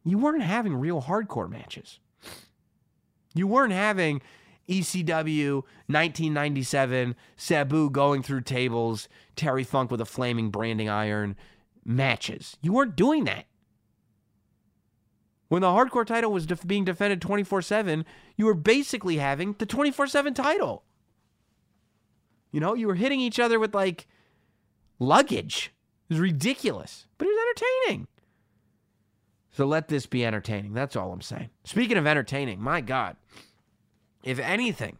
you 0.05 0.19
weren't 0.19 0.43
having 0.43 0.75
real 0.75 1.03
hardcore 1.03 1.49
matches. 1.49 1.99
You 3.35 3.47
weren't 3.47 3.73
having 3.73 4.23
ECW 4.69 5.55
1997, 5.87 7.17
Sabu 7.37 7.91
going 7.91 8.23
through 8.23 8.43
tables, 8.43 9.09
Terry 9.37 9.65
Funk 9.65 9.91
with 9.91 10.01
a 10.01 10.07
flaming 10.07 10.51
branding 10.51 10.89
iron 10.89 11.37
matches. 11.85 12.57
You 12.63 12.73
weren't 12.73 12.97
doing 12.97 13.25
that. 13.25 13.47
When 15.49 15.63
the 15.63 15.69
hardcore 15.69 16.07
title 16.07 16.31
was 16.31 16.47
def- 16.47 16.67
being 16.67 16.85
defended 16.85 17.21
24 17.21 17.63
7, 17.63 18.05
you 18.37 18.47
were 18.47 18.55
basically 18.55 19.17
having 19.17 19.57
the 19.59 19.67
24 19.67 20.07
7 20.07 20.33
title. 20.33 20.85
You 22.53 22.61
know, 22.61 22.75
you 22.75 22.87
were 22.87 22.95
hitting 22.95 23.21
each 23.21 23.41
other 23.41 23.59
with 23.59 23.75
like 23.75 24.07
luggage. 25.01 25.73
It 26.09 26.15
was 26.15 26.21
ridiculous, 26.21 27.07
but 27.19 27.27
it 27.27 27.31
was 27.31 27.39
entertaining. 27.89 28.07
So 29.51 29.67
let 29.67 29.89
this 29.89 30.07
be 30.07 30.25
entertaining. 30.25 30.73
That's 30.73 30.95
all 30.95 31.13
I'm 31.13 31.21
saying. 31.21 31.51
Speaking 31.65 31.97
of 31.97 32.07
entertaining, 32.07 32.61
my 32.61 32.81
God, 32.81 33.17
if 34.23 34.39
anything 34.39 34.99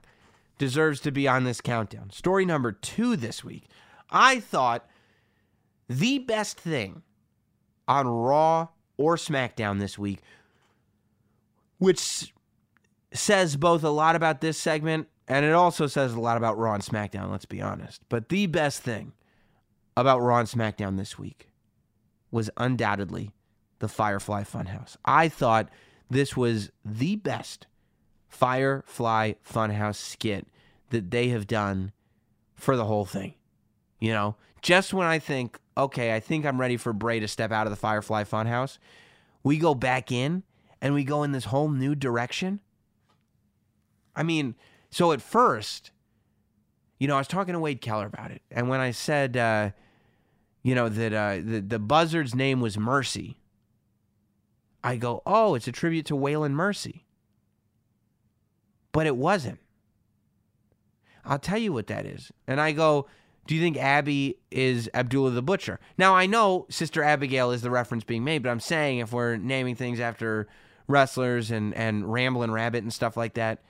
deserves 0.59 1.01
to 1.01 1.11
be 1.11 1.27
on 1.27 1.45
this 1.45 1.61
countdown, 1.61 2.11
story 2.11 2.45
number 2.45 2.73
two 2.73 3.17
this 3.17 3.45
week, 3.45 3.65
I 4.11 4.41
thought 4.41 4.87
the 5.89 6.19
best 6.19 6.59
thing 6.59 7.03
on 7.89 8.07
Raw 8.07 8.69
or 8.97 9.17
SmackDown 9.17 9.81
this 9.81 9.99
week, 9.99 10.21
which 11.79 12.33
says 13.13 13.57
both 13.57 13.83
a 13.83 13.91
lot 13.91 14.17
about 14.17 14.41
this 14.41 14.59
segment 14.59 15.09
and 15.31 15.45
it 15.45 15.53
also 15.53 15.87
says 15.87 16.13
a 16.13 16.21
lot 16.21 16.37
about 16.37 16.59
Raw 16.59 16.75
and 16.75 16.83
SmackDown, 16.83 17.31
let's 17.31 17.45
be 17.45 17.63
honest. 17.63 18.03
But 18.09 18.31
the 18.31 18.47
best 18.47 18.83
thing 18.83 19.13
about 19.97 20.21
Raw 20.21 20.41
and 20.41 20.49
SmackDown 20.49 20.97
this 20.97 21.21
week 21.21 21.51
was 22.33 22.51
undoubtedly 22.57 23.31
the 23.79 23.87
Firefly 23.87 24.43
Funhouse. 24.43 24.97
I 25.05 25.29
thought 25.29 25.69
this 26.11 26.37
was 26.37 26.73
the 26.85 27.15
best 27.15 27.69
Firefly 28.31 29.35
Funhouse 29.45 29.97
skit 29.97 30.47
that 30.89 31.11
they 31.11 31.29
have 31.29 31.47
done 31.47 31.93
for 32.55 32.77
the 32.77 32.87
whole 32.87 33.05
thing. 33.05 33.35
You 33.99 34.13
know, 34.13 34.37
just 34.63 34.95
when 34.95 35.07
I 35.07 35.19
think, 35.19 35.59
okay, 35.77 36.15
I 36.15 36.21
think 36.21 36.47
I'm 36.47 36.59
ready 36.59 36.79
for 36.79 36.93
Bray 36.95 37.21
to 37.21 37.29
step 37.29 37.53
out 37.53 37.67
of 37.67 37.71
the 37.71 37.77
Firefly 37.77 38.25
Funhouse, 38.25 38.79
we 39.43 39.59
go 39.59 39.75
back 39.75 40.11
in 40.11 40.43
and 40.81 40.95
we 40.95 41.05
go 41.05 41.23
in 41.23 41.33
this 41.33 41.47
whole 41.47 41.69
new 41.69 41.95
direction. 41.95 42.61
I 44.17 44.23
mean, 44.23 44.55
so 44.91 45.13
at 45.13 45.21
first, 45.21 45.91
you 46.99 47.09
know, 47.09 47.17
I 47.17 47.19
was 47.19 47.29
talking 47.29 47.55
to 47.55 47.61
Wade 47.61 47.81
Keller 47.81 48.07
about 48.07 48.31
it, 48.31 48.43
and 48.51 48.69
when 48.69 48.81
I 48.81 48.91
said, 48.91 49.37
uh, 49.37 49.71
you 50.63 50.75
know, 50.75 50.89
that 50.89 51.13
uh, 51.13 51.37
the 51.37 51.61
the 51.61 51.79
buzzard's 51.79 52.35
name 52.35 52.61
was 52.61 52.77
Mercy, 52.77 53.39
I 54.85 54.97
go, 54.97 55.23
oh, 55.25 55.55
it's 55.55 55.69
a 55.69 55.73
tribute 55.73 56.07
to 56.07 56.15
Waylon 56.15 56.53
Mercy, 56.53 57.07
but 58.93 59.07
it 59.07 59.17
wasn't. 59.17 59.59
I'll 61.25 61.39
tell 61.39 61.59
you 61.59 61.73
what 61.73 61.87
that 61.89 62.07
is, 62.07 62.33
and 62.47 62.61
I 62.61 62.73
go. 62.73 63.07
Do 63.47 63.57
you 63.57 63.61
think 63.61 63.79
Abby 63.79 64.37
is 64.51 64.89
Abdullah 64.95 65.31
the 65.31 65.43
Butcher? 65.43 65.81
Now, 65.99 66.15
I 66.15 66.27
know 66.27 66.67
Sister 66.69 67.03
Abigail 67.03 67.51
is 67.51 67.63
the 67.63 67.71
reference 67.71 68.05
being 68.05 68.23
made, 68.23 68.45
but 68.45 68.51
I'm 68.51 68.61
saying 68.61 68.99
if 68.99 69.13
we're 69.13 69.39
naming 69.39 69.75
things 69.75 69.99
after 69.99 70.47
wrestlers 70.87 71.51
and, 71.51 71.75
and 71.75 72.13
Ramblin' 72.13 72.53
Rabbit 72.53 72.85
and 72.85 72.93
stuff 72.93 73.17
like 73.17 73.35
that, 73.35 73.63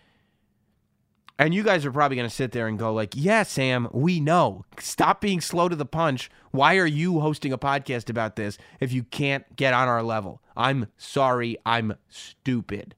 and 1.39 1.55
you 1.55 1.63
guys 1.63 1.87
are 1.87 1.93
probably 1.93 2.17
going 2.17 2.29
to 2.29 2.35
sit 2.35 2.53
there 2.53 2.67
and 2.67 2.79
go 2.79 2.93
like, 2.93 3.15
"Yeah, 3.17 3.45
Sam, 3.45 3.89
we 3.93 4.21
know. 4.21 4.67
Stop 4.79 5.23
being 5.23 5.41
slow 5.41 5.71
to 5.71 5.77
the 5.77 5.87
punch. 5.87 6.31
Why 6.51 6.77
are 6.77 6.87
you 6.87 7.21
hosting 7.21 7.51
a 7.51 7.59
podcast 7.59 8.11
about 8.11 8.37
this 8.37 8.59
if 8.81 8.93
you 8.93 9.05
can't 9.05 9.57
get 9.57 9.73
on 9.73 9.89
our 9.89 10.03
level?" 10.03 10.43
I'm 10.55 10.89
sorry, 10.99 11.57
I'm 11.65 11.95
stupid. 12.11 12.95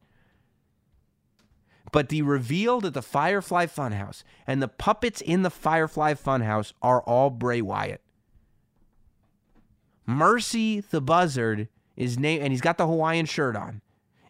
But 1.92 2.08
the 2.08 2.22
reveal 2.22 2.80
that 2.80 2.94
the 2.94 3.02
Firefly 3.02 3.66
Funhouse 3.66 4.24
and 4.46 4.62
the 4.62 4.68
puppets 4.68 5.20
in 5.20 5.42
the 5.42 5.50
Firefly 5.50 6.14
Funhouse 6.14 6.72
are 6.82 7.02
all 7.02 7.30
Bray 7.30 7.60
Wyatt. 7.60 8.00
Mercy 10.06 10.80
the 10.80 11.02
Buzzard 11.02 11.68
is 11.94 12.18
named, 12.18 12.42
and 12.42 12.52
he's 12.52 12.62
got 12.62 12.78
the 12.78 12.86
Hawaiian 12.86 13.26
shirt 13.26 13.54
on, 13.54 13.82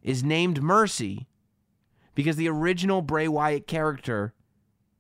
is 0.03 0.25
named 0.25 0.61
Mercy 0.61 1.29
because 2.15 2.37
the 2.37 2.49
original 2.49 3.01
Bray 3.01 3.29
Wyatt 3.29 3.67
character, 3.67 4.35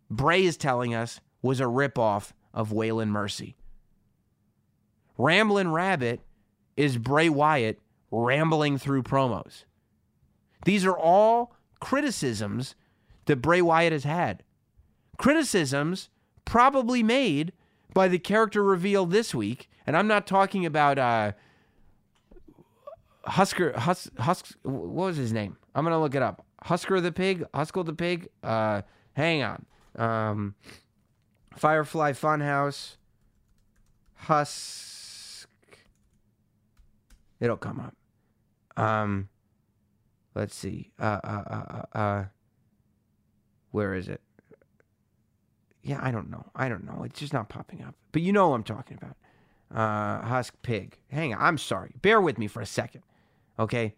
Bray 0.09 0.44
is 0.44 0.56
telling 0.56 0.94
us, 0.94 1.20
was 1.43 1.60
a 1.60 1.64
ripoff 1.64 2.32
of 2.55 2.70
Waylon 2.70 3.09
Mercy. 3.09 3.56
Ramblin' 5.18 5.72
Rabbit 5.72 6.20
is 6.76 6.97
Bray 6.97 7.28
Wyatt 7.28 7.80
rambling 8.10 8.78
through 8.78 9.02
promos. 9.02 9.64
These 10.64 10.86
are 10.86 10.97
all 10.97 11.55
criticisms 11.82 12.76
that 13.24 13.42
Bray 13.42 13.60
Wyatt 13.60 13.92
has 13.92 14.04
had. 14.04 14.44
Criticisms 15.18 16.10
probably 16.44 17.02
made 17.02 17.52
by 17.92 18.06
the 18.06 18.20
character 18.20 18.62
reveal 18.62 19.04
this 19.04 19.34
week, 19.34 19.68
and 19.84 19.96
I'm 19.96 20.06
not 20.06 20.24
talking 20.24 20.64
about 20.64 20.96
uh, 20.96 21.32
Husker 23.24 23.72
Hus, 23.76 24.09
Husk. 24.16 24.54
What 24.62 24.90
was 24.92 25.16
his 25.16 25.32
name? 25.32 25.56
I'm 25.74 25.84
gonna 25.84 26.00
look 26.00 26.14
it 26.14 26.22
up. 26.22 26.46
Husker 26.62 27.00
the 27.00 27.10
pig, 27.10 27.44
Huskell 27.52 27.84
the 27.84 27.92
pig. 27.92 28.28
Uh, 28.44 28.82
hang 29.14 29.42
on. 29.42 29.66
Um, 29.96 30.54
Firefly 31.56 32.12
Funhouse. 32.12 32.96
Husk. 34.14 35.48
It'll 37.40 37.56
come 37.56 37.80
up. 37.80 37.96
Um, 38.80 39.28
let's 40.34 40.54
see. 40.54 40.90
Uh, 40.98 41.20
uh, 41.24 41.42
uh, 41.50 41.54
uh, 41.94 41.98
uh, 41.98 42.24
where 43.70 43.94
is 43.94 44.09
it? 44.09 44.20
Yeah, 45.82 45.98
I 46.00 46.10
don't 46.10 46.30
know. 46.30 46.46
I 46.54 46.68
don't 46.68 46.84
know. 46.84 47.02
It's 47.04 47.18
just 47.18 47.32
not 47.32 47.48
popping 47.48 47.82
up. 47.82 47.94
But 48.12 48.22
you 48.22 48.32
know 48.32 48.48
what 48.48 48.56
I'm 48.56 48.62
talking 48.62 48.98
about. 49.02 49.16
Uh, 49.74 50.24
Husk 50.26 50.54
Pig. 50.62 50.98
Hang 51.10 51.34
on. 51.34 51.40
I'm 51.40 51.59
sorry. 51.59 51.94
Bear 52.02 52.20
with 52.20 52.38
me 52.38 52.46
for 52.46 52.60
a 52.60 52.66
second. 52.66 53.02
Okay? 53.59 53.94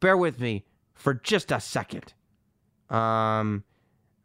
Bear 0.00 0.16
with 0.16 0.38
me 0.38 0.64
for 0.94 1.14
just 1.14 1.50
a 1.50 1.60
second. 1.60 2.12
Um, 2.90 3.64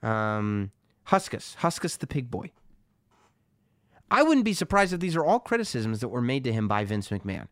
um, 0.04 0.72
Huskus. 1.08 1.56
Huskus 1.58 1.98
the 1.98 2.08
Pig 2.08 2.30
Boy. 2.30 2.52
I 4.12 4.24
wouldn't 4.24 4.46
be 4.46 4.54
surprised 4.54 4.92
if 4.92 5.00
these 5.00 5.16
are 5.16 5.24
all 5.24 5.40
criticisms 5.40 6.02
that 6.02 6.10
were 6.10 6.22
made 6.22 6.44
to 6.46 6.52
him 6.52 6.68
by 6.68 6.84
Vince 6.84 7.10
McMahon. 7.10 7.48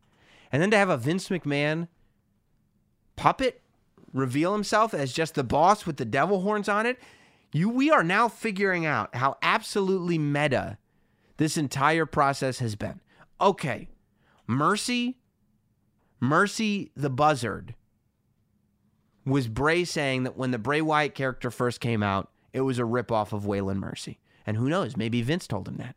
And 0.52 0.62
then 0.62 0.72
to 0.72 0.78
have 0.78 0.90
a 0.90 0.98
Vince 0.98 1.30
McMahon 1.30 1.88
puppet 3.16 3.62
reveal 4.18 4.54
himself 4.54 4.94
as 4.94 5.14
just 5.14 5.36
the 5.36 5.44
boss 5.44 5.86
with 5.86 5.98
the 5.98 6.06
devil 6.06 6.42
horns 6.42 6.68
on 6.68 6.86
it, 6.86 7.00
you 7.52 7.70
we 7.70 7.90
are 7.90 8.04
now 8.04 8.28
figuring 8.28 8.86
out 8.86 9.16
how 9.16 9.38
absolutely 9.42 10.18
meta 10.18 10.78
this 11.38 11.58
entire 11.58 12.06
process 12.06 12.60
has 12.60 12.76
been. 12.76 13.00
Okay. 13.40 13.90
Mercy 14.48 15.18
Mercy 16.20 16.92
the 16.96 17.10
Buzzard 17.10 17.76
was 19.26 19.48
Bray 19.48 19.84
saying 19.84 20.24
that 20.24 20.38
when 20.38 20.52
the 20.52 20.58
Bray 20.58 20.82
Wyatt 20.82 21.14
character 21.14 21.52
first 21.52 21.80
came 21.80 22.02
out, 22.02 22.32
it 22.54 22.62
was 22.62 22.80
a 22.80 22.84
ripoff 22.84 23.34
of 23.34 23.44
Waylon 23.44 23.78
Mercy. 23.78 24.20
And 24.46 24.58
who 24.58 24.70
knows, 24.70 24.98
maybe 24.98 25.22
Vince 25.22 25.46
told 25.46 25.68
him 25.68 25.76
that. 25.78 25.96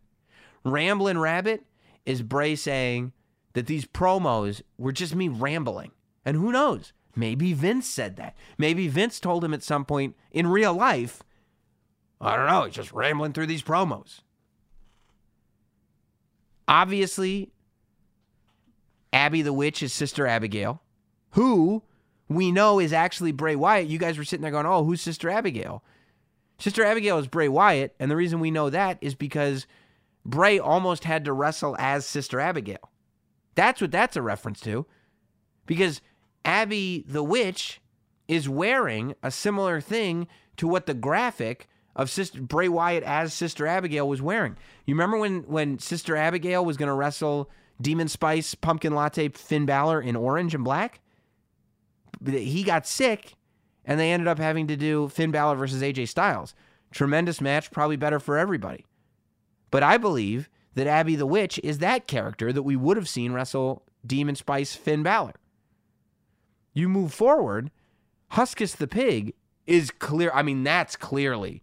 Ramblin' 0.64 1.18
Rabbit 1.18 1.64
is 2.04 2.22
Bray 2.22 2.54
saying 2.56 3.12
that 3.54 3.66
these 3.66 3.86
promos 3.86 4.62
were 4.76 4.92
just 4.92 5.14
me 5.14 5.28
rambling. 5.28 5.92
And 6.24 6.36
who 6.36 6.52
knows? 6.52 6.92
Maybe 7.16 7.52
Vince 7.52 7.86
said 7.86 8.16
that. 8.16 8.36
Maybe 8.58 8.88
Vince 8.88 9.20
told 9.20 9.44
him 9.44 9.54
at 9.54 9.62
some 9.62 9.84
point 9.84 10.16
in 10.30 10.46
real 10.46 10.74
life, 10.74 11.22
I 12.20 12.36
don't 12.36 12.46
know, 12.46 12.64
he's 12.64 12.74
just 12.74 12.92
rambling 12.92 13.32
through 13.32 13.46
these 13.46 13.62
promos. 13.62 14.20
Obviously, 16.68 17.50
Abby 19.12 19.42
the 19.42 19.52
Witch 19.52 19.82
is 19.82 19.92
Sister 19.92 20.26
Abigail, 20.26 20.82
who 21.30 21.82
we 22.28 22.52
know 22.52 22.78
is 22.78 22.92
actually 22.92 23.32
Bray 23.32 23.56
Wyatt. 23.56 23.88
You 23.88 23.98
guys 23.98 24.16
were 24.16 24.24
sitting 24.24 24.42
there 24.42 24.52
going, 24.52 24.66
oh, 24.66 24.84
who's 24.84 25.00
Sister 25.00 25.28
Abigail? 25.28 25.82
Sister 26.58 26.84
Abigail 26.84 27.18
is 27.18 27.26
Bray 27.26 27.48
Wyatt. 27.48 27.94
And 27.98 28.10
the 28.10 28.16
reason 28.16 28.38
we 28.38 28.52
know 28.52 28.70
that 28.70 28.98
is 29.00 29.16
because 29.16 29.66
Bray 30.24 30.58
almost 30.58 31.04
had 31.04 31.24
to 31.24 31.32
wrestle 31.32 31.74
as 31.78 32.06
Sister 32.06 32.38
Abigail. 32.38 32.90
That's 33.56 33.80
what 33.80 33.90
that's 33.90 34.16
a 34.16 34.22
reference 34.22 34.60
to. 34.60 34.86
Because 35.66 36.00
Abby 36.44 37.04
the 37.06 37.22
Witch 37.22 37.80
is 38.28 38.48
wearing 38.48 39.14
a 39.22 39.30
similar 39.30 39.80
thing 39.80 40.28
to 40.56 40.68
what 40.68 40.86
the 40.86 40.94
graphic 40.94 41.68
of 41.96 42.10
Sister 42.10 42.40
Bray 42.40 42.68
Wyatt 42.68 43.02
as 43.02 43.34
Sister 43.34 43.66
Abigail 43.66 44.08
was 44.08 44.22
wearing. 44.22 44.56
You 44.86 44.94
remember 44.94 45.18
when 45.18 45.42
when 45.42 45.78
Sister 45.78 46.16
Abigail 46.16 46.64
was 46.64 46.76
going 46.76 46.88
to 46.88 46.94
wrestle 46.94 47.50
Demon 47.80 48.08
Spice 48.08 48.54
Pumpkin 48.54 48.94
Latte 48.94 49.28
Finn 49.30 49.66
Balor 49.66 50.00
in 50.00 50.16
orange 50.16 50.54
and 50.54 50.64
black? 50.64 51.00
He 52.24 52.62
got 52.62 52.86
sick 52.86 53.36
and 53.84 53.98
they 53.98 54.12
ended 54.12 54.28
up 54.28 54.38
having 54.38 54.66
to 54.68 54.76
do 54.76 55.08
Finn 55.08 55.30
Balor 55.30 55.56
versus 55.56 55.82
AJ 55.82 56.08
Styles. 56.08 56.54
Tremendous 56.92 57.40
match, 57.40 57.70
probably 57.70 57.96
better 57.96 58.20
for 58.20 58.36
everybody. 58.36 58.84
But 59.70 59.82
I 59.82 59.96
believe 59.96 60.48
that 60.74 60.86
Abby 60.86 61.16
the 61.16 61.26
Witch 61.26 61.58
is 61.62 61.78
that 61.78 62.06
character 62.06 62.52
that 62.52 62.62
we 62.62 62.76
would 62.76 62.96
have 62.96 63.08
seen 63.08 63.32
wrestle 63.32 63.84
Demon 64.06 64.34
Spice 64.36 64.74
Finn 64.74 65.02
Balor. 65.02 65.34
You 66.72 66.88
move 66.88 67.12
forward, 67.12 67.70
Huskus 68.32 68.76
the 68.76 68.86
Pig 68.86 69.34
is 69.66 69.90
clear. 69.90 70.30
I 70.32 70.42
mean, 70.42 70.62
that's 70.62 70.96
clearly 70.96 71.62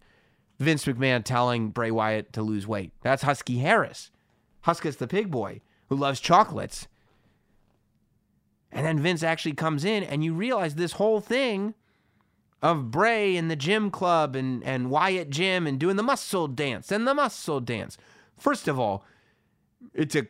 Vince 0.58 0.84
McMahon 0.84 1.24
telling 1.24 1.70
Bray 1.70 1.90
Wyatt 1.90 2.32
to 2.34 2.42
lose 2.42 2.66
weight. 2.66 2.92
That's 3.02 3.22
Husky 3.22 3.58
Harris, 3.58 4.10
Huskus 4.66 4.98
the 4.98 5.08
Pig 5.08 5.30
Boy, 5.30 5.60
who 5.88 5.96
loves 5.96 6.20
chocolates. 6.20 6.88
And 8.70 8.84
then 8.84 8.98
Vince 8.98 9.22
actually 9.22 9.54
comes 9.54 9.84
in, 9.84 10.02
and 10.02 10.22
you 10.22 10.34
realize 10.34 10.74
this 10.74 10.92
whole 10.92 11.20
thing 11.20 11.74
of 12.60 12.90
Bray 12.90 13.36
and 13.36 13.50
the 13.50 13.56
gym 13.56 13.90
club 13.90 14.36
and, 14.36 14.62
and 14.64 14.90
Wyatt 14.90 15.30
Gym 15.30 15.66
and 15.66 15.78
doing 15.78 15.96
the 15.96 16.02
muscle 16.02 16.48
dance 16.48 16.90
and 16.90 17.06
the 17.06 17.14
muscle 17.14 17.60
dance. 17.60 17.96
First 18.36 18.68
of 18.68 18.78
all, 18.78 19.04
it's 19.94 20.16
a 20.16 20.26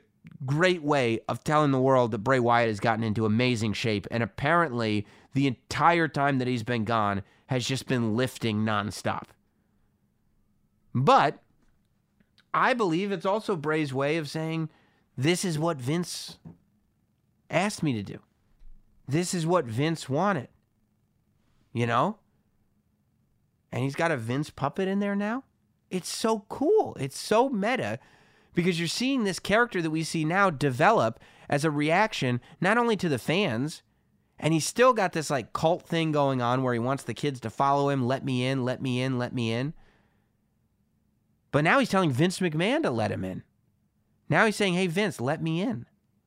great 0.47 0.83
way 0.83 1.21
of 1.29 1.45
telling 1.45 1.71
the 1.71 1.81
world 1.81 2.11
that 2.11 2.19
Bray 2.19 2.41
Wyatt 2.41 2.69
has 2.69 2.81
gotten 2.81 3.05
into 3.05 3.27
amazing 3.27 3.73
shape. 3.73 4.07
And 4.11 4.23
apparently, 4.23 5.07
the 5.35 5.47
entire 5.47 6.09
time 6.09 6.39
that 6.39 6.49
he's 6.49 6.63
been 6.63 6.85
gone 6.85 7.23
has 7.47 7.67
just 7.67 7.87
been 7.87 8.17
lifting 8.17 8.65
nonstop. 8.65 9.25
But 10.95 11.43
I 12.53 12.75
believe 12.75 13.13
it's 13.13 13.27
also 13.27 13.57
Bray's 13.57 13.93
way 13.93 14.17
of 14.17 14.29
saying, 14.29 14.71
this 15.17 15.45
is 15.45 15.59
what 15.59 15.79
Vince 15.79 16.39
asked 17.51 17.83
me 17.83 17.93
to 17.95 18.03
do. 18.03 18.21
This 19.07 19.35
is 19.35 19.47
what 19.47 19.65
Vince 19.65 20.09
wanted. 20.09 20.49
You 21.73 21.87
know? 21.87 22.19
And 23.73 23.83
he's 23.83 23.95
got 23.95 24.11
a 24.11 24.17
Vince 24.17 24.51
puppet 24.51 24.89
in 24.89 25.01
there 25.01 25.17
now. 25.17 25.45
It's 25.91 26.09
so 26.09 26.45
cool. 26.49 26.97
It's 27.01 27.19
so 27.19 27.49
meta 27.49 27.99
because 28.59 28.81
you're 28.81 28.89
seeing 28.89 29.23
this 29.23 29.39
character 29.39 29.81
that 29.81 29.93
we 29.93 30.03
see 30.03 30.25
now 30.25 30.51
develop 30.51 31.21
as 31.49 31.65
a 31.65 31.71
reaction 31.71 32.41
not 32.61 32.77
only 32.77 32.97
to 32.97 33.09
the 33.09 33.17
fans, 33.17 33.85
and 34.37 34.53
he's 34.53 34.67
still 34.67 34.93
got 34.93 35.13
this 35.13 35.31
like 35.31 35.53
cult 35.53 35.87
thing 35.87 36.11
going 36.11 36.43
on 36.43 36.65
where 36.65 36.73
he 36.73 36.81
wants 36.81 37.05
the 37.05 37.15
kids 37.15 37.39
to 37.39 37.51
follow 37.51 37.89
him, 37.89 38.05
let 38.05 38.25
me 38.25 38.45
in, 38.45 38.65
let 38.65 38.83
me 38.83 39.01
in, 39.01 39.17
let 39.17 39.33
me 39.33 39.53
in. 39.53 39.75
But 41.53 41.63
now 41.63 41.79
he's 41.79 41.89
telling 41.89 42.11
Vince 42.11 42.41
McMahon 42.41 42.83
to 42.83 42.91
let 42.91 43.13
him 43.13 43.25
in. 43.25 43.45
Now 44.29 44.45
he's 44.45 44.57
saying, 44.57 44.75
hey, 44.75 44.89
Vince, 44.89 45.21
let 45.21 45.41
me 45.41 45.63
in. 45.63 45.87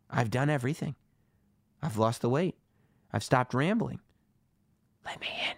I've 0.10 0.32
done 0.32 0.50
everything. 0.50 0.96
I've 1.84 1.98
lost 1.98 2.22
the 2.22 2.30
weight. 2.30 2.56
I've 3.12 3.26
stopped 3.26 3.54
rambling. 3.54 4.00
Let 5.06 5.20
me 5.20 5.28
in. 5.50 5.58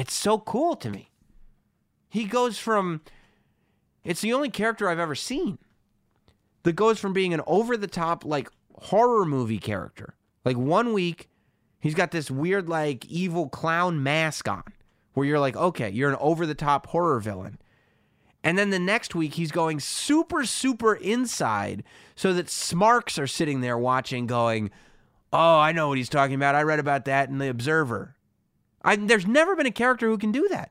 It's 0.00 0.14
so 0.14 0.38
cool 0.38 0.76
to 0.76 0.90
me. 0.90 1.10
He 2.08 2.22
goes 2.22 2.56
from, 2.56 3.00
it's 4.06 4.20
the 4.20 4.32
only 4.32 4.50
character 4.50 4.88
I've 4.88 4.98
ever 4.98 5.14
seen 5.14 5.58
that 6.62 6.72
goes 6.74 6.98
from 6.98 7.12
being 7.12 7.34
an 7.34 7.42
over 7.46 7.76
the 7.76 7.86
top, 7.86 8.24
like 8.24 8.48
horror 8.74 9.24
movie 9.24 9.58
character. 9.58 10.14
Like 10.44 10.56
one 10.56 10.92
week, 10.92 11.28
he's 11.80 11.94
got 11.94 12.12
this 12.12 12.30
weird, 12.30 12.68
like 12.68 13.04
evil 13.06 13.48
clown 13.48 14.02
mask 14.02 14.48
on 14.48 14.62
where 15.14 15.26
you're 15.26 15.40
like, 15.40 15.56
okay, 15.56 15.90
you're 15.90 16.10
an 16.10 16.16
over 16.20 16.46
the 16.46 16.54
top 16.54 16.86
horror 16.86 17.20
villain. 17.20 17.58
And 18.44 18.56
then 18.56 18.70
the 18.70 18.78
next 18.78 19.14
week, 19.14 19.34
he's 19.34 19.50
going 19.50 19.80
super, 19.80 20.44
super 20.44 20.94
inside 20.94 21.82
so 22.14 22.32
that 22.34 22.48
smarks 22.48 23.18
are 23.18 23.26
sitting 23.26 23.60
there 23.60 23.76
watching, 23.76 24.26
going, 24.26 24.70
Oh, 25.32 25.58
I 25.58 25.72
know 25.72 25.88
what 25.88 25.98
he's 25.98 26.08
talking 26.08 26.36
about. 26.36 26.54
I 26.54 26.62
read 26.62 26.78
about 26.78 27.04
that 27.06 27.28
in 27.28 27.38
The 27.38 27.48
Observer. 27.48 28.14
I, 28.82 28.96
there's 28.96 29.26
never 29.26 29.56
been 29.56 29.66
a 29.66 29.72
character 29.72 30.08
who 30.08 30.16
can 30.16 30.30
do 30.30 30.46
that. 30.48 30.70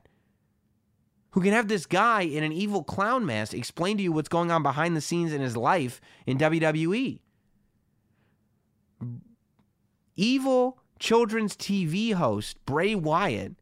Who 1.36 1.42
can 1.42 1.52
have 1.52 1.68
this 1.68 1.84
guy 1.84 2.22
in 2.22 2.42
an 2.42 2.50
evil 2.50 2.82
clown 2.82 3.26
mask 3.26 3.52
explain 3.52 3.98
to 3.98 4.02
you 4.02 4.10
what's 4.10 4.30
going 4.30 4.50
on 4.50 4.62
behind 4.62 4.96
the 4.96 5.02
scenes 5.02 5.34
in 5.34 5.42
his 5.42 5.54
life 5.54 6.00
in 6.24 6.38
WWE. 6.38 7.20
Evil 10.16 10.78
children's 10.98 11.54
TV 11.54 12.14
host 12.14 12.56
Bray 12.64 12.94
Wyatt 12.94 13.52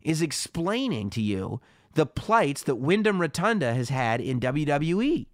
is 0.00 0.22
explaining 0.22 1.10
to 1.10 1.20
you 1.20 1.60
the 1.94 2.06
plights 2.06 2.62
that 2.62 2.76
Windham 2.76 3.20
Rotunda 3.20 3.74
has 3.74 3.88
had 3.88 4.20
in 4.20 4.38
WWE. 4.38 5.26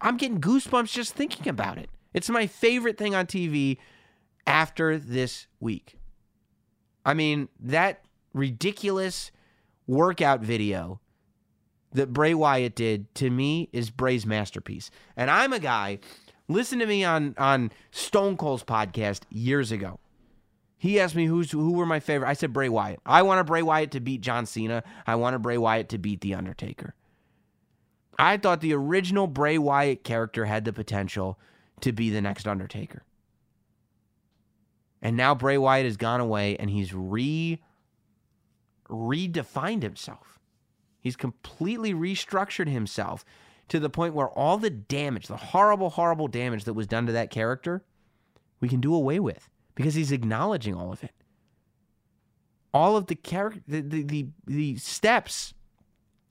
I'm 0.00 0.16
getting 0.16 0.40
goosebumps 0.40 0.92
just 0.92 1.14
thinking 1.14 1.48
about 1.48 1.78
it. 1.78 1.88
It's 2.12 2.28
my 2.28 2.48
favorite 2.48 2.98
thing 2.98 3.14
on 3.14 3.26
TV 3.26 3.76
after 4.44 4.98
this 4.98 5.46
week. 5.60 5.94
I 7.06 7.14
mean, 7.14 7.48
that 7.60 8.06
ridiculous 8.34 9.30
workout 9.90 10.40
video 10.40 11.00
that 11.92 12.12
Bray 12.12 12.32
Wyatt 12.32 12.76
did 12.76 13.12
to 13.16 13.28
me 13.28 13.68
is 13.72 13.90
Bray's 13.90 14.24
masterpiece. 14.24 14.90
And 15.16 15.28
I'm 15.28 15.52
a 15.52 15.58
guy, 15.58 15.98
listen 16.48 16.78
to 16.78 16.86
me 16.86 17.04
on, 17.04 17.34
on 17.36 17.72
Stone 17.90 18.36
Cold's 18.36 18.62
podcast 18.62 19.22
years 19.30 19.72
ago. 19.72 19.98
He 20.78 21.00
asked 21.00 21.16
me 21.16 21.26
who's 21.26 21.50
who 21.50 21.72
were 21.72 21.84
my 21.84 22.00
favorite. 22.00 22.28
I 22.28 22.34
said 22.34 22.52
Bray 22.52 22.68
Wyatt. 22.68 23.00
I 23.04 23.22
want 23.22 23.40
a 23.40 23.44
Bray 23.44 23.62
Wyatt 23.62 23.90
to 23.90 24.00
beat 24.00 24.22
John 24.22 24.46
Cena. 24.46 24.82
I 25.06 25.16
want 25.16 25.36
a 25.36 25.40
Bray 25.40 25.58
Wyatt 25.58 25.90
to 25.90 25.98
beat 25.98 26.20
The 26.20 26.34
Undertaker. 26.34 26.94
I 28.18 28.36
thought 28.36 28.60
the 28.60 28.74
original 28.74 29.26
Bray 29.26 29.58
Wyatt 29.58 30.04
character 30.04 30.44
had 30.44 30.64
the 30.64 30.72
potential 30.72 31.38
to 31.80 31.92
be 31.92 32.10
the 32.10 32.22
next 32.22 32.46
Undertaker. 32.46 33.02
And 35.02 35.16
now 35.16 35.34
Bray 35.34 35.58
Wyatt 35.58 35.84
has 35.84 35.96
gone 35.96 36.20
away 36.20 36.56
and 36.56 36.70
he's 36.70 36.94
re 36.94 37.60
redefined 38.90 39.82
himself. 39.82 40.38
He's 41.00 41.16
completely 41.16 41.94
restructured 41.94 42.68
himself 42.68 43.24
to 43.68 43.80
the 43.80 43.88
point 43.88 44.14
where 44.14 44.28
all 44.28 44.58
the 44.58 44.70
damage, 44.70 45.28
the 45.28 45.36
horrible, 45.36 45.90
horrible 45.90 46.28
damage 46.28 46.64
that 46.64 46.74
was 46.74 46.86
done 46.86 47.06
to 47.06 47.12
that 47.12 47.30
character, 47.30 47.82
we 48.60 48.68
can 48.68 48.80
do 48.80 48.94
away 48.94 49.18
with 49.18 49.48
because 49.74 49.94
he's 49.94 50.12
acknowledging 50.12 50.74
all 50.74 50.92
of 50.92 51.02
it. 51.02 51.14
All 52.74 52.96
of 52.96 53.06
the 53.06 53.14
character, 53.14 53.62
the, 53.66 53.80
the, 53.80 54.26
the, 54.46 54.76
steps 54.76 55.54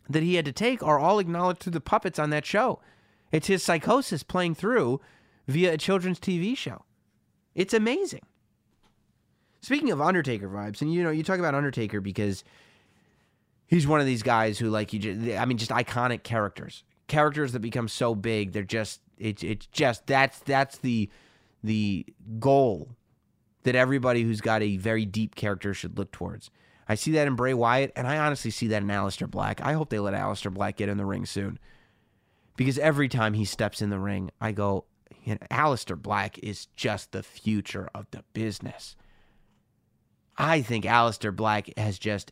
that 0.10 0.24
he 0.24 0.36
had 0.36 0.46
to 0.46 0.52
take 0.52 0.82
are 0.84 1.00
all 1.00 1.20
acknowledged 1.20 1.62
through 1.62 1.74
the 1.74 1.82
puppets 1.82 2.20
on 2.20 2.30
that 2.30 2.46
show. 2.46 2.80
It's 3.32 3.48
his 3.48 3.64
psychosis 3.64 4.24
playing 4.24 4.56
through 4.56 5.02
via 5.48 5.74
a 5.74 5.78
children's 5.78 6.20
TV 6.20 6.56
show. 6.56 6.86
It's 7.56 7.74
amazing. 7.74 8.26
Speaking 9.62 9.92
of 9.92 10.02
Undertaker 10.02 10.48
vibes, 10.48 10.82
and 10.82 10.94
you 10.94 11.04
know, 11.04 11.10
you 11.10 11.24
talk 11.24 11.40
about 11.40 11.56
Undertaker 11.56 12.02
because 12.02 12.44
he's 13.68 13.88
one 13.88 14.00
of 14.00 14.06
these 14.06 14.24
guys 14.24 14.58
who, 14.58 14.70
like, 14.70 14.94
you 14.94 15.00
just, 15.00 15.38
I 15.38 15.46
mean, 15.46 15.58
just 15.58 15.72
iconic 15.72 16.24
characters, 16.24 16.84
characters 17.08 17.52
that 17.54 17.60
become 17.60 17.88
so 17.88 18.16
big, 18.16 18.54
they're 18.54 18.64
just, 18.64 19.02
it's, 19.18 19.44
it's 19.44 19.66
just 19.68 20.08
that's 20.08 20.40
that's 20.40 20.78
the 20.78 21.10
the 21.62 22.06
goal 22.40 22.96
that 23.64 23.76
everybody 23.76 24.24
who's 24.24 24.40
got 24.40 24.62
a 24.62 24.78
very 24.78 25.06
deep 25.06 25.36
character 25.36 25.74
should 25.74 25.98
look 25.98 26.12
towards. 26.12 26.50
I 26.88 26.96
see 26.96 27.12
that 27.12 27.28
in 27.28 27.36
Bray 27.36 27.54
Wyatt, 27.54 27.92
and 27.96 28.08
I 28.08 28.18
honestly 28.18 28.50
see 28.50 28.68
that 28.68 28.82
in 28.82 28.88
Aleister 28.88 29.30
Black. 29.30 29.62
I 29.62 29.74
hope 29.74 29.90
they 29.90 30.00
let 30.00 30.14
Aleister 30.14 30.52
Black 30.52 30.78
get 30.78 30.90
in 30.90 30.98
the 30.98 31.06
ring 31.06 31.26
soon. 31.26 31.60
Because 32.56 32.80
every 32.80 33.08
time 33.08 33.34
he 33.34 33.46
steps 33.46 33.82
in 33.82 33.90
the 33.90 34.00
ring, 34.00 34.32
I 34.42 34.54
go, 34.54 34.86
Aleister 35.28 36.02
Black 36.02 36.40
is 36.40 36.66
just 36.76 37.12
the 37.12 37.22
future 37.22 37.90
of 37.94 38.08
the 38.12 38.24
business. 38.34 38.96
I 40.40 40.62
think 40.62 40.86
Aleister 40.86 41.36
Black 41.36 41.70
has 41.78 42.00
just 42.00 42.32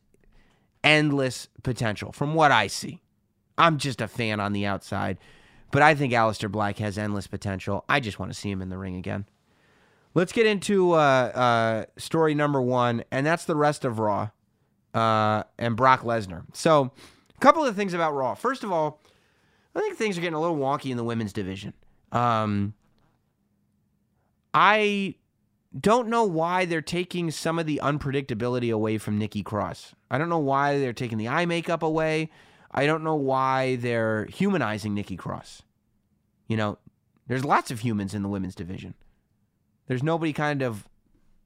endless 0.83 1.49
potential 1.61 2.13
from 2.13 2.33
what 2.33 2.51
I 2.51 2.67
see. 2.67 3.01
I'm 3.57 3.77
just 3.77 3.99
a 3.99 4.07
fan 4.07 4.39
on 4.39 4.53
the 4.53 4.65
outside, 4.65 5.17
but 5.71 5.81
I 5.81 5.93
think 5.93 6.13
Aleister 6.13 6.49
Black 6.49 6.77
has 6.77 6.97
endless 6.97 7.27
potential. 7.27 7.83
I 7.89 7.99
just 7.99 8.17
want 8.17 8.31
to 8.31 8.39
see 8.39 8.49
him 8.49 8.61
in 8.61 8.69
the 8.69 8.77
ring 8.77 8.95
again. 8.95 9.25
Let's 10.13 10.31
get 10.31 10.45
into 10.45 10.93
uh, 10.93 10.95
uh, 10.97 11.85
story 11.97 12.33
number 12.33 12.61
one, 12.61 13.03
and 13.11 13.25
that's 13.25 13.45
the 13.45 13.55
rest 13.55 13.83
of 13.83 13.99
Raw 13.99 14.29
uh, 14.93 15.43
and 15.59 15.75
Brock 15.75 16.01
Lesnar. 16.01 16.43
So, 16.53 16.91
a 17.35 17.39
couple 17.39 17.65
of 17.65 17.75
things 17.75 17.93
about 17.93 18.13
Raw. 18.13 18.33
First 18.33 18.63
of 18.63 18.71
all, 18.71 19.01
I 19.75 19.79
think 19.81 19.97
things 19.97 20.17
are 20.17 20.21
getting 20.21 20.33
a 20.33 20.41
little 20.41 20.57
wonky 20.57 20.89
in 20.91 20.97
the 20.97 21.03
women's 21.03 21.33
division. 21.33 21.73
Um, 22.11 22.73
I 24.53 25.15
don't 25.79 26.07
know 26.07 26.23
why 26.23 26.65
they're 26.65 26.81
taking 26.81 27.31
some 27.31 27.59
of 27.59 27.65
the 27.65 27.79
unpredictability 27.83 28.71
away 28.71 28.97
from 28.97 29.17
Nikki 29.17 29.43
Cross. 29.43 29.95
I 30.09 30.17
don't 30.17 30.29
know 30.29 30.39
why 30.39 30.79
they're 30.79 30.93
taking 30.93 31.17
the 31.17 31.27
eye 31.27 31.45
makeup 31.45 31.83
away. 31.83 32.29
I 32.71 32.85
don't 32.85 33.03
know 33.03 33.15
why 33.15 33.75
they're 33.77 34.25
humanizing 34.25 34.93
Nikki 34.93 35.17
Cross. 35.17 35.63
You 36.47 36.57
know, 36.57 36.77
there's 37.27 37.45
lots 37.45 37.71
of 37.71 37.81
humans 37.81 38.13
in 38.13 38.23
the 38.23 38.29
women's 38.29 38.55
division. 38.55 38.93
There's 39.87 40.03
nobody 40.03 40.33
kind 40.33 40.61
of 40.61 40.87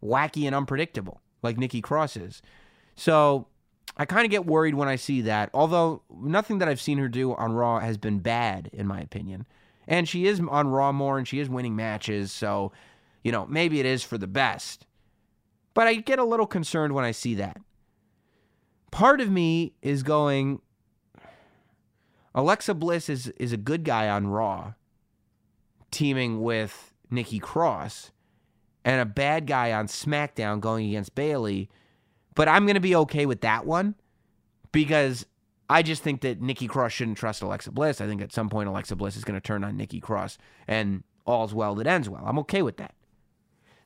wacky 0.04 0.46
and 0.46 0.56
unpredictable 0.56 1.22
like 1.42 1.58
Nikki 1.58 1.82
Cross 1.82 2.18
is. 2.18 2.42
So 2.96 3.48
I 3.98 4.06
kind 4.06 4.26
of 4.26 4.32
get 4.32 4.46
worried 4.46 4.76
when 4.76 4.88
I 4.88 4.96
see 4.96 5.22
that. 5.22 5.50
Although 5.54 6.04
nothing 6.14 6.60
that 6.60 6.68
I've 6.68 6.82
seen 6.82 6.98
her 6.98 7.08
do 7.08 7.34
on 7.34 7.54
Raw 7.54 7.80
has 7.80 7.98
been 7.98 8.20
bad, 8.20 8.70
in 8.74 8.88
my 8.88 9.00
opinion. 9.00 9.46
And 9.88 10.08
she 10.08 10.28
is 10.28 10.40
on 10.40 10.68
Raw 10.70 10.92
more 10.92 11.18
and 11.18 11.28
she 11.28 11.40
is 11.40 11.50
winning 11.50 11.76
matches. 11.76 12.32
So, 12.32 12.72
you 13.24 13.32
know, 13.32 13.46
maybe 13.48 13.80
it 13.80 13.86
is 13.86 14.04
for 14.04 14.18
the 14.18 14.28
best. 14.28 14.86
But 15.74 15.88
I 15.88 15.96
get 15.96 16.20
a 16.20 16.24
little 16.24 16.48
concerned 16.48 16.94
when 16.94 17.06
I 17.06 17.12
see 17.12 17.36
that. 17.36 17.58
Part 18.92 19.22
of 19.22 19.30
me 19.30 19.74
is 19.82 20.04
going, 20.04 20.62
Alexa 22.36 22.74
Bliss 22.74 23.10
is, 23.10 23.28
is 23.38 23.54
a 23.54 23.58
good 23.58 23.84
guy 23.84 24.10
on 24.10 24.28
Raw, 24.28 24.74
teaming 25.92 26.42
with 26.42 26.94
Nikki 27.10 27.40
Cross, 27.40 28.12
and 28.84 29.00
a 29.00 29.06
bad 29.06 29.48
guy 29.48 29.72
on 29.72 29.88
SmackDown 29.88 30.60
going 30.60 30.88
against 30.90 31.16
Bayley. 31.16 31.70
But 32.36 32.48
I'm 32.48 32.66
going 32.66 32.76
to 32.76 32.82
be 32.82 32.96
okay 32.96 33.26
with 33.26 33.42
that 33.42 33.66
one 33.66 33.96
because 34.72 35.26
I 35.70 35.84
just 35.84 36.04
think 36.04 36.22
that 36.22 36.42
Nikki 36.42 36.68
Cross 36.68 36.94
shouldn't 36.94 37.18
trust 37.18 37.42
Alexa 37.42 37.72
Bliss. 37.72 38.02
I 38.02 38.08
think 38.08 38.22
at 38.22 38.34
some 38.34 38.50
point 38.50 38.68
Alexa 38.68 38.96
Bliss 38.96 39.16
is 39.16 39.24
going 39.24 39.40
to 39.40 39.46
turn 39.46 39.64
on 39.64 39.78
Nikki 39.78 40.02
Cross, 40.02 40.38
and 40.68 41.04
all's 41.26 41.54
well 41.54 41.76
that 41.76 41.88
ends 41.88 42.10
well. 42.10 42.24
I'm 42.26 42.40
okay 42.40 42.62
with 42.62 42.78
that. 42.78 42.94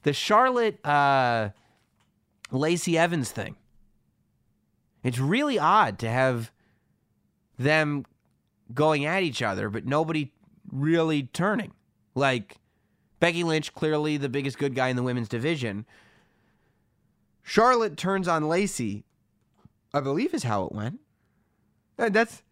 The 0.06 0.14
Charlotte 0.14 0.86
uh, 0.86 1.50
Lacey 2.52 2.96
Evans 2.96 3.32
thing. 3.32 3.56
It's 5.04 5.18
really 5.18 5.58
odd 5.58 5.98
to 5.98 6.08
have 6.08 6.52
them 7.58 8.06
going 8.72 9.06
at 9.06 9.24
each 9.24 9.42
other, 9.42 9.68
but 9.68 9.88
nobody 9.88 10.32
really 10.72 11.24
turning. 11.34 11.72
Like 12.14 12.58
Becky 13.20 13.44
Lynch, 13.44 13.74
clearly 13.74 14.18
the 14.18 14.30
biggest 14.30 14.60
good 14.60 14.76
guy 14.76 14.90
in 14.90 14.96
the 14.96 15.02
women's 15.02 15.28
division. 15.28 15.88
Charlotte 17.42 17.98
turns 17.98 18.28
on 18.28 18.48
Lacey, 18.48 19.06
I 19.92 20.02
believe 20.02 20.36
is 20.36 20.44
how 20.44 20.66
it 20.66 20.72
went. 20.72 21.00
And 21.98 22.14
that's 22.14 22.44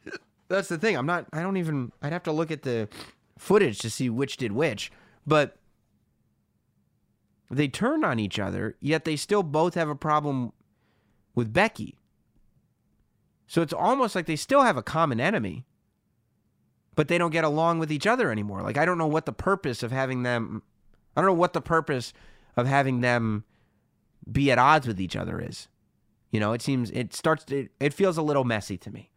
that's 0.48 0.70
the 0.70 0.80
thing. 0.80 0.98
I'm 0.98 1.06
not 1.06 1.28
I 1.32 1.44
don't 1.44 1.58
even 1.58 1.92
I'd 2.02 2.14
have 2.14 2.24
to 2.24 2.32
look 2.32 2.50
at 2.50 2.64
the 2.64 2.90
footage 3.38 3.78
to 3.80 3.92
see 3.92 4.10
which 4.10 4.38
did 4.38 4.54
which, 4.54 4.92
but 5.28 5.56
they 7.54 7.68
turn 7.68 8.04
on 8.04 8.20
each 8.20 8.40
other, 8.40 8.76
yet 8.80 9.06
they 9.06 9.16
still 9.16 9.44
both 9.44 9.76
have 9.76 9.90
a 9.90 9.96
problem 9.96 10.54
with 11.36 11.54
Becky. 11.54 12.00
So 13.48 13.62
it's 13.62 13.74
almost 13.74 14.16
like 14.16 14.26
they 14.26 14.36
still 14.36 14.64
have 14.64 14.78
a 14.78 14.84
common 14.84 15.20
enemy, 15.20 15.66
but 16.96 17.08
they 17.08 17.18
don't 17.18 17.32
get 17.32 17.44
along 17.44 17.80
with 17.80 17.92
each 17.92 18.08
other 18.08 18.32
anymore. 18.32 18.62
Like 18.62 18.78
I 18.78 18.86
don't 18.86 18.98
know 18.98 19.08
what 19.08 19.26
the 19.26 19.34
purpose 19.34 19.84
of 19.84 19.92
having 19.92 20.24
them 20.24 20.64
I 21.16 21.22
don't 21.22 21.30
know 21.30 21.34
what 21.34 21.54
the 21.54 21.62
purpose 21.62 22.14
of 22.56 22.68
having 22.68 23.02
them 23.02 23.44
be 24.32 24.52
at 24.52 24.58
odds 24.58 24.88
with 24.88 25.00
each 25.00 25.16
other 25.16 25.40
is. 25.40 25.68
You 26.32 26.40
know, 26.40 26.54
it 26.54 26.62
seems 26.62 26.90
it 26.92 27.14
starts 27.14 27.46
to, 27.46 27.68
it 27.80 27.94
feels 27.94 28.18
a 28.18 28.24
little 28.24 28.44
messy 28.44 28.78
to 28.78 28.92
me. 28.92 29.12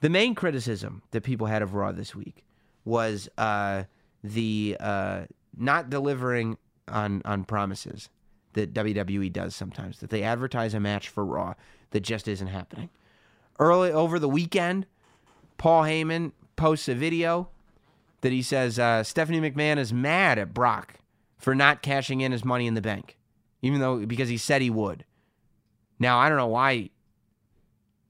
The 0.00 0.10
main 0.10 0.34
criticism 0.34 1.02
that 1.12 1.22
people 1.22 1.46
had 1.46 1.62
of 1.62 1.74
Raw 1.74 1.92
this 1.92 2.14
week 2.14 2.44
was 2.84 3.28
uh, 3.38 3.84
the 4.22 4.76
uh, 4.78 5.24
not 5.56 5.88
delivering 5.88 6.58
on 6.88 7.22
on 7.24 7.44
promises 7.44 8.08
that 8.52 8.74
WWE 8.74 9.32
does 9.32 9.54
sometimes. 9.54 10.00
That 10.00 10.10
they 10.10 10.22
advertise 10.22 10.74
a 10.74 10.80
match 10.80 11.08
for 11.08 11.24
Raw 11.24 11.54
that 11.90 12.00
just 12.00 12.28
isn't 12.28 12.48
happening. 12.48 12.90
Early 13.58 13.90
over 13.90 14.18
the 14.18 14.28
weekend, 14.28 14.86
Paul 15.58 15.84
Heyman 15.84 16.32
posts 16.56 16.88
a 16.88 16.94
video 16.94 17.48
that 18.22 18.32
he 18.32 18.42
says 18.42 18.78
uh, 18.78 19.02
Stephanie 19.02 19.40
McMahon 19.40 19.78
is 19.78 19.92
mad 19.92 20.38
at 20.38 20.52
Brock 20.52 20.94
for 21.38 21.54
not 21.54 21.82
cashing 21.82 22.20
in 22.22 22.32
his 22.32 22.44
money 22.44 22.66
in 22.66 22.74
the 22.74 22.82
bank, 22.82 23.16
even 23.62 23.80
though 23.80 24.04
because 24.04 24.28
he 24.28 24.38
said 24.38 24.62
he 24.62 24.70
would. 24.70 25.04
Now 25.98 26.18
I 26.18 26.28
don't 26.28 26.38
know 26.38 26.46
why. 26.46 26.90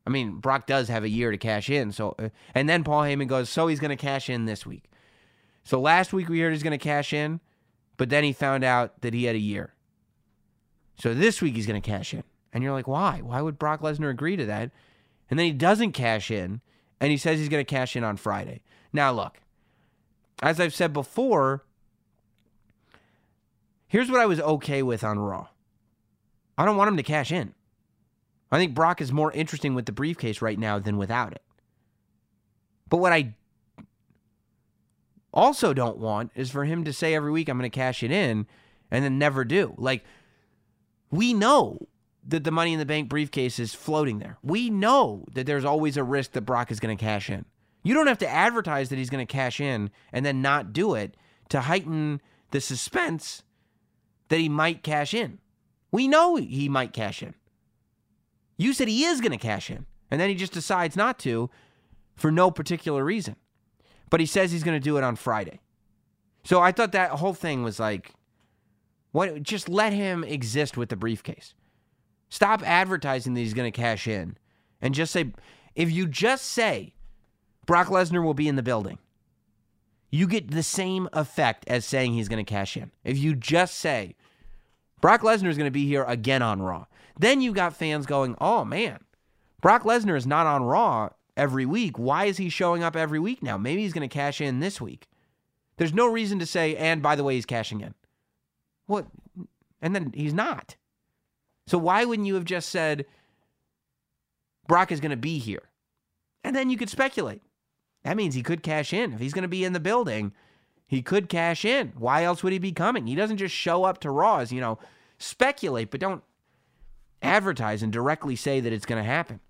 I 0.07 0.11
mean, 0.11 0.37
Brock 0.37 0.67
does 0.67 0.89
have 0.89 1.03
a 1.03 1.09
year 1.09 1.33
to 1.33 1.39
cash 1.39 1.69
in, 1.69 1.91
so 1.93 2.15
uh, 2.19 2.29
and 2.55 2.69
then 2.69 2.85
Paul 2.85 3.03
Heyman 3.03 3.27
goes, 3.27 3.51
so 3.51 3.67
he's 3.67 3.81
going 3.81 3.91
to 3.91 3.97
cash 3.97 4.31
in 4.31 4.47
this 4.47 4.65
week. 4.65 4.85
So 5.65 5.81
last 5.81 6.13
week 6.13 6.29
we 6.29 6.41
heard 6.41 6.53
he's 6.53 6.63
going 6.63 6.79
to 6.79 6.83
cash 6.83 7.13
in, 7.13 7.41
but 7.97 8.11
then 8.11 8.25
he 8.25 8.33
found 8.33 8.65
out 8.65 9.01
that 9.03 9.15
he 9.15 9.25
had 9.25 9.37
a 9.37 9.41
year. 9.41 9.75
So 10.99 11.15
this 11.15 11.43
week 11.43 11.55
he's 11.55 11.67
going 11.67 11.81
to 11.81 11.91
cash 11.91 12.15
in, 12.15 12.25
and 12.53 12.63
you're 12.63 12.73
like, 12.73 12.89
why? 12.89 13.21
Why 13.23 13.43
would 13.43 13.59
Brock 13.59 13.81
Lesnar 13.81 14.11
agree 14.11 14.37
to 14.37 14.47
that? 14.47 14.71
And 15.29 15.39
then 15.39 15.47
he 15.47 15.53
doesn't 15.53 15.93
cash 15.93 16.31
in, 16.31 16.61
and 17.01 17.11
he 17.11 17.17
says 17.17 17.39
he's 17.39 17.49
going 17.49 17.65
to 17.65 17.71
cash 17.71 17.97
in 17.97 18.05
on 18.05 18.17
Friday. 18.17 18.63
Now 18.93 19.13
look, 19.13 19.41
as 20.43 20.61
I've 20.61 20.75
said 20.75 20.93
before, 20.93 21.65
here's 23.87 24.11
what 24.11 24.21
I 24.21 24.27
was 24.27 24.41
okay 24.41 24.83
with 24.83 25.05
on 25.05 25.19
Raw. 25.19 25.49
I 26.57 26.65
don't 26.65 26.77
want 26.77 26.89
him 26.89 26.97
to 26.97 27.03
cash 27.03 27.33
in. 27.33 27.55
I 28.51 28.59
think 28.59 28.75
Brock 28.75 29.01
is 29.01 29.13
more 29.13 29.33
interesting 29.33 29.75
with 29.75 29.87
the 29.87 29.93
briefcase 29.93 30.41
right 30.41 30.59
now 30.59 30.79
than 30.79 30.97
without 30.97 31.33
it. 31.33 31.43
But 32.89 32.99
what 32.99 33.13
I 33.13 33.35
also 35.37 35.73
don't 35.73 35.99
want 35.99 36.33
is 36.35 36.51
for 36.51 36.65
him 36.65 36.83
to 36.85 36.93
say 36.93 37.15
every 37.15 37.31
week, 37.31 37.49
I'm 37.49 37.59
going 37.59 37.71
to 37.71 37.75
cash 37.75 38.03
it 38.03 38.11
in 38.11 38.47
and 38.91 39.05
then 39.05 39.19
never 39.19 39.45
do. 39.45 39.75
Like, 39.77 40.05
we 41.11 41.35
know 41.35 41.87
that 42.27 42.43
the 42.43 42.51
Money 42.51 42.73
in 42.73 42.79
the 42.81 42.87
Bank 42.87 43.09
briefcase 43.09 43.61
is 43.61 43.75
floating 43.75 44.19
there. 44.19 44.39
We 44.43 44.71
know 44.71 45.25
that 45.35 45.47
there's 45.47 45.65
always 45.65 45.97
a 45.97 46.03
risk 46.03 46.33
that 46.33 46.43
Brock 46.43 46.73
is 46.73 46.81
going 46.81 46.97
to 46.97 47.05
cash 47.05 47.31
in. 47.31 47.45
You 47.85 47.95
don't 47.95 48.09
have 48.09 48.19
to 48.19 48.29
advertise 48.29 48.89
that 48.89 48.99
he's 48.99 49.11
going 49.11 49.25
to 49.25 49.33
cash 49.33 49.61
in 49.61 49.91
and 50.13 50.27
then 50.27 50.43
not 50.43 50.73
do 50.73 50.95
it 50.95 51.17
to 51.51 51.61
heighten 51.61 52.21
the 52.51 52.61
suspense 52.61 53.45
that 54.29 54.41
he 54.41 54.49
might 54.49 54.83
cash 54.83 55.15
in 55.15 55.39
We 55.93 56.09
know 56.09 56.37
he 56.37 56.69
might 56.69 56.93
cash 56.93 57.23
in. 57.23 57.35
You 58.57 58.73
said 58.73 58.89
he 58.89 59.05
is 59.05 59.21
going 59.21 59.33
to 59.33 59.39
cash 59.39 59.71
in, 59.71 59.87
and 60.11 60.21
then 60.21 60.29
he 60.29 60.35
just 60.35 60.53
decides 60.53 60.97
not 60.97 61.19
to 61.21 61.51
for 62.17 62.33
no 62.33 62.51
particular 62.51 63.05
reason. 63.05 63.37
But 64.11 64.21
he 64.21 64.27
says 64.27 64.53
he's 64.53 64.63
going 64.63 64.79
to 64.79 64.85
do 64.85 64.97
it 64.97 65.05
on 65.05 65.17
Friday. 65.17 65.61
So 66.45 66.61
I 66.61 66.73
thought 66.73 66.93
that 66.93 67.11
whole 67.11 67.35
thing 67.35 67.63
was 67.63 67.81
like, 67.81 68.13
what? 69.13 69.43
Just 69.43 69.69
let 69.69 69.93
him 69.93 70.23
exist 70.23 70.77
with 70.77 70.91
the 70.91 70.97
briefcase. 70.97 71.55
Stop 72.29 72.63
advertising 72.63 73.35
that 73.35 73.41
he's 73.41 73.55
going 73.55 73.71
to 73.71 73.77
cash 73.77 74.07
in, 74.07 74.37
and 74.81 74.95
just 74.95 75.13
say, 75.13 75.33
if 75.75 75.91
you 75.91 76.07
just 76.07 76.45
say 76.45 76.95
Brock 77.67 77.89
Lesnar 77.89 78.23
will 78.23 78.35
be 78.35 78.49
in 78.49 78.57
the 78.57 78.63
building, 78.63 78.99
you 80.11 80.27
get 80.27 80.51
the 80.51 80.63
same 80.63 81.09
effect 81.13 81.65
as 81.67 81.85
saying 81.85 82.13
he's 82.13 82.29
going 82.29 82.45
to 82.45 82.49
cash 82.49 82.77
in. 82.77 82.91
If 83.05 83.19
you 83.19 83.35
just 83.35 83.77
say 83.77 84.17
Brock 85.01 85.23
Lesnar 85.23 85.49
is 85.49 85.57
going 85.57 85.69
to 85.69 85.71
be 85.71 85.87
here 85.87 86.05
again 86.05 86.43
on 86.43 86.63
Raw, 86.63 86.87
then 87.19 87.41
you 87.41 87.53
got 87.53 87.77
fans 87.77 88.07
going, 88.07 88.37
oh 88.41 88.65
man, 88.65 89.01
Brock 89.61 89.85
Lesnar 89.85 90.17
is 90.17 90.27
not 90.27 90.47
on 90.47 90.63
Raw 90.63 91.11
every 91.37 91.67
week. 91.67 91.99
Why 91.99 92.25
is 92.25 92.39
he 92.39 92.49
showing 92.49 92.83
up 92.83 92.97
every 92.97 93.19
week 93.19 93.43
now? 93.43 93.57
Maybe 93.57 93.83
he's 93.83 93.93
going 93.93 94.09
to 94.09 94.13
cash 94.13 94.41
in 94.41 94.61
this 94.61 94.81
week. 94.81 95.09
There's 95.77 95.93
no 95.93 96.07
reason 96.07 96.39
to 96.39 96.47
say, 96.47 96.77
and 96.77 97.03
by 97.03 97.17
the 97.17 97.25
way, 97.25 97.35
he's 97.35 97.47
cashing 97.47 97.81
in. 97.81 97.95
What? 98.87 99.07
And 99.83 99.95
then 99.95 100.13
he's 100.15 100.33
not. 100.33 100.77
So 101.67 101.79
why 101.79 102.05
wouldn't 102.05 102.27
you 102.27 102.35
have 102.35 102.45
just 102.45 102.69
said 102.69 103.05
Brock 104.67 104.91
is 104.91 105.01
going 105.01 105.11
to 105.11 105.17
be 105.17 105.39
here? 105.39 105.65
And 106.43 106.55
then 106.55 106.71
you 106.71 106.77
could 106.77 106.89
speculate. 106.89 107.43
That 108.05 108.17
means 108.17 108.35
he 108.35 108.43
could 108.43 108.63
cash 108.63 108.93
in. 108.93 109.13
If 109.13 109.21
he's 109.21 109.35
going 109.35 109.43
to 109.43 109.49
be 109.49 109.65
in 109.65 109.73
the 109.73 109.81
building, 109.81 110.33
he 110.87 111.03
could 111.03 111.29
cash 111.29 111.65
in. 111.65 111.93
Why 111.99 112.23
else 112.23 112.43
would 112.43 112.53
he 112.53 112.59
be 112.61 112.73
coming? 112.73 113.07
He 113.07 113.17
doesn't 113.17 113.39
just 113.39 113.55
show 113.55 113.85
up 113.85 113.99
to 114.01 114.11
Raws, 114.11 114.53
you 114.53 114.61
know, 114.61 114.79
speculate, 115.19 115.91
but 115.91 116.01
don't 116.01 116.23
advertise 117.21 117.83
and 117.83 117.93
directly 117.93 118.37
say 118.37 118.61
that 118.61 118.73
it's 118.73 118.87
going 118.87 119.03
to 119.03 119.09
happen. 119.09 119.41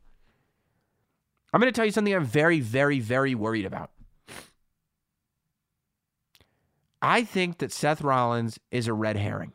I'm 1.53 1.61
going 1.61 1.73
to 1.73 1.77
tell 1.77 1.87
you 1.87 1.93
something 1.93 2.15
I'm 2.15 2.25
very, 2.25 2.61
very, 2.61 3.01
very 3.01 3.35
worried 3.35 3.65
about. 3.65 3.91
I 7.01 7.25
think 7.25 7.59
that 7.59 7.73
Seth 7.73 8.03
Rollins 8.03 8.59
is 8.71 8.89
a 8.89 8.93
red 8.93 9.17
herring. 9.17 9.53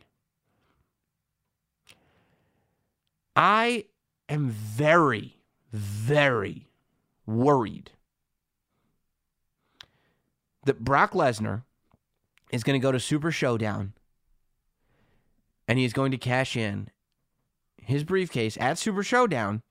I 3.36 3.86
am 4.30 4.50
very, 4.50 5.38
very 5.72 6.68
worried 7.26 7.92
that 10.66 10.84
Brock 10.84 11.14
Lesnar 11.14 11.64
is 12.52 12.64
going 12.64 12.80
to 12.80 12.84
go 12.84 12.92
to 12.92 13.00
Super 13.00 13.32
Showdown 13.32 13.94
and 15.68 15.80
he's 15.80 15.94
going 15.94 16.12
to 16.12 16.18
cash 16.18 16.56
in 16.56 16.90
his 17.78 18.04
briefcase 18.04 18.58
at 18.60 18.78
Super 18.78 19.04
Showdown 19.04 19.62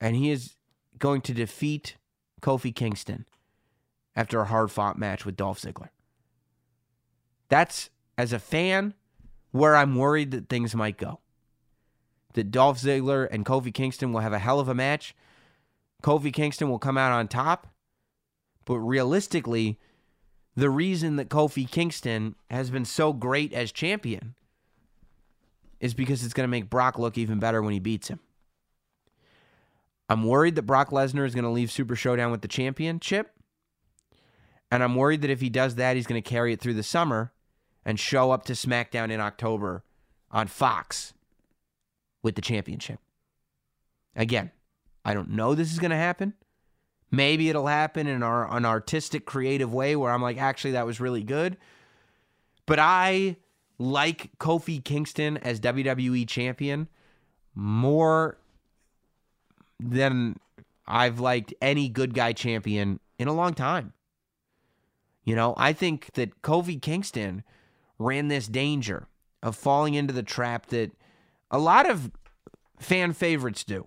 and 0.00 0.14
he 0.14 0.30
is 0.30 0.54
going 1.02 1.20
to 1.20 1.34
defeat 1.34 1.96
Kofi 2.40 2.72
Kingston 2.72 3.26
after 4.14 4.40
a 4.40 4.44
hard 4.44 4.70
fought 4.70 4.96
match 4.96 5.26
with 5.26 5.36
Dolph 5.36 5.60
Ziggler. 5.60 5.88
That's, 7.48 7.90
as 8.16 8.32
a 8.32 8.38
fan, 8.38 8.94
where 9.50 9.74
I'm 9.74 9.96
worried 9.96 10.30
that 10.30 10.48
things 10.48 10.76
might 10.76 10.96
go. 10.96 11.18
That 12.34 12.52
Dolph 12.52 12.80
Ziggler 12.80 13.28
and 13.32 13.44
Kofi 13.44 13.74
Kingston 13.74 14.12
will 14.12 14.20
have 14.20 14.32
a 14.32 14.38
hell 14.38 14.60
of 14.60 14.68
a 14.68 14.74
match. 14.74 15.14
Kofi 16.04 16.32
Kingston 16.32 16.70
will 16.70 16.78
come 16.78 16.96
out 16.96 17.12
on 17.12 17.26
top. 17.26 17.66
But 18.64 18.78
realistically, 18.78 19.80
the 20.54 20.70
reason 20.70 21.16
that 21.16 21.28
Kofi 21.28 21.68
Kingston 21.68 22.36
has 22.48 22.70
been 22.70 22.84
so 22.84 23.12
great 23.12 23.52
as 23.52 23.72
champion 23.72 24.36
is 25.80 25.94
because 25.94 26.22
it's 26.22 26.32
going 26.32 26.44
to 26.44 26.50
make 26.50 26.70
Brock 26.70 26.96
look 26.96 27.18
even 27.18 27.40
better 27.40 27.60
when 27.60 27.72
he 27.72 27.80
beats 27.80 28.06
him. 28.06 28.20
I'm 30.08 30.24
worried 30.24 30.56
that 30.56 30.62
Brock 30.62 30.90
Lesnar 30.90 31.26
is 31.26 31.34
going 31.34 31.44
to 31.44 31.50
leave 31.50 31.70
Super 31.70 31.96
Showdown 31.96 32.30
with 32.30 32.42
the 32.42 32.48
championship. 32.48 33.30
And 34.70 34.82
I'm 34.82 34.94
worried 34.94 35.22
that 35.22 35.30
if 35.30 35.40
he 35.40 35.50
does 35.50 35.74
that, 35.76 35.96
he's 35.96 36.06
going 36.06 36.22
to 36.22 36.28
carry 36.28 36.52
it 36.52 36.60
through 36.60 36.74
the 36.74 36.82
summer 36.82 37.32
and 37.84 37.98
show 37.98 38.30
up 38.30 38.44
to 38.44 38.54
SmackDown 38.54 39.10
in 39.10 39.20
October 39.20 39.84
on 40.30 40.46
Fox 40.46 41.12
with 42.22 42.36
the 42.36 42.42
championship. 42.42 42.98
Again, 44.16 44.50
I 45.04 45.14
don't 45.14 45.30
know 45.30 45.54
this 45.54 45.72
is 45.72 45.78
going 45.78 45.90
to 45.90 45.96
happen. 45.96 46.34
Maybe 47.10 47.50
it'll 47.50 47.66
happen 47.66 48.06
in 48.06 48.22
our, 48.22 48.50
an 48.54 48.64
artistic, 48.64 49.26
creative 49.26 49.72
way 49.72 49.96
where 49.96 50.10
I'm 50.10 50.22
like, 50.22 50.38
actually, 50.38 50.72
that 50.72 50.86
was 50.86 51.00
really 51.00 51.22
good. 51.22 51.58
But 52.64 52.78
I 52.78 53.36
like 53.78 54.30
Kofi 54.38 54.82
Kingston 54.82 55.36
as 55.38 55.60
WWE 55.60 56.26
champion 56.26 56.88
more 57.54 58.38
than 59.90 60.38
I've 60.86 61.20
liked 61.20 61.54
any 61.60 61.88
good 61.88 62.14
guy 62.14 62.32
champion 62.32 63.00
in 63.18 63.28
a 63.28 63.32
long 63.32 63.54
time. 63.54 63.92
You 65.24 65.36
know, 65.36 65.54
I 65.56 65.72
think 65.72 66.12
that 66.14 66.42
Kofi 66.42 66.80
Kingston 66.80 67.44
ran 67.98 68.28
this 68.28 68.48
danger 68.48 69.06
of 69.42 69.56
falling 69.56 69.94
into 69.94 70.12
the 70.12 70.22
trap 70.22 70.66
that 70.66 70.92
a 71.50 71.58
lot 71.58 71.88
of 71.88 72.10
fan 72.78 73.12
favorites 73.12 73.64
do. 73.64 73.86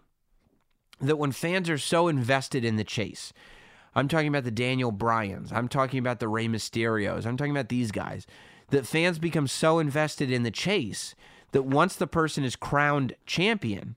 That 1.02 1.18
when 1.18 1.34
fans 1.34 1.70
are 1.70 1.78
so 1.78 2.08
invested 2.08 2.64
in 2.64 2.78
the 2.78 2.86
chase, 2.86 3.34
I'm 3.94 4.08
talking 4.08 4.30
about 4.30 4.46
the 4.46 4.52
Daniel 4.52 4.92
Bryans, 4.92 5.52
I'm 5.52 5.68
talking 5.68 6.00
about 6.00 6.20
the 6.20 6.28
Rey 6.28 6.48
Mysterios, 6.48 7.26
I'm 7.26 7.36
talking 7.36 7.52
about 7.52 7.70
these 7.70 7.92
guys, 7.92 8.26
that 8.70 8.88
fans 8.88 9.20
become 9.20 9.48
so 9.48 9.80
invested 9.80 10.32
in 10.32 10.44
the 10.44 10.52
chase 10.52 11.16
that 11.52 11.64
once 11.64 11.96
the 11.96 12.08
person 12.08 12.44
is 12.44 12.56
crowned 12.56 13.16
champion, 13.26 13.96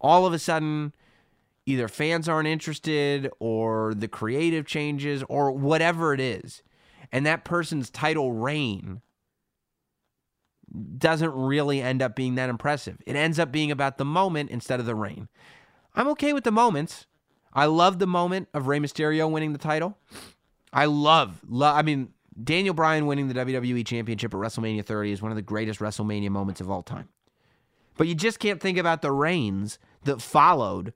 all 0.00 0.26
of 0.26 0.32
a 0.32 0.38
sudden, 0.38 0.92
either 1.66 1.88
fans 1.88 2.28
aren't 2.28 2.48
interested 2.48 3.30
or 3.38 3.94
the 3.94 4.08
creative 4.08 4.66
changes 4.66 5.24
or 5.28 5.50
whatever 5.50 6.12
it 6.12 6.20
is. 6.20 6.62
And 7.12 7.24
that 7.26 7.44
person's 7.44 7.90
title 7.90 8.32
reign 8.32 9.00
doesn't 10.98 11.32
really 11.32 11.80
end 11.80 12.02
up 12.02 12.16
being 12.16 12.34
that 12.34 12.50
impressive. 12.50 12.98
It 13.06 13.16
ends 13.16 13.38
up 13.38 13.52
being 13.52 13.70
about 13.70 13.98
the 13.98 14.04
moment 14.04 14.50
instead 14.50 14.80
of 14.80 14.86
the 14.86 14.94
reign. 14.94 15.28
I'm 15.94 16.08
okay 16.08 16.32
with 16.32 16.44
the 16.44 16.50
moments. 16.50 17.06
I 17.52 17.66
love 17.66 17.98
the 17.98 18.06
moment 18.06 18.48
of 18.52 18.66
Rey 18.66 18.80
Mysterio 18.80 19.30
winning 19.30 19.52
the 19.52 19.58
title. 19.58 19.96
I 20.72 20.86
love, 20.86 21.40
love 21.48 21.76
I 21.76 21.82
mean, 21.82 22.08
Daniel 22.42 22.74
Bryan 22.74 23.06
winning 23.06 23.28
the 23.28 23.34
WWE 23.34 23.86
Championship 23.86 24.34
at 24.34 24.40
WrestleMania 24.40 24.84
30 24.84 25.12
is 25.12 25.22
one 25.22 25.30
of 25.30 25.36
the 25.36 25.42
greatest 25.42 25.78
WrestleMania 25.78 26.30
moments 26.30 26.60
of 26.60 26.68
all 26.68 26.82
time. 26.82 27.08
But 27.96 28.08
you 28.08 28.16
just 28.16 28.40
can't 28.40 28.60
think 28.60 28.76
about 28.76 29.02
the 29.02 29.12
reigns 29.12 29.78
that 30.02 30.20
followed 30.20 30.92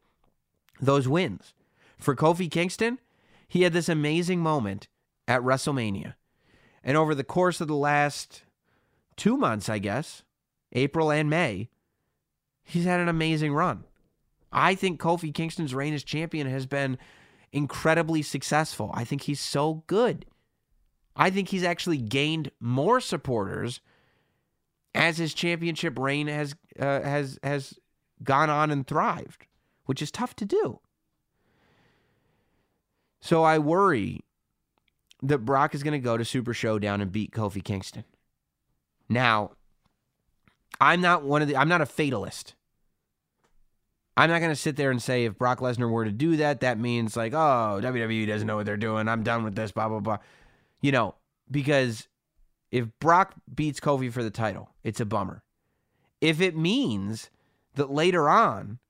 those 0.80 1.08
wins. 1.08 1.54
For 1.98 2.14
Kofi 2.14 2.50
Kingston, 2.50 2.98
he 3.48 3.62
had 3.62 3.72
this 3.72 3.88
amazing 3.88 4.40
moment 4.40 4.88
at 5.26 5.42
WrestleMania. 5.42 6.14
And 6.84 6.96
over 6.96 7.14
the 7.14 7.24
course 7.24 7.60
of 7.60 7.68
the 7.68 7.74
last 7.74 8.44
two 9.16 9.36
months, 9.36 9.68
I 9.68 9.78
guess, 9.78 10.22
April 10.72 11.10
and 11.10 11.28
May, 11.28 11.68
he's 12.62 12.84
had 12.84 13.00
an 13.00 13.08
amazing 13.08 13.52
run. 13.52 13.84
I 14.52 14.74
think 14.74 15.00
Kofi 15.00 15.34
Kingston's 15.34 15.74
reign 15.74 15.92
as 15.92 16.04
champion 16.04 16.46
has 16.46 16.66
been 16.66 16.98
incredibly 17.52 18.22
successful. 18.22 18.90
I 18.94 19.04
think 19.04 19.22
he's 19.22 19.40
so 19.40 19.82
good. 19.86 20.24
I 21.16 21.30
think 21.30 21.48
he's 21.48 21.64
actually 21.64 21.98
gained 21.98 22.50
more 22.60 23.00
supporters 23.00 23.80
as 24.94 25.18
his 25.18 25.34
championship 25.34 25.98
reign 25.98 26.28
has 26.28 26.54
uh, 26.78 27.02
has 27.02 27.38
has 27.42 27.78
gone 28.22 28.50
on 28.50 28.70
and 28.70 28.86
thrived, 28.86 29.46
which 29.88 30.02
is 30.02 30.10
tough 30.10 30.36
to 30.36 30.44
do. 30.44 30.80
So 33.22 33.42
I 33.42 33.58
worry 33.58 34.20
that 35.22 35.38
Brock 35.38 35.74
is 35.74 35.82
going 35.82 35.98
to 35.98 36.04
go 36.04 36.18
to 36.18 36.26
Super 36.26 36.52
Showdown 36.52 37.00
and 37.00 37.10
beat 37.10 37.32
Kofi 37.32 37.64
Kingston. 37.64 38.04
Now, 39.08 39.52
I'm 40.78 41.00
not 41.00 41.24
one 41.24 41.40
of 41.40 41.48
the 41.48 41.56
I'm 41.56 41.70
not 41.70 41.80
a 41.80 41.86
fatalist. 41.86 42.54
I'm 44.14 44.28
not 44.28 44.40
going 44.40 44.52
to 44.52 44.56
sit 44.56 44.76
there 44.76 44.90
and 44.90 45.02
say 45.02 45.24
if 45.24 45.38
Brock 45.38 45.60
Lesnar 45.60 45.90
were 45.90 46.04
to 46.04 46.12
do 46.12 46.36
that, 46.36 46.60
that 46.60 46.78
means 46.78 47.16
like, 47.16 47.32
oh, 47.32 47.80
WWE 47.82 48.26
doesn't 48.26 48.46
know 48.46 48.56
what 48.56 48.66
they're 48.66 48.76
doing. 48.76 49.08
I'm 49.08 49.22
done 49.22 49.42
with 49.42 49.54
this, 49.54 49.72
blah, 49.72 49.88
blah, 49.88 50.00
blah. 50.00 50.18
You 50.82 50.92
know, 50.92 51.14
because 51.50 52.08
if 52.70 52.88
Brock 53.00 53.36
beats 53.52 53.80
Kofi 53.80 54.12
for 54.12 54.22
the 54.22 54.30
title, 54.30 54.68
it's 54.84 55.00
a 55.00 55.06
bummer. 55.06 55.42
If 56.20 56.42
it 56.42 56.54
means 56.54 57.30
that 57.76 57.90
later 57.90 58.28
on, 58.28 58.80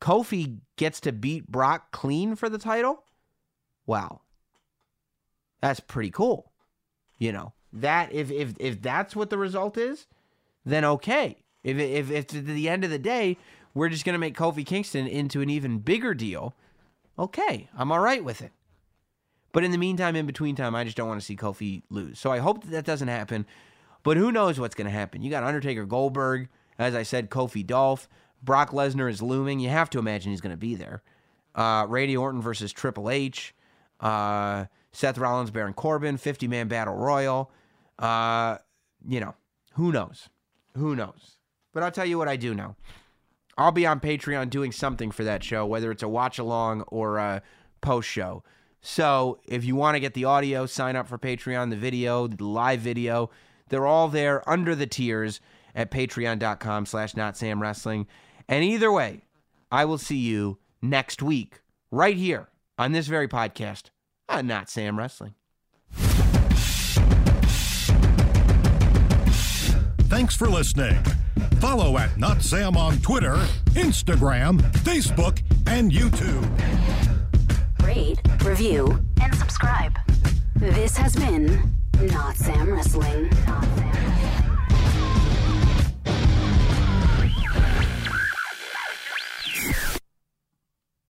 Kofi 0.00 0.58
gets 0.76 1.00
to 1.00 1.12
beat 1.12 1.48
Brock 1.48 1.92
clean 1.92 2.36
for 2.36 2.48
the 2.48 2.58
title, 2.58 3.04
wow, 3.86 4.22
that's 5.60 5.80
pretty 5.80 6.10
cool. 6.10 6.52
You 7.18 7.32
know, 7.32 7.52
that 7.72 8.12
if 8.12 8.30
if 8.30 8.54
if 8.58 8.80
that's 8.80 9.14
what 9.14 9.30
the 9.30 9.38
result 9.38 9.76
is, 9.76 10.06
then 10.64 10.84
okay. 10.84 11.42
If 11.62 11.78
if 11.78 12.10
if 12.10 12.34
at 12.34 12.46
the 12.46 12.68
end 12.68 12.84
of 12.84 12.90
the 12.90 12.98
day 12.98 13.36
we're 13.74 13.90
just 13.90 14.04
gonna 14.04 14.18
make 14.18 14.36
Kofi 14.36 14.64
Kingston 14.64 15.06
into 15.06 15.42
an 15.42 15.50
even 15.50 15.78
bigger 15.78 16.14
deal, 16.14 16.54
okay, 17.18 17.68
I'm 17.76 17.92
all 17.92 18.00
right 18.00 18.24
with 18.24 18.40
it. 18.40 18.52
But 19.52 19.64
in 19.64 19.72
the 19.72 19.78
meantime, 19.78 20.16
in 20.16 20.26
between 20.26 20.56
time, 20.56 20.74
I 20.74 20.84
just 20.84 20.96
don't 20.96 21.08
want 21.08 21.20
to 21.20 21.26
see 21.26 21.36
Kofi 21.36 21.82
lose. 21.90 22.18
So 22.18 22.30
I 22.30 22.38
hope 22.38 22.62
that 22.62 22.70
that 22.70 22.84
doesn't 22.84 23.08
happen. 23.08 23.46
But 24.02 24.16
who 24.16 24.32
knows 24.32 24.58
what's 24.58 24.74
going 24.74 24.86
to 24.86 24.92
happen? 24.92 25.22
You 25.22 25.30
got 25.30 25.42
Undertaker 25.42 25.84
Goldberg, 25.84 26.48
as 26.78 26.94
I 26.94 27.02
said, 27.02 27.30
Kofi 27.30 27.66
Dolph. 27.66 28.08
Brock 28.42 28.70
Lesnar 28.70 29.10
is 29.10 29.22
looming. 29.22 29.60
You 29.60 29.68
have 29.68 29.90
to 29.90 29.98
imagine 29.98 30.30
he's 30.32 30.40
going 30.40 30.52
to 30.52 30.56
be 30.56 30.74
there. 30.74 31.02
Uh, 31.54 31.86
Randy 31.88 32.16
Orton 32.16 32.40
versus 32.40 32.72
Triple 32.72 33.10
H. 33.10 33.54
Uh, 34.00 34.66
Seth 34.92 35.18
Rollins, 35.18 35.50
Baron 35.50 35.74
Corbin, 35.74 36.16
50 36.16 36.48
man 36.48 36.68
battle 36.68 36.94
royal. 36.94 37.50
Uh, 37.98 38.58
you 39.06 39.20
know, 39.20 39.34
who 39.74 39.92
knows? 39.92 40.28
Who 40.76 40.96
knows? 40.96 41.36
But 41.72 41.82
I'll 41.82 41.90
tell 41.90 42.06
you 42.06 42.18
what 42.18 42.28
I 42.28 42.36
do 42.36 42.54
know. 42.54 42.76
I'll 43.56 43.72
be 43.72 43.86
on 43.86 44.00
Patreon 44.00 44.50
doing 44.50 44.72
something 44.72 45.10
for 45.10 45.24
that 45.24 45.44
show, 45.44 45.66
whether 45.66 45.90
it's 45.90 46.02
a 46.02 46.08
watch 46.08 46.38
along 46.38 46.82
or 46.82 47.18
a 47.18 47.42
post 47.80 48.08
show. 48.08 48.42
So 48.80 49.38
if 49.46 49.64
you 49.64 49.76
want 49.76 49.96
to 49.96 50.00
get 50.00 50.14
the 50.14 50.24
audio, 50.24 50.64
sign 50.66 50.96
up 50.96 51.06
for 51.06 51.18
Patreon, 51.18 51.70
the 51.70 51.76
video, 51.76 52.26
the 52.26 52.44
live 52.44 52.80
video. 52.80 53.30
They're 53.68 53.86
all 53.86 54.08
there 54.08 54.48
under 54.48 54.74
the 54.74 54.86
tiers 54.86 55.40
at 55.74 55.90
patreon.com 55.90 56.86
slash 56.86 57.14
not 57.14 57.36
Sam 57.36 57.60
Wrestling. 57.60 58.06
And 58.50 58.64
either 58.64 58.90
way, 58.90 59.20
I 59.70 59.84
will 59.84 59.96
see 59.96 60.16
you 60.16 60.58
next 60.82 61.22
week, 61.22 61.60
right 61.92 62.16
here 62.16 62.48
on 62.76 62.90
this 62.90 63.06
very 63.06 63.28
podcast 63.28 63.90
on 64.28 64.48
Not 64.48 64.68
Sam 64.68 64.98
Wrestling. 64.98 65.34
Thanks 70.08 70.34
for 70.34 70.48
listening. 70.48 71.00
Follow 71.60 71.96
at 71.96 72.18
Not 72.18 72.42
Sam 72.42 72.76
on 72.76 72.98
Twitter, 72.98 73.36
Instagram, 73.74 74.60
Facebook, 74.78 75.40
and 75.68 75.92
YouTube. 75.92 76.44
Rate, 77.86 78.18
review, 78.44 79.00
and 79.22 79.32
subscribe. 79.36 79.96
This 80.56 80.96
has 80.96 81.14
been 81.14 81.72
Not 82.00 82.36
Sam 82.36 82.72
Wrestling. 82.72 83.30
Not 83.46 83.62
Sam 83.62 83.92
Wrestling. 83.92 84.29